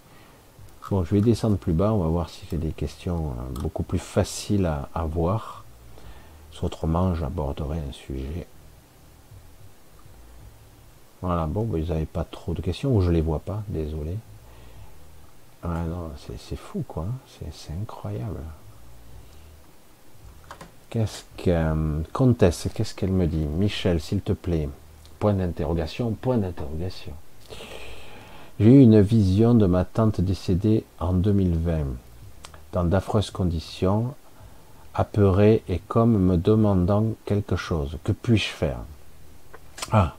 Bon, 0.90 1.04
je 1.04 1.14
vais 1.14 1.20
descendre 1.20 1.56
plus 1.56 1.72
bas, 1.72 1.92
on 1.92 1.98
va 1.98 2.08
voir 2.08 2.28
si 2.28 2.44
j'ai 2.50 2.56
des 2.56 2.72
questions 2.72 3.30
euh, 3.30 3.60
beaucoup 3.60 3.84
plus 3.84 3.98
faciles 3.98 4.66
à, 4.66 5.04
voir. 5.04 5.64
Autrement, 6.62 7.14
j'aborderai 7.14 7.78
un 7.78 7.92
sujet. 7.92 8.46
Voilà, 11.22 11.46
bon, 11.46 11.68
ils 11.76 11.88
n'avaient 11.88 12.06
pas 12.06 12.24
trop 12.24 12.54
de 12.54 12.60
questions, 12.60 12.94
ou 12.94 13.00
je 13.02 13.10
les 13.10 13.20
vois 13.20 13.38
pas, 13.38 13.62
désolé. 13.68 14.16
Non, 15.62 16.10
c'est 16.16 16.56
fou, 16.56 16.84
quoi. 16.86 17.06
C'est 17.52 17.72
incroyable. 17.72 18.40
Qu'est-ce 20.90 21.22
que... 21.36 21.50
Euh, 21.50 22.02
Comtesse, 22.12 22.68
qu'est-ce 22.74 22.94
qu'elle 22.94 23.12
me 23.12 23.26
dit? 23.26 23.46
Michel, 23.46 24.00
s'il 24.00 24.22
te 24.22 24.32
plaît, 24.32 24.68
Point 25.20 25.34
d'interrogation, 25.34 26.10
point 26.12 26.38
d'interrogation. 26.38 27.12
J'ai 28.58 28.72
eu 28.72 28.80
une 28.80 29.00
vision 29.00 29.54
de 29.54 29.66
ma 29.66 29.84
tante 29.84 30.20
décédée 30.20 30.84
en 30.98 31.12
2020, 31.12 31.84
dans 32.72 32.84
d'affreuses 32.84 33.30
conditions, 33.30 34.14
apeurée 34.94 35.62
et 35.68 35.78
comme 35.78 36.18
me 36.18 36.36
demandant 36.36 37.04
quelque 37.26 37.56
chose. 37.56 37.98
Que 38.02 38.12
puis-je 38.12 38.48
faire? 38.48 38.78
Ah 39.92 40.14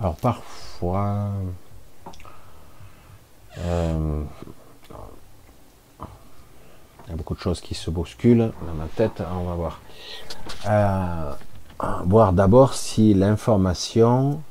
Alors 0.00 0.16
parfois, 0.16 1.30
euh, 3.58 4.22
il 6.00 7.10
y 7.10 7.12
a 7.12 7.16
beaucoup 7.16 7.34
de 7.34 7.40
choses 7.40 7.60
qui 7.60 7.74
se 7.74 7.90
bousculent 7.90 8.52
dans 8.66 8.74
ma 8.74 8.86
tête, 8.86 9.22
on 9.32 9.44
va 9.44 9.54
voir. 9.54 9.80
Euh, 10.66 11.32
voir 12.04 12.32
d'abord 12.32 12.74
si 12.74 13.14
l'information 13.14 14.42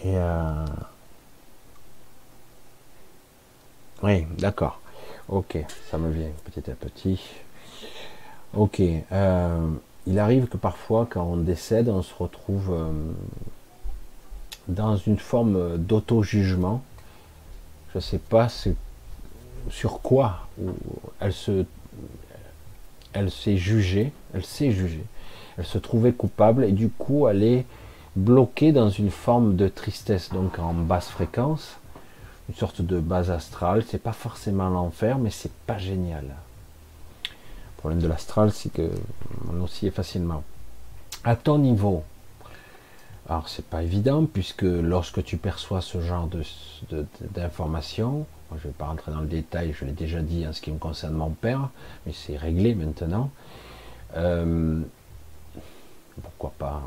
est... 0.00 0.16
Euh, 0.16 0.64
oui, 4.02 4.26
d'accord. 4.38 4.80
Ok, 5.28 5.56
ça 5.90 5.96
me 5.96 6.10
vient 6.10 6.28
petit 6.44 6.70
à 6.70 6.74
petit. 6.74 7.20
Ok. 8.54 8.80
Euh, 8.80 9.70
il 10.06 10.18
arrive 10.18 10.46
que 10.46 10.58
parfois, 10.58 11.06
quand 11.08 11.24
on 11.24 11.36
décède, 11.38 11.88
on 11.88 12.02
se 12.02 12.14
retrouve 12.14 12.70
euh, 12.72 12.90
dans 14.68 14.96
une 14.96 15.18
forme 15.18 15.78
d'auto-jugement. 15.78 16.82
Je 17.92 17.98
ne 17.98 18.02
sais 18.02 18.18
pas 18.18 18.48
sur 19.70 20.00
quoi 20.02 20.48
elle 21.20 21.32
se, 21.32 21.64
elle 23.14 23.30
s'est 23.30 23.56
jugée, 23.56 24.12
elle 24.34 24.44
s'est 24.44 24.72
jugée 24.72 25.04
elle 25.58 25.64
se 25.64 25.78
trouvait 25.78 26.12
coupable 26.12 26.64
et 26.64 26.72
du 26.72 26.88
coup 26.88 27.28
elle 27.28 27.42
est 27.42 27.66
bloquée 28.16 28.72
dans 28.72 28.90
une 28.90 29.10
forme 29.10 29.56
de 29.56 29.68
tristesse, 29.68 30.30
donc 30.30 30.58
en 30.58 30.72
basse 30.72 31.08
fréquence, 31.08 31.78
une 32.48 32.54
sorte 32.54 32.82
de 32.82 33.00
base 33.00 33.30
astrale. 33.30 33.84
C'est 33.88 34.02
pas 34.02 34.12
forcément 34.12 34.68
l'enfer, 34.68 35.18
mais 35.18 35.30
c'est 35.30 35.52
pas 35.66 35.78
génial. 35.78 36.24
Le 37.24 37.78
problème 37.78 38.00
de 38.00 38.08
l'astral, 38.08 38.52
c'est 38.52 38.72
que 38.72 38.90
on 39.52 39.62
oscille 39.62 39.90
facilement. 39.90 40.42
À 41.24 41.36
ton 41.36 41.58
niveau, 41.58 42.04
alors 43.28 43.48
c'est 43.48 43.64
pas 43.64 43.82
évident 43.82 44.26
puisque 44.26 44.62
lorsque 44.62 45.24
tu 45.24 45.36
perçois 45.38 45.80
ce 45.80 46.00
genre 46.00 46.28
d'informations, 47.34 48.26
je 48.50 48.56
ne 48.56 48.62
vais 48.72 48.76
pas 48.76 48.86
rentrer 48.86 49.10
dans 49.12 49.20
le 49.20 49.26
détail, 49.26 49.74
je 49.78 49.84
l'ai 49.84 49.92
déjà 49.92 50.20
dit 50.20 50.46
en 50.46 50.52
ce 50.52 50.60
qui 50.60 50.70
me 50.70 50.78
concerne 50.78 51.14
mon 51.14 51.30
père, 51.30 51.70
mais 52.06 52.12
c'est 52.12 52.36
réglé 52.36 52.74
maintenant. 52.74 53.30
Euh, 54.16 54.82
pourquoi 56.22 56.52
pas. 56.58 56.82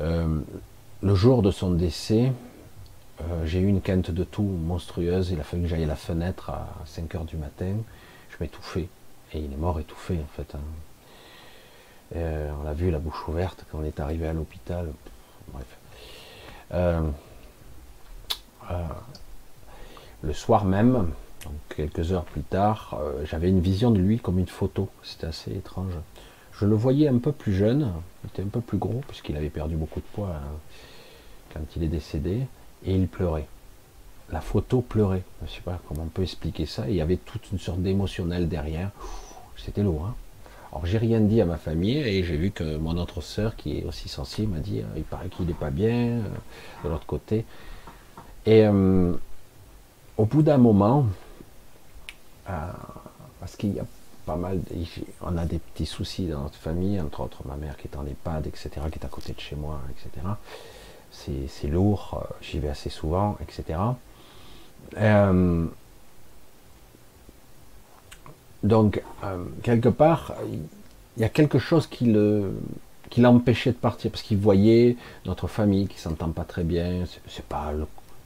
Euh, 0.00 0.40
le 1.02 1.14
jour 1.14 1.42
de 1.42 1.50
son 1.50 1.70
décès, 1.70 2.32
euh, 3.20 3.46
j'ai 3.46 3.60
eu 3.60 3.66
une 3.66 3.80
quinte 3.80 4.10
de 4.10 4.24
tout 4.24 4.42
monstrueuse. 4.42 5.30
Il 5.30 5.40
a 5.40 5.42
fallu 5.42 5.62
que 5.62 5.68
j'aille 5.68 5.84
à 5.84 5.88
la 5.88 5.96
fenêtre 5.96 6.50
à 6.50 6.68
5 6.84 7.14
heures 7.14 7.24
du 7.24 7.36
matin. 7.36 7.76
Je 8.30 8.36
m'étouffais. 8.40 8.88
Et 9.32 9.40
il 9.40 9.52
est 9.52 9.56
mort 9.56 9.80
étouffé 9.80 10.14
en 10.14 10.36
fait. 10.36 10.54
Hein. 10.54 10.60
Euh, 12.14 12.52
on 12.60 12.64
l'a 12.64 12.72
vu 12.72 12.90
la 12.90 12.98
bouche 12.98 13.26
ouverte 13.28 13.64
quand 13.70 13.78
on 13.78 13.84
est 13.84 13.98
arrivé 14.00 14.28
à 14.28 14.32
l'hôpital. 14.32 14.92
Bref. 15.52 15.66
le 20.22 20.32
soir 20.32 20.64
même, 20.64 21.10
quelques 21.68 22.12
heures 22.12 22.24
plus 22.24 22.42
tard, 22.42 22.98
j'avais 23.24 23.48
une 23.48 23.60
vision 23.60 23.90
de 23.90 23.98
lui 23.98 24.18
comme 24.18 24.38
une 24.38 24.48
photo. 24.48 24.88
C'était 25.02 25.26
assez 25.26 25.52
étrange. 25.52 25.92
Je 26.58 26.66
le 26.66 26.74
voyais 26.74 27.08
un 27.08 27.18
peu 27.18 27.32
plus 27.32 27.54
jeune, 27.54 27.92
il 28.24 28.28
était 28.28 28.42
un 28.42 28.48
peu 28.48 28.60
plus 28.60 28.78
gros, 28.78 29.02
puisqu'il 29.08 29.36
avait 29.36 29.50
perdu 29.50 29.76
beaucoup 29.76 30.00
de 30.00 30.06
poids 30.14 30.30
hein, 30.34 30.58
quand 31.52 31.60
il 31.76 31.82
est 31.82 31.88
décédé, 31.88 32.46
et 32.84 32.94
il 32.94 33.08
pleurait. 33.08 33.46
la 34.30 34.40
photo 34.40 34.80
pleurait. 34.80 35.22
Je 35.42 35.46
ne 35.46 35.50
sais 35.50 35.60
pas 35.60 35.80
comment 35.86 36.02
on 36.04 36.08
peut 36.08 36.22
expliquer 36.22 36.66
ça. 36.66 36.88
Il 36.88 36.94
y 36.94 37.00
avait 37.00 37.16
toute 37.16 37.52
une 37.52 37.58
sorte 37.58 37.80
d'émotionnel 37.80 38.48
derrière. 38.48 38.90
C'était 39.56 39.82
lourd. 39.82 40.06
Hein 40.06 40.14
alors 40.72 40.84
j'ai 40.84 40.98
rien 40.98 41.20
dit 41.20 41.40
à 41.40 41.46
ma 41.46 41.56
famille 41.56 41.96
et 41.98 42.22
j'ai 42.22 42.36
vu 42.36 42.50
que 42.50 42.76
mon 42.76 42.98
autre 42.98 43.22
sœur, 43.22 43.56
qui 43.56 43.78
est 43.78 43.84
aussi 43.84 44.08
sensible, 44.08 44.52
m'a 44.52 44.60
dit 44.60 44.82
il 44.96 45.04
paraît 45.04 45.28
qu'il 45.28 45.46
n'est 45.46 45.54
pas 45.54 45.70
bien 45.70 45.90
euh, 45.90 46.22
de 46.84 46.88
l'autre 46.90 47.06
côté. 47.06 47.46
Et 48.44 48.64
euh, 48.66 49.14
au 50.18 50.24
bout 50.26 50.42
d'un 50.42 50.58
moment, 50.58 51.06
euh, 52.50 52.70
parce 53.40 53.56
qu'il 53.56 53.74
y 53.74 53.80
a 53.80 53.86
on 54.28 55.36
a 55.36 55.44
des 55.44 55.58
petits 55.58 55.86
soucis 55.86 56.26
dans 56.26 56.42
notre 56.42 56.58
famille, 56.58 57.00
entre 57.00 57.20
autres 57.20 57.42
ma 57.46 57.56
mère 57.56 57.76
qui 57.76 57.88
est 57.88 57.96
en 57.96 58.04
EHPAD, 58.06 58.46
etc., 58.46 58.70
qui 58.90 58.98
est 58.98 59.04
à 59.04 59.08
côté 59.08 59.32
de 59.32 59.40
chez 59.40 59.56
moi, 59.56 59.80
etc. 59.90 60.26
C'est 61.10 61.68
lourd, 61.68 62.26
j'y 62.42 62.58
vais 62.58 62.68
assez 62.68 62.90
souvent, 62.90 63.38
etc. 63.40 63.78
Donc, 68.66 69.02
euh, 69.22 69.44
quelque 69.62 69.88
part, 69.88 70.34
il 71.16 71.22
y 71.22 71.24
a 71.24 71.28
quelque 71.28 71.58
chose 71.58 71.86
qui 71.86 72.06
le 72.06 72.52
qui 73.10 73.20
l'empêchait 73.20 73.70
de 73.70 73.76
partir 73.76 74.10
parce 74.10 74.22
qu'il 74.22 74.38
voyait 74.38 74.96
notre 75.26 75.46
famille 75.46 75.86
qui 75.86 76.00
s'entend 76.00 76.30
pas 76.30 76.42
très 76.42 76.64
bien. 76.64 77.04
C'est 77.28 77.44
pas 77.44 77.72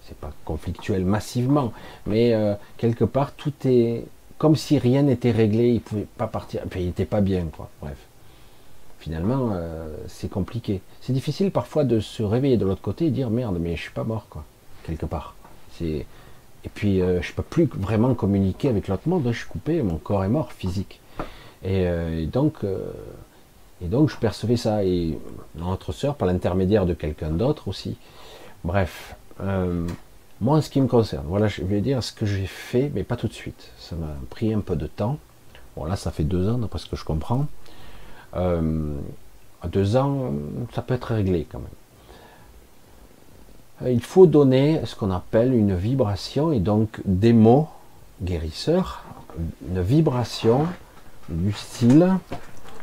c'est 0.04 0.16
pas 0.16 0.32
conflictuel 0.46 1.04
massivement, 1.04 1.72
mais 2.06 2.32
euh, 2.32 2.54
quelque 2.78 3.04
part 3.04 3.32
tout 3.32 3.52
est 3.66 4.06
comme 4.40 4.56
si 4.56 4.78
rien 4.78 5.02
n'était 5.02 5.30
réglé. 5.30 5.68
Il 5.68 5.80
pouvait 5.82 6.08
pas 6.16 6.26
partir. 6.26 6.62
Enfin, 6.66 6.80
il 6.80 6.88
était 6.88 7.04
pas 7.04 7.20
bien, 7.20 7.44
quoi. 7.52 7.68
Bref. 7.80 7.98
Finalement, 8.98 9.50
euh, 9.52 9.94
c'est 10.08 10.30
compliqué. 10.30 10.80
C'est 11.00 11.12
difficile 11.12 11.52
parfois 11.52 11.84
de 11.84 12.00
se 12.00 12.22
réveiller 12.22 12.56
de 12.56 12.64
l'autre 12.66 12.82
côté 12.82 13.06
et 13.06 13.10
dire 13.10 13.30
merde, 13.30 13.58
mais 13.60 13.76
je 13.76 13.82
suis 13.82 13.92
pas 13.92 14.04
mort, 14.04 14.26
quoi. 14.28 14.44
Quelque 14.84 15.06
part. 15.06 15.34
Et 15.82 16.68
puis, 16.74 17.00
euh, 17.00 17.22
je 17.22 17.32
peux 17.32 17.42
plus 17.42 17.68
vraiment 17.74 18.14
communiquer 18.14 18.68
avec 18.68 18.88
l'autre 18.88 19.08
monde. 19.08 19.24
Je 19.30 19.38
suis 19.38 19.46
coupé, 19.46 19.82
mon 19.82 19.96
corps 19.96 20.24
est 20.24 20.28
mort, 20.28 20.52
physique. 20.52 21.00
Et, 21.62 21.86
euh, 21.86 22.26
donc, 22.26 22.64
euh, 22.64 22.90
et 23.82 23.86
donc, 23.86 24.10
je 24.10 24.16
percevais 24.16 24.56
ça. 24.56 24.84
Et 24.84 25.18
notre 25.54 25.92
sœur, 25.92 26.16
par 26.16 26.28
l'intermédiaire 26.28 26.86
de 26.86 26.94
quelqu'un 26.94 27.30
d'autre 27.30 27.68
aussi. 27.68 27.96
Bref, 28.64 29.14
moi, 30.40 30.58
en 30.58 30.60
ce 30.62 30.70
qui 30.70 30.80
me 30.80 30.86
concerne, 30.86 31.24
voilà, 31.26 31.48
je 31.48 31.62
vais 31.62 31.80
dire 31.80 32.02
ce 32.02 32.12
que 32.12 32.26
j'ai 32.26 32.46
fait, 32.46 32.90
mais 32.94 33.04
pas 33.04 33.16
tout 33.16 33.28
de 33.28 33.32
suite. 33.32 33.70
Ça 33.78 33.96
m'a 33.96 34.14
pris 34.30 34.54
un 34.54 34.60
peu 34.60 34.76
de 34.76 34.86
temps. 34.86 35.18
Bon, 35.76 35.84
là, 35.84 35.96
ça 35.96 36.10
fait 36.10 36.24
deux 36.24 36.48
ans, 36.48 36.58
d'après 36.58 36.78
ce 36.78 36.86
que 36.86 36.96
je 36.96 37.04
comprends. 37.04 37.46
à 38.32 39.68
deux 39.70 39.96
ans, 39.96 40.32
ça 40.74 40.82
peut 40.82 40.94
être 40.94 41.14
réglé 41.14 41.46
quand 41.50 41.58
même. 41.58 41.68
Euh, 43.82 43.90
il 43.90 44.02
faut 44.02 44.26
donner 44.26 44.80
ce 44.84 44.94
qu'on 44.94 45.10
appelle 45.10 45.54
une 45.54 45.74
vibration 45.74 46.52
et 46.52 46.60
donc 46.60 47.00
des 47.04 47.32
mots 47.32 47.68
guérisseurs, 48.22 49.04
une 49.68 49.80
vibration 49.80 50.66
du 51.28 51.52
style. 51.52 52.14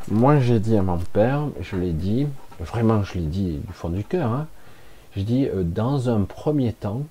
Moi, 0.09 0.39
j'ai 0.39 0.59
dit 0.59 0.77
à 0.77 0.81
mon 0.81 0.97
père, 0.97 1.47
je 1.61 1.75
l'ai 1.75 1.91
dit, 1.91 2.27
vraiment, 2.59 3.03
je 3.03 3.15
l'ai 3.15 3.25
dit 3.25 3.59
du 3.65 3.73
fond 3.73 3.89
du 3.89 4.03
cœur. 4.03 4.31
Hein, 4.31 4.47
je 5.15 5.21
dis, 5.21 5.47
euh, 5.47 5.63
dans 5.63 6.09
un 6.09 6.21
premier 6.21 6.73
temps, 6.73 7.01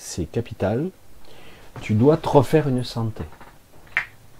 c'est 0.00 0.24
capital. 0.24 0.90
Tu 1.82 1.94
dois 1.94 2.16
te 2.16 2.28
refaire 2.28 2.68
une 2.68 2.82
santé. 2.82 3.22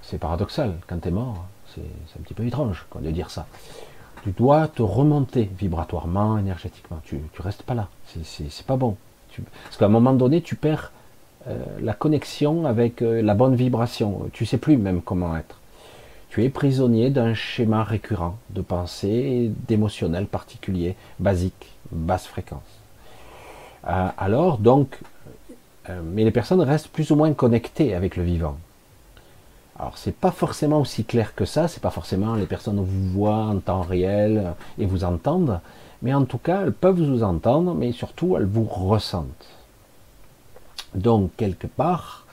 C'est 0.02 0.18
paradoxal. 0.18 0.74
Quand 0.88 0.98
tu 0.98 1.08
es 1.08 1.12
mort, 1.12 1.44
c'est 1.74 1.82
un 2.18 2.22
petit 2.22 2.34
peu 2.34 2.44
étrange 2.44 2.86
de 3.00 3.10
dire 3.10 3.30
ça 3.30 3.46
tu 4.22 4.30
dois 4.30 4.68
te 4.68 4.82
remonter 4.82 5.50
vibratoirement, 5.58 6.38
énergétiquement. 6.38 7.00
Tu, 7.04 7.20
tu 7.32 7.42
restes 7.42 7.62
pas 7.62 7.74
là. 7.74 7.88
C'est 8.24 8.66
pas 8.66 8.76
bon. 8.76 8.96
parce 9.64 9.76
qu'à 9.76 9.86
un 9.86 9.90
moment 9.90 10.12
donné, 10.12 10.42
tu 10.42 10.56
perds 10.56 10.92
euh, 11.48 11.58
la 11.80 11.94
connexion 11.94 12.66
avec 12.66 13.02
euh, 13.02 13.22
la 13.22 13.34
bonne 13.34 13.54
vibration. 13.54 14.28
Tu 14.32 14.46
sais 14.46 14.58
plus 14.58 14.76
même 14.76 15.00
comment 15.00 15.36
être. 15.36 15.58
Tu 16.28 16.44
es 16.44 16.48
prisonnier 16.48 17.10
d'un 17.10 17.34
schéma 17.34 17.82
récurrent 17.82 18.36
de 18.50 18.60
pensée, 18.60 19.50
d'émotionnel 19.66 20.26
particulier, 20.26 20.96
basique, 21.18 21.72
basse 21.90 22.26
fréquence. 22.26 22.60
Euh, 23.88 24.08
alors, 24.18 24.58
donc, 24.58 24.98
mais 25.88 26.24
les 26.24 26.30
personnes 26.30 26.60
restent 26.60 26.88
plus 26.88 27.10
ou 27.10 27.16
moins 27.16 27.32
connectées 27.32 27.94
avec 27.94 28.16
le 28.16 28.22
vivant. 28.22 28.56
Alors 29.78 29.96
c'est 29.96 30.14
pas 30.14 30.30
forcément 30.30 30.80
aussi 30.80 31.04
clair 31.04 31.34
que 31.34 31.44
ça, 31.44 31.66
c'est 31.66 31.82
pas 31.82 31.90
forcément 31.90 32.34
les 32.34 32.46
personnes 32.46 32.80
vous 32.80 33.08
voient 33.10 33.46
en 33.46 33.58
temps 33.58 33.80
réel 33.80 34.52
et 34.78 34.84
vous 34.84 35.04
entendent, 35.04 35.60
mais 36.02 36.12
en 36.12 36.24
tout 36.24 36.38
cas 36.38 36.62
elles 36.62 36.72
peuvent 36.72 37.00
vous 37.00 37.22
entendre, 37.22 37.74
mais 37.74 37.92
surtout 37.92 38.36
elles 38.36 38.44
vous 38.44 38.64
ressentent. 38.64 39.48
Donc 40.94 41.30
quelque 41.36 41.66
part, 41.66 42.26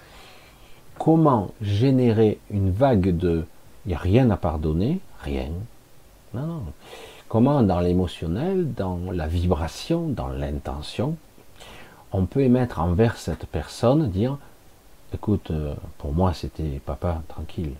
comment 0.99 1.51
générer 1.61 2.39
une 2.51 2.71
vague 2.71 3.15
de 3.15 3.45
il 3.87 3.91
n'y 3.91 3.95
a 3.95 3.99
rien 3.99 4.29
à 4.31 4.35
pardonner, 4.35 4.99
rien. 5.21 5.47
Non, 6.33 6.45
non. 6.45 6.63
Comment 7.29 7.63
dans 7.63 7.79
l'émotionnel, 7.79 8.73
dans 8.73 8.99
la 9.13 9.27
vibration, 9.27 10.09
dans 10.09 10.27
l'intention, 10.27 11.15
on 12.17 12.25
peut 12.25 12.41
émettre 12.41 12.79
envers 12.79 13.17
cette 13.17 13.45
personne, 13.45 14.09
dire 14.09 14.37
écoute, 15.13 15.51
euh, 15.51 15.75
pour 15.99 16.13
moi 16.13 16.33
c'était 16.33 16.81
papa, 16.85 17.21
tranquille. 17.27 17.73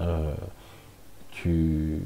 Euh, 0.00 0.34
tu, 1.30 2.00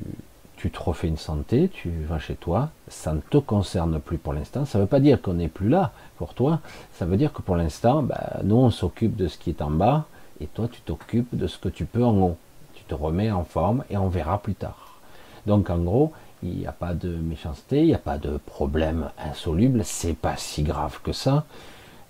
tu 0.56 0.70
te 0.70 0.78
refais 0.78 1.08
une 1.08 1.16
santé, 1.16 1.70
tu 1.70 1.90
vas 2.06 2.18
chez 2.18 2.34
toi, 2.34 2.68
ça 2.88 3.14
ne 3.14 3.20
te 3.20 3.38
concerne 3.38 3.98
plus 3.98 4.18
pour 4.18 4.34
l'instant. 4.34 4.66
Ça 4.66 4.78
ne 4.78 4.84
veut 4.84 4.88
pas 4.88 5.00
dire 5.00 5.22
qu'on 5.22 5.34
n'est 5.34 5.48
plus 5.48 5.70
là 5.70 5.92
pour 6.18 6.34
toi, 6.34 6.60
ça 6.92 7.06
veut 7.06 7.16
dire 7.16 7.32
que 7.32 7.40
pour 7.40 7.56
l'instant, 7.56 8.02
bah, 8.02 8.40
nous 8.44 8.56
on 8.56 8.70
s'occupe 8.70 9.16
de 9.16 9.26
ce 9.26 9.38
qui 9.38 9.50
est 9.50 9.62
en 9.62 9.70
bas, 9.70 10.04
et 10.40 10.46
toi 10.46 10.68
tu 10.70 10.82
t'occupes 10.82 11.34
de 11.34 11.46
ce 11.46 11.58
que 11.58 11.70
tu 11.70 11.86
peux 11.86 12.04
en 12.04 12.16
haut. 12.18 12.36
Tu 12.74 12.84
te 12.84 12.94
remets 12.94 13.30
en 13.30 13.44
forme 13.44 13.84
et 13.88 13.96
on 13.96 14.08
verra 14.08 14.38
plus 14.38 14.54
tard. 14.54 14.98
Donc 15.46 15.70
en 15.70 15.78
gros, 15.78 16.12
il 16.44 16.58
n'y 16.58 16.66
a 16.66 16.72
pas 16.72 16.94
de 16.94 17.08
méchanceté, 17.08 17.80
il 17.80 17.86
n'y 17.86 17.94
a 17.94 17.98
pas 17.98 18.18
de 18.18 18.38
problème 18.44 19.10
insoluble, 19.18 19.80
c'est 19.84 20.14
pas 20.14 20.36
si 20.36 20.62
grave 20.62 21.00
que 21.02 21.12
ça. 21.12 21.44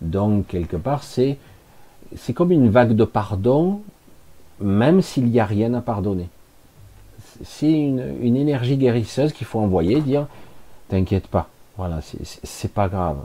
Donc 0.01 0.49
quelque 0.49 0.77
part, 0.77 1.03
c'est 1.05 1.39
comme 2.35 2.51
une 2.51 2.69
vague 2.69 2.95
de 2.95 3.05
pardon, 3.05 3.81
même 4.61 5.03
s'il 5.03 5.27
n'y 5.27 5.41
a 5.41 5.47
rien 5.47 5.73
à 5.75 5.81
pardonner. 5.81 6.29
C'est 7.43 7.73
une, 7.73 8.37
énergie 8.37 8.77
guérisseuse 8.77 9.33
qu'il 9.33 9.47
faut 9.47 9.61
envoyer, 9.61 10.01
dire 10.01 10.27
t'inquiète 10.89 11.29
pas, 11.29 11.49
voilà, 11.77 12.01
c'est 12.03 12.73
pas 12.73 12.89
grave, 12.89 13.19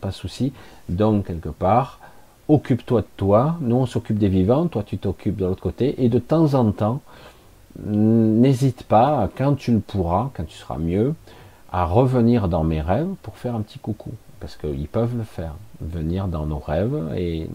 pas 0.00 0.08
de 0.08 0.14
souci. 0.14 0.52
Donc, 0.88 1.26
quelque 1.26 1.48
part, 1.48 2.00
occupe-toi 2.48 3.02
de 3.02 3.06
toi, 3.16 3.56
nous 3.60 3.76
on 3.76 3.86
s'occupe 3.86 4.18
des 4.18 4.28
vivants, 4.28 4.66
toi 4.66 4.82
tu 4.82 4.98
t'occupes 4.98 5.36
de 5.36 5.46
l'autre 5.46 5.62
côté, 5.62 6.02
et 6.04 6.08
de 6.08 6.18
temps 6.18 6.54
en 6.54 6.72
temps, 6.72 7.00
n'hésite 7.82 8.84
pas, 8.84 9.28
quand 9.36 9.54
tu 9.54 9.72
le 9.72 9.80
pourras, 9.80 10.30
quand 10.34 10.44
tu 10.44 10.56
seras 10.56 10.78
mieux, 10.78 11.14
à 11.72 11.84
revenir 11.84 12.48
dans 12.48 12.64
mes 12.64 12.80
rêves 12.80 13.14
pour 13.22 13.36
faire 13.36 13.54
un 13.54 13.60
petit 13.60 13.78
coucou, 13.78 14.12
parce 14.40 14.56
qu'ils 14.56 14.88
peuvent 14.88 15.16
le 15.16 15.24
faire, 15.24 15.54
venir 15.80 16.28
dans 16.28 16.46
nos 16.46 16.58
rêves 16.58 17.12
et 17.16 17.48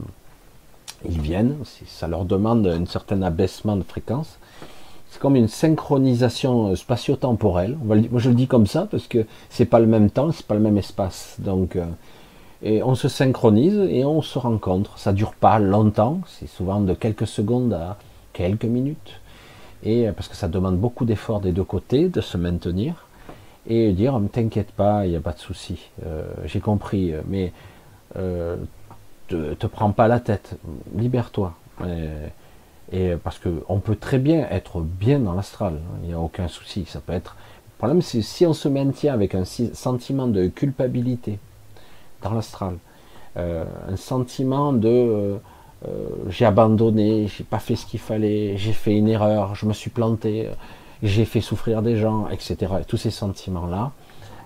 ils 1.05 1.21
viennent, 1.21 1.55
ça 1.85 2.07
leur 2.07 2.25
demande 2.25 2.67
un 2.67 2.85
certain 2.85 3.21
abaissement 3.21 3.77
de 3.77 3.83
fréquence. 3.83 4.37
C'est 5.09 5.19
comme 5.19 5.35
une 5.35 5.47
synchronisation 5.47 6.75
spatio-temporelle. 6.75 7.77
Moi, 7.81 7.97
je 8.17 8.29
le 8.29 8.35
dis 8.35 8.47
comme 8.47 8.67
ça 8.67 8.87
parce 8.91 9.07
que 9.07 9.25
c'est 9.49 9.65
pas 9.65 9.79
le 9.79 9.87
même 9.87 10.11
temps, 10.11 10.31
c'est 10.31 10.45
pas 10.45 10.53
le 10.53 10.59
même 10.59 10.77
espace. 10.77 11.37
Donc, 11.39 11.75
euh, 11.75 11.85
et 12.61 12.83
on 12.83 12.93
se 12.93 13.07
synchronise 13.07 13.79
et 13.89 14.05
on 14.05 14.21
se 14.21 14.37
rencontre. 14.37 14.99
Ça 14.99 15.13
dure 15.13 15.33
pas 15.33 15.59
longtemps, 15.59 16.19
c'est 16.27 16.47
souvent 16.47 16.81
de 16.81 16.93
quelques 16.93 17.27
secondes 17.27 17.73
à 17.73 17.97
quelques 18.33 18.65
minutes. 18.65 19.18
Et 19.83 20.07
euh, 20.07 20.11
parce 20.11 20.27
que 20.27 20.35
ça 20.35 20.47
demande 20.47 20.77
beaucoup 20.77 21.05
d'efforts 21.05 21.39
des 21.39 21.51
deux 21.51 21.63
côtés 21.63 22.09
de 22.09 22.21
se 22.21 22.37
maintenir 22.37 23.05
et 23.67 23.91
dire, 23.93 24.19
ne 24.19 24.27
t'inquiète 24.27 24.71
pas, 24.71 25.05
il 25.05 25.11
n'y 25.11 25.15
a 25.15 25.21
pas 25.21 25.33
de 25.33 25.39
souci. 25.39 25.91
J'ai 26.45 26.59
compris, 26.59 27.13
mais 27.27 27.51
te, 28.15 29.53
te 29.53 29.67
prends 29.67 29.91
pas 29.91 30.07
la 30.07 30.19
tête, 30.19 30.55
libère-toi. 30.95 31.53
Et, 32.91 33.15
parce 33.23 33.37
que 33.37 33.63
on 33.67 33.79
peut 33.79 33.95
très 33.95 34.17
bien 34.17 34.47
être 34.49 34.79
bien 34.81 35.19
dans 35.19 35.33
l'astral, 35.33 35.73
hein, 35.73 35.97
il 36.01 36.07
n'y 36.07 36.15
a 36.15 36.19
aucun 36.19 36.47
souci. 36.47 36.85
Ça 36.85 36.99
peut 36.99 37.13
être. 37.13 37.35
Le 37.75 37.77
problème, 37.77 38.01
c'est 38.01 38.23
si 38.23 38.45
on 38.47 38.53
se 38.53 38.67
maintient 38.67 39.13
avec 39.13 39.35
un 39.35 39.45
sentiment 39.45 40.27
de 40.27 40.47
culpabilité 40.47 41.37
dans 42.23 42.33
l'astral, 42.33 42.77
euh, 43.37 43.63
un 43.87 43.95
sentiment 43.95 44.73
de 44.73 45.37
euh, 45.87 46.09
j'ai 46.29 46.45
abandonné, 46.45 47.27
j'ai 47.27 47.43
pas 47.43 47.59
fait 47.59 47.75
ce 47.75 47.85
qu'il 47.85 47.99
fallait, 47.99 48.57
j'ai 48.57 48.73
fait 48.73 48.95
une 48.95 49.07
erreur, 49.07 49.55
je 49.55 49.65
me 49.65 49.73
suis 49.73 49.89
planté, 49.89 50.49
j'ai 51.03 51.25
fait 51.25 51.41
souffrir 51.41 51.81
des 51.81 51.95
gens, 51.97 52.27
etc. 52.29 52.57
tous 52.87 52.97
ces 52.97 53.11
sentiments-là, 53.11 53.91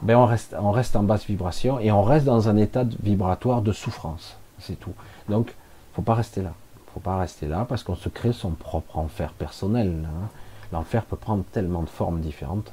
ben 0.02 0.18
on 0.18 0.26
reste, 0.26 0.56
on 0.60 0.72
reste 0.72 0.96
en 0.96 1.04
basse 1.04 1.26
vibration 1.26 1.80
et 1.80 1.92
on 1.92 2.04
reste 2.04 2.26
dans 2.26 2.50
un 2.50 2.58
état 2.58 2.84
vibratoire 3.02 3.62
de 3.62 3.72
souffrance 3.72 4.38
c'est 4.64 4.80
tout. 4.80 4.94
Donc, 5.30 5.54
faut 5.94 6.02
pas 6.02 6.16
rester 6.16 6.42
là. 6.42 6.54
faut 6.94 7.00
pas 7.00 7.18
rester 7.18 7.48
là 7.48 7.66
parce 7.68 7.84
qu'on 7.84 7.96
se 7.96 8.10
crée 8.10 8.34
son 8.34 8.52
propre 8.52 8.98
enfer 8.98 9.32
personnel. 9.34 10.06
Hein. 10.06 10.30
L'enfer 10.72 11.06
peut 11.06 11.18
prendre 11.18 11.44
tellement 11.52 11.84
de 11.84 11.90
formes 11.90 12.22
différentes. 12.22 12.72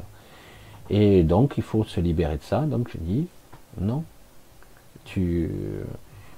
Et 0.88 1.22
donc, 1.22 1.54
il 1.56 1.62
faut 1.62 1.84
se 1.84 2.00
libérer 2.00 2.36
de 2.36 2.42
ça. 2.42 2.60
Donc, 2.62 2.90
je 2.92 2.98
dis, 2.98 3.26
non. 3.78 4.04
Tu, 5.04 5.50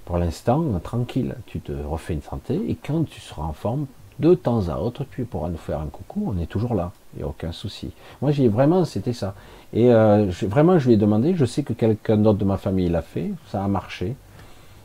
Pour 0.05 0.19
l'instant, 0.19 0.65
tranquille, 0.83 1.37
tu 1.47 1.61
te 1.61 1.73
refais 1.73 2.15
une 2.15 2.23
santé, 2.23 2.61
et 2.69 2.75
quand 2.75 3.05
tu 3.05 3.21
seras 3.21 3.43
en 3.43 3.53
forme, 3.53 3.87
de 4.19 4.35
temps 4.35 4.69
à 4.69 4.79
autre, 4.79 5.05
tu 5.11 5.25
pourras 5.25 5.49
nous 5.49 5.59
faire 5.59 5.81
un 5.81 5.87
coucou, 5.87 6.33
on 6.35 6.41
est 6.41 6.47
toujours 6.47 6.75
là, 6.75 6.93
il 7.15 7.19
n'y 7.19 7.23
a 7.25 7.27
aucun 7.27 7.53
souci. 7.53 7.91
Moi, 8.21 8.31
j'ai 8.31 8.49
vraiment, 8.49 8.85
c'était 8.85 9.13
ça. 9.13 9.35
Et 9.73 9.93
euh, 9.93 10.31
vraiment, 10.43 10.79
je 10.79 10.89
lui 10.89 10.95
ai 10.95 10.97
demandé, 10.97 11.35
je 11.35 11.45
sais 11.45 11.63
que 11.63 11.73
quelqu'un 11.73 12.19
d'autre 12.19 12.39
de 12.39 12.45
ma 12.45 12.57
famille 12.57 12.89
l'a 12.89 13.03
fait, 13.03 13.33
ça 13.49 13.65
a 13.65 13.69
marché. 13.69 14.15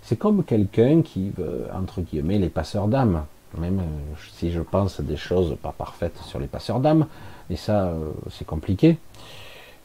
C'est 0.02 0.18
comme 0.18 0.44
quelqu'un 0.44 1.02
qui 1.02 1.30
veut, 1.31 1.68
entre 1.73 2.02
guillemets, 2.02 2.39
les 2.39 2.49
passeurs 2.49 2.88
d'âme. 2.88 3.26
Même 3.57 3.80
euh, 3.80 4.15
si 4.34 4.52
je 4.52 4.61
pense 4.61 5.02
des 5.02 5.18
choses 5.18 5.56
pas 5.61 5.73
parfaites 5.77 6.18
sur 6.23 6.39
les 6.39 6.48
passeurs 6.48 6.80
d'âme, 6.80 7.06
et 7.49 7.56
ça, 7.56 7.88
euh, 7.88 8.11
c'est 8.31 8.45
compliqué. 8.45 8.98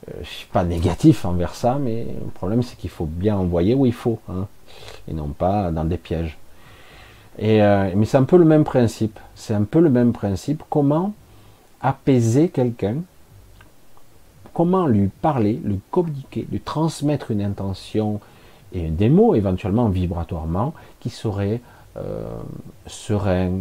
Je 0.07 0.25
je 0.25 0.29
suis 0.29 0.49
pas 0.49 0.65
négatif 0.65 1.25
envers 1.25 1.55
ça, 1.55 1.79
mais 1.81 2.05
le 2.05 2.31
problème, 2.31 2.63
c'est 2.63 2.77
qu'il 2.77 2.91
faut 2.91 3.07
bien 3.07 3.37
envoyer 3.37 3.75
où 3.75 3.87
il 3.87 3.93
faut, 3.93 4.19
hein, 4.29 4.49
et 5.09 5.13
non 5.13 5.29
pas 5.29 5.71
dans 5.71 5.85
des 5.85 5.99
pièges. 5.99 6.39
Et, 7.39 7.61
mais 7.61 8.05
c'est 8.05 8.19
un 8.19 8.25
peu 8.25 8.37
le 8.37 8.45
même 8.45 8.65
principe. 8.65 9.19
C'est 9.35 9.55
un 9.55 9.65
peu 9.65 9.81
le 9.81 9.91
même 9.91 10.13
principe. 10.13 10.63
Comment 10.69 11.15
apaiser 11.81 12.51
quelqu'un? 12.51 12.97
Comment 14.53 14.87
lui 14.87 15.09
parler, 15.09 15.59
lui 15.65 15.81
communiquer, 15.91 16.47
lui 16.51 16.61
transmettre 16.61 17.31
une 17.31 17.41
intention 17.41 18.21
et 18.75 18.89
des 18.89 19.09
mots 19.09 19.35
éventuellement 19.35 19.89
vibratoirement 19.89 20.75
qui 21.01 21.09
seraient 21.09 21.63
euh, 21.97 22.27
sereins, 22.87 23.61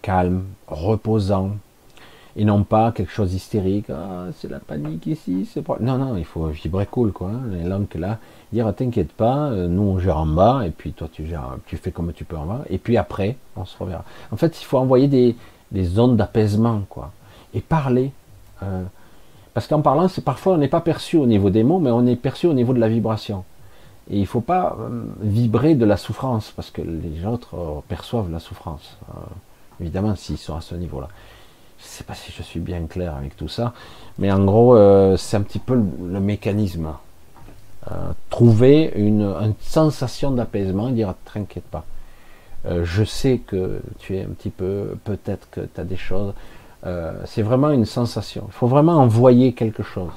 calmes, 0.00 0.44
reposants, 0.68 1.56
et 2.36 2.44
non 2.44 2.64
pas 2.64 2.92
quelque 2.92 3.12
chose 3.12 3.30
d'hystérique. 3.30 3.90
Ah, 3.90 4.26
c'est 4.36 4.50
la 4.50 4.60
panique 4.60 5.06
ici. 5.06 5.48
C'est. 5.52 5.68
Non, 5.80 5.98
non, 5.98 6.16
il 6.16 6.24
faut 6.24 6.46
vibrer 6.48 6.86
cool, 6.86 7.12
quoi. 7.12 7.30
Hein, 7.30 7.68
langues 7.68 7.94
là, 7.94 8.18
dire 8.54 8.72
t'inquiète 8.74 9.12
pas, 9.12 9.50
euh, 9.50 9.66
nous 9.68 9.82
on 9.82 9.98
gère 9.98 10.18
en 10.18 10.26
bas, 10.26 10.62
et 10.64 10.70
puis 10.70 10.92
toi 10.92 11.08
tu 11.12 11.26
gères, 11.26 11.56
tu 11.66 11.76
fais 11.76 11.90
comme 11.90 12.12
tu 12.12 12.24
peux 12.24 12.36
en 12.36 12.46
bas, 12.46 12.62
et 12.70 12.78
puis 12.78 12.96
après 12.96 13.36
on 13.56 13.64
se 13.64 13.76
reverra. 13.76 14.04
En 14.30 14.36
fait, 14.36 14.60
il 14.60 14.64
faut 14.64 14.78
envoyer 14.78 15.08
des, 15.72 15.98
ondes 15.98 16.16
d'apaisement, 16.16 16.82
quoi, 16.88 17.10
et 17.52 17.60
parler. 17.60 18.12
Euh, 18.62 18.84
parce 19.52 19.66
qu'en 19.66 19.82
parlant, 19.82 20.08
c'est 20.08 20.24
parfois 20.24 20.54
on 20.54 20.56
n'est 20.56 20.68
pas 20.68 20.80
perçu 20.80 21.16
au 21.16 21.26
niveau 21.26 21.50
des 21.50 21.64
mots, 21.64 21.80
mais 21.80 21.90
on 21.90 22.06
est 22.06 22.16
perçu 22.16 22.46
au 22.46 22.54
niveau 22.54 22.72
de 22.72 22.80
la 22.80 22.88
vibration. 22.88 23.44
Et 24.10 24.16
il 24.16 24.22
ne 24.22 24.26
faut 24.26 24.40
pas 24.40 24.76
euh, 24.80 25.04
vibrer 25.20 25.74
de 25.74 25.84
la 25.84 25.96
souffrance, 25.96 26.52
parce 26.54 26.70
que 26.70 26.80
les 26.80 27.26
autres 27.26 27.82
perçoivent 27.88 28.30
la 28.30 28.40
souffrance. 28.40 28.96
Évidemment, 29.80 30.14
s'ils 30.14 30.38
sont 30.38 30.56
à 30.56 30.60
ce 30.60 30.76
niveau-là. 30.76 31.08
Je 31.78 31.84
ne 31.84 31.88
sais 31.88 32.04
pas 32.04 32.14
si 32.14 32.32
je 32.32 32.42
suis 32.42 32.60
bien 32.60 32.86
clair 32.86 33.14
avec 33.16 33.36
tout 33.36 33.48
ça, 33.48 33.74
mais 34.18 34.30
en 34.30 34.44
gros, 34.44 34.76
c'est 35.16 35.36
un 35.36 35.42
petit 35.42 35.58
peu 35.58 35.74
le, 35.74 36.20
mécanisme. 36.20 36.92
Trouver 38.30 38.92
une, 38.96 39.54
sensation 39.60 40.30
d'apaisement 40.30 40.88
et 40.88 40.92
dire 40.92 41.14
t'inquiète 41.32 41.64
pas. 41.64 41.84
je 42.66 43.04
sais 43.04 43.38
que 43.46 43.80
tu 43.98 44.16
es 44.16 44.22
un 44.22 44.28
petit 44.28 44.50
peu, 44.50 44.96
peut-être 45.04 45.48
que 45.50 45.60
tu 45.60 45.80
as 45.80 45.84
des 45.84 45.96
choses, 45.96 46.32
euh, 46.86 47.12
c'est 47.24 47.42
vraiment 47.42 47.70
une 47.70 47.86
sensation. 47.86 48.44
Il 48.48 48.52
faut 48.52 48.66
vraiment 48.66 48.96
envoyer 48.98 49.52
quelque 49.52 49.82
chose. 49.82 50.10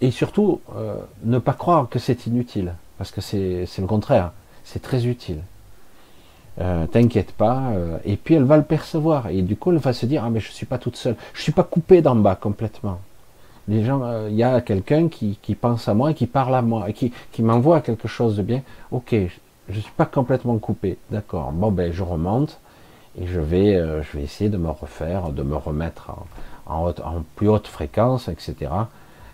Et 0.00 0.10
surtout, 0.10 0.60
euh, 0.76 0.96
ne 1.24 1.38
pas 1.38 1.52
croire 1.52 1.88
que 1.88 1.98
c'est 1.98 2.26
inutile, 2.26 2.74
parce 2.96 3.10
que 3.10 3.20
c'est 3.20 3.66
le 3.78 3.86
contraire. 3.86 4.32
C'est 4.64 4.82
très 4.82 5.06
utile. 5.06 5.40
Euh, 6.60 6.86
T'inquiète 6.86 7.32
pas. 7.32 7.70
Euh, 7.72 7.98
et 8.04 8.16
puis 8.16 8.34
elle 8.34 8.44
va 8.44 8.56
le 8.56 8.62
percevoir. 8.62 9.28
Et 9.28 9.42
du 9.42 9.56
coup, 9.56 9.72
elle 9.72 9.78
va 9.78 9.92
se 9.92 10.06
dire 10.06 10.24
ah 10.24 10.30
mais 10.30 10.40
je 10.40 10.50
suis 10.50 10.66
pas 10.66 10.78
toute 10.78 10.96
seule. 10.96 11.16
Je 11.34 11.42
suis 11.42 11.52
pas 11.52 11.62
coupée 11.62 12.02
d'en 12.02 12.16
bas 12.16 12.36
complètement. 12.36 13.00
Gens, 13.68 14.26
il 14.28 14.34
y 14.34 14.42
a 14.42 14.60
quelqu'un 14.62 15.08
qui, 15.08 15.36
pense 15.60 15.88
à 15.88 15.94
moi 15.94 16.14
qui 16.14 16.26
parle 16.26 16.54
à 16.54 16.62
moi 16.62 16.88
et 16.88 16.92
qui, 16.94 17.12
qui 17.32 17.42
m'envoie 17.42 17.80
quelque 17.80 18.08
chose 18.08 18.36
de 18.36 18.42
bien. 18.42 18.62
Ok, 18.90 19.10
je, 19.12 19.74
ne 19.74 19.80
suis 19.80 19.92
pas 19.96 20.06
complètement 20.06 20.56
coupé. 20.58 20.96
D'accord. 21.10 21.52
Bon 21.52 21.70
ben 21.70 21.92
je 21.92 22.02
remonte 22.02 22.60
et 23.20 23.26
je 23.26 23.40
vais, 23.40 23.74
euh, 23.74 24.02
essayer 24.18 24.48
de 24.48 24.56
me 24.56 24.70
refaire, 24.70 25.30
de 25.30 25.42
me 25.42 25.56
remettre 25.56 26.12
en, 26.66 26.92
plus 27.36 27.48
haute 27.48 27.66
fréquence, 27.66 28.28
etc. 28.28 28.70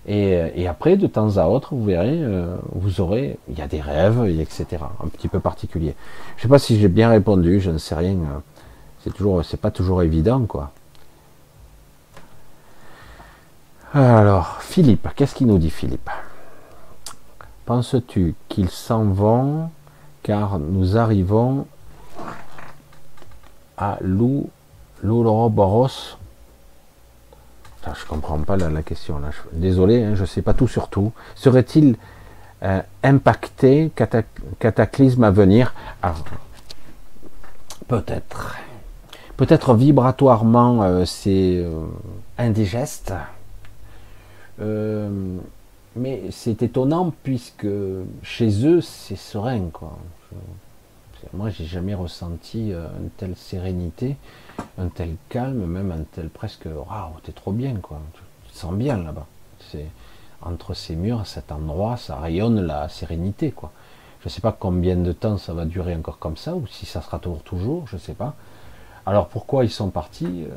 Et, 0.06 0.34
euh, 0.34 0.48
et, 0.54 0.66
après, 0.66 0.96
de 0.96 1.06
temps 1.06 1.36
à 1.36 1.46
autre, 1.46 1.74
vous 1.74 1.84
verrez, 1.84 2.18
euh, 2.20 2.56
vous 2.72 3.00
aurez, 3.00 3.38
il 3.48 3.58
y 3.58 3.62
a 3.62 3.66
des 3.66 3.80
rêves, 3.80 4.24
etc. 4.26 4.66
Un 5.02 5.08
petit 5.08 5.28
peu 5.28 5.40
particulier. 5.40 5.94
Je 6.36 6.40
ne 6.40 6.42
sais 6.42 6.48
pas 6.48 6.58
si 6.58 6.78
j'ai 6.78 6.88
bien 6.88 7.08
répondu, 7.08 7.60
je 7.60 7.70
ne 7.70 7.78
sais 7.78 7.94
rien. 7.94 8.16
C'est 9.02 9.12
toujours, 9.12 9.44
c'est 9.44 9.60
pas 9.60 9.70
toujours 9.70 10.02
évident, 10.02 10.44
quoi. 10.46 10.72
Alors, 13.94 14.60
Philippe, 14.60 15.06
qu'est-ce 15.14 15.36
qu'il 15.36 15.46
nous 15.46 15.58
dit, 15.58 15.70
Philippe? 15.70 16.10
Penses-tu 17.64 18.34
qu'ils 18.48 18.70
s'en 18.70 19.04
vont 19.04 19.70
car 20.24 20.58
nous 20.58 20.96
arrivons 20.96 21.68
à 23.76 23.98
Lou, 24.00 24.50
je 27.94 28.04
comprends 28.08 28.38
pas 28.38 28.56
la, 28.56 28.82
question 28.82 29.20
là. 29.20 29.28
Désolé, 29.52 30.02
hein, 30.02 30.14
je 30.16 30.24
sais 30.24 30.42
pas 30.42 30.54
tout 30.54 30.66
sur 30.66 30.88
tout. 30.88 31.12
Serait-il 31.36 31.96
euh, 32.64 32.80
impacté 33.04 33.92
cataclysme 34.58 35.22
à 35.22 35.30
venir? 35.30 35.72
Peut-être. 37.86 38.56
Peut-être 39.36 39.74
vibratoirement 39.74 40.82
euh, 40.82 41.04
c'est 41.04 41.58
euh, 41.58 41.86
indigeste. 42.38 43.12
Mais 44.58 46.22
c'est 46.30 46.62
étonnant 46.62 47.12
puisque 47.22 47.66
chez 48.22 48.66
eux 48.66 48.80
c'est 48.80 49.16
serein 49.16 49.70
quoi. 49.72 49.98
Moi, 51.32 51.48
j'ai 51.50 51.64
jamais 51.64 51.94
ressenti 51.94 52.72
euh, 52.72 52.86
une 53.00 53.08
telle 53.10 53.34
sérénité, 53.34 54.16
un 54.78 54.88
tel 54.88 55.16
calme, 55.28 55.64
même 55.64 55.90
un 55.90 56.04
tel 56.12 56.28
presque 56.28 56.66
waouh, 56.66 57.18
t'es 57.22 57.32
trop 57.32 57.52
bien 57.52 57.76
quoi. 57.76 58.00
Tu 58.44 58.52
te 58.52 58.58
sens 58.58 58.74
bien 58.74 59.02
là-bas. 59.02 59.26
C'est 59.70 59.86
entre 60.42 60.74
ces 60.74 60.96
murs, 60.96 61.26
cet 61.26 61.50
endroit, 61.50 61.96
ça 61.96 62.16
rayonne 62.16 62.60
la 62.60 62.88
sérénité 62.88 63.50
quoi. 63.52 63.72
Je 64.20 64.26
ne 64.26 64.30
sais 64.30 64.40
pas 64.40 64.52
combien 64.52 64.96
de 64.96 65.12
temps 65.12 65.38
ça 65.38 65.54
va 65.54 65.64
durer 65.64 65.94
encore 65.94 66.18
comme 66.18 66.36
ça, 66.36 66.54
ou 66.54 66.66
si 66.66 66.86
ça 66.86 67.00
sera 67.00 67.18
toujours 67.18 67.42
toujours, 67.42 67.86
je 67.88 67.96
ne 67.96 68.00
sais 68.00 68.14
pas. 68.14 68.34
Alors 69.06 69.28
pourquoi 69.28 69.64
ils 69.64 69.70
sont 69.70 69.90
partis? 69.90 70.44
Euh, 70.44 70.54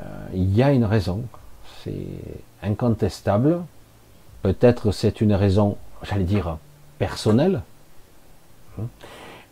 euh, 0.00 0.26
Il 0.34 0.54
y 0.54 0.62
a 0.62 0.72
une 0.72 0.84
raison. 0.84 1.24
C'est 1.84 1.94
incontestable. 2.62 3.60
Peut-être 4.42 4.92
c'est 4.92 5.20
une 5.20 5.34
raison, 5.34 5.76
j'allais 6.02 6.24
dire, 6.24 6.58
personnelle. 6.98 7.62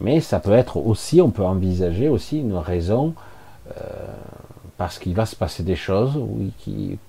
Mais 0.01 0.20
ça 0.20 0.40
peut 0.40 0.53
être 0.53 0.77
aussi, 0.77 1.20
on 1.20 1.31
peut 1.31 1.44
envisager 1.44 2.09
aussi 2.09 2.40
une 2.40 2.57
raison 2.57 3.15
euh, 3.70 3.81
parce 4.77 4.98
qu'il 4.98 5.15
va 5.15 5.24
se 5.24 5.35
passer 5.35 5.62
des 5.62 5.77
choses, 5.77 6.19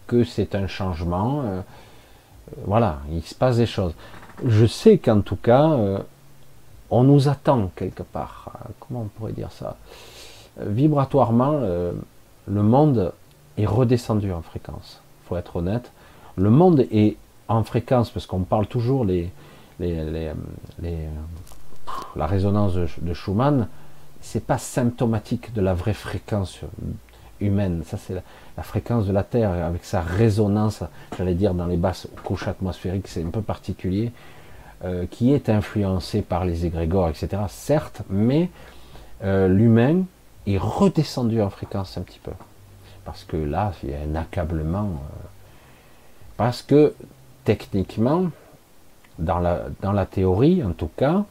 que 0.08 0.24
c'est 0.24 0.56
un 0.56 0.68
changement. 0.68 1.42
Euh, 1.44 1.62
voilà, 2.66 3.00
il 3.12 3.24
se 3.24 3.36
passe 3.36 3.58
des 3.58 3.66
choses. 3.66 3.94
Je 4.46 4.66
sais 4.66 4.98
qu'en 5.00 5.22
tout 5.22 5.36
cas, 5.36 5.72
euh, 5.72 6.00
on 6.90 7.04
nous 7.04 7.28
attend 7.28 7.70
quelque 7.76 8.04
part. 8.04 8.52
Comment 8.80 9.02
on 9.02 9.08
pourrait 9.08 9.34
dire 9.34 9.52
ça? 9.52 9.76
Vibratoirement, 10.60 11.60
le 12.48 12.64
monde 12.64 13.12
est 13.58 13.66
redescendu 13.66 14.32
en 14.32 14.42
fréquence. 14.42 15.02
Faut 15.28 15.38
être 15.38 15.58
honnête. 15.58 15.92
Le 16.36 16.50
monde 16.50 16.86
est 16.92 17.18
en 17.48 17.64
fréquence 17.64 18.10
parce 18.10 18.26
qu'on 18.26 18.42
parle 18.42 18.68
toujours 18.68 19.06
les, 19.06 19.30
les, 19.80 20.04
les, 20.04 20.32
les 20.82 20.98
la 22.16 22.28
résonance 22.28 22.74
de, 22.76 23.14
Schumann, 23.14 23.68
c'est 24.22 24.46
pas 24.46 24.58
symptomatique 24.58 25.54
de 25.54 25.62
la 25.62 25.74
vraie 25.74 25.94
fréquence 25.94 26.62
humaine. 27.40 27.84
Ça, 27.86 27.98
c'est 27.98 28.16
la, 28.58 28.64
fréquence 28.64 29.06
de 29.06 29.14
la 29.14 29.24
Terre 29.24 29.52
avec 29.52 29.86
sa 29.86 30.02
résonance, 30.02 30.84
j'allais 31.18 31.36
dire, 31.36 31.54
dans 31.54 31.68
les 31.68 31.78
basses 31.78 32.08
couches 32.24 32.48
atmosphériques, 32.48 33.08
c'est 33.08 33.24
un 33.24 33.30
peu 33.30 33.42
particulier, 33.42 34.12
euh, 34.84 35.06
qui 35.10 35.34
est 35.34 35.50
influencé 35.50 36.22
par 36.22 36.46
les 36.46 36.66
égrégores, 36.66 37.10
etc. 37.10 37.44
Certes, 37.48 38.02
mais 38.10 38.50
euh, 39.24 39.48
l'humain 39.48 40.04
est 40.48 40.58
redescendu 40.58 41.42
en 41.42 41.50
fréquence 41.50 41.98
un 41.98 42.02
petit 42.02 42.20
peu. 42.20 42.32
Parce 43.08 43.24
que 43.24 43.38
là, 43.38 43.72
il 43.84 43.92
y 43.92 43.94
a 43.94 44.00
un 44.02 44.16
accablement. 44.16 44.90
Euh, 44.90 45.28
parce 46.36 46.62
que 46.62 46.94
techniquement, 47.46 48.26
dans 49.18 49.40
la, 49.40 49.68
dans 49.82 49.94
la 49.94 50.06
théorie 50.06 50.62
en 50.62 50.74
tout 50.74 50.90
cas, 50.98 51.24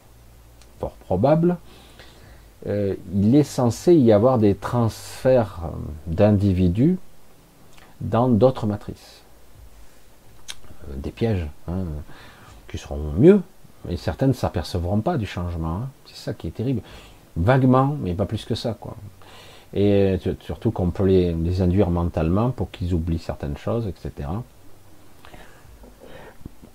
fort 0.79 0.95
probable, 1.05 1.57
euh, 2.65 2.95
il 3.13 3.35
est 3.35 3.43
censé 3.43 3.93
y 3.93 4.11
avoir 4.11 4.39
des 4.39 4.55
transferts 4.55 5.59
euh, 5.65 5.67
d'individus 6.07 6.97
dans 8.01 8.27
d'autres 8.27 8.65
matrices. 8.65 9.21
Des 10.95 11.11
pièges 11.11 11.45
hein, 11.67 11.83
qui 12.67 12.79
seront 12.79 13.13
mieux, 13.19 13.39
mais 13.85 13.97
certaines 13.97 14.29
ne 14.29 14.33
s'apercevront 14.33 15.01
pas 15.01 15.19
du 15.19 15.27
changement. 15.27 15.75
Hein. 15.75 15.89
C'est 16.07 16.15
ça 16.15 16.33
qui 16.33 16.47
est 16.47 16.51
terrible. 16.51 16.81
Vaguement, 17.35 17.95
mais 18.01 18.15
pas 18.15 18.25
plus 18.25 18.45
que 18.45 18.55
ça. 18.55 18.73
quoi. 18.73 18.97
Et 19.73 20.17
surtout 20.39 20.71
qu'on 20.71 20.89
peut 20.89 21.05
les, 21.05 21.33
les, 21.33 21.61
induire 21.61 21.89
mentalement 21.89 22.51
pour 22.51 22.71
qu'ils 22.71 22.93
oublient 22.93 23.19
certaines 23.19 23.57
choses, 23.57 23.87
etc. 23.87 24.29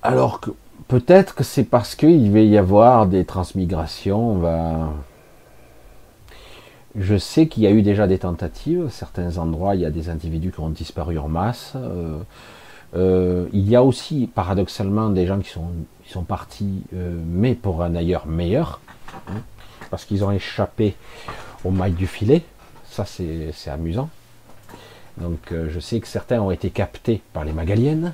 Alors 0.02 0.40
que 0.40 0.50
peut-être 0.88 1.34
que 1.34 1.44
c'est 1.44 1.64
parce 1.64 1.94
qu'il 1.94 2.30
va 2.32 2.40
y 2.40 2.58
avoir 2.58 3.06
des 3.06 3.24
transmigrations. 3.24 4.32
On 4.32 4.38
va... 4.38 4.92
Je 6.94 7.16
sais 7.16 7.46
qu'il 7.46 7.62
y 7.62 7.66
a 7.66 7.70
eu 7.70 7.82
déjà 7.82 8.06
des 8.06 8.18
tentatives. 8.18 8.88
Certains 8.90 9.38
endroits, 9.38 9.74
il 9.74 9.80
y 9.80 9.86
a 9.86 9.90
des 9.90 10.10
individus 10.10 10.52
qui 10.52 10.60
ont 10.60 10.68
disparu 10.68 11.18
en 11.18 11.28
masse. 11.28 11.72
Euh, 11.76 12.18
euh, 12.94 13.46
il 13.52 13.68
y 13.68 13.76
a 13.76 13.82
aussi, 13.82 14.28
paradoxalement, 14.34 15.08
des 15.08 15.26
gens 15.26 15.38
qui 15.38 15.48
sont, 15.48 15.70
sont 16.06 16.24
partis, 16.24 16.82
euh, 16.94 17.18
mais 17.26 17.54
pour 17.54 17.82
un 17.82 17.94
ailleurs 17.94 18.26
meilleur, 18.26 18.80
hein, 19.28 19.40
parce 19.90 20.04
qu'ils 20.04 20.24
ont 20.24 20.30
échappé 20.30 20.94
au 21.64 21.70
mailles 21.70 21.92
du 21.92 22.06
filet. 22.06 22.42
Ça, 22.92 23.04
c'est 23.06 23.52
amusant. 23.70 24.10
Donc, 25.16 25.50
je 25.50 25.80
sais 25.80 25.98
que 25.98 26.06
certains 26.06 26.40
ont 26.40 26.50
été 26.50 26.70
captés 26.70 27.22
par 27.32 27.44
les 27.44 27.52
Magaliennes. 27.52 28.12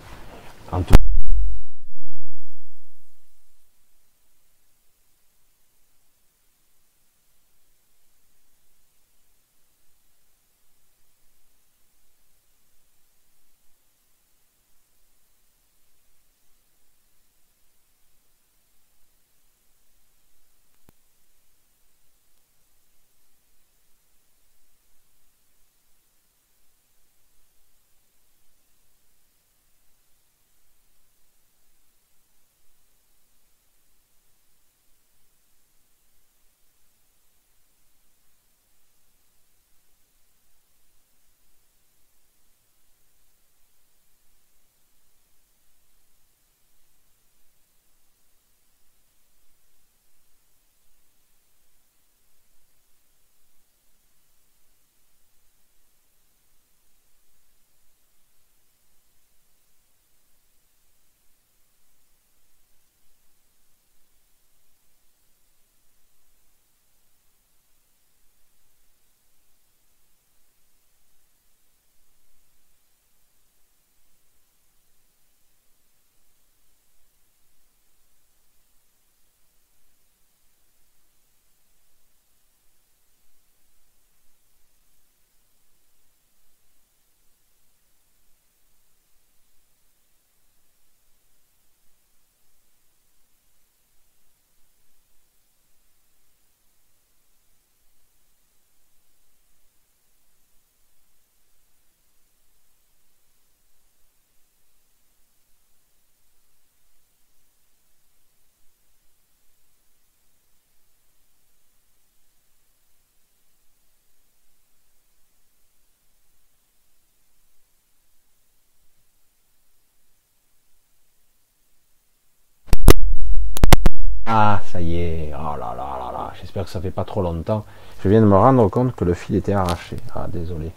Ah, 124.40 124.60
ça 124.70 124.80
y 124.80 124.94
est. 124.94 125.32
Oh 125.34 125.56
là 125.58 125.74
là 125.76 125.98
là 125.98 126.12
là. 126.12 126.32
J'espère 126.40 126.62
que 126.62 126.70
ça 126.70 126.80
fait 126.80 126.92
pas 126.92 127.02
trop 127.02 127.22
longtemps. 127.22 127.64
Je 128.04 128.08
viens 128.08 128.20
de 128.20 128.26
me 128.26 128.36
rendre 128.36 128.68
compte 128.68 128.94
que 128.94 129.04
le 129.04 129.12
fil 129.12 129.34
était 129.34 129.52
arraché. 129.52 129.96
Ah, 130.14 130.26
désolé. 130.28 130.70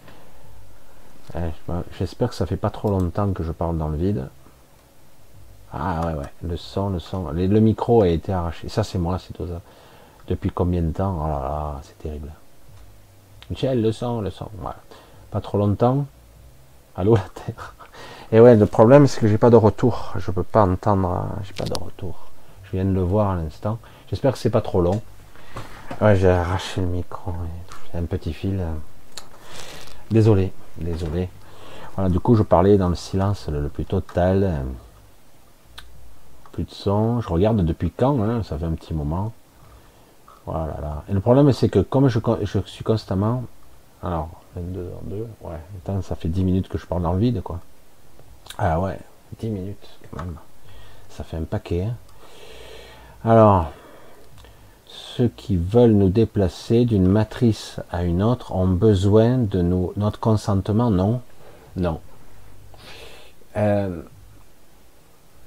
Eh, 1.36 1.52
j'espère 2.00 2.30
que 2.30 2.36
ça 2.36 2.48
fait 2.48 2.58
pas 2.58 2.72
trop 2.72 2.90
longtemps 2.90 3.32
que 3.34 3.44
je 3.44 3.52
parle 3.52 3.78
dans 3.78 3.90
le 3.90 3.98
vide. 3.98 4.30
Ah 5.72 6.08
ouais, 6.08 6.14
ouais. 6.16 6.32
Le 6.42 6.58
son, 6.58 6.90
le 6.90 6.98
son. 6.98 7.30
Le, 7.30 7.60
micro 7.60 8.02
a 8.02 8.08
été 8.08 8.34
arraché. 8.34 8.68
Ça, 8.68 8.84
c'est 8.84 8.98
moi, 8.98 9.20
c'est 9.20 9.38
ça. 9.38 9.62
Depuis 10.28 10.50
combien 10.50 10.82
de 10.82 10.92
temps? 10.92 11.16
Oh 11.24 11.28
là 11.28 11.40
là, 11.40 11.82
c'est 11.84 12.00
terrible. 12.00 12.32
Michel, 13.52 13.80
le 13.80 13.92
son, 13.92 14.22
le 14.22 14.32
son. 14.32 14.50
Pas 15.30 15.42
trop 15.42 15.60
longtemps. 15.60 16.08
Allô, 16.96 17.14
la 17.14 17.30
Terre. 17.36 17.76
Et 18.32 18.40
ouais, 18.40 18.56
le 18.56 18.66
problème, 18.66 19.06
c'est 19.06 19.22
que 19.22 19.28
j'ai 19.28 19.38
pas 19.38 19.52
de 19.52 19.56
retour. 19.56 20.14
Je 20.18 20.32
peux 20.32 20.42
pas 20.42 20.64
entendre. 20.64 21.28
J'ai 21.44 21.54
pas 21.54 21.66
de 21.66 21.78
retour. 21.80 22.31
Je 22.72 22.78
viens 22.78 22.86
de 22.86 22.94
le 22.94 23.02
voir 23.02 23.32
à 23.32 23.36
l'instant. 23.36 23.80
J'espère 24.10 24.32
que 24.32 24.38
c'est 24.38 24.50
pas 24.50 24.62
trop 24.62 24.80
long. 24.80 25.02
Ouais, 26.00 26.16
j'ai 26.16 26.30
arraché 26.30 26.80
le 26.80 26.88
micro. 26.88 27.34
C'est 27.92 27.98
un 27.98 28.06
petit 28.06 28.32
fil. 28.32 28.64
Désolé, 30.10 30.54
désolé. 30.78 31.30
Voilà, 31.96 32.10
du 32.10 32.22
coup, 32.22 32.36
je 32.36 32.44
parlais 32.44 32.78
dans 32.78 32.88
le 32.88 32.96
silence 32.96 33.50
le, 33.50 33.68
plus 33.68 33.84
total. 33.84 34.64
Plus 36.54 36.64
de 36.64 36.72
son. 36.72 37.20
Je 37.20 37.28
regarde 37.28 37.58
depuis 37.66 37.92
quand, 37.92 38.22
hein, 38.24 38.42
ça 38.44 38.58
fait 38.58 38.66
un 38.66 38.74
petit 38.74 38.94
moment. 38.94 39.34
Voilà. 40.46 40.78
Là. 40.82 41.04
Et 41.10 41.14
le 41.14 41.20
problème, 41.20 41.52
c'est 41.52 41.68
que 41.68 41.80
comme 41.80 42.08
je, 42.08 42.20
je, 42.44 42.60
suis 42.66 42.86
constamment. 42.86 43.44
Alors, 44.02 44.30
22 44.56 44.92
en 44.98 45.10
2, 45.10 45.28
ouais. 45.42 46.02
Ça 46.02 46.16
fait 46.16 46.30
10 46.30 46.44
minutes 46.46 46.70
que 46.70 46.78
je 46.78 46.86
parle 46.86 47.02
dans 47.02 47.14
le 47.14 47.20
vide, 47.20 47.42
quoi. 47.42 47.60
Ah 48.58 48.80
ouais, 48.80 48.98
10 49.40 49.50
minutes, 49.50 49.90
quand 50.10 50.24
même. 50.24 50.38
Ça 51.10 51.26
fait 51.26 51.36
un 51.36 51.44
paquet. 51.44 51.84
Hein. 51.84 51.96
Alors, 53.24 53.72
ceux 54.88 55.28
qui 55.28 55.56
veulent 55.56 55.92
nous 55.92 56.10
déplacer 56.10 56.86
d'une 56.86 57.08
matrice 57.08 57.80
à 57.92 58.04
une 58.04 58.24
autre 58.24 58.56
ont 58.56 58.68
besoin 58.68 59.38
de 59.38 59.62
notre 59.62 60.20
consentement 60.20 60.90
Non? 60.90 61.22
Non. 61.76 62.00
Euh, 63.58 64.02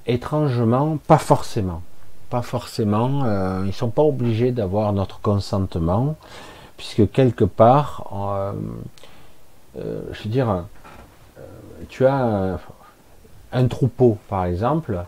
étrangement, 0.07 0.99
pas 1.09 1.19
forcément. 1.19 1.83
Pas 2.31 2.43
forcément. 2.43 3.25
Euh, 3.25 3.63
ils 3.65 3.69
ne 3.69 3.73
sont 3.73 3.91
pas 3.91 4.03
obligés 4.03 4.53
d'avoir 4.53 4.93
notre 4.93 5.21
consentement, 5.21 6.15
puisque 6.77 7.11
quelque 7.11 7.45
part, 7.45 8.09
euh, 8.15 8.53
je 9.75 10.23
veux 10.23 10.31
dire, 10.31 10.65
tu 11.89 12.07
as 12.07 12.61
un 13.53 13.67
troupeau, 13.67 14.17
par 14.29 14.45
exemple, 14.45 15.05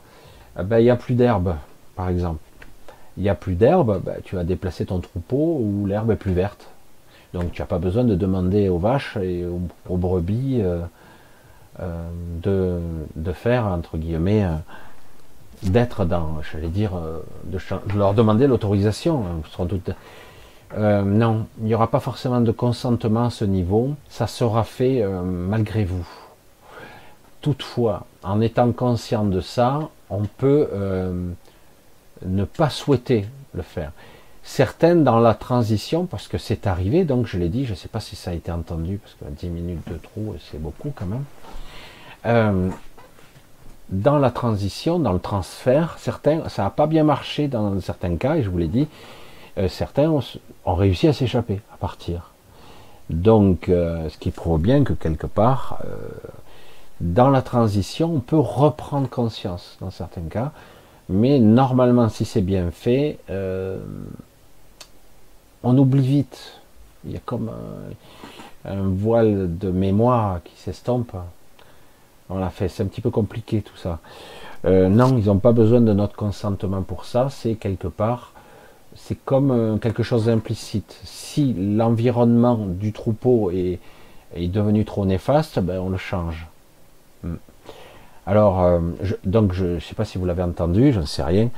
ben, 0.56 0.80
il 0.80 0.84
n'y 0.84 0.90
a 0.90 0.96
plus 0.96 1.14
d'herbe, 1.14 1.54
par 1.94 2.08
exemple 2.08 2.40
il 3.16 3.22
n'y 3.22 3.28
a 3.28 3.34
plus 3.34 3.54
d'herbe, 3.54 4.02
bah, 4.04 4.14
tu 4.24 4.36
vas 4.36 4.44
déplacer 4.44 4.86
ton 4.86 5.00
troupeau 5.00 5.58
où 5.60 5.86
l'herbe 5.86 6.10
est 6.10 6.16
plus 6.16 6.32
verte. 6.32 6.68
Donc 7.32 7.52
tu 7.52 7.60
n'as 7.60 7.66
pas 7.66 7.78
besoin 7.78 8.04
de 8.04 8.14
demander 8.14 8.68
aux 8.68 8.78
vaches 8.78 9.16
et 9.16 9.44
aux, 9.44 9.96
brebis 9.96 10.60
euh, 10.62 10.80
euh, 11.80 12.78
de, 13.16 13.32
faire, 13.32 13.66
entre 13.66 13.96
guillemets, 13.96 14.44
euh, 14.44 14.54
d'être 15.62 16.04
dans, 16.04 16.40
j'allais 16.50 16.68
dire, 16.68 16.92
de, 17.44 17.58
leur 17.96 18.14
demander 18.14 18.46
l'autorisation. 18.46 19.24
Hein, 19.26 21.02
non, 21.04 21.46
il 21.60 21.66
n'y 21.66 21.74
aura 21.74 21.90
pas 21.90 22.00
forcément 22.00 22.40
de 22.40 22.52
consentement 22.52 23.26
à 23.26 23.30
ce 23.30 23.44
niveau, 23.44 23.94
ça 24.08 24.26
sera 24.26 24.64
fait 24.64 25.04
malgré 25.24 25.84
vous. 25.84 26.06
Toutefois, 27.40 28.06
en 28.24 28.40
étant 28.40 28.72
conscient 28.72 29.24
de 29.24 29.40
ça, 29.40 29.88
on 30.10 30.24
peut 30.24 30.68
ne 32.24 32.44
pas 32.44 32.70
souhaiter 32.70 33.26
le 33.54 33.62
faire. 33.62 33.92
Certaines 34.42 35.02
dans 35.02 35.18
la 35.18 35.34
transition, 35.34 36.06
parce 36.06 36.28
que 36.28 36.38
c'est 36.38 36.68
arrivé, 36.68 37.04
donc 37.04 37.26
je 37.26 37.36
l'ai 37.36 37.48
dit, 37.48 37.64
je 37.64 37.72
ne 37.72 37.76
sais 37.76 37.88
pas 37.88 37.98
si 37.98 38.14
ça 38.14 38.30
a 38.30 38.34
été 38.34 38.52
entendu, 38.52 38.98
parce 38.98 39.14
que 39.14 39.24
10 39.24 39.48
minutes 39.48 39.88
de 39.88 39.96
trou, 39.96 40.34
c'est 40.50 40.62
beaucoup 40.62 40.92
quand 40.94 41.06
même. 41.06 41.24
Euh, 42.26 42.70
dans 43.88 44.18
la 44.18 44.30
transition, 44.30 44.98
dans 44.98 45.12
le 45.12 45.18
transfert, 45.18 45.96
certains, 45.98 46.48
ça 46.48 46.62
n'a 46.62 46.70
pas 46.70 46.86
bien 46.86 47.02
marché 47.02 47.48
dans 47.48 47.80
certains 47.80 48.16
cas, 48.16 48.36
et 48.36 48.42
je 48.44 48.48
vous 48.48 48.58
l'ai 48.58 48.68
dit, 48.68 48.86
euh, 49.58 49.68
certains 49.68 50.10
ont, 50.10 50.22
réussi 50.64 51.08
à 51.08 51.12
s'échapper, 51.12 51.60
à 51.74 51.76
partir. 51.76 52.30
Donc, 53.10 53.68
euh, 53.68 54.08
ce 54.08 54.18
qui 54.18 54.30
prouve 54.30 54.60
bien 54.60 54.84
que 54.84 54.92
quelque 54.92 55.26
part, 55.26 55.80
dans 57.00 57.30
la 57.30 57.42
transition, 57.42 58.14
on 58.14 58.20
peut 58.20 58.38
reprendre 58.38 59.08
conscience, 59.08 59.76
dans 59.80 59.90
certains 59.90 60.28
cas, 60.30 60.52
Mais 61.08 61.38
normalement, 61.38 62.08
si 62.08 62.24
c'est 62.24 62.40
bien 62.40 62.70
fait, 62.70 63.18
euh, 63.30 63.78
on 65.62 65.76
oublie 65.78 66.06
vite. 66.06 66.60
Il 67.04 67.12
y 67.12 67.16
a 67.16 67.20
comme 67.24 67.50
un, 68.64 68.88
voile 68.88 69.56
de 69.58 69.70
mémoire 69.70 70.40
qui 70.44 70.56
s'estompe. 70.56 71.12
Voilà, 72.28 72.50
fait, 72.50 72.68
c'est 72.68 72.82
un 72.82 72.86
petit 72.86 73.00
peu 73.00 73.10
compliqué 73.10 73.62
tout 73.62 73.76
ça. 73.76 74.00
Euh, 74.64 74.88
non, 74.88 75.16
ils 75.16 75.26
n'ont 75.26 75.38
pas 75.38 75.52
besoin 75.52 75.80
de 75.80 75.92
notre 75.92 76.16
consentement 76.16 76.82
pour 76.82 77.04
ça. 77.04 77.28
C'est 77.30 77.54
quelque 77.54 77.86
part, 77.86 78.32
c'est 78.96 79.14
comme 79.24 79.52
euh, 79.52 79.76
quelque 79.76 80.02
chose 80.02 80.26
d'implicite. 80.26 81.00
Si 81.04 81.54
l'environnement 81.54 82.56
du 82.56 82.92
troupeau 82.92 83.52
est, 83.52 83.78
est 84.34 84.48
devenu 84.48 84.84
trop 84.84 85.06
néfaste, 85.06 85.60
ben 85.60 85.78
on 85.78 85.90
le 85.90 85.98
change. 85.98 86.48
Hmm. 87.22 87.36
Alors, 88.26 88.60
euh, 88.62 88.80
donc 89.24 89.52
je 89.52 89.64
ne 89.64 89.80
sais 89.80 89.94
pas 89.94 90.04
si 90.04 90.18
vous 90.18 90.26
l'avez 90.26 90.42
entendu, 90.42 90.92
je 90.92 91.00
ne 91.00 91.06
sais 91.06 91.22
rien. 91.22 91.48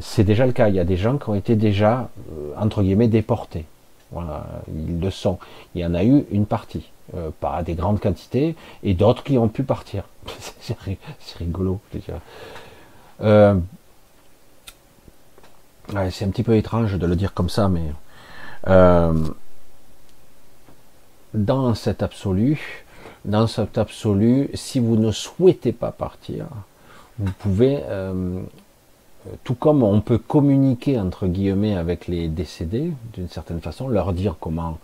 C'est 0.00 0.24
déjà 0.24 0.46
le 0.46 0.52
cas. 0.52 0.68
Il 0.68 0.74
y 0.74 0.80
a 0.80 0.84
des 0.84 0.96
gens 0.96 1.16
qui 1.16 1.28
ont 1.30 1.34
été 1.34 1.56
déjà, 1.56 2.10
euh, 2.32 2.52
entre 2.58 2.82
guillemets, 2.82 3.08
déportés. 3.08 3.64
Voilà, 4.12 4.46
ils 4.68 5.00
le 5.00 5.10
sont. 5.10 5.38
Il 5.74 5.80
y 5.80 5.86
en 5.86 5.94
a 5.94 6.04
eu 6.04 6.24
une 6.30 6.46
partie, 6.46 6.90
euh, 7.14 7.30
pas 7.40 7.62
des 7.62 7.74
grandes 7.74 8.00
quantités, 8.00 8.56
et 8.82 8.94
d'autres 8.94 9.22
qui 9.22 9.38
ont 9.38 9.48
pu 9.48 9.62
partir. 9.62 10.04
c'est 10.60 10.76
rigolo. 11.38 11.80
Euh, 13.20 13.58
c'est 16.10 16.24
un 16.24 16.28
petit 16.28 16.42
peu 16.42 16.56
étrange 16.56 16.98
de 16.98 17.06
le 17.06 17.16
dire 17.16 17.32
comme 17.32 17.48
ça, 17.48 17.68
mais 17.68 17.92
dans 21.34 21.74
cet 21.74 22.02
absolu, 22.02 22.86
dans 23.28 23.46
cet 23.46 23.76
absolu, 23.76 24.50
si 24.54 24.80
vous 24.80 24.96
ne 24.96 25.12
souhaitez 25.12 25.72
pas 25.72 25.92
partir, 25.92 26.46
vous 27.18 27.32
pouvez, 27.38 27.80
euh, 27.84 28.40
tout 29.44 29.54
comme 29.54 29.82
on 29.82 30.00
peut 30.00 30.18
communiquer 30.18 30.98
entre 30.98 31.26
guillemets 31.26 31.76
avec 31.76 32.08
les 32.08 32.28
décédés, 32.28 32.90
d'une 33.12 33.28
certaine 33.28 33.60
façon, 33.60 33.88
leur 33.88 34.14
dire 34.14 34.36
comment 34.40 34.78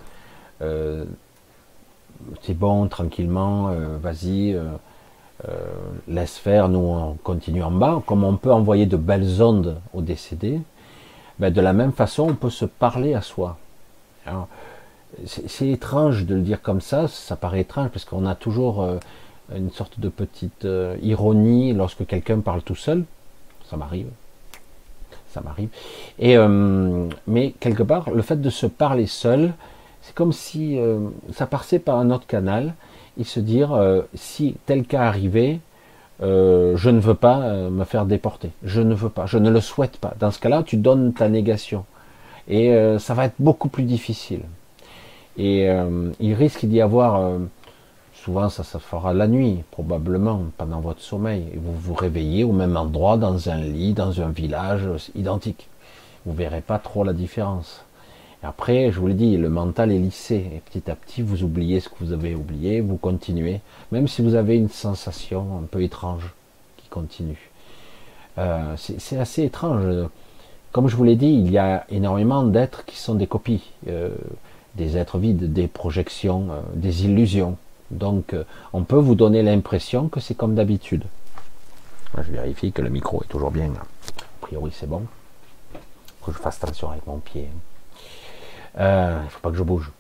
euh, 0.60 1.04
c'est 2.42 2.56
bon, 2.56 2.86
tranquillement, 2.86 3.70
euh, 3.70 3.96
vas-y, 4.00 4.56
laisse 6.08 6.38
faire, 6.38 6.68
nous 6.68 6.78
on 6.78 7.14
continue 7.22 7.62
en 7.62 7.70
bas, 7.70 8.02
comme 8.06 8.24
on 8.24 8.36
peut 8.36 8.52
envoyer 8.52 8.86
de 8.86 8.96
belles 8.96 9.42
ondes 9.42 9.78
aux 9.92 10.00
décédés, 10.00 10.60
ben, 11.38 11.52
de 11.52 11.60
la 11.60 11.72
même 11.72 11.92
façon 11.92 12.28
on 12.30 12.34
peut 12.34 12.50
se 12.50 12.64
parler 12.64 13.14
à 13.14 13.20
soi 13.20 13.58
c'est 15.26 15.68
étrange 15.68 16.24
de 16.24 16.34
le 16.34 16.40
dire 16.40 16.62
comme 16.62 16.80
ça, 16.80 17.08
ça 17.08 17.36
paraît 17.36 17.60
étrange 17.60 17.90
parce 17.90 18.04
qu'on 18.04 18.26
a 18.26 18.34
toujours 18.34 18.82
euh, 18.82 18.98
une 19.54 19.70
sorte 19.70 20.00
de 20.00 20.08
petite 20.08 20.64
euh, 20.64 20.96
ironie 21.02 21.72
lorsque 21.72 22.06
quelqu'un 22.06 22.40
parle 22.40 22.62
tout 22.62 22.74
seul. 22.74 23.04
Ça 23.68 23.76
m'arrive. 23.76 24.08
Ça 25.28 25.40
m'arrive. 25.40 25.68
Et 26.18 26.36
euh, 26.36 27.08
mais 27.26 27.54
quelque 27.60 27.82
part, 27.82 28.10
le 28.10 28.22
fait 28.22 28.40
de 28.40 28.50
se 28.50 28.66
parler 28.66 29.06
seul, 29.06 29.54
c'est 30.02 30.14
comme 30.14 30.32
si 30.32 30.78
ça 31.32 31.46
passait 31.46 31.78
par 31.78 31.96
un 31.96 32.10
autre 32.10 32.26
canal 32.26 32.74
et 33.18 33.24
se 33.24 33.40
dire 33.40 33.74
si 34.12 34.54
tel 34.66 34.84
cas 34.84 35.04
arrivait, 35.04 35.60
je 36.20 36.90
ne 36.90 37.00
veux 37.00 37.14
pas 37.14 37.38
me 37.70 37.84
faire 37.84 38.04
déporter. 38.04 38.50
Je 38.62 38.82
ne 38.82 38.94
veux 38.94 39.08
pas. 39.08 39.24
Je 39.24 39.38
ne 39.38 39.48
le 39.48 39.62
souhaite 39.62 39.96
pas. 39.96 40.12
Dans 40.20 40.30
ce 40.30 40.38
cas-là, 40.40 40.62
tu 40.62 40.76
donnes 40.76 41.14
ta 41.14 41.30
négation 41.30 41.86
et 42.48 42.76
ça 42.98 43.14
va 43.14 43.24
être 43.24 43.36
beaucoup 43.38 43.70
plus 43.70 43.84
difficile. 43.84 44.42
Et 45.36 45.68
euh, 45.68 46.10
il 46.20 46.34
risque 46.34 46.64
d'y 46.64 46.80
avoir, 46.80 47.20
euh, 47.20 47.38
souvent 48.12 48.48
ça 48.48 48.62
se 48.62 48.78
fera 48.78 49.12
la 49.12 49.26
nuit, 49.26 49.64
probablement 49.70 50.42
pendant 50.56 50.80
votre 50.80 51.00
sommeil, 51.00 51.44
et 51.52 51.56
vous 51.56 51.74
vous 51.74 51.94
réveillez 51.94 52.44
au 52.44 52.52
même 52.52 52.76
endroit, 52.76 53.16
dans 53.16 53.48
un 53.48 53.60
lit, 53.60 53.94
dans 53.94 54.20
un 54.20 54.30
village 54.30 54.88
identique. 55.14 55.68
Vous 56.24 56.32
verrez 56.32 56.60
pas 56.60 56.78
trop 56.78 57.04
la 57.04 57.12
différence. 57.12 57.84
Après, 58.42 58.92
je 58.92 59.00
vous 59.00 59.06
l'ai 59.06 59.14
dit, 59.14 59.36
le 59.36 59.48
mental 59.48 59.90
est 59.90 59.98
lissé, 59.98 60.36
et 60.54 60.62
petit 60.70 60.90
à 60.90 60.94
petit, 60.94 61.22
vous 61.22 61.42
oubliez 61.42 61.80
ce 61.80 61.88
que 61.88 61.96
vous 62.00 62.12
avez 62.12 62.34
oublié, 62.34 62.80
vous 62.80 62.96
continuez, 62.96 63.60
même 63.90 64.06
si 64.06 64.22
vous 64.22 64.34
avez 64.34 64.56
une 64.56 64.68
sensation 64.68 65.58
un 65.62 65.66
peu 65.66 65.82
étrange 65.82 66.32
qui 66.76 66.88
continue. 66.88 67.50
Euh, 68.38 68.74
c'est 68.76 69.18
assez 69.18 69.44
étrange. 69.44 70.08
Comme 70.72 70.88
je 70.88 70.96
vous 70.96 71.04
l'ai 71.04 71.16
dit, 71.16 71.32
il 71.32 71.50
y 71.50 71.58
a 71.58 71.86
énormément 71.88 72.42
d'êtres 72.44 72.84
qui 72.84 72.98
sont 72.98 73.14
des 73.14 73.26
copies. 73.26 73.70
Des 74.76 74.96
êtres 74.96 75.18
vides, 75.18 75.52
des 75.52 75.68
projections, 75.68 76.48
euh, 76.50 76.60
des 76.74 77.04
illusions. 77.04 77.56
Donc 77.90 78.34
euh, 78.34 78.44
on 78.72 78.82
peut 78.82 78.98
vous 78.98 79.14
donner 79.14 79.42
l'impression 79.42 80.08
que 80.08 80.20
c'est 80.20 80.34
comme 80.34 80.54
d'habitude. 80.54 81.04
Je 82.16 82.30
vérifie 82.30 82.72
que 82.72 82.82
le 82.82 82.90
micro 82.90 83.22
est 83.22 83.28
toujours 83.28 83.50
bien. 83.50 83.70
A 83.70 84.24
priori 84.40 84.72
c'est 84.74 84.88
bon. 84.88 85.02
Faut 86.22 86.32
que 86.32 86.38
je 86.38 86.42
fasse 86.42 86.62
attention 86.62 86.90
avec 86.90 87.06
mon 87.06 87.18
pied. 87.18 87.48
Euh, 88.78 89.18
il 89.20 89.24
ne 89.24 89.30
faut 89.30 89.40
pas 89.40 89.50
que 89.50 89.56
je 89.56 89.62
bouge. 89.62 89.90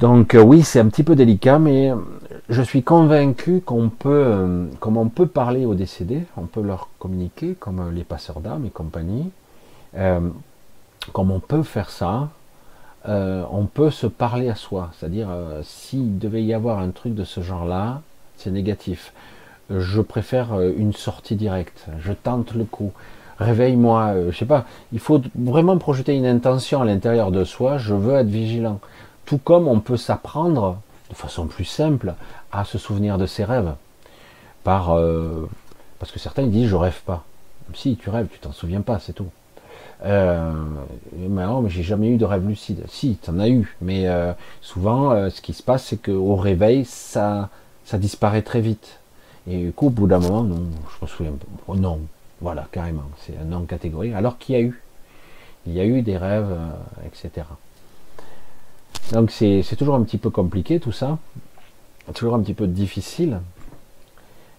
Donc 0.00 0.36
oui, 0.36 0.62
c'est 0.62 0.80
un 0.80 0.88
petit 0.88 1.04
peu 1.04 1.14
délicat, 1.14 1.60
mais 1.60 1.92
je 2.48 2.62
suis 2.62 2.82
convaincu 2.82 3.60
qu'on 3.60 3.90
peut, 3.90 4.68
comme 4.80 4.96
on 4.96 5.08
peut 5.08 5.28
parler 5.28 5.66
aux 5.66 5.76
décédés, 5.76 6.24
on 6.36 6.46
peut 6.46 6.62
leur 6.62 6.88
communiquer, 6.98 7.54
comme 7.54 7.92
les 7.92 8.02
passeurs 8.02 8.40
d'âme 8.40 8.66
et 8.66 8.70
compagnie, 8.70 9.30
comme 9.92 11.30
on 11.30 11.38
peut 11.38 11.62
faire 11.62 11.90
ça, 11.90 12.28
euh, 13.08 13.44
on 13.50 13.66
peut 13.66 13.90
se 13.90 14.06
parler 14.06 14.48
à 14.48 14.54
soi. 14.54 14.90
C'est-à-dire, 14.98 15.28
euh, 15.30 15.60
s'il 15.62 16.18
devait 16.18 16.42
y 16.42 16.54
avoir 16.54 16.78
un 16.78 16.90
truc 16.90 17.14
de 17.14 17.24
ce 17.24 17.40
genre-là, 17.42 18.00
c'est 18.36 18.50
négatif. 18.50 19.12
Je 19.70 20.00
préfère 20.00 20.54
euh, 20.54 20.72
une 20.76 20.92
sortie 20.92 21.36
directe. 21.36 21.86
Je 22.00 22.12
tente 22.12 22.54
le 22.54 22.64
coup. 22.64 22.92
Réveille-moi. 23.38 24.30
je 24.30 24.36
sais 24.36 24.46
pas. 24.46 24.64
Il 24.92 25.00
faut 25.00 25.20
vraiment 25.34 25.76
projeter 25.76 26.14
une 26.16 26.26
intention 26.26 26.82
à 26.82 26.84
l'intérieur 26.84 27.32
de 27.32 27.44
soi. 27.44 27.78
Je 27.78 27.92
veux 27.92 28.14
être 28.14 28.28
vigilant. 28.28 28.80
Tout 29.26 29.38
comme 29.38 29.66
on 29.66 29.80
peut 29.80 29.96
s'apprendre 29.96 30.78
de 31.10 31.14
façon 31.14 31.46
plus 31.46 31.64
simple 31.64 32.14
à 32.52 32.64
se 32.64 32.78
souvenir 32.78 33.18
de 33.18 33.26
ses 33.26 33.44
rêves. 33.44 33.74
Par, 34.62 34.96
parce 35.98 36.12
que 36.12 36.20
certains 36.20 36.46
disent 36.46 36.68
je 36.68 36.76
rêve 36.76 37.02
pas. 37.04 37.24
Si 37.74 37.96
tu 37.96 38.08
rêves, 38.08 38.28
tu 38.30 38.38
t'en 38.38 38.52
souviens 38.52 38.82
pas, 38.82 39.00
c'est 39.00 39.14
tout. 39.14 39.30
Euh, 40.04 40.52
mais 41.16 41.44
non, 41.44 41.62
mais 41.62 41.70
j'ai 41.70 41.82
jamais 41.82 42.08
eu 42.08 42.16
de 42.16 42.24
rêve 42.24 42.46
lucide. 42.46 42.84
Si, 42.88 43.18
tu 43.22 43.30
en 43.30 43.38
as 43.38 43.48
eu, 43.48 43.76
mais 43.80 44.06
euh, 44.08 44.32
souvent, 44.60 45.12
euh, 45.12 45.30
ce 45.30 45.40
qui 45.40 45.52
se 45.54 45.62
passe, 45.62 45.84
c'est 45.84 45.96
qu'au 45.96 46.36
réveil, 46.36 46.84
ça, 46.84 47.48
ça 47.84 47.98
disparaît 47.98 48.42
très 48.42 48.60
vite. 48.60 49.00
Et 49.48 49.64
du 49.64 49.72
coup, 49.72 49.86
au 49.86 49.90
bout 49.90 50.06
d'un 50.06 50.18
moment, 50.18 50.42
non, 50.42 50.62
je 50.98 51.04
me 51.04 51.08
souviens 51.08 51.32
oh, 51.66 51.76
non, 51.76 52.00
voilà, 52.40 52.66
carrément, 52.70 53.04
c'est 53.20 53.36
un 53.38 53.44
non 53.44 53.64
catégorique. 53.64 54.14
Alors 54.14 54.38
qu'il 54.38 54.54
y 54.54 54.58
a 54.58 54.62
eu, 54.62 54.82
il 55.66 55.72
y 55.72 55.80
a 55.80 55.84
eu 55.84 56.02
des 56.02 56.16
rêves, 56.16 56.54
etc. 57.06 57.46
Donc 59.12 59.30
c'est 59.30 59.62
toujours 59.76 59.94
un 59.94 60.02
petit 60.02 60.18
peu 60.18 60.30
compliqué 60.30 60.80
tout 60.80 60.92
ça, 60.92 61.18
toujours 62.14 62.34
un 62.34 62.40
petit 62.40 62.54
peu 62.54 62.66
difficile. 62.66 63.40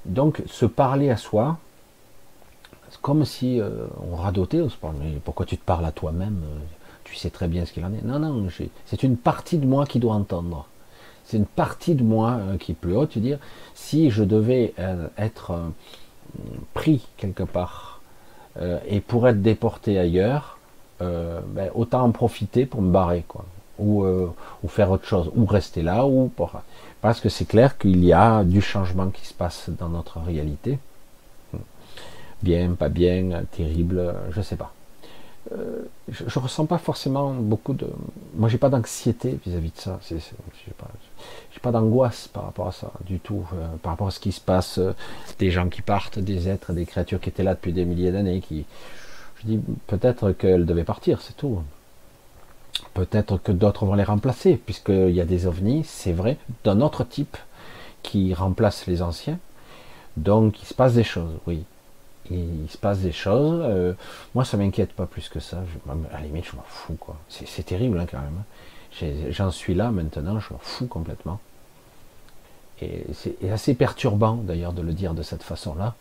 Donc 0.06 0.44
se 0.46 0.68
parler 0.68 1.10
à 1.10 1.18
soi, 1.18 1.58
comme 3.02 3.26
si 3.26 3.60
euh, 3.60 3.70
on 4.12 4.16
radotait, 4.16 4.62
on 4.62 4.70
se 4.70 4.78
parle, 4.78 4.96
mais 5.00 5.20
pourquoi 5.24 5.46
tu 5.46 5.58
te 5.58 5.64
parles 5.64 5.86
à 5.86 5.92
toi-même 5.92 6.42
euh, 6.44 6.60
Tu 7.04 7.16
sais 7.16 7.30
très 7.30 7.48
bien 7.48 7.66
ce 7.66 7.74
qu'il 7.74 7.86
en 7.86 7.94
est. 7.94 8.04
Non, 8.04 8.20
non, 8.20 8.48
c'est 8.86 9.04
une 9.04 9.18
partie 9.18 9.58
de 9.58 9.66
moi 9.66 9.86
qui 9.86 10.00
doit 10.00 10.16
entendre. 10.16 10.68
C'est 11.26 11.38
une 11.38 11.46
partie 11.46 11.96
de 11.96 12.04
moi 12.04 12.32
euh, 12.40 12.58
qui 12.58 12.74
est 12.74 12.76
plus 12.76 12.96
haute, 12.96 13.10
tu 13.10 13.20
dire, 13.20 13.40
si 13.74 14.10
je 14.10 14.24
devais 14.24 14.74
être 15.18 15.54
pris 16.74 17.08
quelque 17.18 17.44
part 17.44 18.02
et 18.88 19.02
pour 19.02 19.28
être 19.28 19.42
déporté 19.42 20.00
ailleurs, 20.00 20.58
ben, 21.00 21.70
autant 21.74 22.04
en 22.04 22.12
profiter 22.12 22.66
pour 22.66 22.82
me 22.82 22.92
barrer, 22.92 23.24
quoi. 23.28 23.46
Ou, 23.78 24.06
ou 24.06 24.68
faire 24.70 24.92
autre 24.92 25.06
chose, 25.06 25.30
ou 25.36 25.46
rester 25.46 25.82
là, 25.82 26.06
ou 26.06 26.32
parce 27.02 27.20
que 27.20 27.28
c'est 27.28 27.46
clair 27.46 27.78
qu'il 27.78 28.04
y 28.06 28.14
a 28.14 28.46
du 28.46 28.62
changement 28.62 29.10
qui 29.10 29.26
se 29.26 29.34
passe 29.34 29.70
dans 29.78 29.90
notre 29.90 30.20
réalité 30.20 30.80
bien, 32.46 32.74
pas 32.74 32.90
bien, 32.90 33.44
terrible, 33.52 34.14
je 34.32 34.42
sais 34.42 34.56
pas. 34.56 34.72
Euh, 35.52 35.84
je, 36.10 36.24
je, 36.28 36.40
ressens 36.40 36.66
pas 36.66 36.80
forcément 36.80 37.32
beaucoup 37.32 37.74
de. 37.74 37.88
Moi, 38.34 38.50
j'ai 38.50 38.58
pas 38.58 38.70
d'anxiété 38.70 39.38
vis-à-vis 39.46 39.72
de 39.72 39.78
ça. 39.78 40.00
J'ai 40.10 41.60
pas, 41.62 41.72
d'angoisse 41.72 42.28
par 42.28 42.46
rapport 42.46 42.68
à 42.68 42.72
ça 42.72 42.92
du 43.06 43.20
tout, 43.20 43.46
euh, 43.54 43.68
par 43.82 43.94
rapport 43.94 44.08
à 44.08 44.12
ce 44.12 44.20
qui 44.20 44.32
se 44.32 44.42
passe, 44.42 44.80
euh, 44.80 44.94
des 45.38 45.52
gens 45.52 45.70
qui 45.70 45.82
partent, 45.82 46.20
des 46.20 46.48
êtres, 46.48 46.74
des 46.74 46.86
créatures 46.86 47.20
qui 47.20 47.30
étaient 47.30 47.44
là 47.44 47.54
depuis 47.54 47.74
des 47.74 47.86
milliers 47.86 48.12
d'années, 48.12 48.42
qui, 48.42 48.66
je 49.38 49.48
dis 49.48 49.60
peut-être 49.88 50.32
qu'elles 50.32 50.66
devaient 50.66 50.84
partir, 50.84 51.22
c'est 51.22 51.38
tout. 51.38 51.62
Peut-être 52.94 53.38
que 53.38 53.52
d'autres 53.52 53.86
vont 53.86 53.96
les 53.96 54.04
remplacer, 54.04 54.58
puisqu'il 54.58 55.12
y 55.12 55.22
a 55.22 55.26
des 55.26 55.48
ovnis, 55.48 55.84
c'est 55.86 56.14
vrai, 56.14 56.38
d'un 56.64 56.82
autre 56.82 57.04
type 57.04 57.38
qui 58.04 58.34
remplacent 58.34 58.88
les 58.88 59.02
anciens. 59.02 59.40
Donc, 60.18 60.62
il 60.62 60.66
se 60.66 60.74
passe 60.74 60.94
des 60.94 61.04
choses, 61.04 61.34
oui 61.46 61.66
il 62.32 62.70
se 62.70 62.78
passe 62.78 63.00
des 63.00 63.12
choses. 63.12 63.62
Euh, 63.64 63.94
moi, 64.34 64.46
ça 64.46 64.58
m'inquiète 64.58 64.94
pas 64.94 65.06
plus 65.06 65.30
que 65.30 65.40
ça. 65.40 65.64
À 66.12 66.20
la 66.20 66.26
limite, 66.26 66.46
je 66.46 66.56
m'en 66.56 66.64
fous, 66.68 66.98
quoi. 67.00 67.18
C'est 67.30 67.66
terrible, 67.66 68.00
hein, 68.00 68.06
quand 68.10 68.20
même. 68.20 68.40
Hein. 68.40 69.08
J'en 69.30 69.52
suis 69.52 69.76
là 69.76 69.92
maintenant, 69.92 70.40
je 70.40 70.54
m'en 70.54 70.60
fous 70.60 70.88
complètement. 70.88 71.40
Et 72.82 73.06
c'est 73.14 73.50
assez 73.52 73.74
perturbant, 73.74 74.36
d'ailleurs, 74.36 74.74
de 74.74 74.82
le 74.82 74.94
dire 74.94 75.14
de 75.14 75.24
cette 75.24 75.44
façon-là. 75.44 75.96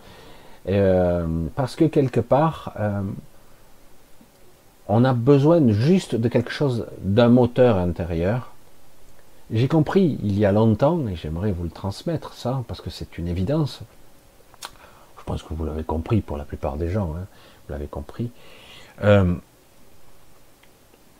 Euh, 0.68 1.46
parce 1.54 1.76
que 1.76 1.84
quelque 1.84 2.20
part, 2.20 2.72
euh, 2.78 3.02
on 4.88 5.04
a 5.04 5.12
besoin 5.12 5.60
juste 5.72 6.14
de 6.14 6.28
quelque 6.28 6.50
chose, 6.50 6.86
d'un 7.00 7.28
moteur 7.28 7.76
intérieur. 7.76 8.52
J'ai 9.50 9.68
compris 9.68 10.18
il 10.22 10.38
y 10.38 10.46
a 10.46 10.52
longtemps, 10.52 11.06
et 11.06 11.16
j'aimerais 11.16 11.52
vous 11.52 11.64
le 11.64 11.70
transmettre, 11.70 12.32
ça, 12.32 12.64
parce 12.66 12.80
que 12.80 12.90
c'est 12.90 13.18
une 13.18 13.28
évidence. 13.28 13.82
Je 15.24 15.32
pense 15.32 15.42
que 15.42 15.54
vous 15.54 15.64
l'avez 15.64 15.84
compris 15.84 16.20
pour 16.20 16.36
la 16.36 16.44
plupart 16.44 16.76
des 16.76 16.90
gens, 16.90 17.14
hein. 17.16 17.24
vous 17.66 17.72
l'avez 17.72 17.86
compris. 17.86 18.30
Euh, 19.02 19.34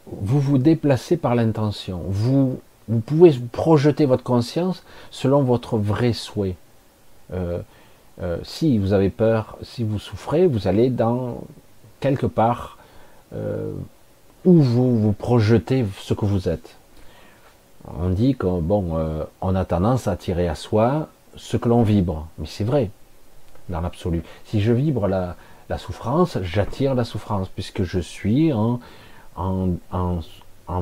vous 0.07 0.41
vous 0.41 0.59
déplacez 0.59 1.17
par 1.17 1.35
l'intention. 1.35 2.03
Vous, 2.09 2.61
vous 2.87 3.01
pouvez 3.01 3.33
projeter 3.51 4.05
votre 4.05 4.23
conscience 4.23 4.85
selon 5.11 5.43
votre 5.43 5.79
vrai 5.79 6.13
souhait. 6.13 6.57
Euh, 7.33 7.63
euh, 8.21 8.37
si 8.43 8.77
vous 8.77 8.93
avez 8.93 9.09
peur, 9.09 9.57
si 9.63 9.85
vous 9.85 9.99
souffrez, 9.99 10.47
vous 10.47 10.69
allez 10.69 10.91
dans 10.91 11.43
quelque 12.01 12.27
part 12.27 12.77
où 14.45 14.53
vous 14.63 15.01
vous 15.01 15.13
projetez 15.13 15.85
ce 15.99 16.15
que 16.15 16.25
vous 16.25 16.49
êtes. 16.49 16.77
On 17.99 18.11
dit 18.11 18.35
qu'on 18.37 18.61
bon, 18.61 19.27
on 19.41 19.55
a 19.57 19.65
tendance 19.65 20.07
à 20.07 20.13
attirer 20.13 20.47
à 20.47 20.55
soi 20.55 21.09
ce 21.35 21.57
que 21.57 21.69
l'on 21.69 21.83
vibre, 21.83 22.29
mais 22.39 22.47
c'est 22.47 22.63
vrai 22.63 22.91
dans 23.69 23.81
l'absolu. 23.81 24.23
Si 24.45 24.61
je 24.61 24.73
vibre 24.73 25.09
la, 25.09 25.37
souffrance, 25.79 26.39
j'attire 26.43 26.95
la 26.95 27.05
souffrance 27.05 27.49
puisque 27.49 27.83
je 27.83 27.99
suis 27.99 28.53
en, 28.53 28.81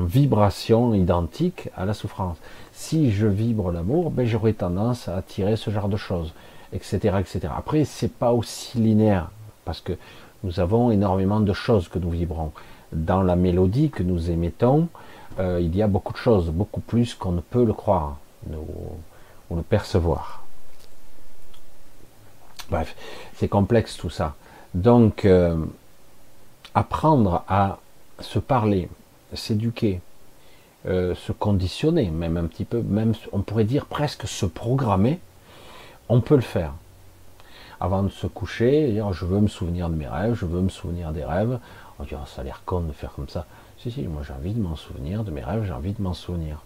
vibration 0.01 0.93
identique 0.93 1.69
à 1.75 1.85
la 1.85 1.93
souffrance. 1.93 2.37
Si 2.71 3.11
je 3.11 3.27
vibre 3.27 3.71
l'amour, 3.71 4.11
ben, 4.11 4.25
j'aurai 4.25 4.53
tendance 4.53 5.07
à 5.07 5.17
attirer 5.17 5.55
ce 5.55 5.71
genre 5.71 5.89
de 5.89 5.97
choses, 5.97 6.33
etc. 6.71 7.17
etc. 7.19 7.53
Après, 7.55 7.85
c'est 7.85 8.11
pas 8.11 8.33
aussi 8.33 8.77
linéaire, 8.77 9.31
parce 9.65 9.81
que 9.81 9.93
nous 10.43 10.59
avons 10.59 10.91
énormément 10.91 11.39
de 11.39 11.53
choses 11.53 11.87
que 11.87 11.99
nous 11.99 12.11
vibrons. 12.11 12.51
Dans 12.91 13.23
la 13.23 13.35
mélodie 13.35 13.89
que 13.89 14.03
nous 14.03 14.29
émettons, 14.29 14.87
euh, 15.39 15.59
il 15.61 15.75
y 15.75 15.81
a 15.81 15.87
beaucoup 15.87 16.13
de 16.13 16.17
choses, 16.17 16.49
beaucoup 16.49 16.81
plus 16.81 17.15
qu'on 17.15 17.31
ne 17.31 17.41
peut 17.41 17.65
le 17.65 17.73
croire 17.73 18.17
ou 18.51 19.55
le 19.55 19.61
percevoir. 19.63 20.42
Bref, 22.73 22.95
c'est 23.35 23.47
complexe 23.47 23.97
tout 23.97 24.09
ça. 24.09 24.33
Donc, 24.73 25.25
euh, 25.25 25.63
apprendre 26.73 27.43
à 27.47 27.77
se 28.19 28.39
parler, 28.39 28.89
s'éduquer, 29.35 30.01
euh, 30.87 31.13
se 31.13 31.31
conditionner, 31.31 32.09
même 32.09 32.35
un 32.35 32.45
petit 32.45 32.65
peu, 32.65 32.81
même 32.81 33.13
on 33.31 33.41
pourrait 33.41 33.65
dire 33.65 33.85
presque 33.85 34.27
se 34.27 34.47
programmer, 34.47 35.19
on 36.09 36.19
peut 36.19 36.33
le 36.33 36.41
faire. 36.41 36.73
Avant 37.79 38.01
de 38.01 38.09
se 38.09 38.25
coucher, 38.25 38.91
dire 38.91 39.13
je 39.13 39.25
veux 39.25 39.39
me 39.39 39.49
souvenir 39.49 39.87
de 39.87 39.95
mes 39.95 40.07
rêves, 40.07 40.33
je 40.33 40.47
veux 40.47 40.61
me 40.61 40.69
souvenir 40.69 41.11
des 41.11 41.23
rêves. 41.23 41.59
On 41.99 42.05
dit 42.05 42.15
ça 42.25 42.41
a 42.41 42.43
l'air 42.43 42.63
con 42.65 42.81
de 42.81 42.91
faire 42.91 43.13
comme 43.13 43.29
ça. 43.29 43.45
Si 43.77 43.91
si, 43.91 44.01
moi 44.07 44.23
j'ai 44.25 44.33
envie 44.33 44.53
de 44.55 44.59
m'en 44.59 44.75
souvenir 44.75 45.23
de 45.23 45.29
mes 45.29 45.43
rêves, 45.43 45.63
j'ai 45.63 45.73
envie 45.73 45.93
de 45.93 46.01
m'en 46.01 46.15
souvenir. 46.15 46.57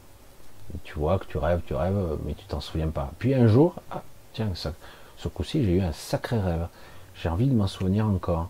tu 0.85 0.97
vois 0.97 1.19
que 1.19 1.25
tu 1.25 1.37
rêves, 1.37 1.59
tu 1.67 1.75
rêves, 1.75 2.17
mais 2.25 2.33
tu 2.33 2.45
t'en 2.45 2.61
souviens 2.61 2.87
pas. 2.87 3.11
Puis 3.19 3.33
un 3.33 3.47
jour, 3.47 3.75
ah, 3.91 4.03
tiens, 4.31 4.51
ça, 4.55 4.71
ce 5.17 5.27
coup-ci 5.27 5.63
j'ai 5.63 5.73
eu 5.73 5.81
un 5.81 5.91
sacré 5.91 6.39
rêve. 6.39 6.67
J'ai 7.15 7.29
envie 7.29 7.47
de 7.47 7.53
m'en 7.53 7.67
souvenir 7.67 8.05
encore. 8.05 8.49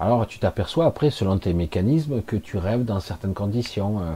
Alors 0.00 0.26
tu 0.26 0.38
t'aperçois 0.38 0.86
après, 0.86 1.10
selon 1.10 1.38
tes 1.38 1.52
mécanismes, 1.54 2.22
que 2.22 2.36
tu 2.36 2.56
rêves 2.58 2.84
dans 2.84 3.00
certaines 3.00 3.34
conditions. 3.34 4.00
Euh, 4.00 4.14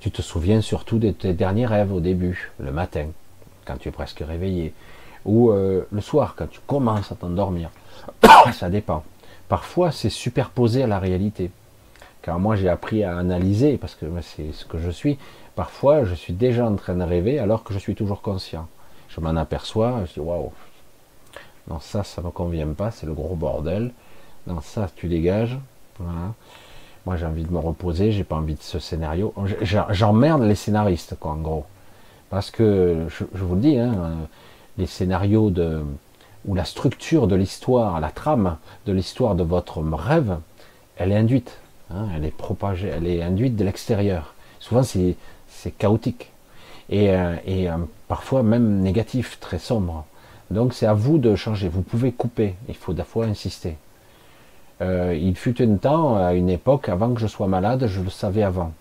tu 0.00 0.10
te 0.10 0.22
souviens 0.22 0.60
surtout 0.60 0.98
de 0.98 1.10
tes 1.10 1.32
derniers 1.32 1.66
rêves 1.66 1.92
au 1.92 2.00
début, 2.00 2.52
le 2.60 2.70
matin, 2.70 3.06
quand 3.64 3.76
tu 3.78 3.88
es 3.88 3.92
presque 3.92 4.20
réveillé, 4.20 4.72
ou 5.24 5.50
euh, 5.50 5.86
le 5.90 6.00
soir, 6.00 6.34
quand 6.36 6.48
tu 6.48 6.60
commences 6.66 7.10
à 7.10 7.16
t'endormir. 7.16 7.70
Ça 8.52 8.70
dépend. 8.70 9.02
Parfois, 9.48 9.90
c'est 9.90 10.10
superposé 10.10 10.82
à 10.82 10.86
la 10.86 10.98
réalité. 10.98 11.50
Car 12.22 12.38
moi, 12.38 12.54
j'ai 12.54 12.68
appris 12.68 13.02
à 13.02 13.16
analyser, 13.16 13.76
parce 13.76 13.94
que 13.94 14.06
c'est 14.20 14.52
ce 14.52 14.64
que 14.64 14.78
je 14.78 14.90
suis. 14.90 15.18
Parfois, 15.56 16.04
je 16.04 16.14
suis 16.14 16.32
déjà 16.32 16.66
en 16.66 16.76
train 16.76 16.94
de 16.94 17.02
rêver 17.02 17.38
alors 17.38 17.64
que 17.64 17.74
je 17.74 17.78
suis 17.78 17.94
toujours 17.94 18.22
conscient. 18.22 18.68
Je 19.08 19.20
m'en 19.20 19.30
aperçois, 19.30 20.04
je 20.06 20.14
dis 20.14 20.20
waouh, 20.20 20.52
non, 21.70 21.80
ça, 21.80 22.04
ça 22.04 22.22
ne 22.22 22.26
me 22.26 22.30
convient 22.30 22.68
pas, 22.68 22.90
c'est 22.90 23.06
le 23.06 23.12
gros 23.12 23.36
bordel. 23.36 23.92
Non, 24.46 24.60
ça, 24.60 24.88
tu 24.94 25.08
dégages. 25.08 25.58
Moi, 27.06 27.16
j'ai 27.16 27.26
envie 27.26 27.44
de 27.44 27.52
me 27.52 27.58
reposer, 27.58 28.12
j'ai 28.12 28.24
pas 28.24 28.36
envie 28.36 28.54
de 28.54 28.62
ce 28.62 28.78
scénario. 28.78 29.34
J'emmerde 29.62 30.42
les 30.42 30.54
scénaristes, 30.54 31.16
quoi, 31.18 31.32
en 31.32 31.36
gros. 31.36 31.64
Parce 32.30 32.50
que, 32.50 33.06
je, 33.08 33.24
vous 33.32 33.54
le 33.54 33.60
dis, 33.60 33.78
hein, 33.78 34.16
les 34.76 34.86
scénarios 34.86 35.50
de, 35.50 35.82
ou 36.46 36.54
la 36.54 36.64
structure 36.64 37.26
de 37.26 37.36
l'histoire, 37.36 38.00
la 38.00 38.10
trame 38.10 38.56
de 38.86 38.92
l'histoire 38.92 39.34
de 39.34 39.42
votre 39.42 39.82
rêve, 39.82 40.38
elle 40.96 41.12
est 41.12 41.16
induite. 41.16 41.58
Hein, 41.90 42.06
elle 42.14 42.24
est 42.24 42.36
propagée, 42.36 42.88
elle 42.88 43.06
est 43.06 43.22
induite 43.22 43.56
de 43.56 43.64
l'extérieur. 43.64 44.34
Souvent, 44.60 44.82
c'est 44.82 45.16
chaotique. 45.78 46.30
Et, 46.90 47.10
euh, 47.10 47.36
et 47.46 47.68
euh, 47.68 47.76
parfois 48.08 48.42
même 48.42 48.80
négatif, 48.80 49.38
très 49.40 49.58
sombre. 49.58 50.06
Donc 50.50 50.74
c'est 50.74 50.86
à 50.86 50.94
vous 50.94 51.18
de 51.18 51.34
changer. 51.34 51.68
Vous 51.68 51.82
pouvez 51.82 52.12
couper. 52.12 52.54
Il 52.68 52.74
faut 52.74 52.94
fois 52.94 53.26
insister. 53.26 53.76
Euh, 54.80 55.16
il 55.20 55.36
fut 55.36 55.60
un 55.62 55.76
temps, 55.76 56.16
à 56.16 56.34
une 56.34 56.48
époque, 56.48 56.88
avant 56.88 57.12
que 57.12 57.20
je 57.20 57.26
sois 57.26 57.48
malade, 57.48 57.86
je 57.86 58.00
le 58.00 58.10
savais 58.10 58.42
avant. 58.42 58.72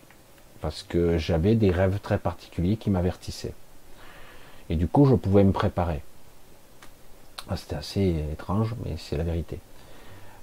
Parce 0.61 0.83
que 0.83 1.17
j'avais 1.17 1.55
des 1.55 1.71
rêves 1.71 1.99
très 2.01 2.17
particuliers 2.17 2.77
qui 2.77 2.89
m'avertissaient. 2.89 3.53
Et 4.69 4.75
du 4.75 4.87
coup, 4.87 5.05
je 5.05 5.15
pouvais 5.15 5.43
me 5.43 5.51
préparer. 5.51 6.01
Ah, 7.49 7.57
c'était 7.57 7.75
assez 7.75 8.15
étrange, 8.31 8.75
mais 8.83 8.95
c'est 8.97 9.17
la 9.17 9.23
vérité. 9.23 9.59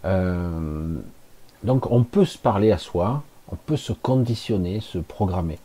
Euh, 0.05 0.99
donc 1.63 1.91
on 1.91 2.03
peut 2.03 2.25
se 2.25 2.39
parler 2.39 2.73
à 2.73 2.79
soi, 2.79 3.23
on 3.51 3.57
peut 3.57 3.77
se 3.77 3.93
conditionner, 3.93 4.81
se 4.81 4.99
programmer. 4.99 5.59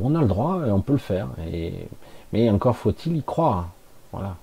On 0.00 0.14
a 0.14 0.20
le 0.20 0.28
droit 0.28 0.66
et 0.66 0.70
on 0.70 0.80
peut 0.80 0.92
le 0.92 0.98
faire. 0.98 1.28
mais 2.32 2.50
encore 2.50 2.76
faut-il 2.76 3.16
y 3.16 3.22
croire. 3.22 3.68
Voilà. 4.12 4.36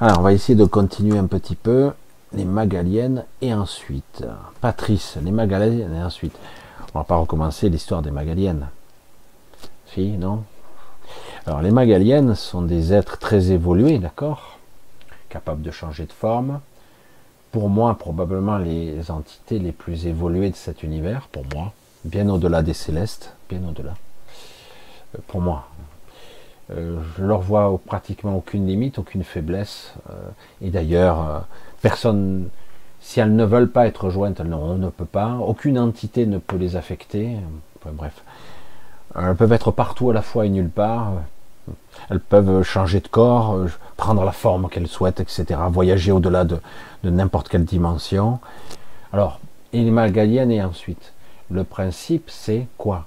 Alors, 0.00 0.18
on 0.18 0.22
va 0.22 0.32
essayer 0.32 0.56
de 0.56 0.64
continuer 0.64 1.18
un 1.18 1.26
petit 1.26 1.54
peu 1.54 1.92
les 2.32 2.44
Magaliennes 2.44 3.24
et 3.40 3.52
ensuite 3.54 4.24
Patrice, 4.60 5.18
les 5.22 5.30
Magaliennes 5.30 5.94
et 5.94 6.02
ensuite. 6.02 6.34
On 6.94 6.98
va 6.98 7.04
pas 7.04 7.16
recommencer 7.16 7.68
l'histoire 7.68 8.02
des 8.02 8.10
Magaliennes. 8.10 8.68
Si, 9.86 10.12
non? 10.12 10.44
Alors, 11.46 11.60
les 11.60 11.70
Magaliennes 11.70 12.34
sont 12.34 12.62
des 12.62 12.92
êtres 12.92 13.18
très 13.18 13.52
évolués, 13.52 13.98
d'accord? 13.98 14.58
Capables 15.28 15.62
de 15.62 15.70
changer 15.70 16.06
de 16.06 16.12
forme. 16.12 16.60
Pour 17.52 17.68
moi, 17.68 17.94
probablement 17.96 18.56
les 18.56 19.10
entités 19.10 19.58
les 19.58 19.72
plus 19.72 20.06
évoluées 20.06 20.50
de 20.50 20.56
cet 20.56 20.82
univers, 20.82 21.28
pour 21.30 21.44
moi, 21.54 21.72
bien 22.04 22.28
au-delà 22.30 22.62
des 22.62 22.74
célestes, 22.74 23.34
bien 23.48 23.60
au-delà. 23.68 23.94
Euh, 25.14 25.18
pour 25.28 25.42
moi, 25.42 25.68
euh, 26.76 26.98
je 27.18 27.24
leur 27.24 27.40
vois 27.40 27.78
pratiquement 27.86 28.36
aucune 28.36 28.66
limite, 28.66 28.98
aucune 28.98 29.24
faiblesse. 29.24 29.94
Euh, 30.10 30.14
et 30.60 30.70
d'ailleurs, 30.70 31.28
euh, 31.28 31.38
personne, 31.82 32.48
si 33.00 33.20
elles 33.20 33.34
ne 33.34 33.44
veulent 33.44 33.70
pas 33.70 33.86
être 33.86 34.10
jointes, 34.10 34.40
non, 34.40 34.62
on 34.62 34.76
ne 34.76 34.90
peut 34.90 35.04
pas. 35.04 35.36
Aucune 35.36 35.78
entité 35.78 36.26
ne 36.26 36.38
peut 36.38 36.56
les 36.56 36.76
affecter. 36.76 37.36
bref, 37.84 38.22
elles 39.16 39.34
peuvent 39.34 39.52
être 39.52 39.70
partout 39.70 40.10
à 40.10 40.14
la 40.14 40.22
fois 40.22 40.46
et 40.46 40.48
nulle 40.48 40.70
part. 40.70 41.12
Elles 42.10 42.20
peuvent 42.20 42.62
changer 42.62 43.00
de 43.00 43.08
corps, 43.08 43.56
prendre 43.96 44.24
la 44.24 44.32
forme 44.32 44.68
qu'elles 44.68 44.88
souhaitent, 44.88 45.20
etc. 45.20 45.60
Voyager 45.70 46.10
au-delà 46.10 46.44
de, 46.44 46.58
n'importe 47.04 47.48
quelle 47.48 47.64
dimension. 47.64 48.40
Alors, 49.12 49.40
et 49.72 49.82
les 49.82 50.54
et 50.54 50.62
ensuite, 50.62 51.12
le 51.50 51.64
principe 51.64 52.30
c'est 52.30 52.66
quoi? 52.78 53.06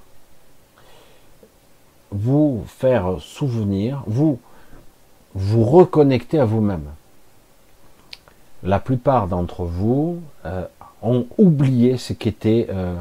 Vous 2.10 2.64
faire 2.66 3.16
souvenir, 3.20 4.02
vous 4.06 4.38
vous 5.34 5.64
reconnecter 5.64 6.38
à 6.38 6.44
vous-même. 6.44 6.88
La 8.62 8.80
plupart 8.80 9.28
d'entre 9.28 9.64
vous 9.64 10.20
euh, 10.44 10.64
ont 11.02 11.26
oublié 11.36 11.98
ce 11.98 12.14
qu'était, 12.14 12.68
euh, 12.70 12.94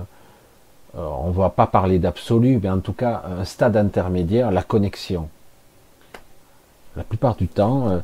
euh, 0.98 1.08
on 1.22 1.30
ne 1.30 1.34
va 1.34 1.50
pas 1.50 1.66
parler 1.66 1.98
d'absolu, 1.98 2.60
mais 2.62 2.70
en 2.70 2.80
tout 2.80 2.94
cas 2.94 3.24
un 3.26 3.46
stade 3.46 3.78
intermédiaire, 3.78 4.52
la 4.52 4.64
connexion. 4.64 5.30
La 6.98 7.04
plupart 7.04 7.36
du 7.36 7.48
temps, 7.48 8.02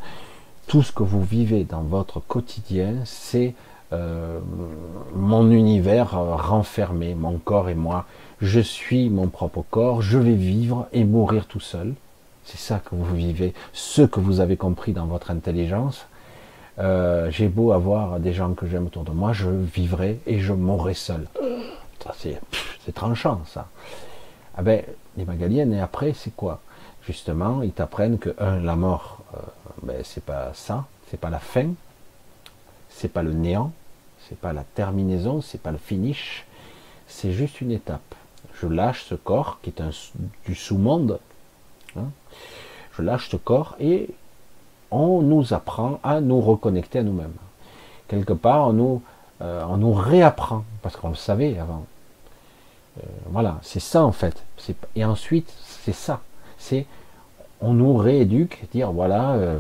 tout 0.68 0.84
ce 0.84 0.92
que 0.92 1.04
vous 1.04 1.24
vivez 1.24 1.64
dans 1.64 1.82
votre 1.82 2.20
quotidien, 2.20 2.96
c'est 3.06 3.54
mon 3.92 5.52
univers 5.52 6.12
renfermé, 6.12 7.14
mon 7.14 7.38
corps 7.38 7.70
et 7.70 7.76
moi 7.76 8.06
je 8.42 8.60
suis 8.60 9.10
mon 9.10 9.28
propre 9.28 9.64
corps, 9.70 10.02
je 10.02 10.18
vais 10.18 10.34
vivre 10.34 10.88
et 10.94 11.04
mourir 11.04 11.46
tout 11.46 11.60
seul. 11.60 11.94
C'est 12.44 12.58
ça 12.58 12.80
que 12.80 12.96
vous 12.96 13.16
vivez, 13.16 13.54
ce 13.72 14.02
que 14.02 14.20
vous 14.20 14.40
avez 14.40 14.58
compris 14.58 14.94
dans 14.94 15.06
votre 15.06 15.30
intelligence. 15.30 16.08
Euh, 16.80 17.30
j'ai 17.30 17.48
beau 17.48 17.72
avoir 17.72 18.20
des 18.20 18.34
gens 18.34 18.54
que 18.54 18.66
j'aime 18.66 18.88
autour 18.88 19.04
de 19.04 19.12
moi, 19.12 19.32
je 19.32 19.50
vivrai 19.50 20.20
et 20.26 20.40
je 20.40 20.54
mourrai 20.54 20.96
seul. 20.96 21.28
c'est 22.20 22.96
tranchant 22.96 23.42
ça. 23.46 23.68
Ah 24.58 24.64
ben, 24.64 24.84
les 25.18 25.26
Magaliennes, 25.26 25.74
et 25.74 25.80
après, 25.80 26.14
c'est 26.14 26.36
quoi? 26.36 26.62
Justement, 27.04 27.62
ils 27.62 27.72
t'apprennent 27.72 28.18
que, 28.18 28.34
un, 28.40 28.60
la 28.60 28.76
mort, 28.76 29.20
euh, 29.36 29.38
ben, 29.84 30.02
c'est 30.04 30.24
pas 30.24 30.52
ça, 30.54 30.86
c'est 31.10 31.20
pas 31.20 31.30
la 31.30 31.40
fin, 31.40 31.70
c'est 32.90 33.10
pas 33.10 33.22
le 33.22 33.34
néant, 33.34 33.72
c'est 34.32 34.40
pas 34.40 34.54
la 34.54 34.64
terminaison, 34.64 35.42
c'est 35.42 35.62
pas 35.62 35.72
le 35.72 35.78
finish, 35.78 36.46
c'est 37.06 37.34
juste 37.34 37.60
une 37.60 37.72
étape. 37.72 38.16
Je 38.62 38.66
lâche 38.66 39.04
ce 39.04 39.16
corps 39.16 39.60
qui 39.62 39.72
est 39.72 39.82
un, 39.82 39.90
du 40.46 40.56
sous-monde, 40.56 41.20
hein. 41.98 42.06
je 42.98 43.02
lâche 43.02 43.30
ce 43.30 43.36
corps 43.36 43.76
et 43.82 44.10
on 44.90 45.22
nous 45.22 45.54
apprend 45.54 46.00
à 46.02 46.22
nous 46.22 46.40
reconnecter 46.40 47.00
à 47.00 47.04
nous-mêmes. 47.04 47.34
Quelque 48.08 48.32
part, 48.32 48.70
on 48.70 48.74
nous, 48.74 49.02
euh, 49.42 49.66
on 49.68 49.76
nous 49.76 49.92
réapprend, 49.92 50.64
parce 50.82 50.96
qu'on 50.96 51.10
le 51.10 51.16
savait 51.16 51.60
avant. 51.60 51.86
Euh, 53.00 53.02
voilà, 53.32 53.60
c'est 53.64 53.82
ça 53.82 54.06
en 54.06 54.14
fait. 54.14 54.46
Et 54.96 55.04
ensuite, 55.04 55.52
c'est 55.84 55.96
ça. 55.96 56.22
C'est 56.58 56.86
on 57.60 57.74
nous 57.74 57.98
rééduque, 57.98 58.64
dire 58.72 58.94
voilà 58.94 59.32
euh, 59.34 59.60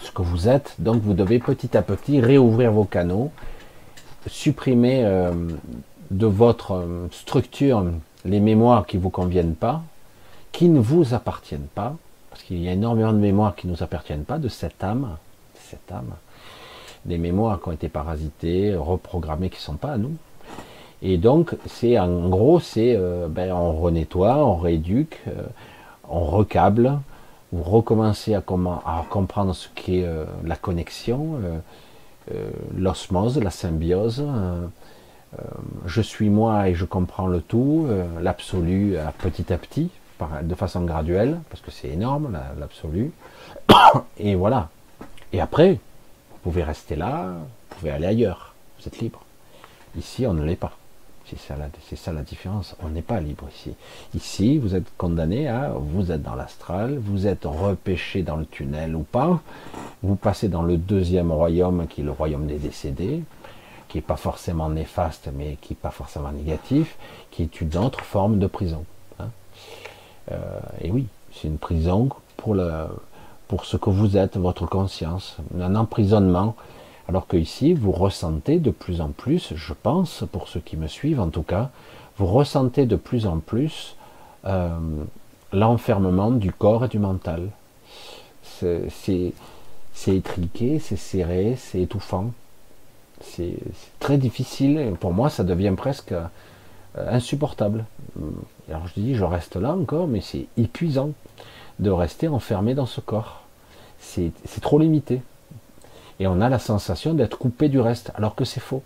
ce 0.00 0.10
que 0.12 0.22
vous 0.22 0.48
êtes. 0.48 0.76
Donc 0.78 1.02
vous 1.02 1.12
devez 1.12 1.40
petit 1.40 1.76
à 1.76 1.82
petit 1.82 2.22
réouvrir 2.22 2.72
vos 2.72 2.84
canaux, 2.84 3.32
supprimer 4.26 5.02
de 6.10 6.26
votre 6.26 6.84
structure 7.10 7.84
les 8.24 8.40
mémoires 8.40 8.86
qui 8.86 8.96
vous 8.96 9.10
conviennent 9.10 9.54
pas, 9.54 9.82
qui 10.52 10.68
ne 10.68 10.80
vous 10.80 11.14
appartiennent 11.14 11.68
pas, 11.74 11.94
parce 12.30 12.42
qu'il 12.42 12.58
y 12.58 12.68
a 12.68 12.72
énormément 12.72 13.12
de 13.12 13.18
mémoires 13.18 13.54
qui 13.54 13.66
ne 13.66 13.72
nous 13.72 13.82
appartiennent 13.82 14.24
pas, 14.24 14.38
de 14.38 14.48
cette 14.48 14.82
âme, 14.82 15.16
cette 15.54 15.90
âme, 15.90 16.14
des 17.04 17.18
mémoires 17.18 17.60
qui 17.60 17.68
ont 17.68 17.72
été 17.72 17.88
parasitées, 17.88 18.74
reprogrammées, 18.74 19.48
qui 19.48 19.56
ne 19.56 19.62
sont 19.62 19.76
pas 19.76 19.92
à 19.92 19.98
nous. 19.98 20.16
Et 21.02 21.18
donc, 21.18 21.54
c'est 21.66 21.98
en 21.98 22.28
gros, 22.28 22.58
c'est 22.58 22.94
euh, 22.96 23.28
ben, 23.28 23.52
on 23.52 23.72
renettoie, 23.72 24.36
on 24.36 24.56
rééduque, 24.56 25.20
euh, 25.28 25.42
on 26.08 26.24
recable, 26.24 26.98
vous 27.52 27.62
recommencez 27.62 28.34
à, 28.34 28.40
comprendre 28.40 29.54
ce 29.54 29.68
qu'est 29.74 30.04
euh, 30.04 30.24
la 30.44 30.56
connexion, 30.56 31.38
l'osmose, 32.76 33.38
la 33.38 33.50
symbiose. 33.50 34.24
je 35.86 36.00
suis 36.00 36.28
moi 36.28 36.68
et 36.68 36.74
je 36.74 36.84
comprends 36.84 37.26
le 37.26 37.40
tout, 37.40 37.86
l'absolu 38.20 38.96
petit 39.18 39.52
à 39.52 39.58
petit, 39.58 39.90
de 40.42 40.54
façon 40.54 40.84
graduelle, 40.84 41.38
parce 41.50 41.60
que 41.62 41.70
c'est 41.70 41.88
énorme 41.88 42.38
l'absolu. 42.58 43.12
Et 44.18 44.34
voilà. 44.34 44.68
Et 45.32 45.40
après, 45.40 45.74
vous 46.30 46.38
pouvez 46.42 46.62
rester 46.62 46.96
là, 46.96 47.34
vous 47.70 47.76
pouvez 47.76 47.90
aller 47.90 48.06
ailleurs, 48.06 48.54
vous 48.78 48.88
êtes 48.88 48.98
libre. 48.98 49.22
Ici, 49.96 50.26
on 50.26 50.34
ne 50.34 50.44
l'est 50.44 50.56
pas. 50.56 50.72
C'est 51.28 51.38
ça, 51.96 52.12
la, 52.12 52.22
différence. 52.22 52.76
On 52.80 52.88
n'est 52.88 53.02
pas 53.02 53.18
libre 53.18 53.48
ici. 53.52 53.74
Ici, 54.14 54.58
vous 54.58 54.76
êtes 54.76 54.86
condamné 54.96 55.48
à, 55.48 55.72
vous 55.76 56.12
êtes 56.12 56.22
dans 56.22 56.36
l'astral, 56.36 56.98
vous 56.98 57.26
êtes 57.26 57.44
repêché 57.44 58.22
dans 58.22 58.36
le 58.36 58.46
tunnel 58.46 58.94
ou 58.94 59.02
pas. 59.02 59.40
Vous 60.04 60.14
passez 60.14 60.48
dans 60.48 60.62
le 60.62 60.76
deuxième 60.76 61.32
royaume, 61.32 61.88
qui 61.88 62.02
est 62.02 62.04
le 62.04 62.12
royaume 62.12 62.46
des 62.46 62.58
décédés, 62.58 63.24
qui 63.88 63.98
n'est 63.98 64.02
pas 64.02 64.16
forcément 64.16 64.68
néfaste, 64.68 65.28
mais 65.34 65.56
qui 65.60 65.72
n'est 65.72 65.80
pas 65.82 65.90
forcément 65.90 66.30
négatif, 66.30 66.96
qui 67.32 67.42
est 67.42 67.60
une 67.60 67.76
autre 67.76 68.04
forme 68.04 68.38
de 68.38 68.46
prison. 68.46 68.84
Hein. 69.18 69.30
Euh, 70.30 70.60
et 70.80 70.92
oui, 70.92 71.06
c'est 71.32 71.48
une 71.48 71.58
prison 71.58 72.08
pour 72.36 73.64
ce 73.64 73.76
que 73.76 73.90
vous 73.90 74.16
êtes, 74.16 74.36
votre 74.36 74.66
conscience, 74.66 75.38
un 75.60 75.74
emprisonnement 75.74 76.54
alors 77.08 77.26
que 77.26 77.36
ici, 77.36 77.72
vous 77.72 77.92
ressentez 77.92 78.58
de 78.58 78.70
plus 78.70 79.00
en 79.00 79.08
plus, 79.08 79.54
je 79.54 79.72
pense, 79.72 80.24
pour 80.32 80.48
ceux 80.48 80.60
qui 80.60 80.76
me 80.76 80.88
suivent 80.88 81.20
en 81.20 81.28
tout 81.28 81.42
cas, 81.42 81.70
vous 82.18 82.26
ressentez 82.26 82.86
de 82.86 82.96
plus 82.96 83.26
en 83.26 83.38
plus 83.38 83.96
euh, 84.44 84.76
l'enfermement 85.52 86.30
du 86.30 86.52
corps 86.52 86.84
et 86.84 86.88
du 86.88 86.98
mental. 86.98 87.48
C'est 88.42 89.32
étriqué, 90.08 90.78
c'est 90.78 90.96
serré, 90.96 91.56
c'est 91.58 91.82
étouffant. 91.82 92.32
C'est 93.20 93.56
très 94.00 94.18
difficile. 94.18 94.94
pour 94.98 95.12
moi, 95.12 95.30
ça 95.30 95.44
devient 95.44 95.74
presque 95.76 96.12
euh, 96.12 96.26
insupportable. 96.96 97.84
Alors 98.68 98.88
je 98.88 99.00
dis, 99.00 99.14
je 99.14 99.24
reste 99.24 99.56
là 99.56 99.74
encore, 99.74 100.08
mais 100.08 100.20
c'est 100.20 100.46
épuisant 100.56 101.10
de 101.78 101.90
rester 101.90 102.26
enfermé 102.28 102.74
dans 102.74 102.86
ce 102.86 103.00
corps. 103.00 103.42
C'est 104.00 104.32
trop 104.60 104.78
limité 104.78 105.20
et 106.18 106.26
on 106.26 106.40
a 106.40 106.48
la 106.48 106.58
sensation 106.58 107.14
d'être 107.14 107.38
coupé 107.38 107.68
du 107.68 107.80
reste, 107.80 108.10
alors 108.14 108.34
que 108.34 108.44
c'est 108.44 108.60
faux. 108.60 108.82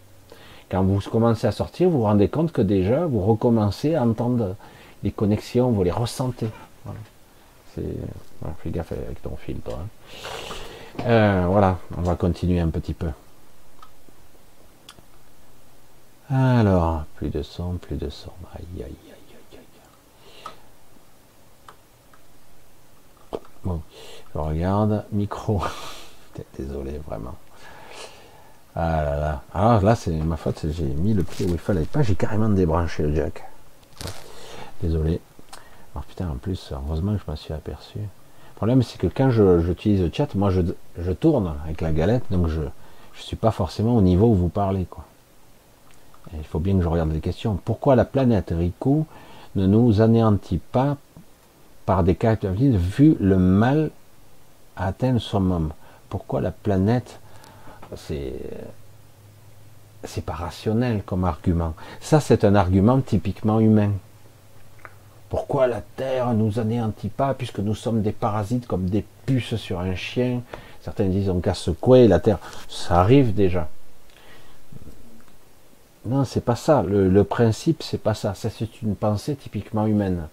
Quand 0.70 0.82
vous 0.82 1.00
commencez 1.00 1.46
à 1.46 1.52
sortir, 1.52 1.90
vous 1.90 1.98
vous 1.98 2.04
rendez 2.04 2.28
compte 2.28 2.52
que 2.52 2.62
déjà 2.62 3.06
vous 3.06 3.20
recommencez 3.20 3.94
à 3.94 4.04
entendre 4.04 4.56
les 5.02 5.10
connexions, 5.10 5.70
vous 5.70 5.82
les 5.82 5.90
ressentez. 5.90 6.48
Voilà. 6.84 7.00
Fais 7.74 8.70
gaffe 8.70 8.92
avec 8.92 9.22
ton 9.22 9.36
fil, 9.36 9.58
toi. 9.58 9.78
Hein. 9.80 9.88
Euh, 11.06 11.46
voilà, 11.48 11.78
on 11.96 12.02
va 12.02 12.14
continuer 12.16 12.60
un 12.60 12.68
petit 12.68 12.94
peu. 12.94 13.08
Alors, 16.28 17.04
plus 17.16 17.30
de 17.30 17.42
son, 17.42 17.74
plus 17.74 17.96
de 17.96 18.08
son. 18.08 18.30
Aïe, 18.54 18.84
aïe, 18.84 18.84
aïe, 18.84 19.36
aïe, 19.52 19.58
aïe. 23.32 23.40
Bon, 23.64 23.80
je 24.34 24.38
regarde, 24.38 25.04
micro. 25.10 25.62
Désolé, 26.58 27.00
vraiment. 27.06 27.34
Ah 28.74 29.02
là 29.02 29.16
là. 29.18 29.42
Alors 29.52 29.70
ah, 29.72 29.80
là, 29.82 29.94
c'est 29.94 30.12
ma 30.12 30.36
faute, 30.36 30.64
j'ai 30.70 30.84
mis 30.84 31.12
le 31.12 31.24
pied 31.24 31.46
où 31.46 31.50
il 31.50 31.58
fallait 31.58 31.84
pas, 31.84 32.02
j'ai 32.02 32.14
carrément 32.14 32.48
débranché 32.48 33.02
le 33.02 33.14
jack. 33.14 33.42
Désolé. 34.82 35.20
Alors 35.94 36.04
putain, 36.04 36.28
en 36.28 36.36
plus, 36.36 36.72
heureusement 36.72 37.14
que 37.14 37.18
je 37.18 37.30
m'en 37.30 37.36
suis 37.36 37.52
aperçu. 37.52 37.98
Le 37.98 38.56
problème, 38.56 38.82
c'est 38.82 38.98
que 38.98 39.08
quand 39.08 39.30
j'utilise 39.30 40.00
le 40.02 40.10
chat, 40.12 40.34
moi, 40.34 40.50
je, 40.50 40.60
je, 40.98 41.12
tourne 41.12 41.54
avec 41.64 41.80
la 41.80 41.92
galette, 41.92 42.24
donc 42.30 42.46
je 42.46 42.60
ne 42.60 42.68
suis 43.14 43.36
pas 43.36 43.50
forcément 43.50 43.96
au 43.96 44.02
niveau 44.02 44.28
où 44.28 44.34
vous 44.34 44.48
parlez. 44.48 44.84
Quoi. 44.84 45.04
il 46.34 46.44
faut 46.44 46.60
bien 46.60 46.76
que 46.76 46.82
je 46.82 46.88
regarde 46.88 47.12
les 47.12 47.20
questions. 47.20 47.58
Pourquoi 47.64 47.96
la 47.96 48.04
planète 48.04 48.52
Rico 48.56 49.06
ne 49.56 49.66
nous 49.66 50.00
anéantit 50.00 50.58
pas 50.58 50.96
par 51.86 52.04
des 52.04 52.14
caractéristiques 52.14 52.76
vu 52.76 53.16
le 53.18 53.36
mal 53.36 53.90
atteint 54.76 55.18
son 55.18 55.50
homme 55.50 55.72
pourquoi 56.10 56.40
la 56.42 56.50
planète, 56.50 57.20
c'est 57.96 58.34
c'est 60.04 60.24
pas 60.24 60.32
rationnel 60.32 61.02
comme 61.04 61.24
argument. 61.24 61.74
Ça, 62.00 62.20
c'est 62.20 62.44
un 62.44 62.54
argument 62.54 63.00
typiquement 63.00 63.60
humain. 63.60 63.92
Pourquoi 65.28 65.66
la 65.66 65.82
Terre 65.82 66.32
nous 66.32 66.58
anéantit 66.58 67.10
pas 67.10 67.34
puisque 67.34 67.60
nous 67.60 67.74
sommes 67.74 68.02
des 68.02 68.12
parasites 68.12 68.66
comme 68.66 68.88
des 68.88 69.04
puces 69.26 69.56
sur 69.56 69.78
un 69.80 69.94
chien? 69.94 70.42
Certains 70.82 71.04
disent 71.04 71.28
on 71.28 71.40
casse 71.40 71.70
quoi 71.80 71.98
la 72.08 72.18
Terre? 72.18 72.38
Ça 72.68 73.00
arrive 73.00 73.34
déjà. 73.34 73.68
Non, 76.06 76.24
c'est 76.24 76.44
pas 76.44 76.56
ça. 76.56 76.82
Le, 76.82 77.24
principe, 77.24 77.82
c'est 77.82 78.02
pas 78.02 78.14
ça. 78.14 78.34
Ça, 78.34 78.48
c'est 78.48 78.80
une 78.82 78.96
pensée 78.96 79.36
typiquement 79.36 79.86
humaine. 79.86 80.28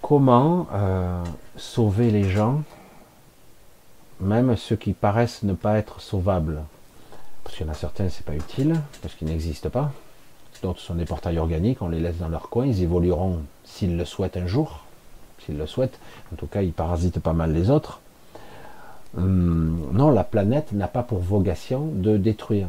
Comment 0.00 0.66
euh, 0.72 1.22
sauver 1.56 2.10
les 2.10 2.24
gens 2.24 2.62
même 4.20 4.56
ceux 4.56 4.76
qui 4.76 4.92
paraissent 4.92 5.42
ne 5.42 5.52
pas 5.52 5.78
être 5.78 6.00
sauvables. 6.00 6.62
Parce 7.44 7.56
qu'il 7.56 7.66
y 7.66 7.68
en 7.68 7.72
a 7.72 7.76
certains, 7.76 8.08
c'est 8.08 8.24
pas 8.24 8.34
utile, 8.34 8.80
parce 9.02 9.14
qu'ils 9.14 9.28
n'existent 9.28 9.70
pas. 9.70 9.92
D'autres 10.62 10.80
sont 10.80 10.96
des 10.96 11.04
portails 11.04 11.38
organiques, 11.38 11.82
on 11.82 11.88
les 11.88 12.00
laisse 12.00 12.18
dans 12.18 12.28
leur 12.28 12.48
coin, 12.48 12.66
ils 12.66 12.82
évolueront 12.82 13.38
s'ils 13.64 13.96
le 13.96 14.04
souhaitent 14.04 14.36
un 14.36 14.46
jour, 14.46 14.84
s'ils 15.44 15.56
le 15.56 15.66
souhaitent. 15.66 16.00
En 16.32 16.36
tout 16.36 16.46
cas, 16.46 16.62
ils 16.62 16.72
parasitent 16.72 17.20
pas 17.20 17.32
mal 17.32 17.52
les 17.52 17.70
autres. 17.70 18.00
Hum, 19.16 19.88
non, 19.92 20.10
la 20.10 20.24
planète 20.24 20.72
n'a 20.72 20.88
pas 20.88 21.02
pour 21.02 21.20
vocation 21.20 21.86
de 21.86 22.16
détruire. 22.16 22.68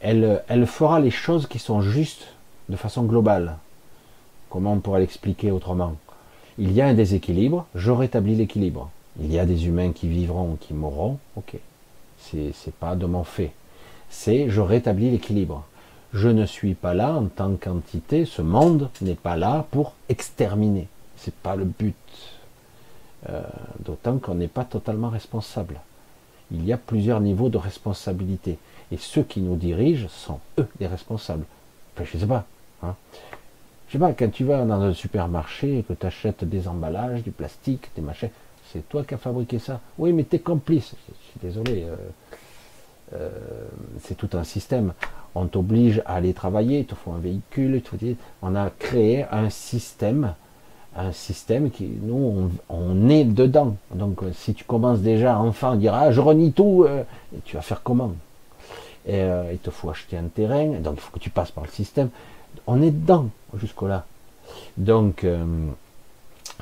Elle, 0.00 0.42
elle 0.48 0.66
fera 0.66 1.00
les 1.00 1.10
choses 1.10 1.46
qui 1.46 1.58
sont 1.58 1.82
justes 1.82 2.28
de 2.68 2.76
façon 2.76 3.02
globale. 3.02 3.56
Comment 4.50 4.72
on 4.74 4.80
pourrait 4.80 5.00
l'expliquer 5.00 5.50
autrement? 5.50 5.96
Il 6.58 6.72
y 6.72 6.80
a 6.80 6.86
un 6.86 6.94
déséquilibre, 6.94 7.66
je 7.74 7.90
rétablis 7.90 8.36
l'équilibre. 8.36 8.90
Il 9.20 9.32
y 9.32 9.38
a 9.38 9.46
des 9.46 9.66
humains 9.66 9.92
qui 9.92 10.08
vivront 10.08 10.52
ou 10.52 10.56
qui 10.56 10.74
mourront, 10.74 11.18
ok. 11.36 11.56
C'est 12.18 12.74
pas 12.78 12.96
de 12.96 13.06
mon 13.06 13.24
fait. 13.24 13.52
C'est 14.10 14.48
je 14.50 14.60
rétablis 14.60 15.10
l'équilibre. 15.10 15.64
Je 16.12 16.28
ne 16.28 16.46
suis 16.46 16.74
pas 16.74 16.94
là 16.94 17.12
en 17.12 17.26
tant 17.26 17.54
qu'entité, 17.56 18.24
ce 18.24 18.42
monde 18.42 18.90
n'est 19.00 19.14
pas 19.14 19.36
là 19.36 19.66
pour 19.70 19.94
exterminer. 20.08 20.88
C'est 21.16 21.34
pas 21.34 21.56
le 21.56 21.64
but. 21.64 21.94
Euh, 23.28 23.42
d'autant 23.80 24.18
qu'on 24.18 24.34
n'est 24.34 24.48
pas 24.48 24.64
totalement 24.64 25.08
responsable. 25.08 25.80
Il 26.52 26.64
y 26.64 26.72
a 26.72 26.76
plusieurs 26.76 27.20
niveaux 27.20 27.48
de 27.48 27.58
responsabilité. 27.58 28.58
Et 28.92 28.98
ceux 28.98 29.22
qui 29.22 29.40
nous 29.40 29.56
dirigent 29.56 30.08
sont 30.08 30.38
eux 30.58 30.68
les 30.78 30.86
responsables. 30.86 31.44
Enfin, 31.94 32.08
je 32.10 32.18
sais 32.18 32.26
pas. 32.26 32.44
Hein. 32.82 32.94
Je 33.88 33.92
sais 33.92 33.98
pas, 33.98 34.12
quand 34.12 34.30
tu 34.30 34.44
vas 34.44 34.64
dans 34.64 34.80
un 34.80 34.94
supermarché 34.94 35.78
et 35.78 35.82
que 35.82 35.92
tu 35.92 36.06
achètes 36.06 36.44
des 36.44 36.68
emballages, 36.68 37.22
du 37.22 37.30
plastique, 37.30 37.90
des 37.96 38.02
machins, 38.02 38.30
c'est 38.72 38.88
toi 38.88 39.04
qui 39.04 39.14
as 39.14 39.18
fabriqué 39.18 39.58
ça. 39.58 39.80
Oui, 39.98 40.12
mais 40.12 40.24
tu 40.24 40.36
es 40.36 40.38
complice. 40.38 40.94
Je 41.08 41.30
suis 41.30 41.40
désolé. 41.40 41.84
Euh, 41.84 41.96
euh, 43.14 43.30
c'est 44.02 44.16
tout 44.16 44.30
un 44.34 44.44
système. 44.44 44.92
On 45.34 45.46
t'oblige 45.46 46.02
à 46.06 46.14
aller 46.14 46.32
travailler, 46.32 46.80
il 46.80 46.86
te 46.86 46.94
faut 46.94 47.12
un 47.12 47.18
véhicule, 47.18 47.82
on 48.42 48.54
a 48.54 48.70
créé 48.70 49.26
un 49.30 49.50
système 49.50 50.34
un 50.98 51.12
système 51.12 51.70
qui, 51.70 51.90
nous, 52.00 52.50
on, 52.70 53.08
est 53.10 53.24
dedans. 53.24 53.76
Donc, 53.94 54.22
euh, 54.22 54.32
si 54.32 54.54
tu 54.54 54.64
commences 54.64 55.00
déjà 55.00 55.38
enfant 55.38 55.74
dire 55.74 55.92
ah 55.92 56.10
je 56.10 56.22
renie 56.22 56.52
tout, 56.52 56.86
tu 57.44 57.56
vas 57.56 57.60
faire 57.60 57.82
comment? 57.82 58.12
Et, 59.06 59.22
Il 59.52 59.58
te 59.58 59.70
faut 59.70 59.90
acheter 59.90 60.16
un 60.16 60.28
terrain, 60.28 60.80
donc 60.80 60.94
il 60.96 61.00
faut 61.00 61.12
que 61.12 61.18
tu 61.18 61.28
passes 61.28 61.50
par 61.50 61.64
le 61.64 61.70
système. 61.70 62.08
On 62.66 62.80
est 62.80 62.90
dedans 62.90 63.28
jusqu'au 63.58 63.88
là. 63.88 64.06
Donc 64.78 65.26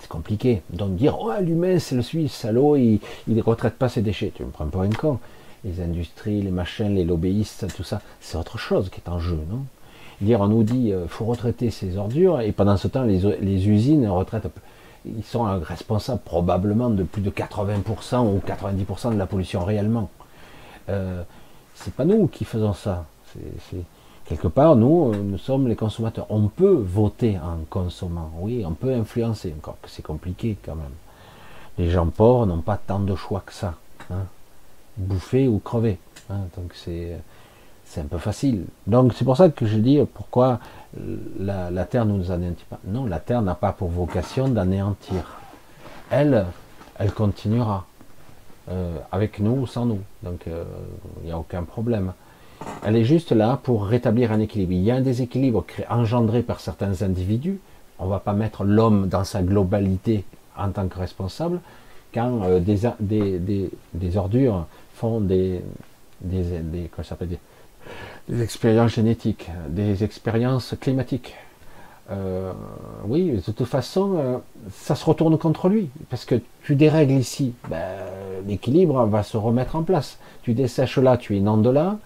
c'est 0.01 0.09
compliqué. 0.09 0.62
Donc 0.71 0.97
dire 0.97 1.19
oh 1.21 1.33
l'humain 1.41 1.79
c'est 1.79 1.95
le 1.95 2.03
Suisse 2.03 2.33
salaud, 2.33 2.77
il, 2.77 3.01
ne 3.29 3.43
retraite 3.43 3.75
pas 3.75 3.89
ses 3.89 4.03
déchets. 4.03 4.33
Tu 4.35 4.45
me 4.45 4.51
prends 4.51 4.66
pour 4.66 4.83
un 4.83 4.91
con. 4.91 5.19
Les 5.65 5.81
industries, 5.81 6.43
les 6.43 6.51
machins, 6.51 6.95
les 6.95 7.05
lobbyistes, 7.05 7.75
tout 7.75 7.85
ça, 7.85 8.03
c'est 8.21 8.37
autre 8.37 8.59
chose 8.59 8.91
qui 8.91 9.01
est 9.01 9.09
en 9.09 9.19
jeu, 9.19 9.39
non? 9.49 9.65
Dire, 10.21 10.43
on 10.43 10.49
nous 10.49 10.62
dit, 10.62 10.93
euh, 10.93 11.09
faut 11.09 11.25
retraiter 11.25 11.71
ces 11.71 11.97
ordures, 11.97 12.43
et 12.43 12.53
pendant 12.53 12.77
ce 12.77 12.87
temps, 12.87 13.03
les, 13.03 13.21
les 13.41 13.69
usines 13.69 14.07
retraitent, 14.07 14.47
ils 15.07 15.25
sont 15.25 15.45
responsables 15.61 16.21
probablement 16.23 16.91
de 16.91 17.03
plus 17.03 17.23
de 17.23 17.31
80% 17.31 18.27
ou 18.27 18.43
90% 18.47 19.15
de 19.15 19.19
la 19.19 19.27
pollution 19.27 19.65
réellement. 19.65 20.11
Euh, 20.89 21.23
c'est 21.75 21.95
pas 21.95 22.05
nous 22.05 22.27
qui 22.27 22.45
faisons 22.45 22.75
ça. 22.75 23.07
Quelque 24.25 24.49
part, 24.49 24.77
nous, 24.77 25.13
euh, 25.13 25.17
nous 25.17 25.39
sommes 25.39 25.69
les 25.69 25.77
consommateurs. 25.77 26.27
On 26.31 26.49
peut 26.49 26.73
voter 26.73 27.39
en 27.39 27.65
consommant, 27.69 28.31
oui, 28.39 28.65
on 28.67 28.73
peut 28.73 28.93
influencer, 28.93 29.55
encore 29.57 29.77
que 29.83 29.89
c'est 29.89 30.03
compliqué 30.03 30.57
quand 30.65 30.75
même. 30.75 30.93
Les 31.79 31.91
gens 31.91 32.07
pauvres 32.07 32.47
n'ont 32.47 32.61
pas 32.61 32.77
tant 32.77 33.01
de 33.01 33.15
choix 33.15 33.43
que 33.45 33.53
ça. 33.53 33.75
Hein. 34.11 34.27
Bouffer 34.97 35.49
ou 35.49 35.59
crever. 35.59 35.99
Hein. 36.31 36.41
donc 36.57 36.73
c'est 36.75 37.19
c'est 37.85 38.01
un 38.01 38.07
peu 38.07 38.19
facile. 38.19 38.65
Donc 38.87 39.13
c'est 39.15 39.25
pour 39.25 39.37
ça 39.37 39.51
que 39.51 39.67
je 39.67 39.77
dis 39.77 40.01
pourquoi 40.15 40.59
la, 41.39 41.85
Terre 41.85 42.07
nous 42.07 42.31
anéantit 42.31 42.65
pas. 42.65 42.79
Non, 42.87 43.05
la 43.05 43.21
Terre 43.21 43.43
n'a 43.43 43.55
pas 43.55 43.73
pour 43.73 43.89
vocation 43.89 44.49
d'anéantir. 44.49 45.39
Elle, 46.11 46.47
elle 46.99 47.13
continuera. 47.13 47.85
Euh, 48.71 48.97
avec 49.13 49.41
nous 49.41 49.53
ou 49.53 49.67
sans 49.67 49.85
nous. 49.85 50.01
Donc 50.23 50.47
euh, 50.47 50.65
il 51.21 51.27
n'y 51.27 51.33
a 51.33 51.39
aucun 51.39 51.65
problème. 51.65 52.15
Elle 52.85 52.97
est 52.97 53.05
juste 53.05 53.33
là 53.33 53.59
pour 53.63 53.87
rétablir 53.87 54.33
un 54.33 54.41
équilibre. 54.41 54.73
Il 54.73 54.83
y 54.83 54.91
a 54.91 54.97
un 54.97 55.01
déséquilibre 55.01 55.65
engendré 55.89 56.43
par 56.43 56.61
certains 56.61 57.03
individus. 57.03 57.59
On 57.99 58.05
ne 58.05 58.11
va 58.11 58.19
pas 58.19 58.33
mettre 58.33 58.65
l'homme 58.65 59.09
dans 59.09 59.25
sa 59.25 59.43
globalité 59.43 60.25
en 60.57 60.71
tant 60.71 60.89
que 60.89 60.99
responsable 60.99 61.61
quand 62.13 62.43
euh, 62.45 62.61
des, 62.61 64.17
ordures 64.17 64.67
font 64.95 65.21
des 65.21 65.61
expériences 68.41 68.95
génétiques, 68.95 69.51
des 69.69 70.05
expériences 70.05 70.75
climatiques. 70.81 71.35
Euh, 72.11 72.53
oui, 73.07 73.31
de 73.31 73.41
toute 73.41 73.65
façon, 73.65 74.17
euh, 74.19 74.39
ça 74.71 74.95
se 74.95 75.05
retourne 75.05 75.39
contre 75.39 75.69
lui, 75.69 75.89
parce 76.11 76.25
que 76.25 76.35
tu 76.63 76.77
dérègles 76.77 77.15
ici, 77.15 77.55
ben, 77.69 77.81
l'équilibre 78.47 79.07
va 79.07 79.23
se 79.23 79.37
remettre 79.37 79.77
en 79.77 79.83
place. 79.83 80.19
Tu 80.43 80.53
dessèches 80.53 80.99
là, 80.99 81.17
tu 81.17 81.37
inondes 81.37 81.67
là, 81.67 81.99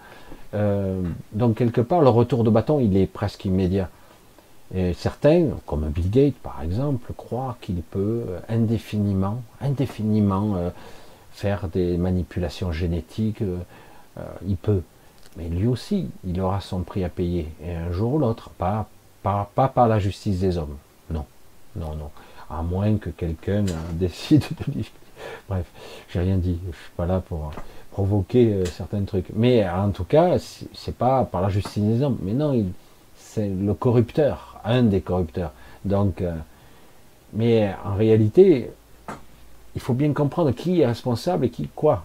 euh, 0.53 1.01
donc 1.33 1.57
quelque 1.57 1.81
part, 1.81 2.01
le 2.01 2.09
retour 2.09 2.43
de 2.43 2.49
bâton, 2.49 2.79
il 2.79 2.97
est 2.97 3.07
presque 3.07 3.45
immédiat. 3.45 3.89
Et 4.73 4.93
certains, 4.93 5.47
comme 5.65 5.87
Bill 5.89 6.09
Gates 6.11 6.35
par 6.43 6.61
exemple, 6.61 7.11
croient 7.17 7.57
qu'il 7.59 7.81
peut 7.81 8.23
indéfiniment, 8.49 9.41
indéfiniment 9.61 10.71
faire 11.31 11.67
des 11.69 11.97
manipulations 11.97 12.71
génétiques. 12.71 13.41
il 14.45 14.57
peut. 14.57 14.83
Mais 15.37 15.47
lui 15.47 15.67
aussi, 15.67 16.09
il 16.23 16.39
aura 16.41 16.61
son 16.61 16.81
prix 16.81 17.03
à 17.03 17.09
payer, 17.09 17.47
et 17.63 17.73
un 17.73 17.91
jour 17.91 18.15
ou 18.15 18.19
l'autre, 18.19 18.49
pas, 18.51 18.87
pas, 19.23 19.49
par 19.55 19.87
la 19.87 19.99
justice 19.99 20.39
des 20.39 20.57
hommes. 20.57 20.77
Non, 21.09 21.25
non, 21.75 21.95
non. 21.95 22.11
À 22.49 22.61
moins 22.61 22.97
que 22.97 23.09
quelqu'un 23.09 23.63
décide 23.93 24.43
de. 24.67 24.83
Bref, 25.47 25.65
j'ai 26.09 26.19
rien 26.19 26.37
dit. 26.37 26.59
Je 26.65 26.77
suis 26.77 26.91
pas 26.95 27.05
là 27.05 27.21
pour 27.21 27.51
provoquer 27.99 28.53
euh, 28.53 28.65
certains 28.65 29.03
trucs. 29.03 29.25
Mais 29.35 29.67
en 29.67 29.89
tout 29.89 30.05
cas, 30.05 30.37
c'est 30.73 30.95
pas 30.95 31.25
par 31.25 31.41
la 31.41 31.49
justice 31.49 31.83
des 31.83 32.01
hommes. 32.01 32.17
Mais 32.21 32.31
non, 32.31 32.65
c'est 33.17 33.49
le 33.49 33.73
corrupteur, 33.73 34.61
un 34.63 34.83
des 34.83 35.01
corrupteurs. 35.01 35.51
Donc, 35.83 36.21
euh, 36.21 36.33
mais 37.33 37.73
en 37.83 37.95
réalité, 37.95 38.71
il 39.75 39.81
faut 39.81 39.93
bien 39.93 40.13
comprendre 40.13 40.51
qui 40.51 40.79
est 40.79 40.85
responsable 40.85 41.45
et 41.45 41.49
qui 41.49 41.67
quoi. 41.67 42.03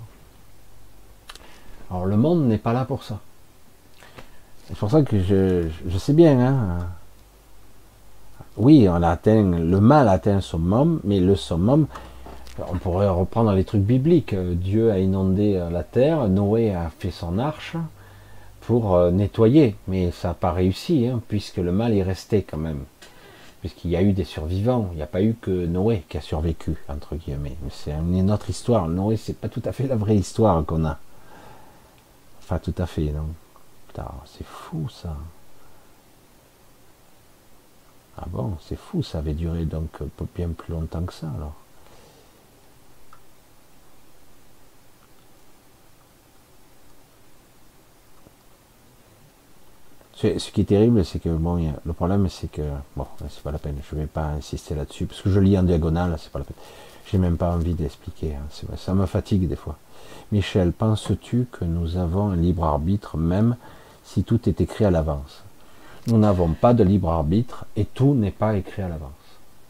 Alors 1.90 2.06
le 2.06 2.16
monde 2.16 2.44
n'est 2.46 2.58
pas 2.58 2.72
là 2.72 2.84
pour 2.84 3.04
ça. 3.04 3.20
C'est 4.66 4.76
pour 4.76 4.90
ça 4.90 5.02
que 5.02 5.20
je, 5.20 5.98
sais 5.98 6.12
bien. 6.12 6.40
Hein. 6.40 6.88
Oui, 8.56 8.88
on 8.88 9.00
a 9.00 9.10
atteint, 9.10 9.42
le 9.42 9.80
mal 9.80 10.08
atteint 10.08 10.40
son 10.40 10.58
summum, 10.58 11.00
mais 11.04 11.20
le 11.20 11.36
summum, 11.36 11.86
on 12.58 12.78
pourrait 12.78 13.08
reprendre 13.08 13.52
les 13.52 13.64
trucs 13.64 13.82
bibliques. 13.82 14.34
Dieu 14.34 14.90
a 14.90 14.98
inondé 14.98 15.60
la 15.70 15.82
terre, 15.82 16.28
Noé 16.28 16.72
a 16.72 16.90
fait 16.98 17.10
son 17.10 17.38
arche 17.38 17.76
pour 18.66 18.94
euh, 18.94 19.10
nettoyer, 19.10 19.76
mais 19.88 20.10
ça 20.10 20.28
n'a 20.28 20.34
pas 20.34 20.52
réussi, 20.52 21.06
hein, 21.06 21.20
puisque 21.28 21.58
le 21.58 21.72
mal 21.72 21.92
est 21.94 22.02
resté 22.02 22.42
quand 22.42 22.56
même. 22.56 22.84
Puisqu'il 23.60 23.90
y 23.90 23.96
a 23.96 24.02
eu 24.02 24.12
des 24.12 24.24
survivants, 24.24 24.88
il 24.92 24.96
n'y 24.96 25.02
a 25.02 25.06
pas 25.06 25.22
eu 25.22 25.34
que 25.40 25.66
Noé 25.66 26.04
qui 26.08 26.18
a 26.18 26.20
survécu, 26.20 26.76
entre 26.88 27.16
guillemets. 27.16 27.56
C'est 27.70 27.92
une 27.92 28.30
autre 28.30 28.50
histoire. 28.50 28.88
Noé, 28.88 29.16
c'est 29.16 29.38
pas 29.38 29.48
tout 29.48 29.62
à 29.64 29.72
fait 29.72 29.86
la 29.86 29.96
vraie 29.96 30.16
histoire 30.16 30.64
qu'on 30.64 30.84
a. 30.84 30.98
Enfin, 32.40 32.58
tout 32.58 32.74
à 32.76 32.86
fait, 32.86 33.10
non. 33.12 33.28
Putain, 33.88 34.10
c'est 34.26 34.46
fou 34.46 34.88
ça. 34.88 35.16
Ah 38.16 38.26
bon, 38.28 38.56
c'est 38.60 38.78
fou, 38.78 39.02
ça 39.02 39.18
avait 39.18 39.32
duré 39.32 39.64
donc 39.64 39.90
bien 40.36 40.48
plus 40.50 40.72
longtemps 40.72 41.02
que 41.02 41.12
ça 41.12 41.26
alors. 41.36 41.54
Ce 50.16 50.50
qui 50.50 50.60
est 50.60 50.64
terrible, 50.64 51.04
c'est 51.04 51.18
que 51.18 51.28
bon, 51.28 51.72
le 51.84 51.92
problème, 51.92 52.28
c'est 52.28 52.50
que 52.50 52.62
bon, 52.96 53.06
c'est 53.28 53.42
pas 53.42 53.50
la 53.50 53.58
peine. 53.58 53.76
Je 53.90 53.96
vais 53.96 54.06
pas 54.06 54.26
insister 54.26 54.74
là-dessus 54.74 55.06
parce 55.06 55.20
que 55.22 55.30
je 55.30 55.40
lis 55.40 55.58
en 55.58 55.64
diagonale, 55.64 56.16
c'est 56.18 56.30
pas 56.30 56.38
la 56.38 56.44
peine. 56.44 56.56
J'ai 57.10 57.18
même 57.18 57.36
pas 57.36 57.50
envie 57.50 57.74
d'expliquer. 57.74 58.34
Hein. 58.34 58.76
Ça 58.76 58.94
me 58.94 59.06
fatigue 59.06 59.48
des 59.48 59.56
fois. 59.56 59.76
Michel, 60.32 60.72
penses-tu 60.72 61.46
que 61.50 61.64
nous 61.64 61.96
avons 61.96 62.30
un 62.30 62.36
libre 62.36 62.64
arbitre 62.64 63.16
même 63.16 63.56
si 64.04 64.24
tout 64.24 64.48
est 64.48 64.60
écrit 64.60 64.84
à 64.84 64.90
l'avance? 64.90 65.42
Nous 66.06 66.18
n'avons 66.18 66.52
pas 66.52 66.74
de 66.74 66.84
libre 66.84 67.10
arbitre 67.10 67.64
et 67.76 67.84
tout 67.84 68.14
n'est 68.14 68.30
pas 68.30 68.56
écrit 68.56 68.82
à 68.82 68.88
l'avance. 68.88 69.10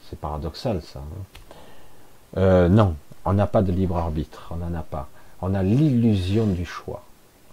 C'est 0.08 0.18
paradoxal 0.18 0.82
ça. 0.82 1.00
Hein. 1.00 2.36
Euh, 2.36 2.68
non, 2.68 2.96
on 3.24 3.32
n'a 3.32 3.46
pas 3.46 3.62
de 3.62 3.72
libre 3.72 3.96
arbitre, 3.96 4.48
on 4.50 4.56
n'en 4.56 4.74
a 4.74 4.82
pas. 4.82 5.08
On 5.40 5.54
a 5.54 5.62
l'illusion 5.62 6.46
du 6.46 6.64
choix, 6.64 7.02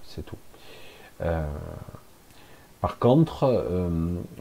c'est 0.03 0.25
tout. 0.25 0.37
Euh, 1.21 1.45
par 2.81 2.99
contre, 2.99 3.43
euh, 3.43 3.89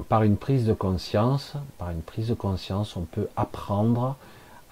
par 0.08 0.22
une 0.22 0.36
prise 0.36 0.66
de 0.66 0.72
conscience, 0.72 1.54
par 1.78 1.90
une 1.90 2.02
prise 2.02 2.28
de 2.28 2.34
conscience, 2.34 2.96
on 2.96 3.02
peut 3.02 3.28
apprendre 3.36 4.16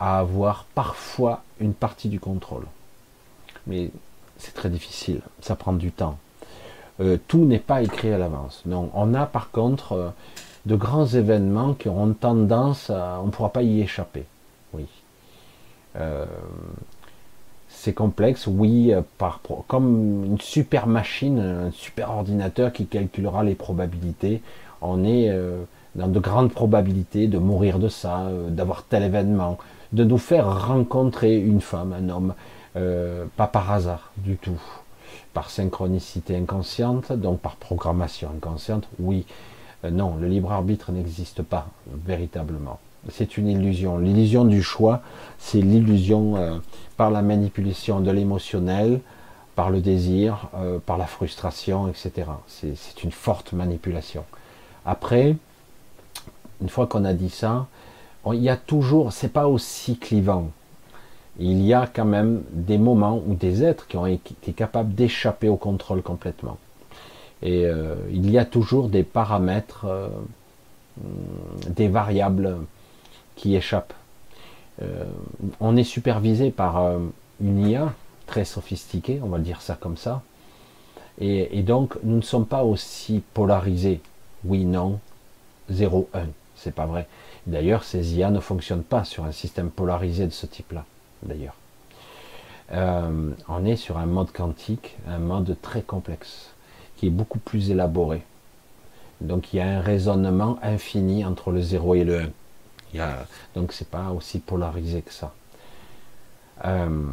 à 0.00 0.18
avoir 0.18 0.64
parfois 0.74 1.42
une 1.60 1.74
partie 1.74 2.08
du 2.08 2.18
contrôle 2.18 2.64
mais 3.68 3.90
c'est 4.38 4.54
très 4.54 4.70
difficile, 4.70 5.20
ça 5.40 5.54
prend 5.54 5.72
du 5.72 5.92
temps. 5.92 6.18
Euh, 7.00 7.16
tout 7.28 7.44
n'est 7.44 7.60
pas 7.60 7.82
écrit 7.82 8.12
à 8.12 8.18
l'avance. 8.18 8.62
Non, 8.66 8.90
on 8.94 9.14
a 9.14 9.26
par 9.26 9.50
contre 9.52 9.92
euh, 9.92 10.08
de 10.66 10.74
grands 10.74 11.06
événements 11.06 11.74
qui 11.74 11.88
auront 11.88 12.12
tendance 12.12 12.90
à, 12.90 13.20
on 13.22 13.26
ne 13.26 13.30
pourra 13.30 13.50
pas 13.50 13.62
y 13.62 13.80
échapper. 13.80 14.24
Oui. 14.72 14.86
Complexe, 17.92 18.46
oui, 18.46 18.92
par, 19.18 19.40
comme 19.66 20.24
une 20.24 20.40
super 20.40 20.86
machine, 20.86 21.38
un 21.38 21.70
super 21.70 22.10
ordinateur 22.10 22.72
qui 22.72 22.86
calculera 22.86 23.44
les 23.44 23.54
probabilités. 23.54 24.42
On 24.80 25.04
est 25.04 25.30
dans 25.94 26.08
de 26.08 26.20
grandes 26.20 26.52
probabilités 26.52 27.26
de 27.26 27.38
mourir 27.38 27.78
de 27.78 27.88
ça, 27.88 28.28
d'avoir 28.48 28.84
tel 28.84 29.02
événement, 29.02 29.58
de 29.92 30.04
nous 30.04 30.18
faire 30.18 30.68
rencontrer 30.68 31.36
une 31.38 31.60
femme, 31.60 31.92
un 31.92 32.08
homme, 32.08 32.34
euh, 32.76 33.24
pas 33.36 33.46
par 33.46 33.72
hasard 33.72 34.12
du 34.18 34.36
tout, 34.36 34.60
par 35.32 35.50
synchronicité 35.50 36.36
inconsciente, 36.36 37.12
donc 37.12 37.40
par 37.40 37.56
programmation 37.56 38.30
inconsciente, 38.30 38.86
oui, 38.98 39.24
euh, 39.84 39.90
non, 39.90 40.16
le 40.20 40.28
libre 40.28 40.52
arbitre 40.52 40.92
n'existe 40.92 41.42
pas 41.42 41.68
véritablement. 41.86 42.78
C'est 43.10 43.36
une 43.36 43.48
illusion. 43.48 43.98
L'illusion 43.98 44.44
du 44.44 44.62
choix, 44.62 45.02
c'est 45.38 45.60
l'illusion 45.60 46.36
euh, 46.36 46.58
par 46.96 47.10
la 47.10 47.22
manipulation 47.22 48.00
de 48.00 48.10
l'émotionnel, 48.10 49.00
par 49.54 49.70
le 49.70 49.80
désir, 49.80 50.50
par 50.86 50.98
la 50.98 51.06
frustration, 51.06 51.88
etc. 51.88 52.28
C'est 52.46 53.02
une 53.02 53.10
forte 53.10 53.52
manipulation. 53.52 54.24
Après, 54.86 55.34
une 56.62 56.68
fois 56.68 56.86
qu'on 56.86 57.04
a 57.04 57.12
dit 57.12 57.28
ça, 57.28 57.66
il 58.26 58.40
y 58.40 58.48
a 58.48 58.56
toujours, 58.56 59.12
c'est 59.12 59.32
pas 59.32 59.48
aussi 59.48 59.98
clivant 59.98 60.50
il 61.38 61.62
y 61.64 61.72
a 61.72 61.86
quand 61.86 62.04
même 62.04 62.42
des 62.50 62.78
moments 62.78 63.22
où 63.26 63.34
des 63.34 63.62
êtres 63.62 63.86
qui 63.86 63.96
ont 63.96 64.06
été 64.06 64.52
capables 64.52 64.94
d'échapper 64.94 65.48
au 65.48 65.56
contrôle 65.56 66.02
complètement. 66.02 66.58
Et 67.42 67.64
euh, 67.64 67.94
il 68.10 68.30
y 68.30 68.38
a 68.38 68.44
toujours 68.44 68.88
des 68.88 69.04
paramètres, 69.04 69.86
euh, 69.88 70.08
des 71.68 71.86
variables 71.86 72.56
qui 73.38 73.54
échappe. 73.54 73.94
Euh, 74.82 75.04
on 75.60 75.76
est 75.76 75.84
supervisé 75.84 76.50
par 76.50 76.82
euh, 76.82 76.98
une 77.40 77.66
IA 77.66 77.94
très 78.26 78.44
sophistiquée, 78.44 79.20
on 79.22 79.28
va 79.28 79.38
dire 79.38 79.62
ça 79.62 79.78
comme 79.80 79.96
ça. 79.96 80.22
Et, 81.20 81.62
donc, 81.62 81.96
nous 82.04 82.16
ne 82.16 82.22
sommes 82.22 82.46
pas 82.46 82.62
aussi 82.62 83.22
polarisés. 83.34 84.00
Oui, 84.44 84.64
non, 84.64 85.00
0, 85.68 86.08
1. 86.14 86.26
C'est 86.54 86.74
pas 86.74 86.86
vrai. 86.86 87.08
D'ailleurs, 87.48 87.82
ces 87.82 88.14
IA 88.14 88.30
ne 88.30 88.38
fonctionnent 88.38 88.84
pas 88.84 89.02
sur 89.02 89.24
un 89.24 89.32
système 89.32 89.70
polarisé 89.70 90.26
de 90.26 90.32
ce 90.32 90.46
type-là. 90.46 90.84
D'ailleurs. 91.24 91.56
Euh, 92.70 93.32
on 93.48 93.64
est 93.64 93.74
sur 93.74 93.98
un 93.98 94.06
mode 94.06 94.30
quantique, 94.30 94.96
un 95.08 95.18
mode 95.18 95.56
très 95.60 95.82
complexe, 95.82 96.50
qui 96.96 97.06
est 97.06 97.10
beaucoup 97.10 97.40
plus 97.40 97.70
élaboré. 97.70 98.22
Donc 99.20 99.52
il 99.52 99.56
y 99.56 99.60
a 99.60 99.66
un 99.66 99.80
raisonnement 99.80 100.58
infini 100.62 101.24
entre 101.24 101.50
le 101.50 101.60
0 101.60 101.94
et 101.96 102.04
le 102.04 102.20
1. 102.20 102.26
Il 102.92 102.98
y 102.98 103.00
a, 103.00 103.26
donc 103.54 103.72
c'est 103.72 103.88
pas 103.88 104.10
aussi 104.10 104.38
polarisé 104.38 105.02
que 105.02 105.12
ça. 105.12 105.34
Euh, 106.64 107.04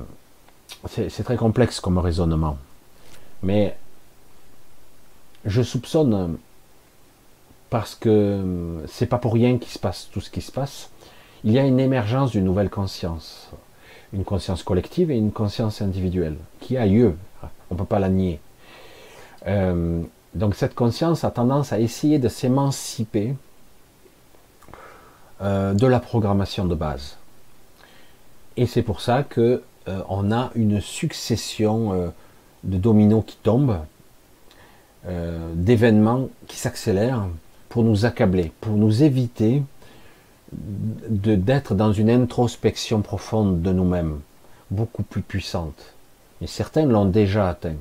c'est 0.87 1.23
très 1.23 1.37
complexe 1.37 1.79
comme 1.79 1.97
raisonnement. 1.97 2.57
Mais 3.43 3.77
je 5.45 5.61
soupçonne, 5.61 6.37
parce 7.69 7.95
que 7.95 8.83
c'est 8.87 9.05
pas 9.05 9.17
pour 9.17 9.33
rien 9.33 9.57
qu'il 9.57 9.71
se 9.71 9.79
passe 9.79 10.09
tout 10.11 10.21
ce 10.21 10.29
qui 10.29 10.41
se 10.41 10.51
passe, 10.51 10.89
il 11.43 11.51
y 11.51 11.59
a 11.59 11.63
une 11.63 11.79
émergence 11.79 12.31
d'une 12.31 12.45
nouvelle 12.45 12.69
conscience 12.69 13.49
une 14.15 14.23
conscience 14.23 14.63
collective 14.63 15.11
et 15.11 15.17
une 15.17 15.31
conscience 15.31 15.81
individuelle, 15.81 16.37
qui 16.61 16.77
a 16.77 16.85
lieu, 16.85 17.15
on 17.69 17.75
ne 17.75 17.79
peut 17.79 17.85
pas 17.85 17.99
la 17.99 18.09
nier. 18.09 18.39
Euh, 19.47 20.01
donc 20.33 20.55
cette 20.55 20.73
conscience 20.73 21.23
a 21.23 21.31
tendance 21.31 21.73
à 21.73 21.79
essayer 21.79 22.17
de 22.17 22.29
s'émanciper 22.29 23.35
euh, 25.41 25.73
de 25.73 25.87
la 25.87 25.99
programmation 25.99 26.65
de 26.65 26.75
base. 26.75 27.17
Et 28.57 28.65
c'est 28.65 28.81
pour 28.81 29.01
ça 29.01 29.23
que 29.23 29.63
euh, 29.87 30.01
on 30.09 30.31
a 30.31 30.51
une 30.55 30.81
succession 30.81 32.11
de 32.63 32.77
dominos 32.77 33.23
qui 33.25 33.37
tombent, 33.37 33.79
d'événements 35.53 36.29
qui 36.47 36.57
s'accélèrent 36.57 37.27
pour 37.69 37.83
nous 37.83 38.05
accabler, 38.05 38.51
pour 38.59 38.75
nous 38.75 39.03
éviter 39.03 39.61
d'être 40.51 41.75
dans 41.75 41.91
une 41.91 42.09
introspection 42.09 43.01
profonde 43.01 43.61
de 43.61 43.71
nous-mêmes, 43.71 44.21
beaucoup 44.71 45.03
plus 45.03 45.21
puissante. 45.21 45.93
Et 46.41 46.47
certains 46.47 46.85
l'ont 46.85 47.05
déjà 47.05 47.49
atteint. 47.49 47.75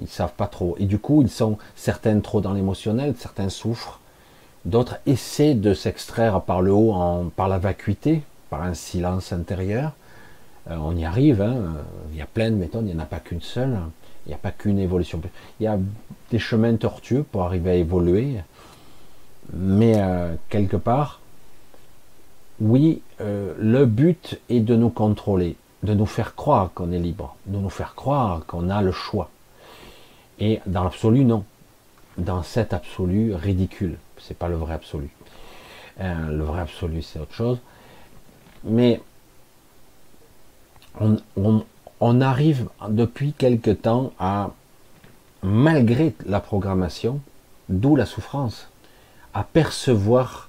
Ils 0.00 0.08
savent 0.08 0.32
pas 0.32 0.46
trop. 0.46 0.76
Et 0.78 0.86
du 0.86 0.98
coup, 0.98 1.22
ils 1.22 1.30
sont 1.30 1.58
certains 1.74 2.20
trop 2.20 2.40
dans 2.40 2.52
l'émotionnel, 2.52 3.14
certains 3.18 3.48
souffrent, 3.48 4.00
d'autres 4.64 4.96
essaient 5.06 5.54
de 5.54 5.74
s'extraire 5.74 6.42
par 6.42 6.62
le 6.62 6.72
haut, 6.72 6.94
par 7.36 7.48
la 7.48 7.58
vacuité, 7.58 8.22
par 8.50 8.62
un 8.62 8.74
silence 8.74 9.32
intérieur. 9.32 9.92
Euh, 10.70 10.76
on 10.80 10.96
y 10.96 11.04
arrive. 11.04 11.42
Hein. 11.42 11.76
Il 12.12 12.18
y 12.18 12.22
a 12.22 12.26
plein 12.26 12.50
de 12.50 12.56
méthodes. 12.56 12.84
Il 12.86 12.94
n'y 12.94 13.00
en 13.00 13.02
a 13.02 13.06
pas 13.06 13.20
qu'une 13.20 13.40
seule. 13.40 13.78
Il 14.26 14.30
n'y 14.30 14.34
a 14.34 14.38
pas 14.38 14.50
qu'une 14.50 14.78
évolution. 14.78 15.20
Il 15.60 15.64
y 15.64 15.66
a 15.66 15.78
des 16.30 16.38
chemins 16.38 16.76
tortueux 16.76 17.22
pour 17.22 17.42
arriver 17.42 17.70
à 17.70 17.74
évoluer. 17.74 18.36
Mais 19.52 19.94
euh, 19.96 20.34
quelque 20.50 20.76
part, 20.76 21.20
oui, 22.60 23.02
euh, 23.20 23.54
le 23.58 23.86
but 23.86 24.40
est 24.50 24.60
de 24.60 24.76
nous 24.76 24.90
contrôler, 24.90 25.56
de 25.82 25.94
nous 25.94 26.06
faire 26.06 26.34
croire 26.34 26.70
qu'on 26.74 26.92
est 26.92 26.98
libre, 26.98 27.36
de 27.46 27.56
nous 27.56 27.70
faire 27.70 27.94
croire 27.94 28.44
qu'on 28.46 28.68
a 28.68 28.82
le 28.82 28.92
choix. 28.92 29.30
Et 30.38 30.60
dans 30.66 30.84
l'absolu, 30.84 31.24
non. 31.24 31.44
Dans 32.18 32.42
cet 32.42 32.72
absolu 32.72 33.32
ridicule, 33.34 33.96
c'est 34.28 34.36
pas 34.36 34.48
le 34.48 34.56
vrai 34.56 34.74
absolu. 34.74 35.08
Euh, 36.00 36.28
le 36.28 36.44
vrai 36.44 36.60
absolu, 36.60 37.02
c'est 37.02 37.18
autre 37.18 37.34
chose. 37.34 37.58
Mais 38.62 39.00
on, 41.00 41.64
on 42.00 42.20
arrive 42.20 42.68
depuis 42.88 43.32
quelque 43.32 43.70
temps 43.70 44.12
à, 44.18 44.50
malgré 45.42 46.14
la 46.26 46.40
programmation, 46.40 47.20
d'où 47.68 47.96
la 47.96 48.06
souffrance, 48.06 48.68
à 49.34 49.44
percevoir 49.44 50.48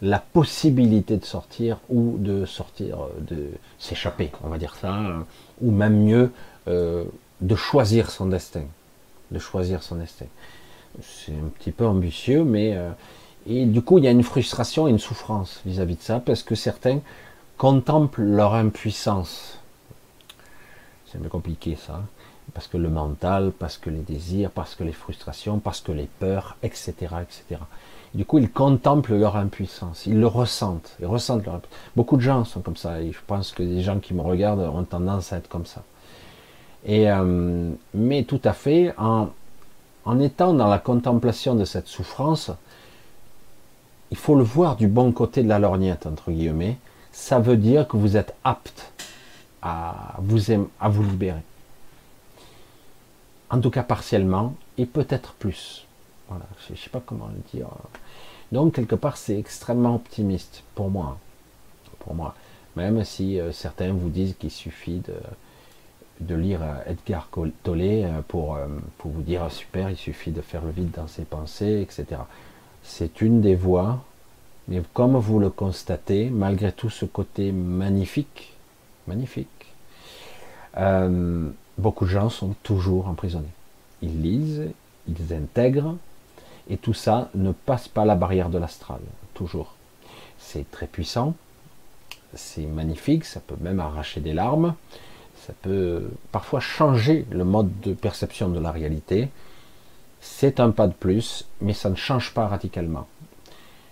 la 0.00 0.18
possibilité 0.18 1.16
de 1.16 1.24
sortir 1.24 1.78
ou 1.88 2.16
de 2.18 2.44
sortir, 2.46 2.98
de 3.20 3.48
s'échapper, 3.78 4.30
on 4.42 4.48
va 4.48 4.58
dire 4.58 4.76
ça, 4.76 4.96
ou 5.60 5.70
même 5.70 6.04
mieux, 6.04 6.32
euh, 6.68 7.04
de 7.40 7.56
choisir 7.56 8.10
son 8.10 8.26
destin, 8.26 8.64
de 9.30 9.38
choisir 9.38 9.82
son 9.82 9.96
destin. 9.96 10.26
C'est 11.02 11.32
un 11.32 11.48
petit 11.58 11.72
peu 11.72 11.86
ambitieux, 11.86 12.44
mais 12.44 12.76
euh, 12.76 12.90
et 13.48 13.64
du 13.64 13.82
coup 13.82 13.98
il 13.98 14.04
y 14.04 14.08
a 14.08 14.10
une 14.10 14.22
frustration 14.22 14.86
et 14.86 14.90
une 14.90 14.98
souffrance 14.98 15.60
vis-à-vis 15.66 15.96
de 15.96 16.02
ça, 16.02 16.20
parce 16.20 16.42
que 16.42 16.54
certains 16.54 17.00
contemplent 17.56 18.22
leur 18.22 18.54
impuissance. 18.54 19.58
C'est 21.06 21.18
un 21.18 21.22
peu 21.22 21.28
compliqué 21.28 21.76
ça, 21.76 22.02
parce 22.54 22.68
que 22.68 22.76
le 22.76 22.88
mental, 22.88 23.52
parce 23.58 23.78
que 23.78 23.90
les 23.90 24.00
désirs, 24.00 24.50
parce 24.50 24.74
que 24.74 24.84
les 24.84 24.92
frustrations, 24.92 25.58
parce 25.58 25.80
que 25.80 25.92
les 25.92 26.08
peurs, 26.20 26.56
etc., 26.62 26.92
etc. 27.22 27.60
Du 28.14 28.24
coup, 28.24 28.38
ils 28.38 28.50
contemplent 28.50 29.16
leur 29.16 29.36
impuissance, 29.36 30.06
ils 30.06 30.18
le 30.18 30.26
ressentent, 30.26 30.96
ils 31.00 31.06
ressentent 31.06 31.44
leur 31.44 31.60
Beaucoup 31.96 32.16
de 32.16 32.22
gens 32.22 32.44
sont 32.44 32.60
comme 32.60 32.76
ça, 32.76 33.02
je 33.02 33.18
pense 33.26 33.52
que 33.52 33.62
les 33.62 33.82
gens 33.82 33.98
qui 33.98 34.14
me 34.14 34.22
regardent 34.22 34.60
ont 34.60 34.84
tendance 34.84 35.32
à 35.32 35.38
être 35.38 35.48
comme 35.48 35.66
ça. 35.66 35.82
Et, 36.86 37.10
euh, 37.10 37.70
mais 37.92 38.22
tout 38.22 38.40
à 38.44 38.52
fait, 38.52 38.94
en, 38.98 39.28
en 40.04 40.20
étant 40.20 40.54
dans 40.54 40.68
la 40.68 40.78
contemplation 40.78 41.54
de 41.54 41.64
cette 41.64 41.88
souffrance, 41.88 42.50
il 44.10 44.16
faut 44.16 44.34
le 44.34 44.42
voir 44.42 44.76
du 44.76 44.88
bon 44.88 45.12
côté 45.12 45.42
de 45.42 45.48
la 45.48 45.58
lorgnette, 45.58 46.06
entre 46.06 46.30
guillemets. 46.30 46.76
Ça 47.12 47.38
veut 47.38 47.56
dire 47.56 47.86
que 47.86 47.96
vous 47.96 48.16
êtes 48.16 48.34
apte 48.44 48.92
à 49.62 50.14
vous, 50.18 50.52
à 50.80 50.88
vous 50.88 51.02
libérer. 51.02 51.42
En 53.50 53.60
tout 53.60 53.70
cas 53.70 53.82
partiellement, 53.82 54.54
et 54.76 54.86
peut-être 54.86 55.32
plus. 55.34 55.86
Voilà, 56.28 56.44
je 56.66 56.72
ne 56.72 56.78
sais 56.78 56.90
pas 56.90 57.02
comment 57.04 57.28
le 57.28 57.58
dire. 57.58 57.68
Donc, 58.52 58.74
quelque 58.74 58.94
part, 58.94 59.16
c'est 59.16 59.38
extrêmement 59.38 59.94
optimiste 59.94 60.62
pour 60.74 60.90
moi. 60.90 61.18
Pour 62.00 62.14
moi. 62.14 62.34
Même 62.76 63.02
si 63.04 63.40
euh, 63.40 63.52
certains 63.52 63.92
vous 63.92 64.08
disent 64.08 64.34
qu'il 64.38 64.50
suffit 64.50 65.00
de, 65.00 65.14
de 66.20 66.34
lire 66.34 66.60
euh, 66.62 66.92
Edgar 66.92 67.28
Tolle 67.62 67.80
euh, 67.80 68.20
pour, 68.28 68.58
pour 68.98 69.10
vous 69.10 69.22
dire 69.22 69.50
super, 69.50 69.90
il 69.90 69.96
suffit 69.96 70.30
de 70.30 70.40
faire 70.40 70.62
le 70.62 70.70
vide 70.70 70.90
dans 70.92 71.08
ses 71.08 71.24
pensées, 71.24 71.80
etc. 71.80 72.20
C'est 72.90 73.20
une 73.20 73.42
des 73.42 73.54
voies, 73.54 74.02
mais 74.66 74.82
comme 74.94 75.16
vous 75.16 75.38
le 75.38 75.50
constatez, 75.50 76.30
malgré 76.30 76.72
tout 76.72 76.88
ce 76.88 77.04
côté 77.04 77.52
magnifique, 77.52 78.54
magnifique, 79.06 79.74
beaucoup 81.76 82.06
de 82.06 82.10
gens 82.10 82.30
sont 82.30 82.54
toujours 82.62 83.06
emprisonnés. 83.06 83.46
Ils 84.00 84.22
lisent, 84.22 84.70
ils 85.06 85.34
intègrent, 85.34 85.96
et 86.70 86.78
tout 86.78 86.94
ça 86.94 87.30
ne 87.34 87.52
passe 87.52 87.88
pas 87.88 88.04
la 88.04 88.16
barrière 88.16 88.48
de 88.48 88.58
l'astral, 88.58 89.00
toujours. 89.34 89.74
C'est 90.38 90.68
très 90.70 90.86
puissant, 90.86 91.34
c'est 92.34 92.66
magnifique, 92.66 93.26
ça 93.26 93.40
peut 93.40 93.56
même 93.60 93.80
arracher 93.80 94.20
des 94.20 94.32
larmes, 94.32 94.74
ça 95.46 95.52
peut 95.60 96.08
parfois 96.32 96.60
changer 96.60 97.26
le 97.30 97.44
mode 97.44 97.70
de 97.80 97.92
perception 97.92 98.48
de 98.48 98.58
la 98.58 98.72
réalité. 98.72 99.28
C'est 100.20 100.60
un 100.60 100.70
pas 100.70 100.86
de 100.86 100.92
plus, 100.92 101.46
mais 101.60 101.72
ça 101.72 101.90
ne 101.90 101.94
change 101.94 102.34
pas 102.34 102.46
radicalement. 102.46 103.06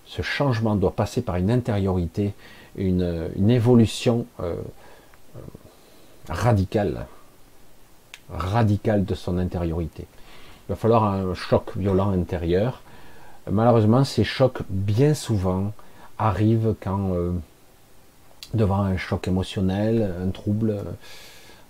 Ce 0.07 0.23
changement 0.23 0.77
doit 0.77 0.94
passer 0.94 1.23
par 1.23 1.36
une 1.36 1.51
intériorité, 1.51 2.32
une, 2.77 3.51
évolution 3.51 4.27
euh, 4.40 4.55
euh, 5.36 5.40
radicale, 6.28 7.07
radicale 8.31 9.05
de 9.05 9.15
son 9.15 9.39
intériorité. 9.39 10.07
Il 10.69 10.73
va 10.73 10.77
falloir 10.77 11.05
un 11.05 11.35
choc 11.35 11.77
violent 11.77 12.11
intérieur. 12.11 12.82
Malheureusement, 13.51 14.05
ces 14.05 14.24
chocs, 14.24 14.62
bien 14.69 15.15
souvent, 15.15 15.73
arrivent 16.19 16.74
quand, 16.81 17.12
euh, 17.12 17.32
devant 18.55 18.82
un 18.82 18.97
choc 18.97 19.28
émotionnel, 19.28 20.12
un 20.24 20.31
trouble, 20.31 20.77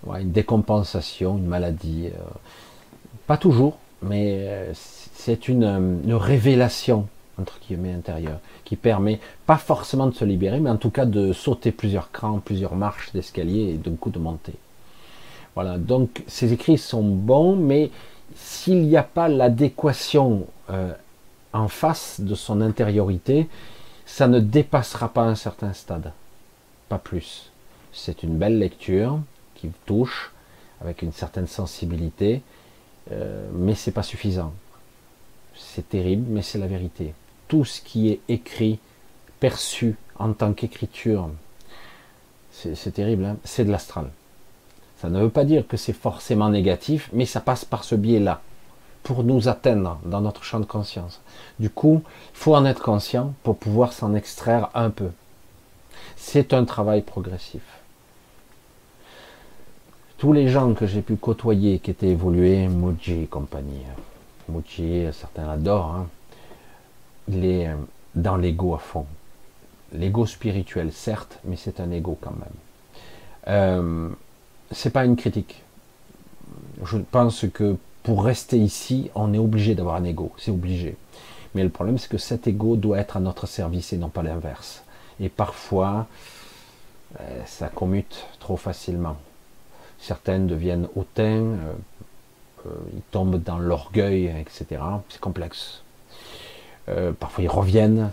une 0.06 0.30
décompensation, 0.30 1.36
une 1.36 1.46
maladie. 1.46 2.10
Pas 3.26 3.36
toujours, 3.36 3.78
mais 4.02 4.70
c'est 4.72 5.48
une, 5.48 6.00
une, 6.04 6.14
révélation, 6.14 7.08
entre 7.38 7.58
guillemets, 7.60 7.92
intérieure, 7.92 8.38
qui 8.64 8.76
permet 8.76 9.20
pas 9.46 9.56
forcément 9.56 10.06
de 10.06 10.14
se 10.14 10.24
libérer, 10.24 10.60
mais 10.60 10.70
en 10.70 10.76
tout 10.76 10.90
cas 10.90 11.06
de 11.06 11.32
sauter 11.32 11.72
plusieurs 11.72 12.10
crans, 12.10 12.38
plusieurs 12.38 12.74
marches 12.74 13.12
d'escalier 13.12 13.72
et 13.72 13.74
d'un 13.74 13.96
coup 13.96 14.10
de 14.10 14.18
monter. 14.18 14.54
Voilà, 15.54 15.78
donc 15.78 16.22
ces 16.26 16.52
écrits 16.52 16.76
sont 16.76 17.02
bons, 17.02 17.56
mais 17.56 17.90
s'il 18.34 18.82
n'y 18.82 18.96
a 18.96 19.02
pas 19.02 19.28
l'adéquation 19.28 20.46
euh, 20.70 20.92
en 21.54 21.68
face 21.68 22.20
de 22.20 22.34
son 22.34 22.60
intériorité, 22.60 23.48
ça 24.04 24.28
ne 24.28 24.38
dépassera 24.38 25.08
pas 25.08 25.22
un 25.22 25.34
certain 25.34 25.72
stade, 25.72 26.12
pas 26.88 26.98
plus. 26.98 27.50
C'est 27.92 28.22
une 28.22 28.36
belle 28.36 28.58
lecture 28.58 29.18
qui 29.54 29.70
touche 29.86 30.32
avec 30.82 31.00
une 31.00 31.12
certaine 31.12 31.46
sensibilité, 31.46 32.42
euh, 33.12 33.48
mais 33.52 33.74
c'est 33.74 33.92
pas 33.92 34.02
suffisant. 34.02 34.52
C'est 35.54 35.88
terrible, 35.88 36.26
mais 36.28 36.42
c'est 36.42 36.58
la 36.58 36.66
vérité. 36.66 37.14
Tout 37.48 37.64
ce 37.64 37.80
qui 37.80 38.10
est 38.10 38.20
écrit, 38.28 38.78
perçu 39.40 39.96
en 40.18 40.32
tant 40.32 40.52
qu'écriture, 40.52 41.30
c'est 42.50 42.92
terrible, 42.92 43.24
hein. 43.24 43.36
c'est 43.44 43.64
de 43.64 43.70
l'astral. 43.70 44.10
Ça 44.98 45.10
ne 45.10 45.20
veut 45.20 45.30
pas 45.30 45.44
dire 45.44 45.66
que 45.68 45.76
c'est 45.76 45.92
forcément 45.92 46.48
négatif, 46.48 47.10
mais 47.12 47.26
ça 47.26 47.40
passe 47.40 47.64
par 47.64 47.84
ce 47.84 47.94
biais-là 47.94 48.40
pour 49.02 49.22
nous 49.22 49.48
atteindre 49.48 50.00
dans 50.04 50.20
notre 50.20 50.42
champ 50.42 50.58
de 50.58 50.64
conscience. 50.64 51.20
Du 51.60 51.70
coup, 51.70 52.02
il 52.32 52.38
faut 52.38 52.56
en 52.56 52.64
être 52.64 52.82
conscient 52.82 53.34
pour 53.44 53.56
pouvoir 53.56 53.92
s'en 53.92 54.14
extraire 54.14 54.70
un 54.74 54.90
peu. 54.90 55.10
C'est 56.16 56.54
un 56.54 56.64
travail 56.64 57.02
progressif. 57.02 57.62
Tous 60.18 60.32
les 60.32 60.48
gens 60.48 60.72
que 60.72 60.86
j'ai 60.86 61.02
pu 61.02 61.16
côtoyer, 61.16 61.78
qui 61.78 61.90
étaient 61.90 62.08
évolués, 62.08 62.68
Muji 62.68 63.24
et 63.24 63.26
compagnie, 63.26 63.82
Muji, 64.48 65.04
certains 65.12 65.46
l'adorent, 65.46 65.94
hein, 65.94 66.06
il 67.28 67.44
est 67.44 67.68
euh, 67.68 67.74
dans 68.14 68.36
l'ego 68.36 68.74
à 68.74 68.78
fond. 68.78 69.04
L'ego 69.92 70.24
spirituel, 70.24 70.90
certes, 70.90 71.38
mais 71.44 71.56
c'est 71.56 71.80
un 71.80 71.90
ego 71.90 72.16
quand 72.18 72.32
même. 72.32 72.48
Euh, 73.48 74.08
c'est 74.70 74.88
pas 74.88 75.04
une 75.04 75.16
critique. 75.16 75.62
Je 76.82 76.96
pense 76.96 77.44
que 77.52 77.76
pour 78.02 78.24
rester 78.24 78.56
ici, 78.56 79.10
on 79.14 79.34
est 79.34 79.38
obligé 79.38 79.74
d'avoir 79.74 79.96
un 79.96 80.04
ego, 80.04 80.32
c'est 80.38 80.50
obligé. 80.50 80.96
Mais 81.54 81.62
le 81.62 81.68
problème, 81.68 81.98
c'est 81.98 82.08
que 82.08 82.18
cet 82.18 82.46
ego 82.46 82.76
doit 82.76 82.98
être 82.98 83.18
à 83.18 83.20
notre 83.20 83.46
service 83.46 83.92
et 83.92 83.98
non 83.98 84.08
pas 84.08 84.22
l'inverse. 84.22 84.82
Et 85.20 85.28
parfois, 85.28 86.06
euh, 87.20 87.42
ça 87.44 87.68
commute 87.68 88.26
trop 88.40 88.56
facilement. 88.56 89.18
Certaines 90.06 90.46
deviennent 90.46 90.88
hautains, 90.94 91.24
euh, 91.24 91.72
euh, 92.66 92.70
ils 92.94 93.02
tombent 93.10 93.42
dans 93.42 93.58
l'orgueil, 93.58 94.32
etc. 94.40 94.80
C'est 95.08 95.20
complexe. 95.20 95.82
parfois, 97.18 97.42
ils 97.42 97.48
reviennent, 97.48 98.12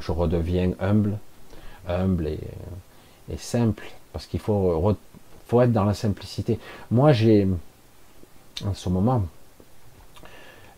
je 0.00 0.10
redeviens 0.10 0.72
humble, 0.80 1.18
humble 1.86 2.26
et, 2.26 3.36
simple, 3.36 3.84
parce 4.12 4.26
qu'il 4.26 4.40
faut 4.40 4.96
être 5.60 5.72
dans 5.72 5.84
la 5.84 5.94
simplicité. 5.94 6.58
Moi, 6.90 7.12
j'ai, 7.12 7.46
en 8.66 8.74
ce 8.74 8.88
moment, 8.88 9.22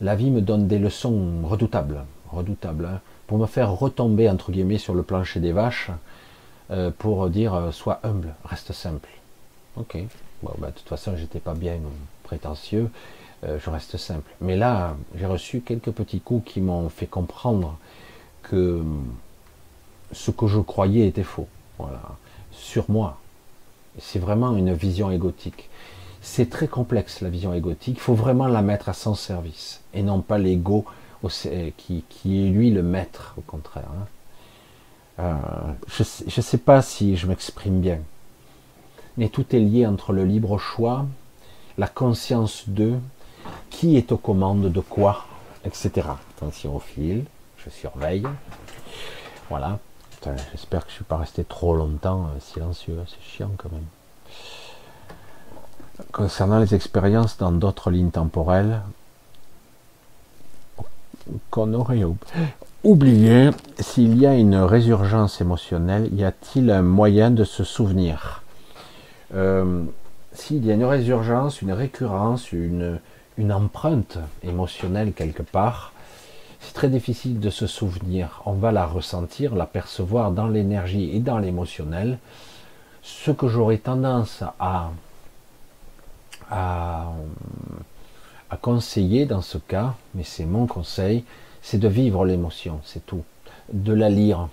la 0.03 0.17
vie 0.17 0.31
me 0.31 0.43
donne 0.43 0.67
des 0.69 0.79
leçons 0.79 1.41
redoutables, 1.45 2.05
redoutables, 2.31 2.87
hein, 2.87 3.01
pour 3.27 3.39
me 3.39 3.47
faire 3.47 3.71
retomber, 3.73 4.29
entre 4.29 4.53
guillemets, 4.53 4.77
sur 4.79 4.95
le 4.95 5.03
plancher 5.03 5.41
des 5.41 5.53
vaches, 5.53 5.91
euh, 6.73 6.91
pour 6.91 7.29
dire, 7.29 7.55
euh, 7.55 7.71
sois 7.71 8.01
humble, 8.03 8.35
reste 8.45 8.73
simple. 8.73 9.09
Ok, 9.77 9.97
bah, 10.43 10.69
de 10.69 10.73
toute 10.73 10.89
façon, 10.89 11.17
j'étais 11.17 11.41
pas 11.41 11.55
bien 11.55 11.79
prétentieux, 12.23 12.91
euh, 13.45 13.59
je 13.59 13.71
reste 13.71 13.97
simple. 13.97 14.31
Mais 14.41 14.57
là, 14.57 14.97
j'ai 15.17 15.27
reçu 15.27 15.61
quelques 15.61 15.91
petits 15.91 16.21
coups 16.21 16.53
qui 16.53 16.61
m'ont 16.61 16.89
fait 16.89 17.07
comprendre 17.07 17.77
que 18.43 18.83
ce 20.13 20.31
que 20.31 20.47
je 20.47 20.59
croyais 20.59 21.07
était 21.07 21.23
faux. 21.23 21.49
Voilà, 21.79 22.03
sur 22.51 22.91
moi, 22.91 23.19
c'est 23.99 24.19
vraiment 24.19 24.57
une 24.57 24.73
vision 24.73 25.11
égotique. 25.11 25.69
C'est 26.21 26.51
très 26.51 26.69
complexe 26.69 27.21
la 27.21 27.31
vision 27.31 27.53
égotique. 27.53 27.97
Il 27.97 28.01
faut 28.01 28.15
vraiment 28.15 28.47
la 28.47 28.63
mettre 28.63 28.89
à 28.89 28.93
son 28.93 29.15
service 29.15 29.81
et 29.93 30.03
non 30.03 30.21
pas 30.21 30.39
l'ego 30.39 30.85
qui, 31.77 32.05
qui, 32.09 32.47
est 32.47 32.51
lui 32.51 32.71
le 32.71 32.83
maître, 32.83 33.35
au 33.39 33.43
contraire. 33.43 33.89
Hein. 33.97 34.07
Euh, 35.19 35.73
je 35.87 36.03
ne 36.25 36.43
sais 36.43 36.59
pas 36.59 36.83
si 36.83 37.17
je 37.17 37.27
m'exprime 37.27 37.81
bien, 37.81 37.99
mais 39.17 39.29
tout 39.29 39.55
est 39.55 39.61
lié 39.61 39.87
entre 39.87 40.13
le 40.13 40.25
libre 40.25 40.59
choix, 40.59 41.07
la 41.79 41.89
conscience 41.89 42.65
de 42.67 42.95
qui 43.71 43.97
est 43.97 44.13
aux 44.13 44.17
commandes 44.17 44.71
de 44.71 44.81
quoi, 44.81 45.25
etc. 45.65 46.09
Attention 46.37 46.77
au 46.77 46.81
fil, 46.81 47.25
je 47.59 47.71
surveille. 47.71 48.27
Voilà. 49.49 49.79
J'espère 50.53 50.83
que 50.83 50.91
je 50.91 50.95
ne 50.95 50.97
suis 50.97 51.05
pas 51.05 51.17
resté 51.17 51.43
trop 51.43 51.75
longtemps 51.75 52.27
euh, 52.27 52.41
silencieux, 52.41 52.97
c'est 53.09 53.21
chiant 53.23 53.51
quand 53.57 53.71
même. 53.73 53.87
Concernant 56.13 56.61
les 56.61 56.75
expériences 56.75 57.39
dans 57.39 57.51
d'autres 57.51 57.91
lignes 57.91 58.11
temporelles, 58.11 58.83
qu'on 61.51 61.75
aurait 61.75 62.05
oublié, 62.85 63.51
s'il 63.79 64.17
y 64.19 64.27
a 64.27 64.35
une 64.35 64.57
résurgence 64.57 65.41
émotionnelle, 65.41 66.09
y 66.15 66.25
a-t-il 66.25 66.71
un 66.71 66.83
moyen 66.83 67.31
de 67.31 67.45
se 67.45 67.65
souvenir? 67.65 68.42
Euh, 69.35 69.85
S'il 70.33 70.65
y 70.65 70.71
a 70.71 70.75
une 70.75 70.85
résurgence, 70.85 71.63
une 71.63 71.73
récurrence, 71.73 72.53
une, 72.53 72.99
empreinte 73.51 74.19
émotionnelle 74.43 75.13
quelque 75.13 75.43
part, 75.43 75.93
c'est 76.61 76.75
très 76.75 76.89
difficile 76.89 77.41
de 77.41 77.51
se 77.51 77.67
souvenir. 77.67 78.41
On 78.47 78.53
va 78.53 78.71
la 78.71 78.87
ressentir, 78.87 79.55
la 79.55 79.67
percevoir 79.67 80.31
dans 80.31 80.47
l'énergie 80.47 81.11
et 81.15 81.19
dans 81.19 81.39
l'émotionnel. 81.39 82.19
Ce 83.03 83.33
que 83.33 83.49
j'aurais 83.49 83.79
tendance 83.79 84.45
à, 84.61 84.91
conseiller 88.61 89.27
dans 89.27 89.43
ce 89.43 89.59
cas, 89.59 89.95
mais 90.15 90.23
c'est 90.23 90.45
mon 90.45 90.67
conseil, 90.67 91.25
c'est 91.63 91.79
de 91.79 91.89
vivre 91.89 92.25
l'émotion, 92.25 92.81
c'est 92.85 93.05
tout. 93.05 93.25
De 93.73 93.93
la 93.93 94.09
lire, 94.09 94.49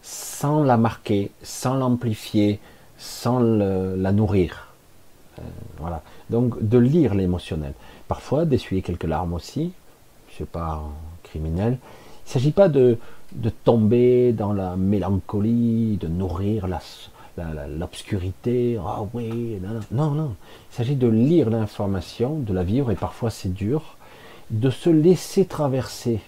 sans 0.00 0.62
la 0.62 0.78
marquer, 0.78 1.32
sans 1.42 1.74
l'amplifier, 1.74 2.60
sans 2.98 3.38
la 3.40 4.12
nourrir. 4.12 4.68
Euh, 5.38 5.42
voilà. 5.78 6.02
Donc 6.30 6.66
de 6.66 6.78
lire 6.78 7.14
l'émotionnel. 7.14 7.74
Parfois 8.08 8.44
d'essuyer 8.44 8.82
quelques 8.82 9.04
larmes 9.04 9.34
aussi. 9.34 9.72
Je 10.30 10.36
sais 10.38 10.44
pas 10.44 10.82
criminel. 11.22 11.78
Il 12.26 12.28
ne 12.28 12.32
s'agit 12.32 12.52
pas 12.52 12.68
de, 12.68 12.98
de, 13.32 13.50
tomber 13.50 14.32
dans 14.32 14.52
la 14.52 14.76
mélancolie, 14.76 15.96
de 15.96 16.08
nourrir 16.08 16.66
l'obscurité. 17.78 18.78
ah 18.84 19.02
oui, 19.14 19.58
non, 19.62 19.80
non, 19.92 20.10
non. 20.10 20.34
Il 20.72 20.74
s'agit 20.74 20.96
de 20.96 21.06
lire 21.06 21.50
l'information, 21.50 22.38
de 22.38 22.52
la 22.52 22.64
vivre, 22.64 22.90
et 22.90 22.96
parfois 22.96 23.30
c'est 23.30 23.52
dur, 23.52 23.96
de 24.50 24.70
se 24.70 24.90
laisser 24.90 25.44
traverser 25.44 26.20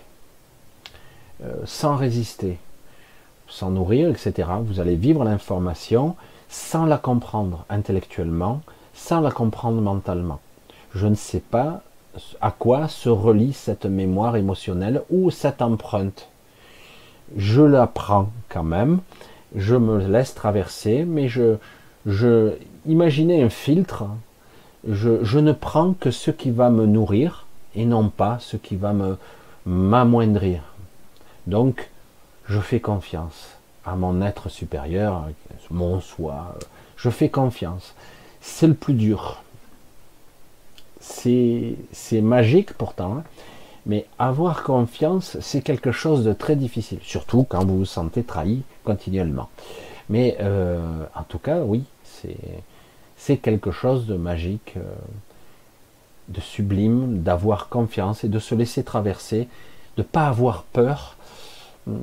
euh, 1.45 1.55
sans 1.67 1.97
résister, 1.97 2.59
sans 3.49 3.71
nourrir, 3.71 4.09
etc. 4.11 4.49
Vous 4.63 4.81
allez 4.81 4.97
vivre 4.97 5.25
l'information 5.25 6.17
sans 6.49 6.87
la 6.87 6.99
comprendre 6.99 7.65
intellectuellement, 7.69 8.61
sans 8.95 9.21
la 9.21 9.31
comprendre 9.31 9.81
mentalement. 9.81 10.41
Je 10.95 11.07
ne 11.07 11.15
sais 11.15 11.41
pas 11.41 11.83
à 12.41 12.51
quoi 12.51 12.89
se 12.89 13.09
relie 13.09 13.53
cette 13.53 13.87
mémoire 13.87 14.37
émotionnelle 14.37 15.03
ou 15.11 15.31
cette 15.31 15.63
empreinte. 15.63 16.29
Je 17.37 17.63
la 17.63 17.87
prends 17.87 18.31
quand 18.49 18.65
même, 18.65 19.01
je 19.55 19.77
me 19.77 19.99
laisse 20.07 20.35
traverser, 20.35 21.05
mais 21.05 21.29
je, 21.29 21.57
je 22.07 22.55
imaginez 22.87 23.43
un 23.43 23.51
filtre. 23.51 24.05
Je, 24.89 25.23
je 25.25 25.39
ne 25.39 25.53
prends 25.53 25.93
que 25.93 26.11
ce 26.11 26.31
qui 26.31 26.51
va 26.51 26.71
me 26.71 26.87
nourrir 26.87 27.47
et 27.75 27.85
non 27.85 28.09
pas 28.09 28.39
ce 28.41 28.57
qui 28.57 28.77
va 28.77 28.93
me 28.93 29.17
m'amoindrir. 29.67 30.63
Donc, 31.47 31.91
je 32.47 32.59
fais 32.59 32.81
confiance 32.81 33.58
à 33.89 33.97
mon 33.97 34.23
être 34.23 34.49
supérieur, 34.49 35.29
mon 35.71 36.01
soi. 36.01 36.57
Je 36.97 37.11
fais 37.11 37.29
confiance. 37.29 37.95
C'est 38.41 38.67
le 38.67 38.75
plus 38.75 38.95
dur 38.95 39.43
c'est 41.01 42.21
magique 42.21 42.73
pourtant, 42.75 43.19
hein. 43.19 43.25
mais 43.87 44.07
avoir 44.19 44.63
confiance, 44.63 45.39
c'est 45.41 45.63
quelque 45.63 45.93
chose 45.93 46.25
de 46.25 46.33
très 46.33 46.57
difficile, 46.57 46.99
surtout 47.03 47.45
quand 47.45 47.65
vous 47.65 47.79
vous 47.79 47.85
sentez 47.85 48.23
trahi 48.23 48.63
continuellement. 48.85 49.49
Mais 50.09 50.37
euh, 50.41 51.05
en 51.15 51.23
tout 51.23 51.39
cas, 51.39 51.61
oui, 51.61 51.85
c'est 53.17 53.37
quelque 53.37 53.71
chose 53.71 54.07
de 54.07 54.17
magique, 54.17 54.75
euh, 54.77 54.83
de 56.29 56.41
sublime, 56.41 57.23
d'avoir 57.23 57.69
confiance 57.69 58.25
et 58.25 58.29
de 58.29 58.39
se 58.39 58.55
laisser 58.55 58.83
traverser, 58.85 59.49
de 59.97 60.03
ne 60.03 60.07
pas 60.07 60.27
avoir 60.27 60.65
peur. 60.65 61.17
Hum, 61.87 61.99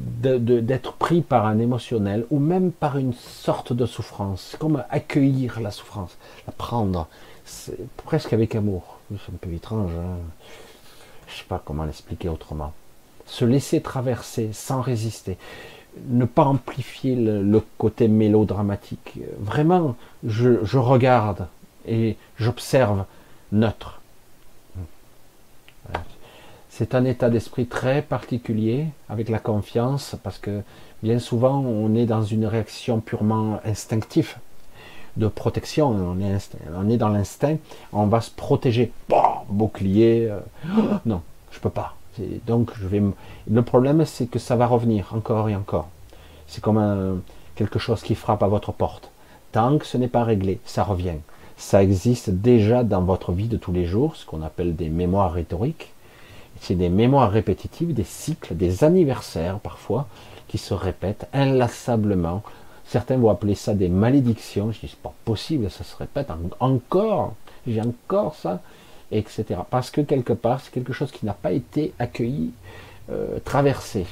d'être 0.00 0.92
pris 0.94 1.20
par 1.22 1.46
un 1.46 1.58
émotionnel 1.58 2.26
ou 2.30 2.38
même 2.38 2.72
par 2.72 2.98
une 2.98 3.12
sorte 3.12 3.72
de 3.72 3.86
souffrance, 3.86 4.56
comme 4.58 4.84
accueillir 4.90 5.60
la 5.60 5.70
souffrance, 5.70 6.16
la 6.46 6.52
prendre, 6.52 7.08
presque 8.04 8.32
avec 8.32 8.54
amour. 8.54 8.98
C'est 9.10 9.32
un 9.32 9.36
peu 9.40 9.52
étrange, 9.52 9.90
hein. 9.92 10.18
je 11.26 11.32
ne 11.32 11.38
sais 11.38 11.44
pas 11.48 11.62
comment 11.64 11.84
l'expliquer 11.84 12.28
autrement. 12.28 12.72
Se 13.26 13.44
laisser 13.44 13.80
traverser 13.80 14.50
sans 14.52 14.80
résister, 14.80 15.36
ne 16.08 16.24
pas 16.24 16.44
amplifier 16.44 17.16
le, 17.16 17.62
côté 17.78 18.08
mélodramatique. 18.08 19.18
Vraiment, 19.38 19.96
je, 20.24 20.64
je 20.64 20.78
regarde 20.78 21.46
et 21.86 22.16
j'observe 22.38 23.04
neutre 23.52 23.99
c'est 26.80 26.94
un 26.94 27.04
état 27.04 27.28
d'esprit 27.28 27.66
très 27.66 28.00
particulier 28.00 28.86
avec 29.10 29.28
la 29.28 29.38
confiance 29.38 30.16
parce 30.22 30.38
que 30.38 30.62
bien 31.02 31.18
souvent 31.18 31.58
on 31.58 31.94
est 31.94 32.06
dans 32.06 32.22
une 32.22 32.46
réaction 32.46 33.00
purement 33.00 33.60
instinctive 33.66 34.36
de 35.18 35.28
protection. 35.28 35.90
On 35.90 36.88
est, 36.88 36.96
dans 36.96 37.10
l'instinct, 37.10 37.58
on 37.92 38.06
va 38.06 38.22
se 38.22 38.30
protéger. 38.30 38.92
bouclier. 39.50 40.30
Euh, 40.30 40.40
non, 41.04 41.20
je 41.50 41.60
peux 41.60 41.68
pas. 41.68 41.96
Donc 42.46 42.70
je 42.80 42.86
vais. 42.86 43.02
Le 43.50 43.62
problème, 43.62 44.06
c'est 44.06 44.24
que 44.24 44.38
ça 44.38 44.56
va 44.56 44.66
revenir 44.66 45.12
encore 45.14 45.50
et 45.50 45.56
encore. 45.56 45.88
C'est 46.46 46.62
comme 46.62 47.20
quelque 47.56 47.78
chose 47.78 48.00
qui 48.00 48.14
frappe 48.14 48.42
à 48.42 48.48
votre 48.48 48.72
porte. 48.72 49.10
Tant 49.52 49.76
que 49.76 49.84
ce 49.84 49.98
n'est 49.98 50.08
pas 50.08 50.24
réglé, 50.24 50.60
ça 50.64 50.84
revient. 50.84 51.18
Ça 51.58 51.82
existe 51.82 52.30
déjà 52.30 52.84
dans 52.84 53.02
votre 53.02 53.32
vie 53.32 53.48
de 53.48 53.58
tous 53.58 53.72
les 53.72 53.84
jours, 53.84 54.16
ce 54.16 54.24
qu'on 54.24 54.40
appelle 54.40 54.76
des 54.76 54.88
mémoires 54.88 55.34
rhétoriques. 55.34 55.92
C'est 56.60 56.74
des 56.74 56.88
mémoires 56.88 57.30
répétitives, 57.30 57.94
des 57.94 58.04
cycles, 58.04 58.54
des 58.54 58.84
anniversaires 58.84 59.58
parfois, 59.58 60.06
qui 60.48 60.58
se 60.58 60.74
répètent 60.74 61.26
inlassablement. 61.32 62.42
Certains 62.84 63.16
vont 63.16 63.30
appeler 63.30 63.54
ça 63.54 63.72
des 63.74 63.88
malédictions. 63.88 64.72
Je 64.72 64.80
dis, 64.80 64.88
c'est 64.88 64.98
pas 64.98 65.14
possible, 65.24 65.70
ça 65.70 65.84
se 65.84 65.96
répète 65.96 66.28
encore. 66.60 67.34
J'ai 67.66 67.80
encore 67.80 68.34
ça, 68.34 68.60
etc. 69.12 69.44
Parce 69.70 69.90
que 69.90 70.00
quelque 70.00 70.32
part, 70.32 70.60
c'est 70.60 70.72
quelque 70.72 70.92
chose 70.92 71.10
qui 71.12 71.24
n'a 71.24 71.34
pas 71.34 71.52
été 71.52 71.92
accueilli, 71.98 72.50
euh, 73.10 73.38
traversé. 73.44 74.06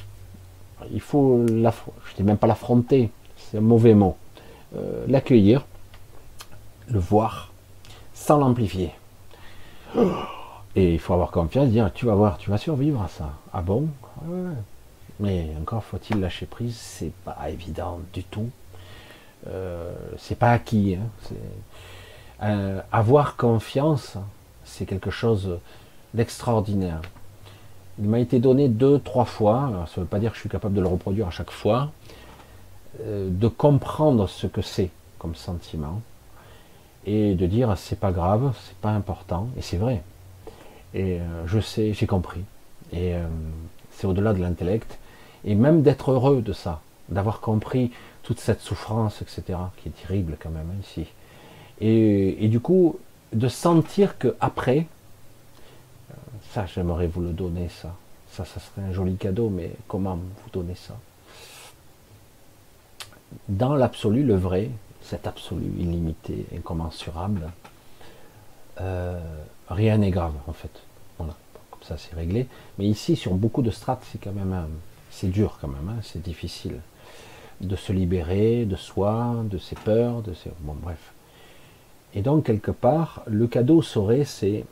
Il 0.93 1.01
faut, 1.01 1.45
je 1.47 1.53
ne 1.53 2.17
dis 2.17 2.23
même 2.23 2.37
pas 2.37 2.47
l'affronter, 2.47 3.11
c'est 3.37 3.59
un 3.59 3.63
mauvais 3.63 3.95
mot. 3.95 4.17
Euh, 4.77 5.05
l'accueillir, 5.09 5.67
le 6.89 6.99
voir, 6.99 7.53
sans 8.15 8.39
l'amplifier. 8.39 8.93
Et 10.77 10.95
il 10.95 10.99
faut 10.99 11.15
avoir 11.15 11.31
confiance, 11.31 11.69
dire 11.69 11.91
tu 11.93 12.07
vas 12.07 12.15
voir, 12.15 12.39
tu 12.39 12.51
vas 12.51 12.59
survivre 12.59 13.03
à 13.03 13.09
ça. 13.09 13.33
Ah 13.53 13.63
bon? 13.63 13.89
Mais 15.21 15.51
encore 15.61 15.83
faut-il 15.83 16.21
lâcher 16.21 16.47
prise, 16.47 16.77
c'est 16.77 17.13
pas 17.25 17.37
évident 17.49 18.01
du 18.13 18.23
tout. 18.25 18.51
Euh, 19.49 19.93
c'est 20.19 20.39
pas 20.39 20.53
acquis. 20.53 20.97
Hein. 20.97 21.35
Euh, 22.43 22.81
avoir 22.93 23.37
confiance, 23.37 24.17
c'est 24.65 24.87
quelque 24.87 25.11
chose 25.11 25.59
d'extraordinaire. 26.15 27.01
Il 27.99 28.09
m'a 28.09 28.21
été 28.21 28.39
donné 28.39 28.69
deux, 28.69 29.01
trois 29.01 29.25
fois, 29.25 29.87
ça 29.87 30.01
ne 30.01 30.05
veut 30.05 30.09
pas 30.09 30.21
dire 30.21 30.31
que 30.31 30.37
je 30.37 30.43
suis 30.43 30.49
capable 30.49 30.75
de 30.75 30.81
le 30.81 30.87
reproduire 30.87 31.27
à 31.27 31.33
chaque 31.33 31.51
fois, 31.51 31.91
euh, 33.01 33.29
de 33.31 33.49
comprendre 33.49 34.29
ce 34.29 34.47
que 34.47 34.63
c'est 34.63 34.91
comme 35.19 35.35
sentiment 35.35 36.01
et 37.07 37.35
de 37.35 37.47
dire 37.47 37.77
c'est 37.77 37.99
pas 37.99 38.13
grave, 38.13 38.55
c'est 38.67 38.77
pas 38.77 38.91
important, 38.91 39.49
et 39.57 39.63
c'est 39.63 39.79
vrai. 39.79 40.03
Et 40.95 41.21
euh, 41.21 41.47
je 41.47 41.61
sais, 41.61 41.93
j'ai 41.93 42.07
compris. 42.07 42.41
Et 42.93 43.15
euh, 43.15 43.27
c'est 43.93 44.07
au-delà 44.07 44.33
de 44.33 44.41
l'intellect. 44.41 44.99
Et 45.45 45.55
même 45.55 45.83
d'être 45.83 46.13
heureux 46.13 46.43
de 46.43 46.53
ça, 46.53 46.81
d'avoir 47.09 47.41
compris 47.41 47.93
toute 48.23 48.41
cette 48.41 48.61
souffrance, 48.61 49.23
etc., 49.23 49.59
qui 49.77 49.89
est 49.89 50.07
terrible 50.07 50.37
quand 50.41 50.51
même 50.51 50.71
hein, 50.71 50.81
ici. 50.83 51.07
Et, 51.81 52.49
du 52.49 52.59
coup, 52.59 52.99
de 53.33 53.49
sentir 53.49 54.19
que 54.19 54.35
après, 54.41 54.87
euh, 56.11 56.15
ça 56.53 56.67
j'aimerais 56.67 57.07
vous 57.07 57.21
le 57.21 57.31
donner, 57.31 57.69
ça. 57.69 57.95
Ça, 58.33 58.45
ça 58.45 58.61
serait 58.61 58.87
un 58.87 58.93
joli 58.93 59.17
cadeau, 59.17 59.49
mais 59.49 59.73
comment 59.87 60.17
vous 60.17 60.51
donner 60.53 60.75
ça? 60.75 60.95
Dans 63.49 63.75
l'absolu, 63.75 64.23
le 64.23 64.37
vrai, 64.37 64.71
cet 65.03 65.27
absolu 65.27 65.67
illimité, 65.79 66.47
incommensurable, 66.55 67.51
rien 69.69 69.99
n'est 69.99 70.11
grave 70.11 70.35
en 70.47 70.53
fait. 70.53 70.71
Comme 71.17 71.33
ça 71.83 71.97
c'est 71.97 72.15
réglé. 72.15 72.47
Mais 72.79 72.87
ici, 72.87 73.17
sur 73.17 73.35
beaucoup 73.35 73.63
de 73.63 73.71
strates, 73.71 74.05
c'est 74.11 74.19
quand 74.19 74.33
même, 74.33 74.55
c'est 75.11 75.29
dur 75.29 75.59
quand 75.61 75.69
même, 75.69 75.89
hein, 75.89 76.01
c'est 76.03 76.23
difficile 76.23 76.81
de 77.61 77.77
se 77.77 77.93
libérer 77.93 78.65
de 78.65 78.77
soi, 78.77 79.35
de 79.45 79.59
ses 79.59 79.77
peurs, 79.77 80.23
de 80.23 80.35
ses, 80.35 80.51
bon 80.61 80.77
bref. 80.81 81.13
Et 82.15 82.23
donc 82.23 82.45
quelque 82.45 82.71
part, 82.71 83.23
le 83.27 83.47
cadeau 83.47 83.83
serait 83.83 84.25
c'est 84.25 84.65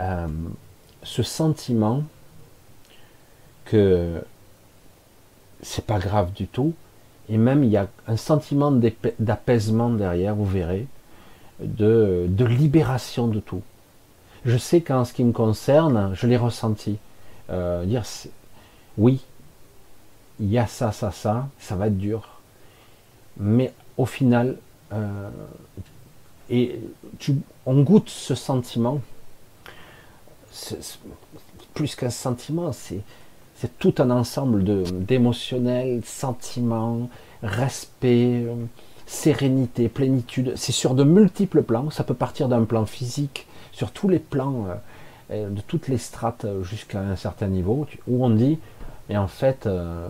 euh, 0.00 0.26
ce 1.02 1.22
sentiment 1.22 2.02
que 3.64 4.22
c'est 5.62 5.86
pas 5.86 5.98
grave 5.98 6.32
du 6.32 6.46
tout, 6.46 6.74
et 7.28 7.38
même 7.38 7.64
il 7.64 7.70
y 7.70 7.76
a 7.76 7.88
un 8.06 8.16
sentiment 8.16 8.70
d'apaisement 9.18 9.90
derrière, 9.90 10.34
vous 10.34 10.44
verrez, 10.44 10.86
de, 11.60 12.28
libération 12.38 13.28
de 13.28 13.40
tout. 13.40 13.62
Je 14.44 14.58
sais 14.58 14.80
qu'en 14.80 15.04
ce 15.04 15.12
qui 15.12 15.24
me 15.24 15.32
concerne, 15.32 16.12
je 16.14 16.26
l'ai 16.26 16.36
ressenti. 16.36 16.98
Euh, 17.50 17.84
dire 17.84 18.04
oui, 18.98 19.20
il 20.40 20.50
y 20.50 20.58
a 20.58 20.66
ça, 20.66 20.92
ça, 20.92 21.10
ça, 21.10 21.48
ça 21.58 21.76
va 21.76 21.88
être 21.88 21.98
dur. 21.98 22.40
Mais 23.36 23.72
au 23.96 24.06
final, 24.06 24.56
euh, 24.92 25.30
et 26.50 26.78
on 27.66 27.82
goûte 27.82 28.08
ce 28.08 28.34
sentiment. 28.34 29.00
plus 31.72 31.96
qu'un 31.96 32.10
sentiment, 32.10 32.72
c'est 32.72 33.02
tout 33.78 33.94
un 33.98 34.10
ensemble 34.10 34.62
d'émotionnels, 35.04 36.02
sentiments, 36.04 37.08
respect, 37.42 38.44
euh, 38.44 38.54
sérénité, 39.06 39.88
plénitude. 39.88 40.52
C'est 40.56 40.72
sur 40.72 40.94
de 40.94 41.02
multiples 41.02 41.62
plans. 41.62 41.90
Ça 41.90 42.04
peut 42.04 42.14
partir 42.14 42.48
d'un 42.48 42.64
plan 42.64 42.86
physique, 42.86 43.46
sur 43.74 43.90
tous 43.90 44.08
les 44.08 44.18
plans, 44.18 44.66
euh, 45.30 45.50
de 45.50 45.60
toutes 45.60 45.88
les 45.88 45.98
strates 45.98 46.46
jusqu'à 46.62 47.00
un 47.00 47.16
certain 47.16 47.48
niveau, 47.48 47.86
où 48.06 48.24
on 48.24 48.30
dit, 48.30 48.58
mais 49.08 49.16
en 49.16 49.26
fait, 49.26 49.66
euh, 49.66 50.08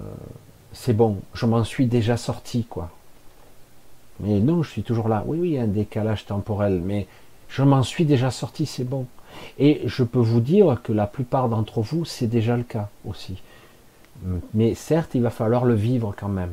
c'est 0.73 0.93
bon, 0.93 1.19
je 1.33 1.47
m'en 1.47 1.65
suis 1.65 1.87
déjà 1.87 2.17
sorti, 2.17 2.65
quoi. 2.65 2.91
Mais 4.21 4.39
non, 4.39 4.63
je 4.63 4.71
suis 4.71 4.83
toujours 4.83 5.09
là. 5.09 5.25
Oui, 5.27 5.39
oui, 5.41 5.49
il 5.51 5.55
y 5.55 5.59
a 5.59 5.63
un 5.63 5.67
décalage 5.67 6.27
temporel, 6.27 6.81
mais 6.85 7.09
je 7.49 7.63
m'en 7.63 7.83
suis 7.83 8.05
déjà 8.05 8.31
sorti, 8.31 8.67
c'est 8.67 8.85
bon. 8.85 9.07
Et 9.59 9.83
je 9.87 10.05
peux 10.05 10.21
vous 10.21 10.41
dire 10.41 10.81
que 10.83 10.93
la 10.93 11.09
plupart 11.09 11.49
d'entre 11.49 11.81
vous, 11.81 12.05
c'est 12.05 12.29
déjà 12.29 12.57
le 12.57 12.63
cas 12.63 12.89
aussi. 13.05 13.43
Mais 14.55 14.75
certes, 14.75 15.17
il 15.17 15.23
va 15.23 15.31
falloir 15.31 15.65
le 15.65 15.75
vivre 15.75 16.15
quand 16.17 16.29
même. 16.29 16.53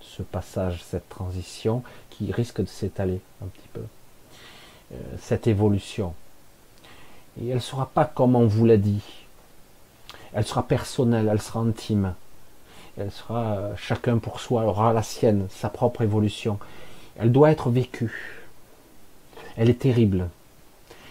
Ce 0.00 0.22
passage, 0.22 0.82
cette 0.82 1.08
transition 1.10 1.82
qui 2.08 2.32
risque 2.32 2.62
de 2.62 2.66
s'étaler 2.66 3.20
un 3.42 3.46
petit 3.46 3.68
peu. 3.74 3.82
Euh, 4.92 4.96
cette 5.20 5.46
évolution. 5.46 6.14
Et 7.40 7.48
elle 7.48 7.56
ne 7.56 7.60
sera 7.60 7.86
pas 7.86 8.04
comme 8.04 8.36
on 8.36 8.46
vous 8.46 8.66
l'a 8.66 8.76
dit. 8.76 9.02
Elle 10.34 10.44
sera 10.44 10.62
personnelle, 10.62 11.28
elle 11.30 11.40
sera 11.40 11.60
intime 11.60 12.14
elle 12.98 13.10
sera 13.10 13.52
euh, 13.52 13.72
chacun 13.76 14.18
pour 14.18 14.40
soi, 14.40 14.64
aura 14.64 14.92
la 14.92 15.02
sienne, 15.02 15.46
sa 15.50 15.68
propre 15.68 16.02
évolution. 16.02 16.58
Elle 17.18 17.32
doit 17.32 17.50
être 17.50 17.70
vécue. 17.70 18.42
Elle 19.56 19.70
est 19.70 19.80
terrible. 19.80 20.28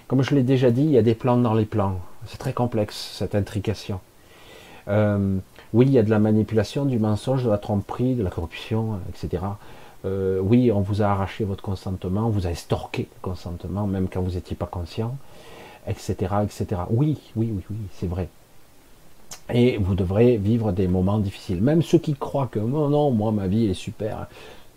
Comme 0.08 0.24
je 0.24 0.36
l'ai 0.36 0.44
déjà 0.44 0.72
dit, 0.72 0.84
il 0.84 0.92
y 0.92 0.98
a 0.98 1.02
des 1.02 1.16
plans 1.16 1.38
dans 1.38 1.54
les 1.54 1.66
plans. 1.66 2.00
C'est 2.28 2.38
très 2.38 2.54
complexe, 2.54 3.16
cette 3.18 3.34
intrication. 3.34 4.00
Euh, 4.88 5.38
oui, 5.74 5.86
il 5.88 5.92
y 5.92 6.00
a 6.00 6.04
de 6.04 6.10
la 6.10 6.20
manipulation, 6.20 6.86
du 6.86 7.00
mensonge, 7.00 7.44
de 7.44 7.50
la 7.50 7.58
tromperie, 7.58 8.16
de 8.16 8.24
la 8.24 8.30
corruption, 8.30 9.00
etc. 9.10 9.44
Euh, 10.06 10.40
oui, 10.40 10.72
on 10.72 10.82
vous 10.82 11.02
a 11.02 11.06
arraché 11.06 11.44
votre 11.44 11.64
consentement, 11.64 12.28
on 12.28 12.30
vous 12.30 12.48
a 12.48 12.52
estorqué 12.52 13.04
le 13.04 13.22
consentement, 13.22 13.86
même 13.86 14.08
quand 14.10 14.22
vous 14.22 14.32
n'étiez 14.32 14.56
pas 14.56 14.66
conscient, 14.66 15.16
etc., 15.88 16.16
etc. 16.44 16.82
Oui, 16.90 17.20
oui, 17.36 17.52
oui, 17.54 17.64
oui, 17.70 17.78
c'est 17.94 18.08
vrai. 18.08 18.30
Et 19.54 19.78
vous 19.78 19.96
devrez 19.96 20.38
vivre 20.38 20.72
des 20.72 20.88
moments 20.88 21.20
difficiles. 21.20 21.62
Même 21.62 21.82
ceux 21.82 22.00
qui 22.00 22.16
croient 22.16 22.48
que 22.48 22.60
non, 22.60 22.90
non, 22.90 23.12
moi 23.12 23.32
ma 23.32 23.48
vie 23.48 23.66
est 23.66 23.74
super. 23.74 24.28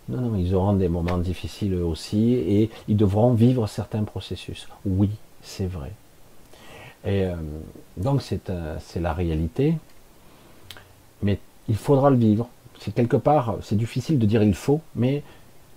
Non, 0.07 0.21
non, 0.21 0.35
ils 0.35 0.53
auront 0.53 0.73
des 0.73 0.87
moments 0.89 1.17
difficiles 1.17 1.75
aussi 1.75 2.33
et 2.33 2.69
ils 2.87 2.97
devront 2.97 3.33
vivre 3.33 3.67
certains 3.67 4.03
processus. 4.03 4.67
Oui, 4.85 5.09
c'est 5.41 5.65
vrai. 5.65 5.91
Et 7.05 7.25
euh, 7.25 7.35
donc 7.97 8.21
euh, 8.49 8.77
c'est 8.79 8.99
la 8.99 9.13
réalité. 9.13 9.75
Mais 11.23 11.39
il 11.67 11.75
faudra 11.75 12.09
le 12.09 12.17
vivre. 12.17 12.47
C'est 12.79 12.93
quelque 12.93 13.17
part, 13.17 13.55
c'est 13.61 13.77
difficile 13.77 14.19
de 14.19 14.25
dire 14.25 14.43
il 14.43 14.53
faut, 14.53 14.81
mais 14.95 15.23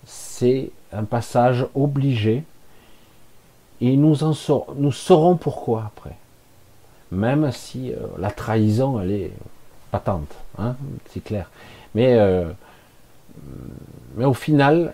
c'est 0.04 0.70
un 0.92 1.04
passage 1.04 1.66
obligé. 1.74 2.44
Et 3.80 3.96
nous 3.96 4.24
en 4.24 4.34
nous 4.76 4.92
saurons 4.92 5.36
pourquoi 5.36 5.84
après 5.86 6.16
même 7.10 7.50
si 7.52 7.92
euh, 7.92 7.96
la 8.18 8.30
trahison, 8.30 9.00
elle 9.00 9.12
est 9.12 9.32
patente, 9.90 10.34
hein, 10.58 10.76
c'est 11.10 11.22
clair. 11.22 11.50
Mais, 11.94 12.14
euh, 12.14 12.50
mais 14.16 14.24
au 14.24 14.34
final, 14.34 14.92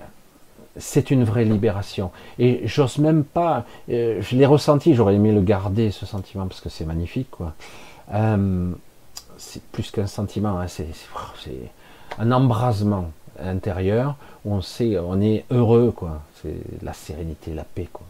c'est 0.76 1.10
une 1.10 1.24
vraie 1.24 1.44
libération. 1.44 2.10
Et 2.38 2.62
j'ose 2.66 2.98
même 2.98 3.24
pas, 3.24 3.64
euh, 3.90 4.20
je 4.20 4.36
l'ai 4.36 4.46
ressenti, 4.46 4.94
j'aurais 4.94 5.14
aimé 5.14 5.32
le 5.32 5.40
garder, 5.40 5.90
ce 5.90 6.06
sentiment, 6.06 6.46
parce 6.46 6.60
que 6.60 6.68
c'est 6.68 6.84
magnifique, 6.84 7.30
quoi. 7.30 7.54
c'est 9.36 9.62
plus 9.72 9.90
qu'un 9.90 10.06
sentiment, 10.06 10.58
hein, 10.58 10.68
c'est 10.68 10.86
un 12.18 12.32
embrasement 12.32 13.10
intérieur 13.38 14.16
on 14.44 14.60
sait, 14.60 14.98
on 14.98 15.20
est 15.22 15.44
heureux, 15.50 15.90
quoi. 15.90 16.20
C'est 16.42 16.54
la 16.82 16.92
sérénité, 16.92 17.54
la 17.54 17.64
paix, 17.64 17.88
quoi 17.90 18.06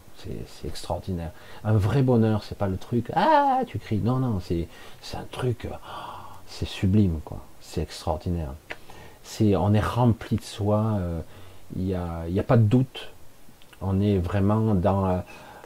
c'est 0.48 0.68
extraordinaire. 0.68 1.32
Un 1.64 1.74
vrai 1.74 2.02
bonheur, 2.02 2.44
c'est 2.44 2.56
pas 2.56 2.68
le 2.68 2.76
truc, 2.76 3.10
ah, 3.14 3.60
tu 3.66 3.78
cries. 3.78 3.98
Non, 3.98 4.18
non, 4.18 4.40
c'est 4.40 4.68
un 5.14 5.26
truc, 5.30 5.68
c'est 6.46 6.66
sublime, 6.66 7.20
quoi. 7.24 7.38
C'est 7.60 7.82
extraordinaire. 7.82 8.54
C'est, 9.22 9.56
on 9.56 9.72
est 9.72 9.80
rempli 9.80 10.36
de 10.36 10.42
soi, 10.42 10.96
euh, 10.98 11.20
il 11.76 11.84
n'y 11.84 11.94
a, 11.94 12.24
a, 12.36 12.42
pas 12.42 12.56
de 12.56 12.62
doute. 12.62 13.10
On 13.80 14.00
est 14.00 14.18
vraiment 14.18 14.74
dans 14.74 15.22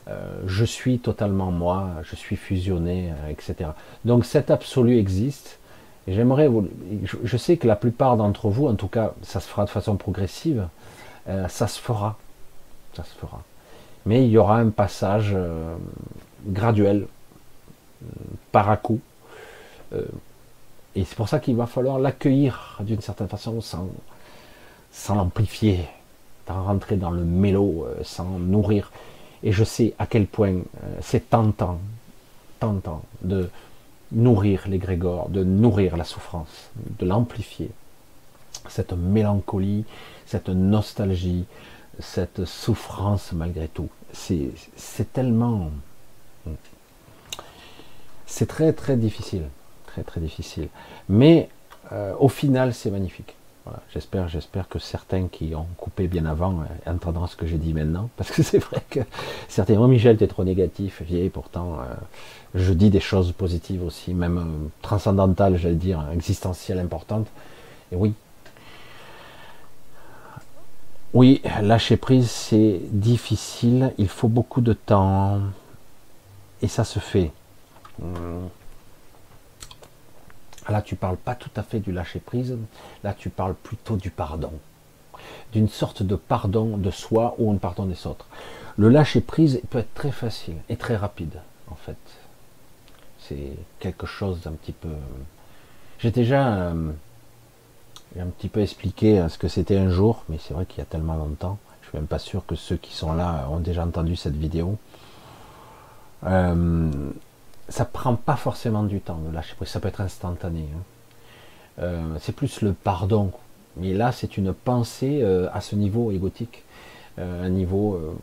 euh, 0.09 0.41
je 0.47 0.65
suis 0.65 0.99
totalement 0.99 1.51
moi, 1.51 1.91
je 2.03 2.17
suis 2.17 2.37
fusionné, 2.37 3.13
euh, 3.13 3.31
etc. 3.31 3.71
Donc 4.05 4.25
cet 4.25 4.51
absolu 4.51 4.99
existe. 4.99 5.59
J'aimerais 6.09 6.49
je, 7.05 7.37
sais 7.37 7.57
que 7.57 7.67
la 7.67 7.77
plupart 7.77 8.17
d'entre 8.17 8.49
vous, 8.49 8.67
en 8.67 8.75
tout 8.75 8.89
cas, 8.89 9.13
ça 9.23 9.41
se 9.41 9.49
fera 9.49 9.65
de 9.65 9.71
façon 9.71 9.97
progressive, 9.97 10.69
euh, 11.29 11.49
ça 11.49 11.67
se 11.67 11.79
fera, 11.81 12.17
ça 12.95 13.05
se 13.05 13.15
fera. 13.15 13.43
Mais 14.07 14.25
il 14.25 14.31
y 14.31 14.39
aura 14.39 14.59
un 14.59 14.71
passage 14.71 15.37
graduel, 16.47 17.07
par 18.53 18.71
à 18.71 18.77
coup. 18.77 19.01
et 19.93 21.05
c'est 21.05 21.17
pour 21.17 21.29
ça 21.29 21.41
qu'il 21.41 21.57
va 21.57 21.67
falloir 21.67 21.99
l'accueillir 21.99 22.79
d'une 22.81 23.03
certaine 23.03 23.29
façon 23.29 23.61
sans, 23.61 23.89
sans 24.93 25.17
l'amplifier, 25.17 25.89
sans 26.47 26.63
rentrer 26.63 26.97
dans 26.97 27.11
le 27.11 27.25
mélo, 27.25 27.87
sans 28.03 28.39
nourrir. 28.39 28.91
Et 29.43 29.53
je 29.53 29.65
sais 29.65 29.95
à 29.99 30.07
quel 30.07 30.27
point 30.27 30.55
euh, 30.55 30.97
c'est 31.01 31.31
tentant, 31.31 31.79
tentant 32.59 33.03
de 33.23 33.49
nourrir 34.13 34.65
les 34.69 34.79
grégores, 34.79 35.29
de 35.29 35.45
nourrir 35.45 35.97
la 35.97 36.05
souffrance, 36.05 36.71
de 36.99 37.07
l'amplifier. 37.07 37.71
Cette 38.69 38.93
mélancolie, 38.93 39.85
cette 40.27 40.49
nostalgie, 40.49 41.45
cette 41.99 42.45
souffrance 42.45 43.33
malgré 43.33 43.69
tout. 43.69 43.89
C'est 44.13 45.13
tellement... 45.13 45.71
C'est 48.27 48.47
très 48.47 48.73
très 48.75 48.97
difficile, 48.97 49.49
très 49.87 50.03
très 50.03 50.21
difficile. 50.21 50.69
Mais 51.09 51.49
euh, 51.93 52.15
au 52.19 52.29
final, 52.29 52.75
c'est 52.75 52.91
magnifique. 52.91 53.35
J'espère, 53.93 54.29
j'espère 54.29 54.69
que 54.69 54.79
certains 54.79 55.29
qui 55.29 55.55
ont 55.55 55.67
coupé 55.77 56.09
bien 56.09 56.27
avant 56.27 56.61
euh, 56.61 56.91
entendront 56.91 57.27
ce 57.27 57.37
que 57.37 57.47
j'ai 57.47 57.57
dit 57.57 57.73
maintenant, 57.73 58.11
parce 58.17 58.31
que 58.31 58.43
c'est 58.43 58.59
vrai 58.59 58.83
que 58.89 59.01
certains, 59.49 59.77
oh 59.79 59.87
Michel, 59.87 60.17
t'es 60.17 60.27
trop 60.27 60.45
négatif, 60.45 61.03
et 61.11 61.29
pourtant, 61.31 61.79
euh, 61.81 61.95
je 62.55 62.73
dis 62.73 62.91
des 62.91 63.01
choses 63.01 63.33
positives 63.33 63.83
aussi, 63.83 64.15
même 64.15 64.39
euh, 64.39 64.69
transcendantales, 64.83 65.57
j'allais 65.57 65.75
dire, 65.75 66.05
existentielles 66.13 66.79
importantes. 66.79 67.27
Et 67.93 67.97
oui, 67.97 68.15
oui, 71.15 71.41
lâcher 71.63 71.97
prise, 71.97 72.31
c'est 72.31 72.81
difficile, 72.91 73.95
il 73.99 74.09
faut 74.09 74.29
beaucoup 74.29 74.61
de 74.61 74.75
temps, 74.75 75.41
et 76.63 76.69
ça 76.69 76.85
se 76.85 76.99
fait. 76.99 77.33
Hum. 78.03 78.49
Ah, 80.69 80.73
là, 80.73 80.83
tu 80.83 80.97
parles 80.97 81.17
pas 81.17 81.35
tout 81.35 81.51
à 81.57 81.63
fait 81.63 81.81
du 81.81 81.93
lâcher 81.93 82.21
prise. 82.21 82.57
Là, 83.03 83.15
tu 83.15 83.31
parles 83.31 83.55
plutôt 83.55 83.97
du 83.97 84.11
pardon, 84.11 84.53
d'une 85.53 85.69
sorte 85.69 86.03
de 86.03 86.15
pardon 86.15 86.77
de 86.77 86.91
soi 86.91 87.35
ou 87.39 87.51
un 87.51 87.57
pardon 87.57 87.87
des 87.87 88.07
autres. 88.07 88.27
Le 88.77 88.91
lâcher 88.91 89.23
prise 89.23 89.63
peut 89.71 89.79
être 89.79 89.95
très 89.95 90.13
facile 90.13 90.57
et 90.69 90.77
très 90.77 90.95
rapide, 90.95 91.41
en 91.71 91.75
fait. 91.75 91.97
C'est 93.19 93.57
quelque 93.81 94.07
chose 94.07 94.43
d'un 94.43 94.53
petit 94.53 94.73
peu. 94.73 94.91
J'ai 96.01 96.11
déjà 96.11 96.47
euh, 96.49 96.93
un 98.21 98.27
petit 98.27 98.49
peu 98.49 98.61
expliqué 98.61 99.27
ce 99.31 99.39
que 99.39 99.49
c'était 99.49 99.79
un 99.79 99.89
jour, 99.89 100.23
mais 100.29 100.37
c'est 100.39 100.53
vrai 100.53 100.67
qu'il 100.67 100.81
y 100.81 100.83
a 100.83 100.87
tellement 100.87 101.17
longtemps. 101.17 101.59
Je 101.81 101.89
suis 101.89 101.99
même 101.99 102.07
pas 102.07 102.19
sûr 102.19 102.45
que 102.45 102.57
ceux 102.57 102.77
qui 102.77 102.95
sont 102.95 103.15
là 103.15 103.49
ont 103.51 103.61
déjà 103.61 103.87
entendu 103.87 104.17
cette 104.17 104.37
vidéo. 104.37 104.77
Euh, 106.25 106.91
ça 107.69 107.85
prend 107.85 108.15
pas 108.15 108.37
forcément 108.37 108.83
du 108.83 109.01
temps 109.01 109.19
de 109.19 109.33
lâcher 109.33 109.55
prise, 109.55 109.69
ça 109.69 109.81
peut 109.81 109.89
être 109.89 110.01
instantané. 110.01 110.67
Hein. 110.75 110.83
Euh, 111.81 112.17
c'est 112.21 112.35
plus 112.35 112.63
le 112.63 112.73
pardon. 112.73 113.31
Mais 113.77 113.95
là, 113.95 114.11
c'est 114.13 114.37
une 114.37 114.53
pensée 114.53 115.21
euh, 115.23 115.49
à 115.53 115.61
ce 115.61 115.77
niveau 115.77 116.11
égotique. 116.11 116.65
Euh, 117.19 117.47
un 117.47 117.51
niveau, 117.51 118.17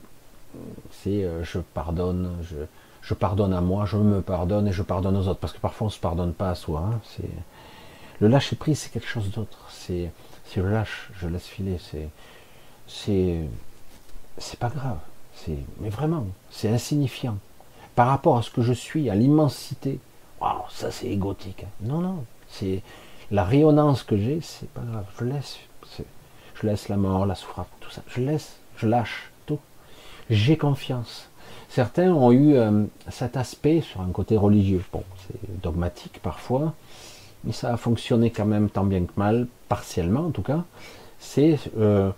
c'est 0.92 1.28
je 1.44 1.60
pardonne, 1.60 2.36
je, 3.02 3.14
pardonne 3.14 3.54
à 3.54 3.62
moi, 3.62 3.86
je 3.86 3.98
me 3.98 4.22
pardonne 4.22 4.68
et 4.68 4.72
je 4.72 4.84
pardonne 4.84 5.16
aux 5.16 5.28
autres. 5.28 5.40
Parce 5.40 5.54
que 5.54 5.60
parfois, 5.60 5.88
on 5.88 5.90
se 5.90 6.00
pardonne 6.00 6.34
pas 6.34 6.50
à 6.50 6.56
soi. 6.56 6.90
Hein. 6.92 7.00
Le 8.20 8.28
lâcher 8.28 8.56
prise, 8.56 8.80
c'est 8.80 8.92
quelque 8.92 9.08
chose 9.08 9.30
d'autre. 9.32 9.58
C'est 9.70 10.12
si 10.46 10.60
je 10.60 10.66
lâche, 10.66 11.12
je 11.20 11.28
laisse 11.28 11.46
filer. 11.46 11.78
C'est 11.80 12.10
c'est 12.88 13.42
c'est 14.38 14.60
pas 14.60 14.70
grave. 14.70 14.98
Mais 15.80 15.90
vraiment, 15.90 16.26
c'est 16.50 16.70
insignifiant 16.70 17.38
par 17.96 18.08
rapport 18.08 18.38
à 18.38 18.42
ce 18.42 18.52
que 18.52 18.62
je 18.62 18.74
suis, 18.74 19.10
à 19.10 19.16
l'immensité, 19.16 20.00
waouh, 20.42 20.64
ça 20.70 20.92
c'est 20.92 21.08
égotique. 21.08 21.66
Non, 21.82 22.00
non, 22.00 22.26
c'est 22.50 22.82
la 23.32 23.44
rayonnance 23.44 24.04
que 24.04 24.18
j'ai, 24.18 24.40
c'est 24.42 24.70
pas 24.70 24.82
grave. 24.82 25.06
Je 25.20 25.26
laisse, 25.26 25.60
je 26.56 26.68
laisse 26.68 26.90
la 26.90 26.98
mort, 26.98 27.26
la 27.26 27.36
souffrance, 27.36 27.68
tout 27.80 27.90
ça. 27.90 28.02
Je 28.08 28.22
laisse, 28.22 28.58
je 28.78 28.88
lâche 28.88 29.32
tout. 29.46 29.60
J'ai 30.30 30.58
confiance. 30.58 31.30
Certains 31.70 32.12
ont 32.12 32.32
eu 32.32 32.56
euh, 32.56 32.86
cet 33.10 33.38
aspect 33.38 33.82
sur 33.82 34.02
un 34.02 34.10
côté 34.10 34.38
religieux. 34.38 34.84
Bon, 34.94 35.04
c'est 35.28 35.62
dogmatique 35.62 36.20
parfois, 36.22 36.74
mais 37.44 37.52
ça 37.52 37.74
a 37.74 37.78
fonctionné 37.78 38.30
quand 38.30 38.46
même 38.46 38.70
tant 38.70 38.86
bien 38.86 39.02
que 39.06 39.12
mal, 39.18 39.48
partiellement 39.68 40.28
en 40.28 40.32
tout 40.32 40.42
cas. 40.42 40.64
C'est, 41.20 41.58
euh, 41.78 42.12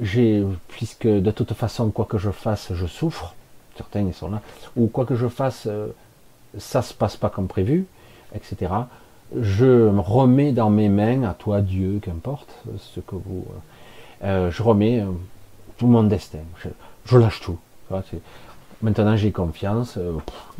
j'ai, 0.00 0.44
puisque 0.68 1.06
de 1.06 1.30
toute 1.30 1.52
façon, 1.54 1.90
quoi 1.90 2.04
que 2.04 2.18
je 2.18 2.30
fasse, 2.30 2.72
je 2.74 2.86
souffre 2.86 3.34
certains 3.76 4.10
sont 4.12 4.30
là, 4.30 4.40
ou 4.76 4.86
quoi 4.86 5.04
que 5.04 5.14
je 5.14 5.28
fasse, 5.28 5.64
euh, 5.66 5.88
ça 6.58 6.82
se 6.82 6.94
passe 6.94 7.16
pas 7.16 7.30
comme 7.30 7.48
prévu, 7.48 7.86
etc. 8.34 8.72
Je 9.40 9.90
me 9.90 10.00
remets 10.00 10.52
dans 10.52 10.70
mes 10.70 10.88
mains, 10.88 11.22
à 11.22 11.34
toi 11.34 11.62
Dieu, 11.62 12.00
qu'importe 12.02 12.54
ce 12.78 13.00
que 13.00 13.14
vous, 13.14 13.46
euh, 14.22 14.26
euh, 14.26 14.50
je 14.50 14.62
remets 14.62 15.04
tout 15.78 15.86
mon 15.86 16.02
destin, 16.02 16.40
je, 17.06 17.18
lâche 17.18 17.40
tout. 17.40 17.58
Maintenant 18.82 19.16
j'ai 19.16 19.32
confiance, 19.32 19.98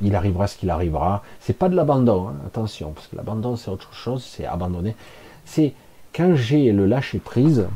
il 0.02 0.14
arrivera 0.14 0.46
ce 0.46 0.56
qu'il 0.56 0.70
arrivera. 0.70 1.22
C'est 1.40 1.56
pas 1.56 1.68
de 1.68 1.76
l'abandon, 1.76 2.28
hein, 2.28 2.34
attention, 2.46 2.92
parce 2.92 3.06
que 3.08 3.16
l'abandon 3.16 3.56
c'est 3.56 3.70
autre 3.70 3.92
chose, 3.94 4.22
c'est 4.24 4.46
abandonner. 4.46 4.94
C'est 5.44 5.74
quand 6.14 6.34
j'ai 6.34 6.72
le 6.72 6.86
lâcher 6.86 7.18
prise, 7.18 7.66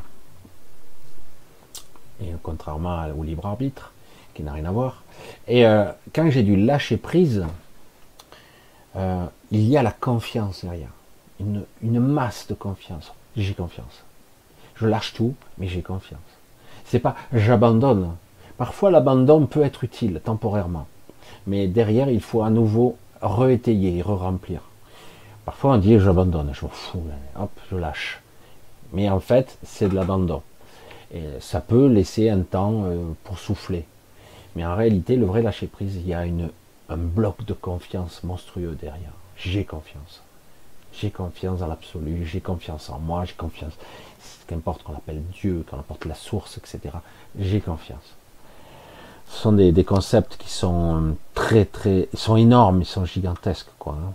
et 2.23 2.33
contrairement 2.43 3.07
au 3.19 3.23
libre 3.23 3.47
arbitre, 3.47 3.93
qui 4.37 4.43
n'a 4.43 4.53
rien 4.53 4.67
à 4.67 4.71
voir, 4.71 5.03
et 5.49 5.67
euh, 5.67 5.87
quand 6.15 6.31
j'ai 6.31 6.43
dû 6.43 6.57
lâcher 6.57 6.99
prise, 6.99 7.45
euh, 8.97 9.25
il 9.51 9.67
y 9.69 9.77
a 9.77 9.83
la 9.83 9.93
confiance 9.93 10.65
derrière. 10.65 10.91
Une, 11.41 12.01
masse 12.01 12.47
de 12.49 12.55
confiance. 12.55 13.13
J'ai 13.37 13.55
confiance. 13.55 14.03
Je 14.77 14.87
lâche 14.87 15.13
tout, 15.13 15.35
mais 15.59 15.69
j'ai 15.69 15.83
confiance. 15.83 16.21
C'est 16.85 16.99
pas 16.99 17.17
j'abandonne. 17.33 18.15
Parfois 18.57 18.91
l'abandon 18.91 19.47
peut 19.47 19.63
être 19.63 19.85
utile 19.85 20.21
temporairement. 20.25 20.87
Mais 21.47 21.67
derrière, 21.67 22.09
il 22.09 22.21
faut 22.21 22.43
à 22.43 22.51
nouveau 22.51 22.97
réétayer, 23.21 24.03
re-remplir. 24.03 24.61
Parfois 25.45 25.73
on 25.73 25.79
dit 25.79 25.99
j'abandonne, 25.99 26.51
je 26.53 26.65
m'en 26.65 26.71
fous, 26.71 27.03
hop, 27.39 27.51
je 27.71 27.77
lâche. 27.77 28.21
Mais 28.93 29.09
en 29.11 29.21
fait, 29.21 29.59
c'est 29.63 29.89
de 29.89 29.95
l'abandon. 29.95 30.43
Et 31.13 31.23
ça 31.41 31.61
peut 31.61 31.87
laisser 31.87 32.31
un 32.31 32.41
temps 32.41 32.85
euh, 32.87 33.13
pour 33.25 33.39
souffler. 33.39 33.85
Mais 34.57 34.65
en 34.65 34.75
réalité, 34.75 35.17
le 35.17 35.27
vrai 35.27 35.43
lâcher 35.43 35.67
prise, 35.67 35.97
il 35.97 36.09
y 36.09 36.15
a 36.15 36.25
une, 36.25 36.51
un 36.89 36.97
bloc 36.97 37.45
de 37.45 37.53
confiance 37.53 38.25
monstrueux 38.25 38.75
derrière. 38.81 39.13
J'ai 39.37 39.65
confiance. 39.65 40.23
J'ai 40.95 41.11
confiance 41.11 41.59
dans 41.59 41.67
l'absolu, 41.67 42.25
j'ai 42.25 42.41
confiance 42.41 42.89
en 42.89 42.99
moi, 42.99 43.27
j'ai 43.27 43.35
confiance. 43.35 43.75
Qu'importe 44.47 44.83
qu'on 44.83 44.95
appelle 44.95 45.23
Dieu, 45.25 45.63
qu'on 45.69 45.79
apporte 45.79 46.07
la 46.07 46.15
source, 46.15 46.57
etc. 46.57 46.95
J'ai 47.39 47.61
confiance. 47.61 48.15
Ce 49.29 49.43
sont 49.43 49.53
des, 49.53 49.85
concepts 49.85 50.39
qui 50.39 50.49
sont 50.49 51.17
très 51.35 51.67
très, 51.67 52.09
ils 52.15 52.19
sont 52.19 52.37
énormes, 52.37 52.81
ils 52.81 52.87
sont 52.87 53.05
gigantesques, 53.05 53.69
quoi. 53.79 53.95
Hein. 53.95 54.13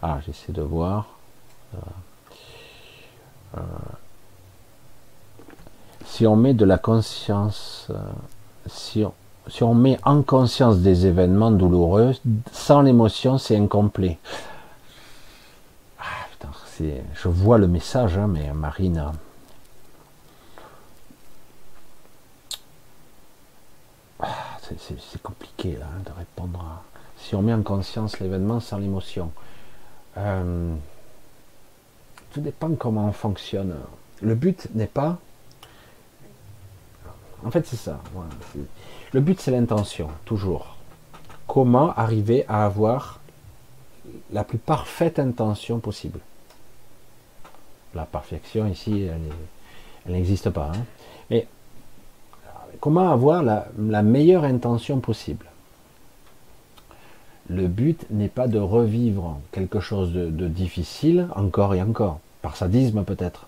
Ah, 0.00 0.20
j'essaie 0.24 0.52
de 0.52 0.62
voir. 0.62 1.08
Euh, 1.74 1.78
euh, 3.58 3.60
si 6.06 6.26
on 6.26 6.36
met 6.36 6.54
de 6.54 6.64
la 6.64 6.78
conscience, 6.78 7.88
euh, 7.90 7.94
si 8.68 9.04
on, 9.62 9.74
met 9.74 9.98
en 10.04 10.22
conscience 10.22 10.78
des 10.78 11.06
événements 11.06 11.50
douloureux, 11.50 12.14
sans 12.52 12.82
l'émotion, 12.82 13.38
c'est 13.38 13.56
incomplet. 13.56 14.18
Ah, 15.98 16.04
putain, 16.30 16.48
je 17.14 17.28
vois 17.28 17.58
le 17.58 17.68
message, 17.68 18.16
hein, 18.16 18.28
mais 18.28 18.52
Marine. 18.54 19.12
Ah, 24.20 24.26
c'est 24.62 25.22
compliqué 25.22 25.78
hein, 25.82 26.02
de 26.04 26.10
répondre 26.18 26.60
à. 26.60 26.82
Si 27.18 27.34
on 27.34 27.42
met 27.42 27.54
en 27.54 27.62
conscience 27.62 28.20
l'événement 28.20 28.60
sans 28.60 28.78
l'émotion. 28.78 29.32
Euh, 30.16 30.74
tout 32.32 32.40
dépend 32.40 32.70
comment 32.74 33.06
on 33.06 33.12
fonctionne. 33.12 33.74
Le 34.22 34.34
but 34.34 34.68
n'est 34.74 34.86
pas 34.86 35.18
en 37.44 37.50
fait, 37.50 37.66
c'est 37.66 37.76
ça. 37.76 38.00
Le 39.12 39.20
but, 39.20 39.40
c'est 39.40 39.50
l'intention, 39.50 40.08
toujours. 40.24 40.76
Comment 41.46 41.92
arriver 41.94 42.44
à 42.48 42.64
avoir 42.64 43.20
la 44.32 44.44
plus 44.44 44.58
parfaite 44.58 45.18
intention 45.18 45.78
possible? 45.78 46.20
La 47.94 48.04
perfection, 48.04 48.66
ici, 48.66 49.08
elle 50.06 50.12
n'existe 50.12 50.50
pas. 50.50 50.72
Hein. 50.74 50.84
Mais 51.30 51.46
comment 52.80 53.10
avoir 53.10 53.42
la, 53.42 54.02
meilleure 54.02 54.44
intention 54.44 55.00
possible? 55.00 55.46
Le 57.48 57.68
but 57.68 58.06
n'est 58.10 58.28
pas 58.28 58.48
de 58.48 58.58
revivre 58.58 59.38
quelque 59.52 59.78
chose 59.78 60.12
de, 60.12 60.48
difficile 60.48 61.28
encore 61.36 61.74
et 61.74 61.82
encore, 61.82 62.18
par 62.42 62.56
sadisme 62.56 63.04
peut-être. 63.04 63.46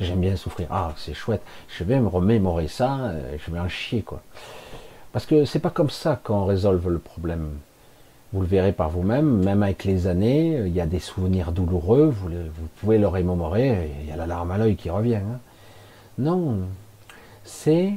J'aime 0.00 0.20
bien 0.20 0.36
souffrir. 0.36 0.68
Ah, 0.70 0.92
c'est 0.96 1.14
chouette. 1.14 1.42
Je 1.68 1.84
vais 1.84 2.00
me 2.00 2.08
remémorer 2.08 2.68
ça, 2.68 2.98
euh, 3.00 3.36
je 3.44 3.50
vais 3.50 3.58
en 3.58 3.68
chier 3.68 4.02
quoi. 4.02 4.22
Parce 5.12 5.26
que 5.26 5.44
c'est 5.44 5.58
pas 5.58 5.70
comme 5.70 5.90
ça 5.90 6.20
qu'on 6.22 6.44
résolve 6.44 6.88
le 6.88 6.98
problème. 6.98 7.50
Vous 8.32 8.40
le 8.42 8.46
verrez 8.46 8.72
par 8.72 8.90
vous-même, 8.90 9.42
même 9.42 9.64
avec 9.64 9.82
les 9.82 10.06
années, 10.06 10.62
il 10.64 10.72
y 10.72 10.80
a 10.80 10.86
des 10.86 11.00
souvenirs 11.00 11.50
douloureux, 11.50 12.06
vous, 12.06 12.28
pouvez 12.80 12.96
le 12.96 13.08
remémorer, 13.08 13.90
il 14.02 14.08
y 14.08 14.12
a 14.12 14.16
la 14.16 14.26
larme 14.26 14.52
à 14.52 14.58
l'œil 14.58 14.76
qui 14.76 14.88
revient. 14.88 15.16
Hein. 15.16 15.40
Non, 16.16 16.58
c'est 17.42 17.94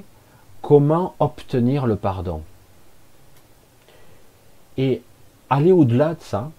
comment 0.64 1.14
obtenir 1.20 1.86
le 1.86 1.98
pardon. 1.98 2.42
Et 4.78 5.04
aller 5.52 5.72
au-delà 5.72 6.16
de 6.16 6.22
ça, 6.22 6.50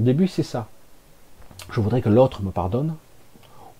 au 0.00 0.02
début 0.02 0.26
c'est 0.26 0.42
ça. 0.42 0.66
Je 1.70 1.80
voudrais 1.80 2.02
que 2.02 2.08
l'autre 2.08 2.42
me 2.42 2.50
pardonne 2.50 2.96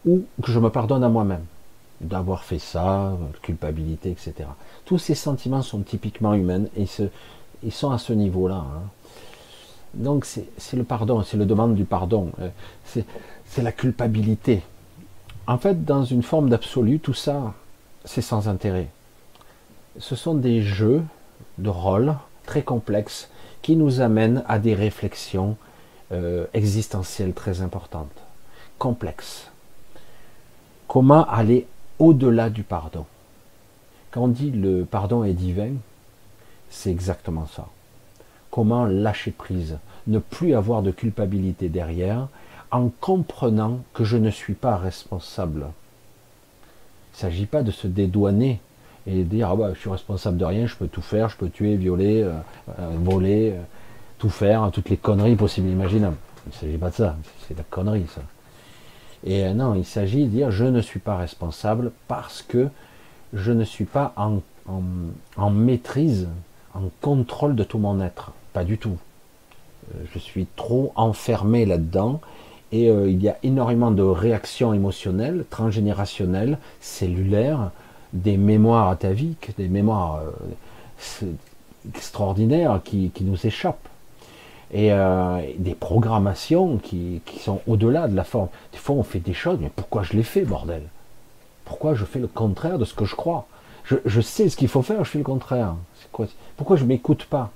ou 0.07 0.25
que 0.43 0.53
je 0.53 0.59
me 0.59 0.71
pardonne 0.71 1.05
à 1.05 1.09
moi-même 1.09 1.45
d'avoir 2.01 2.45
fait 2.45 2.59
ça, 2.59 3.17
culpabilité, 3.43 4.11
etc. 4.11 4.49
Tous 4.85 4.99
ces 4.99 5.15
sentiments 5.15 5.63
sont 5.63 5.81
typiquement 5.81 6.35
humains 6.35 6.65
et 6.77 6.87
ils 7.63 7.73
sont 7.73 7.91
à 7.91 7.99
ce 7.99 8.13
niveau-là. 8.13 8.65
Hein. 8.65 8.83
Donc 9.95 10.25
c'est 10.25 10.77
le 10.77 10.85
pardon, 10.85 11.23
c'est 11.23 11.37
le 11.37 11.47
demande 11.47 11.75
du 11.75 11.85
pardon, 11.85 12.31
euh, 12.41 12.51
c'est 12.85 13.63
la 13.63 13.73
culpabilité. 13.73 14.63
En 15.47 15.59
fait, 15.59 15.85
dans 15.85 16.05
une 16.05 16.23
forme 16.23 16.51
d'absolu, 16.51 17.01
tout 17.01 17.15
ça, 17.15 17.55
c'est 18.05 18.23
sans 18.23 18.49
intérêt. 18.49 18.89
Ce 19.99 20.15
sont 20.15 20.35
des 20.35 20.63
jeux 20.63 21.03
de 21.57 21.71
rôle 21.71 22.15
très 22.45 22.63
complexes 22.63 23.29
qui 23.63 23.75
nous 23.75 24.01
amènent 24.01 24.45
à 24.47 24.59
des 24.59 24.75
réflexions 24.75 25.57
euh, 26.13 26.47
existentielles 26.55 27.33
très 27.33 27.61
importantes, 27.63 28.13
complexes. 28.79 29.48
Comment 30.89 31.25
aller 31.27 31.67
au-delà 31.99 32.51
du 32.51 32.65
pardon? 32.65 33.07
Quand 34.11 34.23
on 34.23 34.29
dit 34.29 34.51
le 34.51 34.85
pardon 34.85 35.23
est 35.23 35.35
divin, 35.35 35.73
c'est 36.71 36.91
exactement 36.91 37.47
ça. 37.47 37.69
Comment 38.51 38.87
lâcher 38.87 39.31
prise, 39.31 39.79
ne 40.07 40.19
plus 40.19 40.55
avoir 40.55 40.83
de 40.83 40.91
culpabilité 40.91 41.69
derrière, 41.69 42.29
en 42.71 42.89
comprenant 43.01 43.81
que 43.95 44.05
je 44.05 44.17
ne 44.17 44.31
suis 44.31 44.55
pas 44.55 44.77
responsable 44.77 45.67
il 47.19 47.27
ne 47.27 47.31
s'agit 47.31 47.47
pas 47.47 47.65
de 47.65 47.73
se 47.73 47.89
dédouaner 47.89 48.61
et 49.05 49.19
de 49.19 49.23
dire 49.25 49.51
ah 49.51 49.57
bah, 49.57 49.71
je 49.75 49.81
suis 49.81 49.91
responsable 49.91 50.37
de 50.37 50.45
rien, 50.45 50.67
je 50.69 50.77
peux 50.77 50.87
tout 50.87 51.03
faire, 51.03 51.29
je 51.29 51.37
peux 51.37 51.49
tuer, 51.49 51.75
violer, 51.75 52.23
euh, 52.23 52.33
euh, 52.79 52.91
voler, 53.03 53.55
euh, 53.57 53.63
tout 54.19 54.31
faire, 54.31 54.71
toutes 54.73 54.89
les 54.89 54.97
conneries 54.97 55.35
possibles 55.35 55.67
et 55.69 55.73
imaginables. 55.73 56.17
Il 56.47 56.51
ne 56.51 56.55
s'agit 56.55 56.79
pas 56.79 56.91
de 56.91 56.95
ça, 56.95 57.17
c'est 57.41 57.55
de 57.55 57.59
la 57.59 57.65
connerie 57.65 58.07
ça. 58.15 58.21
Et 59.25 59.53
non, 59.53 59.75
il 59.75 59.85
s'agit 59.85 60.25
de 60.25 60.29
dire 60.29 60.51
je 60.51 60.65
ne 60.65 60.81
suis 60.81 61.01
pas 61.01 61.17
responsable 61.17 61.93
parce 62.07 62.43
que 62.43 62.69
je 63.33 63.53
ne 63.53 63.65
suis 63.65 63.85
pas 63.85 64.15
en, 64.17 65.51
maîtrise, 65.51 66.29
en 66.75 66.91
contrôle 67.01 67.57
de 67.57 67.65
tout 67.65 67.79
mon 67.79 68.01
être. 68.01 68.33
Pas 68.53 68.65
du 68.65 68.79
tout. 68.79 68.97
Je 70.13 70.19
suis 70.19 70.47
trop 70.57 70.93
enfermé 70.97 71.67
là-dedans 71.67 72.21
et 72.73 72.91
euh, 72.91 73.11
il 73.11 73.23
y 73.23 73.29
a 73.29 73.39
énormément 73.43 73.91
de 73.91 74.03
réactions 74.03 74.75
émotionnelles, 74.75 75.45
transgénérationnelles, 75.49 76.59
cellulaires, 76.81 77.71
des 78.13 78.37
mémoires 78.37 78.89
ataviques, 78.89 79.53
des 79.57 79.69
mémoires 79.69 80.21
euh, 81.23 81.27
extraordinaires 81.95 82.81
qui, 82.85 83.13
nous 83.21 83.47
échappent. 83.47 83.88
Et 84.73 84.93
euh, 84.93 85.41
des 85.57 85.75
programmations 85.75 86.77
qui, 86.77 87.23
sont 87.41 87.61
au-delà 87.67 88.07
de 88.09 88.15
la 88.15 88.25
forme. 88.25 88.49
Des 88.73 88.79
fois, 88.79 88.97
on 88.97 89.03
fait 89.03 89.21
des 89.21 89.33
choses, 89.33 89.59
mais 89.61 89.71
pourquoi 89.75 90.03
je 90.03 90.13
les 90.13 90.23
fais, 90.23 90.43
bordel? 90.43 90.83
Pourquoi 91.65 91.95
je 91.95 92.05
fais 92.05 92.19
le 92.19 92.27
contraire 92.27 92.79
de 92.79 92.85
ce 92.85 92.95
que 92.95 93.05
je 93.05 93.15
crois? 93.15 93.47
Je, 93.85 94.21
sais 94.21 94.51
ce 94.51 94.57
qu'il 94.57 94.69
faut 94.69 94.83
faire, 94.83 95.03
je 95.03 95.11
fais 95.11 95.19
le 95.19 95.25
contraire. 95.25 95.75
Quoi 96.13 96.27
pourquoi 96.59 96.77
je 96.77 96.85
m'écoute 96.85 97.25
pas? 97.25 97.51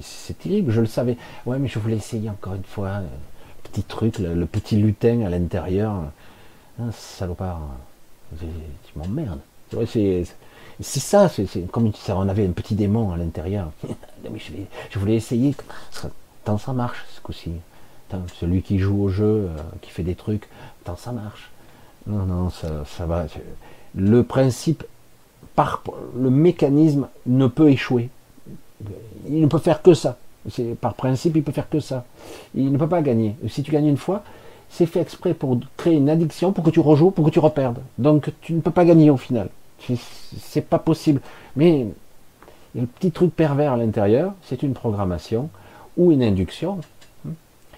C'est 0.00 0.36
terrible, 0.38 0.72
je 0.72 0.80
le 0.80 0.86
savais. 0.86 1.16
Ouais, 1.46 1.58
mais 1.60 1.68
je 1.68 1.78
voulais 1.78 1.96
essayer 1.96 2.28
encore 2.28 2.54
une 2.54 2.64
fois 2.64 3.02
petit 3.62 3.82
truc, 3.84 4.18
le, 4.18 4.46
petit 4.46 4.76
lutin 4.76 5.22
à 5.22 5.30
l'intérieur. 5.30 5.92
Hein, 6.80 6.90
salopard, 6.92 7.60
tu 8.38 8.46
m'emmerdes. 8.96 9.40
C'est 9.72 10.24
ça, 10.80 11.28
c'est 11.28 11.70
comme 11.70 11.92
on 12.08 12.28
avait 12.28 12.46
un 12.46 12.52
petit 12.52 12.74
démon 12.74 13.12
à 13.12 13.16
l'intérieur. 13.16 13.70
je, 14.90 14.98
voulais 14.98 15.16
essayer. 15.16 15.54
Tant 16.44 16.58
ça 16.58 16.72
marche 16.72 17.04
ce 17.14 17.20
coup-ci. 17.20 17.52
Celui 18.40 18.62
qui 18.62 18.78
joue 18.78 19.04
au 19.04 19.08
jeu, 19.08 19.24
euh, 19.24 19.56
qui 19.82 19.90
fait 19.90 20.02
des 20.02 20.16
trucs, 20.16 20.48
tant 20.84 20.96
ça 20.96 21.12
marche. 21.12 21.50
Non, 22.06 22.24
non, 22.24 22.50
ça, 22.50 22.84
ça 22.86 23.06
va. 23.06 23.26
Le 23.94 24.22
principe, 24.24 24.84
par, 25.54 25.82
le 26.16 26.30
mécanisme 26.30 27.08
ne 27.26 27.46
peut 27.46 27.70
échouer. 27.70 28.08
Il 29.28 29.40
ne 29.40 29.46
peut 29.46 29.58
faire 29.58 29.82
que 29.82 29.94
ça. 29.94 30.18
Par 30.80 30.94
principe, 30.94 31.36
il 31.36 31.42
peut 31.42 31.52
faire 31.52 31.68
que 31.68 31.80
ça. 31.80 32.04
Il 32.54 32.72
ne 32.72 32.78
peut 32.78 32.88
pas 32.88 33.02
gagner. 33.02 33.36
Si 33.48 33.62
tu 33.62 33.70
gagnes 33.70 33.86
une 33.88 33.96
fois, 33.96 34.24
c'est 34.70 34.86
fait 34.86 35.00
exprès 35.00 35.34
pour 35.34 35.58
créer 35.76 35.96
une 35.96 36.08
addiction, 36.08 36.52
pour 36.52 36.64
que 36.64 36.70
tu 36.70 36.80
rejoues, 36.80 37.10
pour 37.10 37.26
que 37.26 37.30
tu 37.30 37.38
reperdes. 37.38 37.78
Donc 37.98 38.30
tu 38.40 38.54
ne 38.54 38.60
peux 38.60 38.70
pas 38.70 38.84
gagner 38.84 39.10
au 39.10 39.16
final. 39.16 39.48
C'est 40.40 40.66
pas 40.66 40.78
possible. 40.78 41.20
Mais 41.56 41.86
il 42.74 42.76
y 42.76 42.78
a 42.78 42.82
le 42.82 42.86
petit 42.86 43.10
truc 43.10 43.34
pervers 43.34 43.72
à 43.72 43.76
l'intérieur, 43.76 44.32
c'est 44.42 44.62
une 44.62 44.72
programmation 44.72 45.50
ou 45.96 46.12
une 46.12 46.22
induction, 46.22 46.80
hein, 47.26 47.32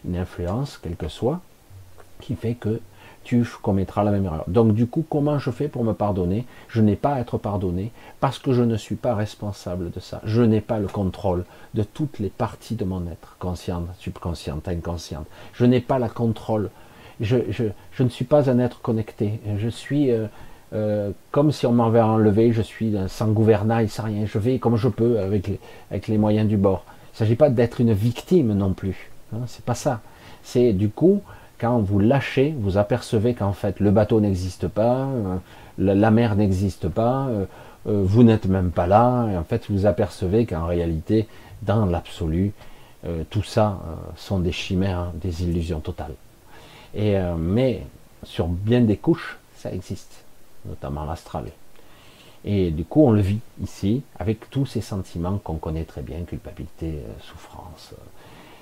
une 0.05 0.17
influence, 0.17 0.79
quelle 0.79 0.97
que 0.97 1.09
soit, 1.09 1.41
qui 2.21 2.35
fait 2.35 2.55
que 2.55 2.81
tu 3.25 3.45
commettras 3.63 4.03
la 4.03 4.11
même 4.11 4.25
erreur. 4.25 4.45
Donc 4.49 4.75
du 4.75 4.87
coup, 4.87 5.05
comment 5.09 5.39
je 5.39 5.51
fais 5.51 5.69
pour 5.69 5.85
me 5.85 5.93
pardonner? 5.93 6.45
Je 6.69 6.81
n'ai 6.81 6.97
pas 6.97 7.15
à 7.15 7.21
être 7.21 7.39
pardonné 7.39 7.93
parce 8.21 8.39
que 8.39 8.53
je 8.53 8.63
ne 8.63 8.77
suis 8.77 8.97
pas 8.97 9.15
responsable 9.15 9.91
de 9.91 10.01
ça. 10.01 10.21
Je 10.25 10.43
n'ai 10.43 10.61
pas 10.61 10.79
le 10.79 10.89
contrôle 10.89 11.45
de 11.75 11.83
toutes 11.83 12.19
les 12.19 12.31
parties 12.31 12.75
de 12.75 12.85
mon 12.85 13.07
être, 13.07 13.37
consciente, 13.39 13.87
subconsciente, 13.99 14.69
inconsciente. 14.69 15.27
Je 15.53 15.65
n'ai 15.65 15.81
pas 15.81 15.99
la 15.99 16.09
contrôle. 16.09 16.71
Je, 17.21 17.37
ne 18.01 18.09
suis 18.09 18.25
pas 18.25 18.51
un 18.51 18.59
être 18.59 18.81
connecté. 18.81 19.39
Je 19.57 19.69
suis 19.69 20.11
euh, 20.11 20.27
euh, 20.73 21.13
comme 21.31 21.53
si 21.53 21.67
on 21.67 21.73
m'avait 21.73 22.01
enlevé, 22.01 22.53
je 22.53 22.63
suis 22.63 22.97
sans 23.07 23.29
gouvernail, 23.29 23.89
sans 23.89 24.05
rien. 24.05 24.27
Je 24.27 24.39
vais 24.39 24.59
comme 24.59 24.77
je 24.77 24.89
peux 24.89 25.21
avec 25.21 26.09
les 26.09 26.19
moyens 26.19 26.49
du 26.49 26.57
bord. 26.57 26.85
Il 27.13 27.17
ne 27.17 27.19
s'agit 27.19 27.37
pas 27.37 27.51
d'être 27.51 27.81
une 27.81 27.93
victime 27.93 28.55
non 28.55 28.73
plus. 28.73 29.11
Hein, 29.35 29.41
c'est 29.47 29.65
pas 29.65 29.75
ça. 29.75 30.01
C'est 30.43 30.73
du 30.73 30.89
coup, 30.89 31.23
quand 31.63 31.79
vous 31.79 31.99
lâchez, 31.99 32.55
vous 32.59 32.77
apercevez 32.77 33.35
qu'en 33.35 33.53
fait 33.53 33.79
le 33.79 33.91
bateau 33.91 34.21
n'existe 34.21 34.67
pas, 34.67 35.07
euh, 35.07 35.37
la, 35.79 36.11
mer 36.11 36.35
n'existe 36.35 36.89
pas, 36.89 37.27
euh, 37.29 37.45
euh, 37.87 38.03
vous 38.05 38.25
n'êtes 38.25 38.47
même 38.47 38.73
pas 38.73 38.87
là, 38.87 39.29
et 39.31 39.37
en 39.37 39.45
fait 39.45 39.71
vous 39.71 39.87
apercevez 39.87 40.45
qu'en 40.45 40.67
réalité, 40.67 41.29
dans 41.63 41.87
l'absolu, 41.87 42.53
tout 43.31 43.43
ça 43.43 43.81
sont 44.15 44.39
des 44.39 44.53
chimères, 44.53 45.11
des 45.15 45.43
illusions 45.43 45.81
totales. 45.81 46.15
Mais 46.95 47.83
sur 48.23 48.47
bien 48.47 48.81
des 48.81 48.97
couches, 48.97 49.39
ça 49.57 49.73
existe, 49.73 50.25
notamment 50.65 51.05
l'astral. 51.05 51.47
Et 52.45 52.71
du 52.71 52.85
coup, 52.85 53.07
on 53.07 53.13
le 53.13 53.21
vit 53.21 53.41
ici 53.63 54.03
avec 54.19 54.51
tous 54.51 54.67
ces 54.67 54.81
sentiments 54.81 55.39
qu'on 55.39 55.57
connaît 55.57 55.85
très 55.85 56.03
bien, 56.03 56.23
culpabilité, 56.25 57.01
souffrance, 57.21 57.95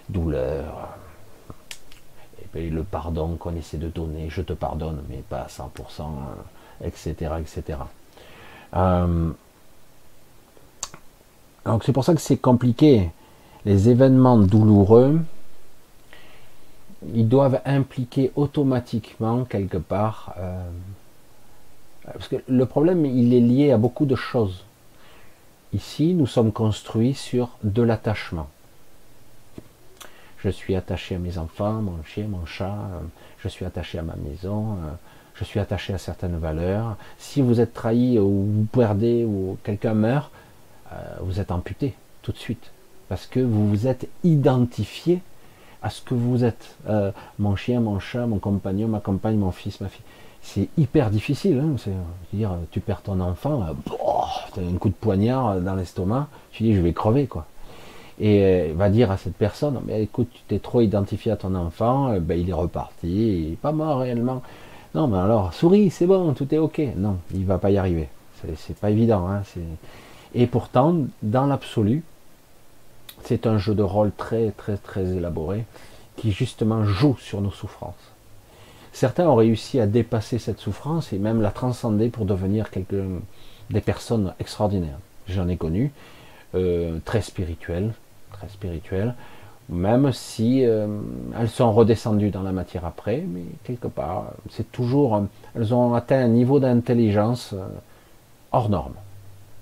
douleur, 0.09 0.91
et 2.55 2.69
le 2.69 2.83
pardon 2.83 3.37
qu'on 3.37 3.55
essaie 3.55 3.79
de 3.79 3.89
donner, 3.89 4.29
je 4.29 4.43
te 4.43 4.53
pardonne, 4.53 5.03
mais 5.09 5.23
pas 5.29 5.43
à 5.43 5.47
100%, 5.47 6.03
etc. 6.85 7.33
etc. 7.41 7.79
donc 11.65 11.85
c'est 11.85 11.93
pour 11.93 12.05
ça 12.05 12.15
que 12.15 12.21
c'est 12.21 12.37
compliqué. 12.37 13.11
Les 13.65 13.89
événements 13.89 14.39
douloureux, 14.39 15.21
ils 17.15 17.29
doivent 17.29 17.61
impliquer 17.65 18.33
automatiquement 18.35 19.45
quelque 19.45 19.77
part, 19.77 20.35
euh, 20.39 20.69
parce 22.13 22.29
que 22.29 22.37
le 22.49 22.67
problème, 22.67 23.05
il 23.05 23.35
est 23.35 23.41
lié 23.41 23.73
à 23.73 23.79
beaucoup 23.79 24.07
de 24.07 24.17
choses. 24.17 24.65
Ici, 25.73 26.15
nous 26.15 26.27
sommes 26.27 26.53
construits 26.53 27.15
sur 27.15 27.51
de 27.63 27.83
l'attachement 27.83 28.49
je 30.43 30.49
suis 30.49 30.75
attaché 30.75 31.15
à 31.15 31.19
mes 31.19 31.39
enfants, 31.39 31.83
mon 31.83 32.03
chien, 32.05 32.27
mon 32.29 32.47
chat, 32.47 32.73
euh, 32.73 33.01
je 33.39 33.49
suis 33.49 33.65
attaché 33.65 33.99
à 33.99 34.03
ma 34.03 34.17
maison, 34.17 34.73
euh, 34.73 34.93
je 35.35 35.45
suis 35.45 35.61
attaché 35.61 35.93
à 35.93 35.99
certaines 35.99 36.39
valeurs. 36.39 36.97
Si 37.19 37.43
vous 37.43 37.61
êtes 37.61 37.75
trahi 37.75 38.19
ou 38.19 38.47
vous 38.47 38.67
perdez 38.73 39.25
ou 39.25 39.59
quelqu'un 39.65 39.95
meurt, 39.95 40.31
euh, 40.93 40.97
vous 41.21 41.41
êtes 41.41 41.51
amputé 41.51 41.95
tout 42.23 42.33
de 42.33 42.39
suite. 42.39 42.71
Parce 43.09 43.27
que 43.27 43.41
vous 43.41 43.69
vous 43.69 43.87
êtes 43.87 44.09
identifié 44.25 45.21
à 45.83 45.91
ce 45.91 46.03
que 46.03 46.15
vous 46.15 46.45
êtes. 46.45 46.77
mon 47.39 47.57
chien, 47.57 47.81
mon 47.81 47.99
chat, 47.99 48.27
mon 48.27 48.39
compagnon, 48.39 48.87
ma 48.87 49.01
compagne, 49.01 49.37
mon 49.37 49.51
fils, 49.51 49.81
ma 49.81 49.89
fille. 49.89 50.05
C'est 50.43 50.69
hyper 50.79 51.11
difficile. 51.11 51.63
Hein, 51.63 52.59
tu 52.71 52.81
perds 52.81 53.03
ton 53.03 53.21
enfant, 53.21 53.65
un 54.59 54.77
coup 54.79 54.89
de 54.89 54.95
poignard 54.95 55.61
dans 55.61 55.75
l'estomac, 55.75 56.29
tu 56.53 56.63
dis 56.63 56.75
je 56.75 56.81
vais 56.81 56.93
crever 56.93 57.27
quoi. 57.27 57.47
Et 58.19 58.43
euh, 58.45 58.73
va 58.75 58.91
dire 58.91 59.11
à 59.11 59.17
cette 59.17 59.35
personne, 59.35 59.81
mais 59.87 60.03
écoute, 60.03 60.29
tu 60.33 60.41
t'es 60.47 60.59
trop 60.59 60.83
identifié 60.83 61.33
à 61.33 61.37
ton 61.37 61.55
enfant, 61.55 62.19
ben, 62.21 62.39
il 62.39 62.51
est 62.51 62.55
reparti, 62.55 63.09
il 63.09 63.53
est 63.55 63.57
pas 63.57 63.73
mort 63.73 64.01
réellement. 64.01 64.43
Non, 64.95 65.07
mais 65.07 65.19
alors 65.19 65.55
souris, 65.55 65.91
c'est 65.91 66.07
bon, 66.07 66.33
tout 66.35 66.53
est 66.55 66.59
ok. 66.59 66.83
Non, 66.97 67.17
il 67.33 67.47
va 67.47 67.59
pas 67.59 67.71
y 67.71 67.79
arriver. 67.79 68.09
C'est 68.57 68.77
pas 68.77 68.91
évident. 68.91 69.27
Hein, 69.29 69.43
et 70.35 70.47
pourtant, 70.47 70.97
dans 71.23 71.47
l'absolu, 71.47 72.03
c'est 73.25 73.47
un 73.47 73.59
jeu 73.59 73.75
de 73.75 73.83
rôle 73.83 74.13
très 74.17 74.51
très 74.53 74.77
très 74.77 75.17
élaboré 75.17 75.65
qui 76.17 76.33
justement 76.33 76.85
joue 76.85 77.17
sur 77.19 77.41
nos 77.41 77.51
souffrances. 77.51 78.10
Certains 78.93 79.29
ont 79.29 79.37
réussi 79.37 79.81
à 79.81 79.87
dépasser 79.87 80.39
cette 80.39 80.59
souffrance 80.59 81.13
et 81.13 81.19
même 81.19 81.41
la 81.41 81.51
transcender 81.51 82.09
pour 82.09 82.25
devenir 82.25 82.69
des 83.71 83.81
personnes 83.81 84.35
extraordinaires. 84.41 84.99
J'en 85.29 85.49
ai 85.49 85.57
connu, 85.57 85.93
euh, 86.55 86.99
très 87.05 87.23
spirituelles, 87.23 87.93
très 88.33 88.49
spirituelles, 88.49 89.15
même 89.69 90.13
si 90.13 90.65
euh, 90.65 90.89
elles 91.39 91.49
sont 91.49 91.73
redescendues 91.73 92.31
dans 92.31 92.43
la 92.43 92.51
matière 92.51 92.85
après, 92.85 93.23
mais 93.27 93.43
quelque 93.63 93.87
part, 93.87 94.33
c'est 94.51 94.73
toujours, 94.73 95.23
elles 95.55 95.73
ont 95.73 95.95
atteint 95.95 96.19
un 96.19 96.29
niveau 96.29 96.59
d'intelligence 96.59 97.53
euh, 97.53 97.69
hors 98.51 98.69
norme. 98.69 98.95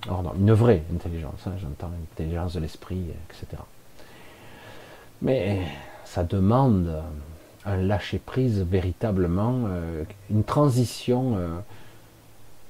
hors 0.08 0.23
norme. 0.23 0.39
Une 0.40 0.52
vraie 0.52 0.82
intelligence, 0.94 1.47
hein, 1.47 1.52
j'entends 1.60 1.90
l'intelligence 1.90 2.55
de 2.55 2.60
l'esprit, 2.60 3.02
etc. 3.28 3.62
Mais 5.20 5.60
ça 6.07 6.24
demande 6.24 7.02
un 7.68 7.76
lâcher-prise 7.76 8.64
véritablement, 8.68 9.64
euh, 9.68 10.05
une 10.30 10.42
transition 10.42 11.34
euh, 11.36 11.58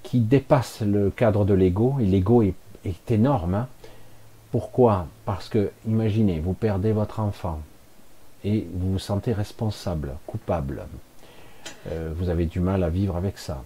qui 0.02 0.20
dépasse 0.20 0.80
le 0.80 1.10
cadre 1.10 1.44
de 1.44 1.54
l'ego, 1.54 1.96
et 2.00 2.04
l'ego 2.04 2.42
est, 2.42 2.54
énorme. 3.10 3.54
Hein. 3.54 3.68
Pourquoi? 4.50 5.06
Parce 5.24 5.48
que, 5.48 5.70
imaginez, 5.86 6.40
vous 6.40 6.54
perdez 6.54 6.92
votre 6.92 7.20
enfant, 7.20 7.60
et 8.44 8.66
vous 8.72 8.92
vous 8.92 8.98
sentez 8.98 9.32
responsable, 9.32 10.14
coupable. 10.26 10.86
Euh, 11.88 12.12
vous 12.16 12.28
avez 12.28 12.46
du 12.46 12.60
mal 12.60 12.82
à 12.82 12.88
vivre 12.88 13.16
avec 13.16 13.38
ça. 13.38 13.62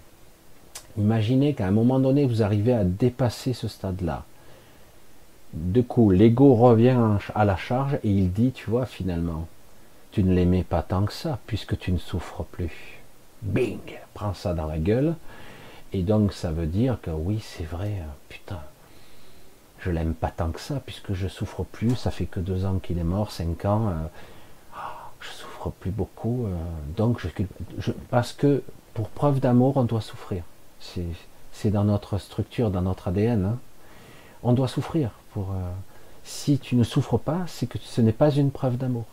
Imaginez 0.99 1.55
qu'à 1.55 1.67
un 1.67 1.71
moment 1.71 2.01
donné, 2.01 2.27
vous 2.27 2.43
arrivez 2.43 2.73
à 2.73 2.85
dépasser 2.85 3.53
ce 3.53 3.69
stade-là. 3.69 4.25
De 5.55 5.83
coup, 5.83 6.11
l'ego 6.11 6.55
revient 6.55 7.19
à 7.35 7.45
la 7.45 7.57
charge 7.57 7.95
et 8.03 8.11
il 8.11 8.33
dit, 8.33 8.53
tu 8.53 8.69
vois, 8.71 8.87
finalement, 8.87 9.47
tu 10.13 10.23
ne 10.23 10.35
l'aimais 10.35 10.63
pas 10.63 10.83
tant 10.83 11.05
que 11.07 11.13
ça, 11.13 11.39
puisque 11.47 11.79
tu 11.79 11.91
ne 11.91 11.99
souffres 11.99 12.45
plus. 12.45 13.01
Bing 13.43 13.81
Prends 14.15 14.35
ça 14.35 14.55
dans 14.55 14.67
la 14.67 14.79
gueule. 14.79 15.17
Et 15.93 16.03
donc 16.03 16.33
ça 16.33 16.53
veut 16.53 16.67
dire 16.67 16.99
que 17.03 17.11
oui, 17.11 17.41
c'est 17.43 17.65
vrai, 17.65 17.99
euh, 18.01 18.11
putain, 18.29 18.61
je 19.81 19.91
l'aime 19.91 20.15
pas 20.15 20.31
tant 20.31 20.51
que 20.51 20.61
ça, 20.61 20.81
puisque 20.85 21.13
je 21.13 21.29
souffre 21.29 21.65
plus, 21.65 21.97
ça 21.97 22.11
fait 22.11 22.27
que 22.27 22.41
deux 22.41 22.65
ans 22.65 22.79
qu'il 22.79 22.99
est 22.99 23.05
mort, 23.05 23.31
cinq 23.31 23.65
ans, 23.65 23.89
euh, 23.89 23.93
ah, 24.75 25.11
je 25.21 25.29
souffre 25.29 25.71
plus 25.71 25.91
beaucoup, 25.91 26.47
euh, 26.47 26.57
donc 26.97 27.21
je, 27.21 27.93
parce 28.11 28.33
que 28.33 28.63
pour 28.95 29.09
preuve 29.09 29.41
d'amour, 29.41 29.77
on 29.77 29.85
doit 29.85 30.01
souffrir. 30.01 30.45
C'est 30.81 31.71
dans 31.71 31.85
notre 31.85 32.19
structure, 32.19 32.71
dans 32.71 32.83
notre 32.83 33.09
ADN. 33.09 33.45
Hein. 33.45 33.59
On 34.43 34.53
doit 34.53 34.69
souffrir. 34.69 35.11
Pour, 35.33 35.55
si 36.25 36.59
tu 36.59 36.77
ne 36.77 36.83
souffres 36.83 37.19
pas, 37.19 37.45
c'est 37.47 37.67
que 37.67 37.79
ce 37.79 38.01
n'est 38.01 38.13
pas 38.13 38.31
une 38.31 38.51
preuve 38.51 38.77
d'amour. 38.77 39.05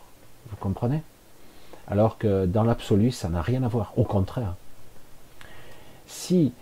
Vous 0.50 0.56
comprenez? 0.56 1.02
Alors 1.86 2.18
que 2.18 2.46
dans 2.46 2.62
l'absolu, 2.62 3.10
ça 3.10 3.28
n'a 3.28 3.42
rien 3.42 3.62
à 3.62 3.68
voir. 3.68 3.92
Au 3.96 4.04
contraire. 4.04 4.54
Si, 6.06 6.52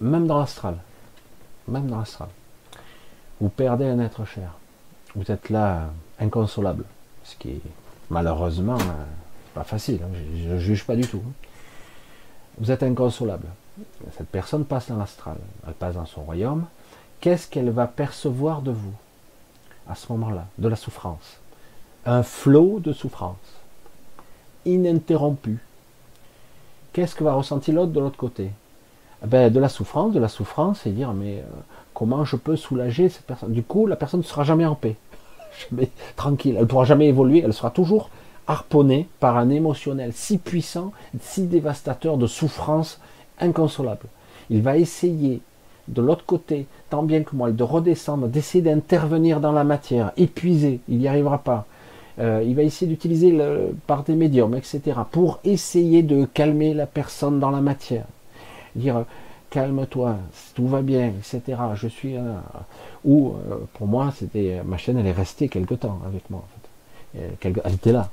même 0.00 0.26
dans 0.26 0.38
l'astral, 0.38 0.78
même 1.68 1.86
dans 1.86 1.98
l'astral, 1.98 2.28
vous 3.40 3.48
perdez 3.48 3.86
un 3.86 3.98
être 4.00 4.24
cher, 4.24 4.54
vous 5.14 5.30
êtes 5.30 5.48
là 5.48 5.90
inconsolable, 6.18 6.84
ce 7.24 7.36
qui 7.36 7.50
est 7.50 7.60
malheureusement 8.10 8.78
euh, 8.78 9.04
pas 9.54 9.64
facile, 9.64 10.00
hein, 10.02 10.16
je 10.36 10.50
ne 10.50 10.58
juge 10.58 10.84
pas 10.84 10.96
du 10.96 11.06
tout. 11.06 11.22
Hein. 11.24 11.32
Vous 12.58 12.70
êtes 12.70 12.82
inconsolable. 12.82 13.46
Cette 14.16 14.28
personne 14.28 14.64
passe 14.64 14.88
dans 14.88 14.96
l'astral, 14.96 15.36
elle 15.66 15.74
passe 15.74 15.94
dans 15.94 16.06
son 16.06 16.22
royaume. 16.22 16.66
Qu'est-ce 17.20 17.48
qu'elle 17.48 17.70
va 17.70 17.86
percevoir 17.86 18.62
de 18.62 18.70
vous 18.70 18.94
à 19.88 19.94
ce 19.94 20.12
moment-là? 20.12 20.46
De 20.58 20.68
la 20.68 20.76
souffrance 20.76 21.39
un 22.06 22.22
flot 22.22 22.80
de 22.80 22.92
souffrance, 22.92 23.36
ininterrompu. 24.64 25.58
Qu'est-ce 26.92 27.14
que 27.14 27.24
va 27.24 27.34
ressentir 27.34 27.74
l'autre 27.74 27.92
de 27.92 28.00
l'autre 28.00 28.16
côté? 28.16 28.50
Eh 29.22 29.26
ben, 29.26 29.52
De 29.52 29.60
la 29.60 29.68
souffrance, 29.68 30.12
de 30.12 30.20
la 30.20 30.28
souffrance, 30.28 30.86
et 30.86 30.90
dire 30.90 31.12
mais 31.12 31.38
euh, 31.38 31.60
comment 31.94 32.24
je 32.24 32.36
peux 32.36 32.56
soulager 32.56 33.08
cette 33.08 33.26
personne? 33.26 33.52
Du 33.52 33.62
coup, 33.62 33.86
la 33.86 33.96
personne 33.96 34.20
ne 34.20 34.24
sera 34.24 34.44
jamais 34.44 34.66
en 34.66 34.74
paix, 34.74 34.96
jamais 35.70 35.90
tranquille, 36.16 36.54
elle 36.56 36.62
ne 36.62 36.66
pourra 36.66 36.84
jamais 36.84 37.08
évoluer, 37.08 37.42
elle 37.44 37.54
sera 37.54 37.70
toujours 37.70 38.10
harponnée 38.46 39.06
par 39.20 39.36
un 39.36 39.50
émotionnel 39.50 40.12
si 40.12 40.38
puissant, 40.38 40.92
si 41.20 41.46
dévastateur 41.46 42.16
de 42.16 42.26
souffrance 42.26 43.00
inconsolable. 43.38 44.06
Il 44.48 44.62
va 44.62 44.76
essayer 44.76 45.40
de 45.86 46.02
l'autre 46.02 46.24
côté, 46.24 46.66
tant 46.88 47.02
bien 47.02 47.22
que 47.22 47.36
moi, 47.36 47.50
de 47.50 47.62
redescendre, 47.62 48.26
d'essayer 48.28 48.62
d'intervenir 48.62 49.40
dans 49.40 49.52
la 49.52 49.64
matière, 49.64 50.12
épuisé, 50.16 50.80
il 50.88 50.98
n'y 50.98 51.08
arrivera 51.08 51.38
pas. 51.38 51.66
Euh, 52.20 52.44
il 52.46 52.54
va 52.54 52.62
essayer 52.62 52.86
d'utiliser 52.86 53.36
par 53.86 54.02
des 54.04 54.14
médiums, 54.14 54.54
etc., 54.54 54.80
pour 55.10 55.40
essayer 55.44 56.02
de 56.02 56.26
calmer 56.26 56.74
la 56.74 56.86
personne 56.86 57.40
dans 57.40 57.50
la 57.50 57.60
matière. 57.60 58.04
Dire 58.76 59.04
calme-toi, 59.48 60.16
tout 60.54 60.68
va 60.68 60.82
bien, 60.82 61.08
etc. 61.08 61.58
Je 61.74 61.88
suis 61.88 62.14
ou 63.04 63.32
euh, 63.50 63.56
pour 63.74 63.86
moi, 63.86 64.12
c'était 64.16 64.60
ma 64.64 64.76
chaîne, 64.76 64.98
elle 64.98 65.06
est 65.06 65.12
restée 65.12 65.48
quelque 65.48 65.74
temps 65.74 65.98
avec 66.06 66.28
moi. 66.30 66.44
Elle 67.14 67.74
était 67.74 67.92
là 67.92 68.10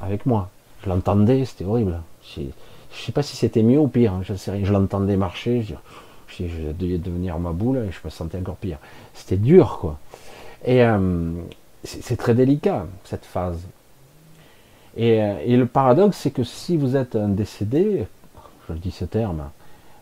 avec 0.00 0.26
moi. 0.26 0.50
Je 0.84 0.88
l'entendais, 0.88 1.44
c'était 1.44 1.64
horrible. 1.64 2.00
Je 2.36 2.42
ne 2.42 2.46
sais 2.92 3.12
pas 3.12 3.22
si 3.22 3.36
c'était 3.36 3.62
mieux 3.62 3.80
ou 3.80 3.88
pire. 3.88 4.12
Hein, 4.12 4.20
je 4.22 4.34
sais 4.34 4.64
Je 4.64 4.72
l'entendais 4.72 5.16
marcher. 5.16 5.62
Je, 5.62 5.74
je, 6.28 6.72
devais 6.72 6.98
devenir 6.98 7.38
ma 7.38 7.52
boule 7.52 7.78
et 7.78 7.90
je 7.90 7.98
me 8.04 8.10
sentais 8.10 8.38
encore 8.38 8.56
pire. 8.56 8.78
C'était 9.14 9.36
dur, 9.36 9.78
quoi. 9.80 9.98
Et, 10.64 10.82
euh, 10.84 11.32
c'est 11.84 12.16
très 12.16 12.34
délicat, 12.34 12.86
cette 13.04 13.24
phase. 13.24 13.60
Euh, 14.98 15.38
et, 15.44 15.56
le 15.56 15.66
paradoxe, 15.66 16.18
c'est 16.18 16.30
que 16.30 16.44
si 16.44 16.76
vous 16.76 16.96
êtes 16.96 17.16
un 17.16 17.28
décédé, 17.28 18.06
je 18.68 18.72
le 18.72 18.78
dis 18.78 18.90
ce 18.90 19.04
terme, 19.04 19.42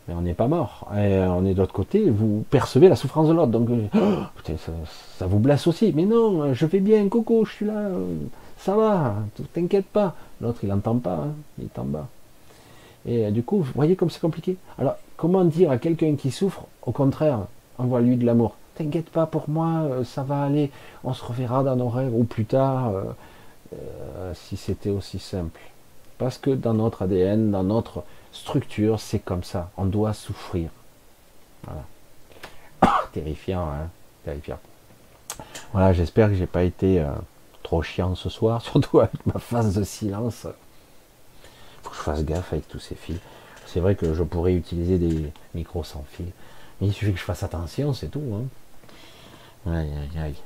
mais 0.07 0.15
on 0.15 0.21
n'est 0.21 0.35
pas 0.35 0.49
mort, 0.49 0.89
et 0.97 1.19
on 1.19 1.45
est 1.45 1.55
de 1.55 1.59
l'autre 1.59 1.73
côté, 1.73 2.11
vous 2.11 2.45
percevez 2.51 2.89
la 2.89 2.97
souffrance 2.97 3.29
de 3.29 3.33
l'autre, 3.33 3.53
donc 3.53 3.69
euh, 3.71 4.57
ça, 5.19 5.27
vous 5.27 5.39
blesse 5.39 5.67
aussi. 5.67 5.93
Mais 5.95 6.05
non, 6.05 6.55
je 6.55 6.67
vais 6.67 6.81
bien, 6.81 7.09
coco, 7.09 7.45
je 7.45 7.53
suis 7.53 7.67
là, 7.67 7.89
ça 8.59 8.77
va, 8.77 9.17
t'inquiète 9.53 9.87
pas. 9.87 10.15
L'autre, 10.41 10.61
il 10.63 10.69
n'entend 10.69 10.97
pas, 10.97 11.15
hein, 11.15 11.33
il 11.59 11.65
est 11.65 11.79
en 11.79 11.85
bas. 11.85 12.09
Et 13.07 13.27
euh, 13.27 13.31
du 13.31 13.43
coup, 13.43 13.59
vous 13.59 13.73
voyez 13.75 13.97
comme 13.97 14.11
c'est 14.11 14.21
compliqué. 14.21 14.57
Alors, 14.79 14.97
comment 15.17 15.45
dire 15.45 15.71
à 15.71 15.79
quelqu'un 15.79 16.15
qui 16.17 16.31
souffre, 16.31 16.67
au 16.83 16.93
contraire, 16.93 17.41
envoie-lui 17.79 18.17
de 18.17 18.27
l'amour? 18.27 18.55
T'inquiète 18.83 19.11
pas 19.11 19.27
pour 19.27 19.49
moi, 19.49 19.83
euh, 19.83 20.05
ça 20.05 20.25
va 20.25 20.43
aller, 20.43 20.73
on 21.05 21.15
se 21.15 21.25
reverra 21.25 21.63
dans 21.63 21.77
nos 21.77 21.89
rêves 21.89 22.13
ou 22.13 22.25
plus 22.25 22.47
tard, 22.47 22.89
euh, 22.89 23.05
euh, 23.75 24.35
si 24.35 24.57
c'était 24.57 24.91
aussi 24.91 25.21
simple. 25.21 25.61
Parce 26.19 26.37
que 26.37 26.51
dans 26.51 26.75
notre 26.75 27.03
ADN, 27.03 27.53
dans 27.53 27.63
notre 27.63 28.03
structure, 28.33 28.99
c'est 28.99 29.21
comme 29.21 29.45
ça. 29.45 29.71
On 29.77 29.85
doit 29.85 30.15
souffrir. 30.15 30.71
Voilà. 31.63 31.85
terrifiant, 33.13 33.69
hein 33.69 33.89
Terrifiant. 34.25 34.59
Voilà, 35.73 35.93
j'espère 35.93 36.29
que 36.29 36.35
j'ai 36.35 36.47
pas 36.47 36.65
été 36.65 37.05
trop 37.63 37.83
chiant 37.83 38.17
ce 38.17 38.29
soir, 38.29 38.63
surtout 38.63 38.99
avec 38.99 39.25
ma 39.27 39.39
phase 39.39 39.77
de 39.77 39.85
silence. 39.85 40.49
Faut 41.85 41.91
que 41.91 41.97
je 41.97 42.03
fasse 42.03 42.25
gaffe 42.25 42.53
avec 42.53 42.67
tous 42.67 42.81
ces 42.81 42.97
fils. 42.97 43.21
C'est 43.67 43.79
vrai 43.79 43.95
que 43.95 44.13
je 44.13 44.25
pourrais 44.25 44.55
utiliser 44.55 44.99
des 44.99 45.33
micros 45.55 45.85
sans 45.85 46.05
fil. 46.11 46.27
Mais 46.81 46.89
il 46.89 46.93
suffit 46.93 47.13
que 47.13 47.21
je 47.21 47.25
fasse 47.25 47.45
attention, 47.45 47.93
c'est 47.93 48.09
tout. 48.09 48.25
Hein. 48.35 48.47
Aïe, 49.67 49.91
aïe, 49.93 50.19
aïe. 50.19 50.37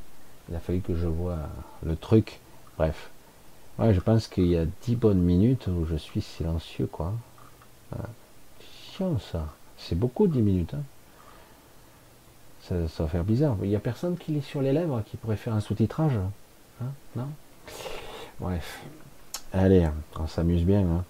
Il 0.48 0.54
a 0.54 0.60
fallu 0.60 0.80
que 0.80 0.94
je 0.94 1.06
vois 1.06 1.38
le 1.84 1.96
truc. 1.96 2.40
Bref. 2.76 3.10
Ouais, 3.78 3.92
je 3.92 4.00
pense 4.00 4.28
qu'il 4.28 4.46
y 4.46 4.56
a 4.56 4.64
dix 4.82 4.96
bonnes 4.96 5.20
minutes 5.20 5.66
où 5.66 5.84
je 5.86 5.96
suis 5.96 6.22
silencieux, 6.22 6.86
quoi. 6.86 7.12
Chiant, 8.92 9.18
ça. 9.18 9.46
C'est 9.76 9.98
beaucoup, 9.98 10.26
dix 10.26 10.42
minutes. 10.42 10.74
Hein. 10.74 10.82
Ça, 12.62 13.04
va 13.04 13.08
faire 13.08 13.24
bizarre. 13.24 13.56
Il 13.62 13.68
n'y 13.68 13.76
a 13.76 13.80
personne 13.80 14.16
qui 14.16 14.32
lit 14.32 14.42
sur 14.42 14.60
les 14.60 14.72
lèvres 14.72 15.02
qui 15.06 15.16
pourrait 15.16 15.36
faire 15.36 15.54
un 15.54 15.60
sous-titrage. 15.60 16.18
Hein 16.82 16.88
non? 17.14 17.28
Bref. 18.40 18.82
Allez, 19.52 19.88
on 20.18 20.26
s'amuse 20.26 20.64
bien. 20.64 20.80
Hein. 20.80 21.04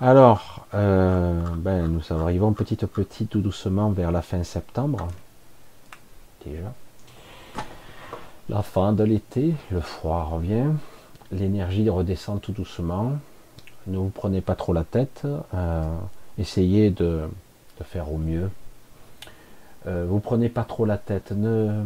Alors, 0.00 0.66
euh, 0.74 1.40
ben, 1.56 1.88
nous 1.88 2.12
arrivons 2.12 2.52
petit 2.52 2.84
à 2.84 2.88
petit, 2.88 3.26
tout 3.26 3.40
doucement, 3.40 3.90
vers 3.90 4.12
la 4.12 4.22
fin 4.22 4.42
septembre 4.44 5.08
déjà. 6.50 6.72
La 8.48 8.62
fin 8.62 8.92
de 8.92 9.04
l'été, 9.04 9.54
le 9.70 9.80
froid 9.80 10.24
revient, 10.24 10.66
l'énergie 11.30 11.88
redescend 11.88 12.40
tout 12.40 12.52
doucement. 12.52 13.12
Ne 13.86 13.98
vous 13.98 14.10
prenez 14.10 14.40
pas 14.40 14.54
trop 14.54 14.72
la 14.72 14.84
tête, 14.84 15.22
euh, 15.54 15.82
essayez 16.38 16.90
de, 16.90 17.22
faire 17.82 18.12
au 18.12 18.18
mieux. 18.18 18.48
Euh, 19.86 20.06
vous 20.08 20.20
prenez 20.20 20.48
pas 20.48 20.64
trop 20.64 20.84
la 20.84 20.98
tête. 20.98 21.32
Ne 21.32 21.82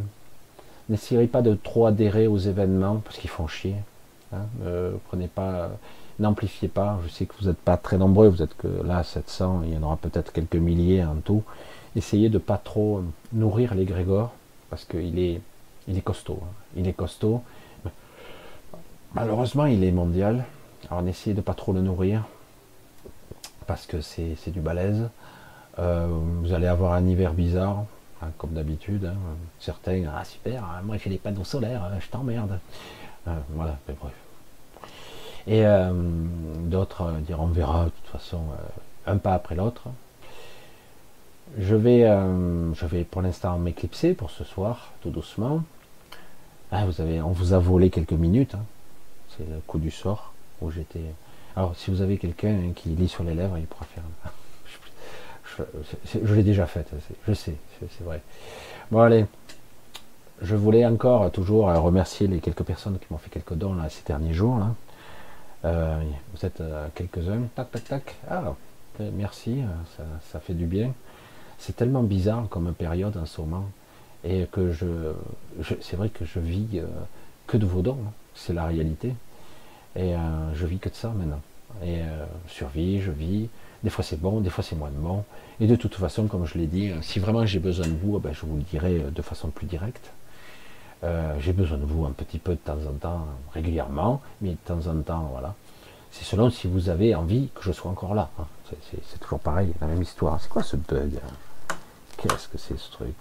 n'essayez 0.88 1.26
pas 1.26 1.40
de 1.40 1.54
trop 1.54 1.86
adhérer 1.86 2.26
aux 2.26 2.38
événements 2.38 3.00
parce 3.04 3.16
qu'ils 3.18 3.30
font 3.30 3.46
chier. 3.46 3.76
Hein. 4.34 4.44
prenez 5.08 5.28
pas, 5.28 5.70
n'amplifiez 6.18 6.68
pas. 6.68 6.98
Je 7.04 7.08
sais 7.08 7.26
que 7.26 7.34
vous 7.40 7.46
n'êtes 7.46 7.58
pas 7.58 7.76
très 7.76 7.96
nombreux. 7.96 8.28
Vous 8.28 8.42
êtes 8.42 8.56
que 8.56 8.68
là 8.84 9.02
700. 9.02 9.62
Il 9.64 9.72
y 9.72 9.76
en 9.78 9.82
aura 9.82 9.96
peut-être 9.96 10.32
quelques 10.32 10.56
milliers 10.56 11.02
en 11.04 11.16
tout. 11.16 11.42
Essayez 11.94 12.28
de 12.28 12.38
pas 12.38 12.58
trop 12.58 13.02
nourrir 13.32 13.74
l'égrégore 13.74 14.32
parce 14.70 14.84
qu'il 14.84 15.18
est 15.18 15.40
il 15.88 15.96
est 15.96 16.02
costaud. 16.02 16.40
Hein. 16.42 16.52
Il 16.76 16.88
est 16.88 16.92
costaud. 16.92 17.42
Malheureusement, 19.14 19.66
il 19.66 19.84
est 19.84 19.92
mondial. 19.92 20.44
Alors, 20.90 21.02
on 21.02 21.06
essaie 21.06 21.32
de 21.32 21.40
pas 21.40 21.54
trop 21.54 21.72
le 21.72 21.80
nourrir 21.80 22.24
parce 23.66 23.86
que 23.86 24.00
c'est 24.00 24.50
du 24.50 24.60
balèze. 24.60 25.08
Euh, 25.78 26.06
vous 26.08 26.52
allez 26.52 26.66
avoir 26.66 26.92
un 26.92 27.06
hiver 27.06 27.34
bizarre, 27.34 27.84
hein, 28.22 28.28
comme 28.38 28.52
d'habitude. 28.52 29.06
Hein. 29.06 29.16
Certains, 29.58 30.04
ah 30.14 30.24
super, 30.24 30.64
hein, 30.64 30.80
moi 30.84 30.96
j'ai 30.96 31.10
des 31.10 31.18
panneaux 31.18 31.44
solaires, 31.44 31.90
je 32.00 32.08
t'emmerde. 32.08 32.58
Euh, 33.28 33.36
voilà, 33.50 33.76
mais 33.86 33.94
bref. 34.00 34.14
Et 35.46 35.66
euh, 35.66 35.92
d'autres 35.92 37.12
dire 37.20 37.40
on 37.40 37.48
verra 37.48 37.84
de 37.84 37.90
toute 37.90 38.06
façon 38.06 38.40
un 39.06 39.18
pas 39.18 39.34
après 39.34 39.54
l'autre. 39.54 39.88
Je 41.58 41.74
vais, 41.74 42.00
je 42.00 42.86
vais 42.86 43.04
pour 43.04 43.22
l'instant 43.22 43.58
m'éclipser 43.58 44.14
pour 44.14 44.30
ce 44.30 44.44
soir, 44.44 44.92
tout 45.00 45.10
doucement. 45.10 45.62
Ah, 46.70 46.84
vous 46.84 47.00
avez, 47.00 47.22
on 47.22 47.30
vous 47.30 47.52
a 47.52 47.58
volé 47.58 47.90
quelques 47.90 48.12
minutes. 48.12 48.56
C'est 49.30 49.48
le 49.48 49.60
coup 49.66 49.78
du 49.78 49.90
sort 49.90 50.32
où 50.60 50.70
j'étais. 50.70 51.00
Alors, 51.54 51.76
si 51.76 51.90
vous 51.90 52.02
avez 52.02 52.18
quelqu'un 52.18 52.72
qui 52.74 52.90
lit 52.90 53.08
sur 53.08 53.24
les 53.24 53.34
lèvres, 53.34 53.56
il 53.58 53.66
pourra 53.66 53.86
faire. 53.86 54.02
je, 56.24 56.34
l'ai 56.34 56.42
déjà 56.42 56.66
fait, 56.66 56.86
je 57.26 57.32
sais, 57.32 57.54
c'est 57.80 58.04
vrai. 58.04 58.20
Bon, 58.90 59.00
allez. 59.00 59.26
Je 60.42 60.54
voulais 60.54 60.84
encore 60.84 61.30
toujours 61.30 61.72
remercier 61.72 62.26
les 62.26 62.40
quelques 62.40 62.62
personnes 62.62 62.98
qui 62.98 63.06
m'ont 63.10 63.16
fait 63.16 63.30
quelques 63.30 63.54
dons 63.54 63.74
ces 63.88 64.02
derniers 64.04 64.34
jours. 64.34 64.60
Euh, 65.64 65.98
vous 66.34 66.44
êtes 66.44 66.60
euh, 66.60 66.88
quelques-uns. 66.94 67.44
Tac, 67.54 67.70
tac, 67.70 67.84
tac. 67.84 68.16
Ah, 68.28 68.54
merci, 69.14 69.62
ça 70.30 70.40
fait 70.40 70.52
du 70.52 70.66
bien. 70.66 70.92
C'est 71.58 71.76
tellement 71.76 72.02
bizarre 72.02 72.48
comme 72.48 72.72
période 72.74 73.16
en 73.16 73.26
ce 73.26 73.40
moment. 73.40 73.64
Et 74.24 74.46
que 74.50 74.72
je, 74.72 74.86
c'est 75.80 75.96
vrai 75.96 76.08
que 76.08 76.24
je 76.24 76.40
vis 76.40 76.66
euh, 76.74 76.86
que 77.46 77.56
de 77.56 77.66
vos 77.66 77.82
dons. 77.82 77.98
Hein. 78.06 78.12
C'est 78.34 78.52
la 78.52 78.66
réalité. 78.66 79.14
Et 79.96 80.14
euh, 80.14 80.54
je 80.54 80.66
vis 80.66 80.78
que 80.78 80.88
de 80.88 80.94
ça 80.94 81.08
maintenant. 81.08 81.40
Et 81.82 82.00
euh, 82.02 82.26
je 82.48 82.64
je 83.00 83.10
vis. 83.10 83.48
Des 83.82 83.90
fois 83.90 84.04
c'est 84.04 84.20
bon, 84.20 84.40
des 84.40 84.50
fois 84.50 84.62
c'est 84.62 84.76
moins 84.76 84.90
bon. 84.92 85.24
Et 85.60 85.66
de 85.66 85.76
toute 85.76 85.94
façon, 85.94 86.26
comme 86.26 86.44
je 86.44 86.58
l'ai 86.58 86.66
dit, 86.66 86.90
euh, 86.90 87.00
si 87.02 87.18
vraiment 87.18 87.46
j'ai 87.46 87.58
besoin 87.58 87.86
de 87.86 87.94
vous, 87.94 88.18
ben, 88.18 88.32
je 88.32 88.44
vous 88.44 88.56
le 88.56 88.62
dirai 88.62 88.98
de 89.14 89.22
façon 89.22 89.48
plus 89.48 89.66
directe. 89.66 90.12
j'ai 91.38 91.52
besoin 91.52 91.78
de 91.78 91.84
vous 91.84 92.04
un 92.04 92.10
petit 92.10 92.38
peu 92.38 92.52
de 92.52 92.58
temps 92.58 92.78
en 92.88 92.94
temps, 92.98 93.26
régulièrement, 93.54 94.20
mais 94.40 94.50
de 94.50 94.56
temps 94.64 94.86
en 94.88 95.00
temps, 95.02 95.28
voilà. 95.30 95.54
C'est 96.10 96.24
selon 96.24 96.50
si 96.50 96.66
vous 96.66 96.88
avez 96.88 97.14
envie 97.14 97.48
que 97.54 97.62
je 97.62 97.72
sois 97.72 97.90
encore 97.90 98.14
là. 98.14 98.30
Hein. 98.38 98.46
C'est 98.90 99.20
toujours 99.20 99.38
pareil, 99.38 99.72
la 99.80 99.86
même 99.86 100.02
histoire. 100.02 100.40
C'est 100.40 100.48
quoi 100.48 100.62
ce 100.62 100.76
bug 100.76 101.12
hein? 101.16 101.32
Qu'est-ce 102.16 102.48
que 102.48 102.58
c'est 102.58 102.78
ce 102.78 102.90
truc? 102.90 103.14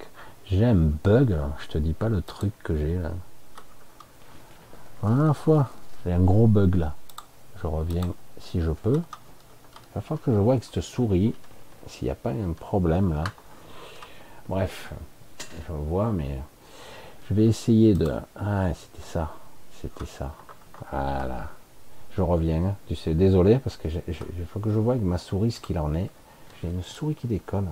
J'ai 0.45 0.65
un 0.65 0.75
bug, 0.75 1.35
je 1.59 1.67
te 1.67 1.77
dis 1.77 1.93
pas 1.93 2.07
le 2.07 2.21
truc 2.21 2.53
que 2.63 2.77
j'ai 2.77 2.97
là. 2.97 3.11
Voilà, 5.01 5.33
fois. 5.33 5.69
J'ai 6.05 6.13
un 6.13 6.19
gros 6.19 6.47
bug 6.47 6.75
là. 6.75 6.93
Je 7.61 7.67
reviens 7.67 8.13
si 8.39 8.61
je 8.61 8.71
peux. 8.71 9.01
Il 9.95 10.01
falloir 10.01 10.21
que 10.21 10.31
je 10.31 10.37
vois 10.37 10.53
avec 10.53 10.63
cette 10.63 10.81
souris 10.81 11.33
s'il 11.87 12.05
n'y 12.05 12.11
a 12.11 12.15
pas 12.15 12.31
un 12.31 12.53
problème 12.53 13.13
là. 13.13 13.23
Bref, 14.47 14.93
je 15.67 15.73
vois, 15.73 16.11
mais 16.11 16.39
je 17.29 17.33
vais 17.33 17.45
essayer 17.45 17.95
de. 17.95 18.11
Ah, 18.35 18.67
c'était 18.73 19.07
ça. 19.07 19.33
C'était 19.81 20.05
ça. 20.05 20.33
Voilà. 20.91 21.49
Je 22.11 22.21
reviens. 22.21 22.75
Tu 22.87 22.95
sais, 22.95 23.13
désolé 23.13 23.57
parce 23.59 23.77
que 23.77 23.87
il 24.07 24.45
faut 24.45 24.59
que 24.59 24.71
je 24.71 24.79
vois 24.79 24.93
avec 24.93 25.05
ma 25.05 25.17
souris 25.17 25.51
ce 25.51 25.59
qu'il 25.59 25.79
en 25.79 25.93
est. 25.95 26.09
J'ai 26.61 26.69
une 26.69 26.83
souris 26.83 27.15
qui 27.15 27.27
déconne. 27.27 27.69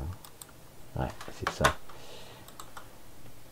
Ouais, 0.96 1.08
c'est 1.34 1.50
ça. 1.50 1.76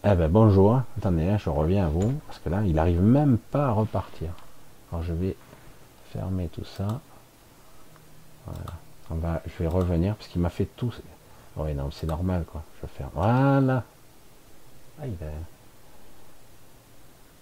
Eh 0.03 0.15
ben 0.15 0.29
bonjour. 0.29 0.81
Attendez, 0.97 1.35
je 1.37 1.49
reviens 1.49 1.85
à 1.85 1.89
vous 1.89 2.13
parce 2.27 2.39
que 2.39 2.49
là, 2.49 2.61
il 2.65 2.77
arrive 2.79 3.01
même 3.01 3.37
pas 3.37 3.67
à 3.67 3.71
repartir. 3.71 4.29
Alors 4.91 5.03
je 5.03 5.13
vais 5.13 5.35
fermer 6.11 6.47
tout 6.49 6.65
ça. 6.65 7.01
Voilà. 8.45 8.71
On 9.09 9.15
va, 9.15 9.41
je 9.45 9.63
vais 9.63 9.67
revenir 9.67 10.15
parce 10.15 10.27
qu'il 10.27 10.41
m'a 10.41 10.49
fait 10.49 10.65
tout. 10.65 10.93
Oui, 11.57 11.73
non, 11.73 11.91
c'est 11.91 12.07
normal 12.07 12.45
quoi. 12.45 12.63
Je 12.81 12.87
faire. 12.87 13.09
Voilà. 13.13 13.83
Ah, 15.01 15.05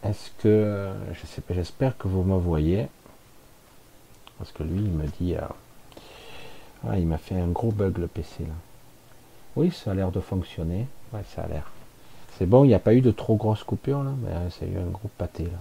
Est-ce 0.04 0.32
que 0.42 0.92
je 1.14 1.26
sais 1.26 1.42
pas, 1.42 1.54
j'espère 1.54 1.98
que 1.98 2.08
vous 2.08 2.24
me 2.24 2.38
voyez 2.38 2.88
parce 4.38 4.52
que 4.54 4.64
lui 4.64 4.80
il 4.80 4.92
me 4.92 5.06
dit 5.20 5.36
euh, 5.36 5.42
ah, 6.88 6.98
il 6.98 7.06
m'a 7.06 7.18
fait 7.18 7.36
un 7.40 7.48
gros 7.48 7.72
bug 7.72 7.98
le 7.98 8.08
PC 8.08 8.46
là. 8.46 8.54
Oui, 9.60 9.72
ça 9.72 9.92
a 9.92 9.94
l'air 9.94 10.10
de 10.10 10.22
fonctionner. 10.22 10.88
Ouais, 11.12 11.20
ça 11.36 11.42
a 11.42 11.48
l'air. 11.50 11.70
C'est 12.38 12.46
bon, 12.46 12.64
il 12.64 12.70
n'y 12.70 12.74
a 12.74 12.80
pas 12.80 12.94
eu 12.94 13.02
de 13.02 13.12
trop 13.12 13.36
grosses 13.36 13.66
coupures 13.66 14.02
là, 14.04 14.12
mais 14.24 14.30
ça 14.52 14.64
a 14.64 14.70
eu 14.70 14.78
un 14.78 14.90
gros 14.90 15.10
pâté 15.18 15.44
là. 15.44 15.60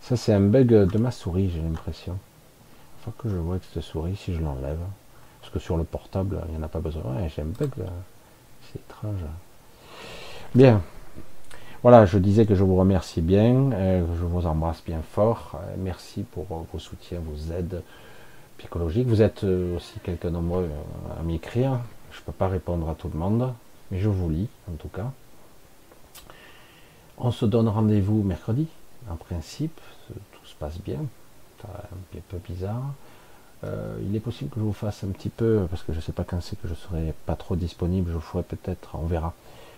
Ça, 0.00 0.16
c'est 0.16 0.32
un 0.32 0.40
bug 0.40 0.66
de 0.66 0.98
ma 0.98 1.12
souris, 1.12 1.48
j'ai 1.54 1.62
l'impression. 1.62 2.18
Faut 3.04 3.12
que 3.12 3.28
je 3.28 3.36
vois 3.36 3.58
que 3.58 3.66
cette 3.72 3.84
souris, 3.84 4.16
si 4.16 4.34
je 4.34 4.40
l'enlève. 4.40 4.80
Parce 5.40 5.52
que 5.52 5.60
sur 5.60 5.76
le 5.76 5.84
portable, 5.84 6.40
il 6.48 6.56
n'y 6.56 6.58
en 6.58 6.64
a 6.64 6.68
pas 6.68 6.80
besoin. 6.80 7.02
Ouais, 7.14 7.30
j'ai 7.32 7.42
un 7.42 7.44
bug. 7.44 7.70
C'est 8.64 8.80
étrange. 8.80 9.24
Bien. 10.52 10.82
Voilà, 11.82 12.06
je 12.06 12.18
disais 12.18 12.46
que 12.46 12.56
je 12.56 12.64
vous 12.64 12.74
remercie 12.74 13.20
bien, 13.20 13.70
euh, 13.74 14.04
je 14.18 14.24
vous 14.24 14.44
embrasse 14.44 14.82
bien 14.84 15.02
fort. 15.12 15.52
Euh, 15.54 15.74
merci 15.78 16.24
pour 16.24 16.46
vos 16.46 16.78
soutiens, 16.80 17.20
vos 17.24 17.54
aides 17.54 17.80
psychologiques. 18.58 19.06
Vous 19.06 19.22
êtes 19.22 19.44
euh, 19.44 19.76
aussi 19.76 20.00
quelques 20.02 20.24
nombreux 20.24 20.68
à 21.16 21.22
m'écrire. 21.22 21.78
Je 22.14 22.20
ne 22.20 22.24
peux 22.24 22.32
pas 22.32 22.48
répondre 22.48 22.88
à 22.88 22.94
tout 22.94 23.10
le 23.12 23.18
monde, 23.18 23.52
mais 23.90 23.98
je 23.98 24.08
vous 24.08 24.30
lis 24.30 24.48
en 24.70 24.76
tout 24.76 24.88
cas. 24.88 25.10
On 27.18 27.30
se 27.30 27.44
donne 27.44 27.68
rendez-vous 27.68 28.22
mercredi, 28.22 28.66
en 29.10 29.16
principe, 29.16 29.80
tout 30.08 30.46
se 30.46 30.54
passe 30.54 30.78
bien. 30.80 31.00
C'est 31.60 31.68
un 32.18 32.22
peu 32.28 32.38
bizarre. 32.38 32.94
Euh, 33.64 33.96
il 34.06 34.14
est 34.14 34.20
possible 34.20 34.50
que 34.50 34.60
je 34.60 34.64
vous 34.64 34.72
fasse 34.72 35.04
un 35.04 35.08
petit 35.08 35.28
peu, 35.28 35.66
parce 35.70 35.82
que 35.82 35.92
je 35.92 35.98
ne 35.98 36.02
sais 36.02 36.12
pas 36.12 36.24
quand 36.24 36.40
c'est 36.40 36.60
que 36.60 36.68
je 36.68 36.74
serai 36.74 37.14
pas 37.24 37.36
trop 37.36 37.56
disponible, 37.56 38.10
je 38.10 38.14
vous 38.14 38.20
ferai 38.20 38.42
peut-être, 38.42 38.90
on 38.94 39.06
verra, 39.06 39.32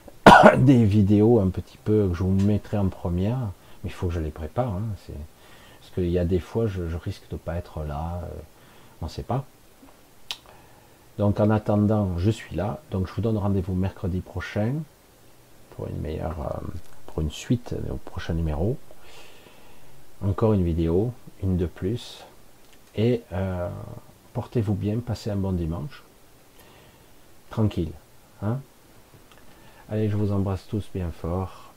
des 0.59 0.85
vidéos 0.85 1.41
un 1.41 1.49
petit 1.49 1.79
peu 1.85 2.09
que 2.09 2.15
je 2.15 2.23
vous 2.23 2.33
mettrai 2.33 2.79
en 2.79 2.89
première, 2.89 3.39
mais 3.85 3.91
il 3.91 3.93
faut 3.93 4.09
que 4.09 4.15
je 4.15 4.21
les 4.21 4.31
prépare. 4.31 4.69
Hein, 4.75 4.83
parce 5.07 5.95
qu'il 5.95 6.11
y 6.11 6.19
a 6.19 6.25
des 6.25 6.41
fois, 6.41 6.67
je, 6.67 6.83
risque 6.97 7.29
de 7.31 7.35
ne 7.35 7.39
pas 7.39 7.55
être 7.55 7.85
là, 7.85 8.23
euh, 8.25 8.29
on 9.03 9.07
ne 9.07 9.11
sait 9.11 9.23
pas. 9.23 9.45
Donc 11.19 11.41
en 11.41 11.51
attendant, 11.51 12.19
je 12.19 12.31
suis 12.31 12.55
là. 12.55 12.81
Donc 12.91 13.07
je 13.09 13.13
vous 13.13 13.23
donne 13.23 13.39
rendez-vous 13.39 13.75
mercredi 13.75 14.21
prochain 14.21 14.75
pour 15.71 15.89
une 15.89 16.01
meilleure, 16.01 16.41
euh, 16.41 16.67
pour 17.07 17.23
une 17.23 17.31
suite 17.31 17.75
au 17.91 17.97
prochain 17.97 18.35
numéro 18.35 18.77
encore 20.23 20.53
une 20.53 20.65
vidéo, 20.65 21.13
une 21.43 21.57
de 21.57 21.67
plus. 21.67 22.25
Et 22.95 23.23
euh, 23.33 23.69
portez-vous 24.33 24.75
bien, 24.75 24.99
passez 24.99 25.31
un 25.31 25.37
bon 25.37 25.53
dimanche. 25.53 26.03
Tranquille. 27.51 27.93
Hein 28.43 28.61
Allez, 29.89 30.09
je 30.09 30.17
vous 30.17 30.33
embrasse 30.33 30.67
tous 30.67 30.89
bien 30.93 31.11
fort. 31.11 31.73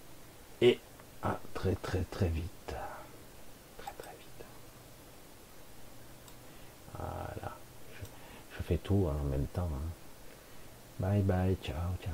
Et 0.61 0.79
à 1.21 1.39
très 1.53 1.75
très 1.75 2.03
très 2.09 2.27
vite. 2.27 2.75
Très 3.77 3.93
très 3.97 4.11
vite. 4.11 4.45
Voilà. 6.97 7.48
Je, 8.69 8.75
fais 8.75 8.79
tout 8.83 9.07
en 9.07 9.23
même 9.29 9.47
temps. 9.47 9.69
Hein. 9.73 9.89
Bye 10.99 11.21
bye, 11.23 11.57
ciao, 11.63 11.95
ciao. 12.03 12.13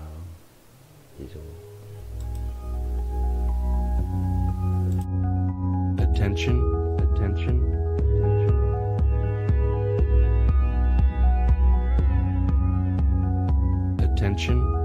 Bisous. 1.19 1.40
attention, 6.00 6.58
attention. 7.00 7.59
Attention, 14.00 14.16
attention. 14.16 14.84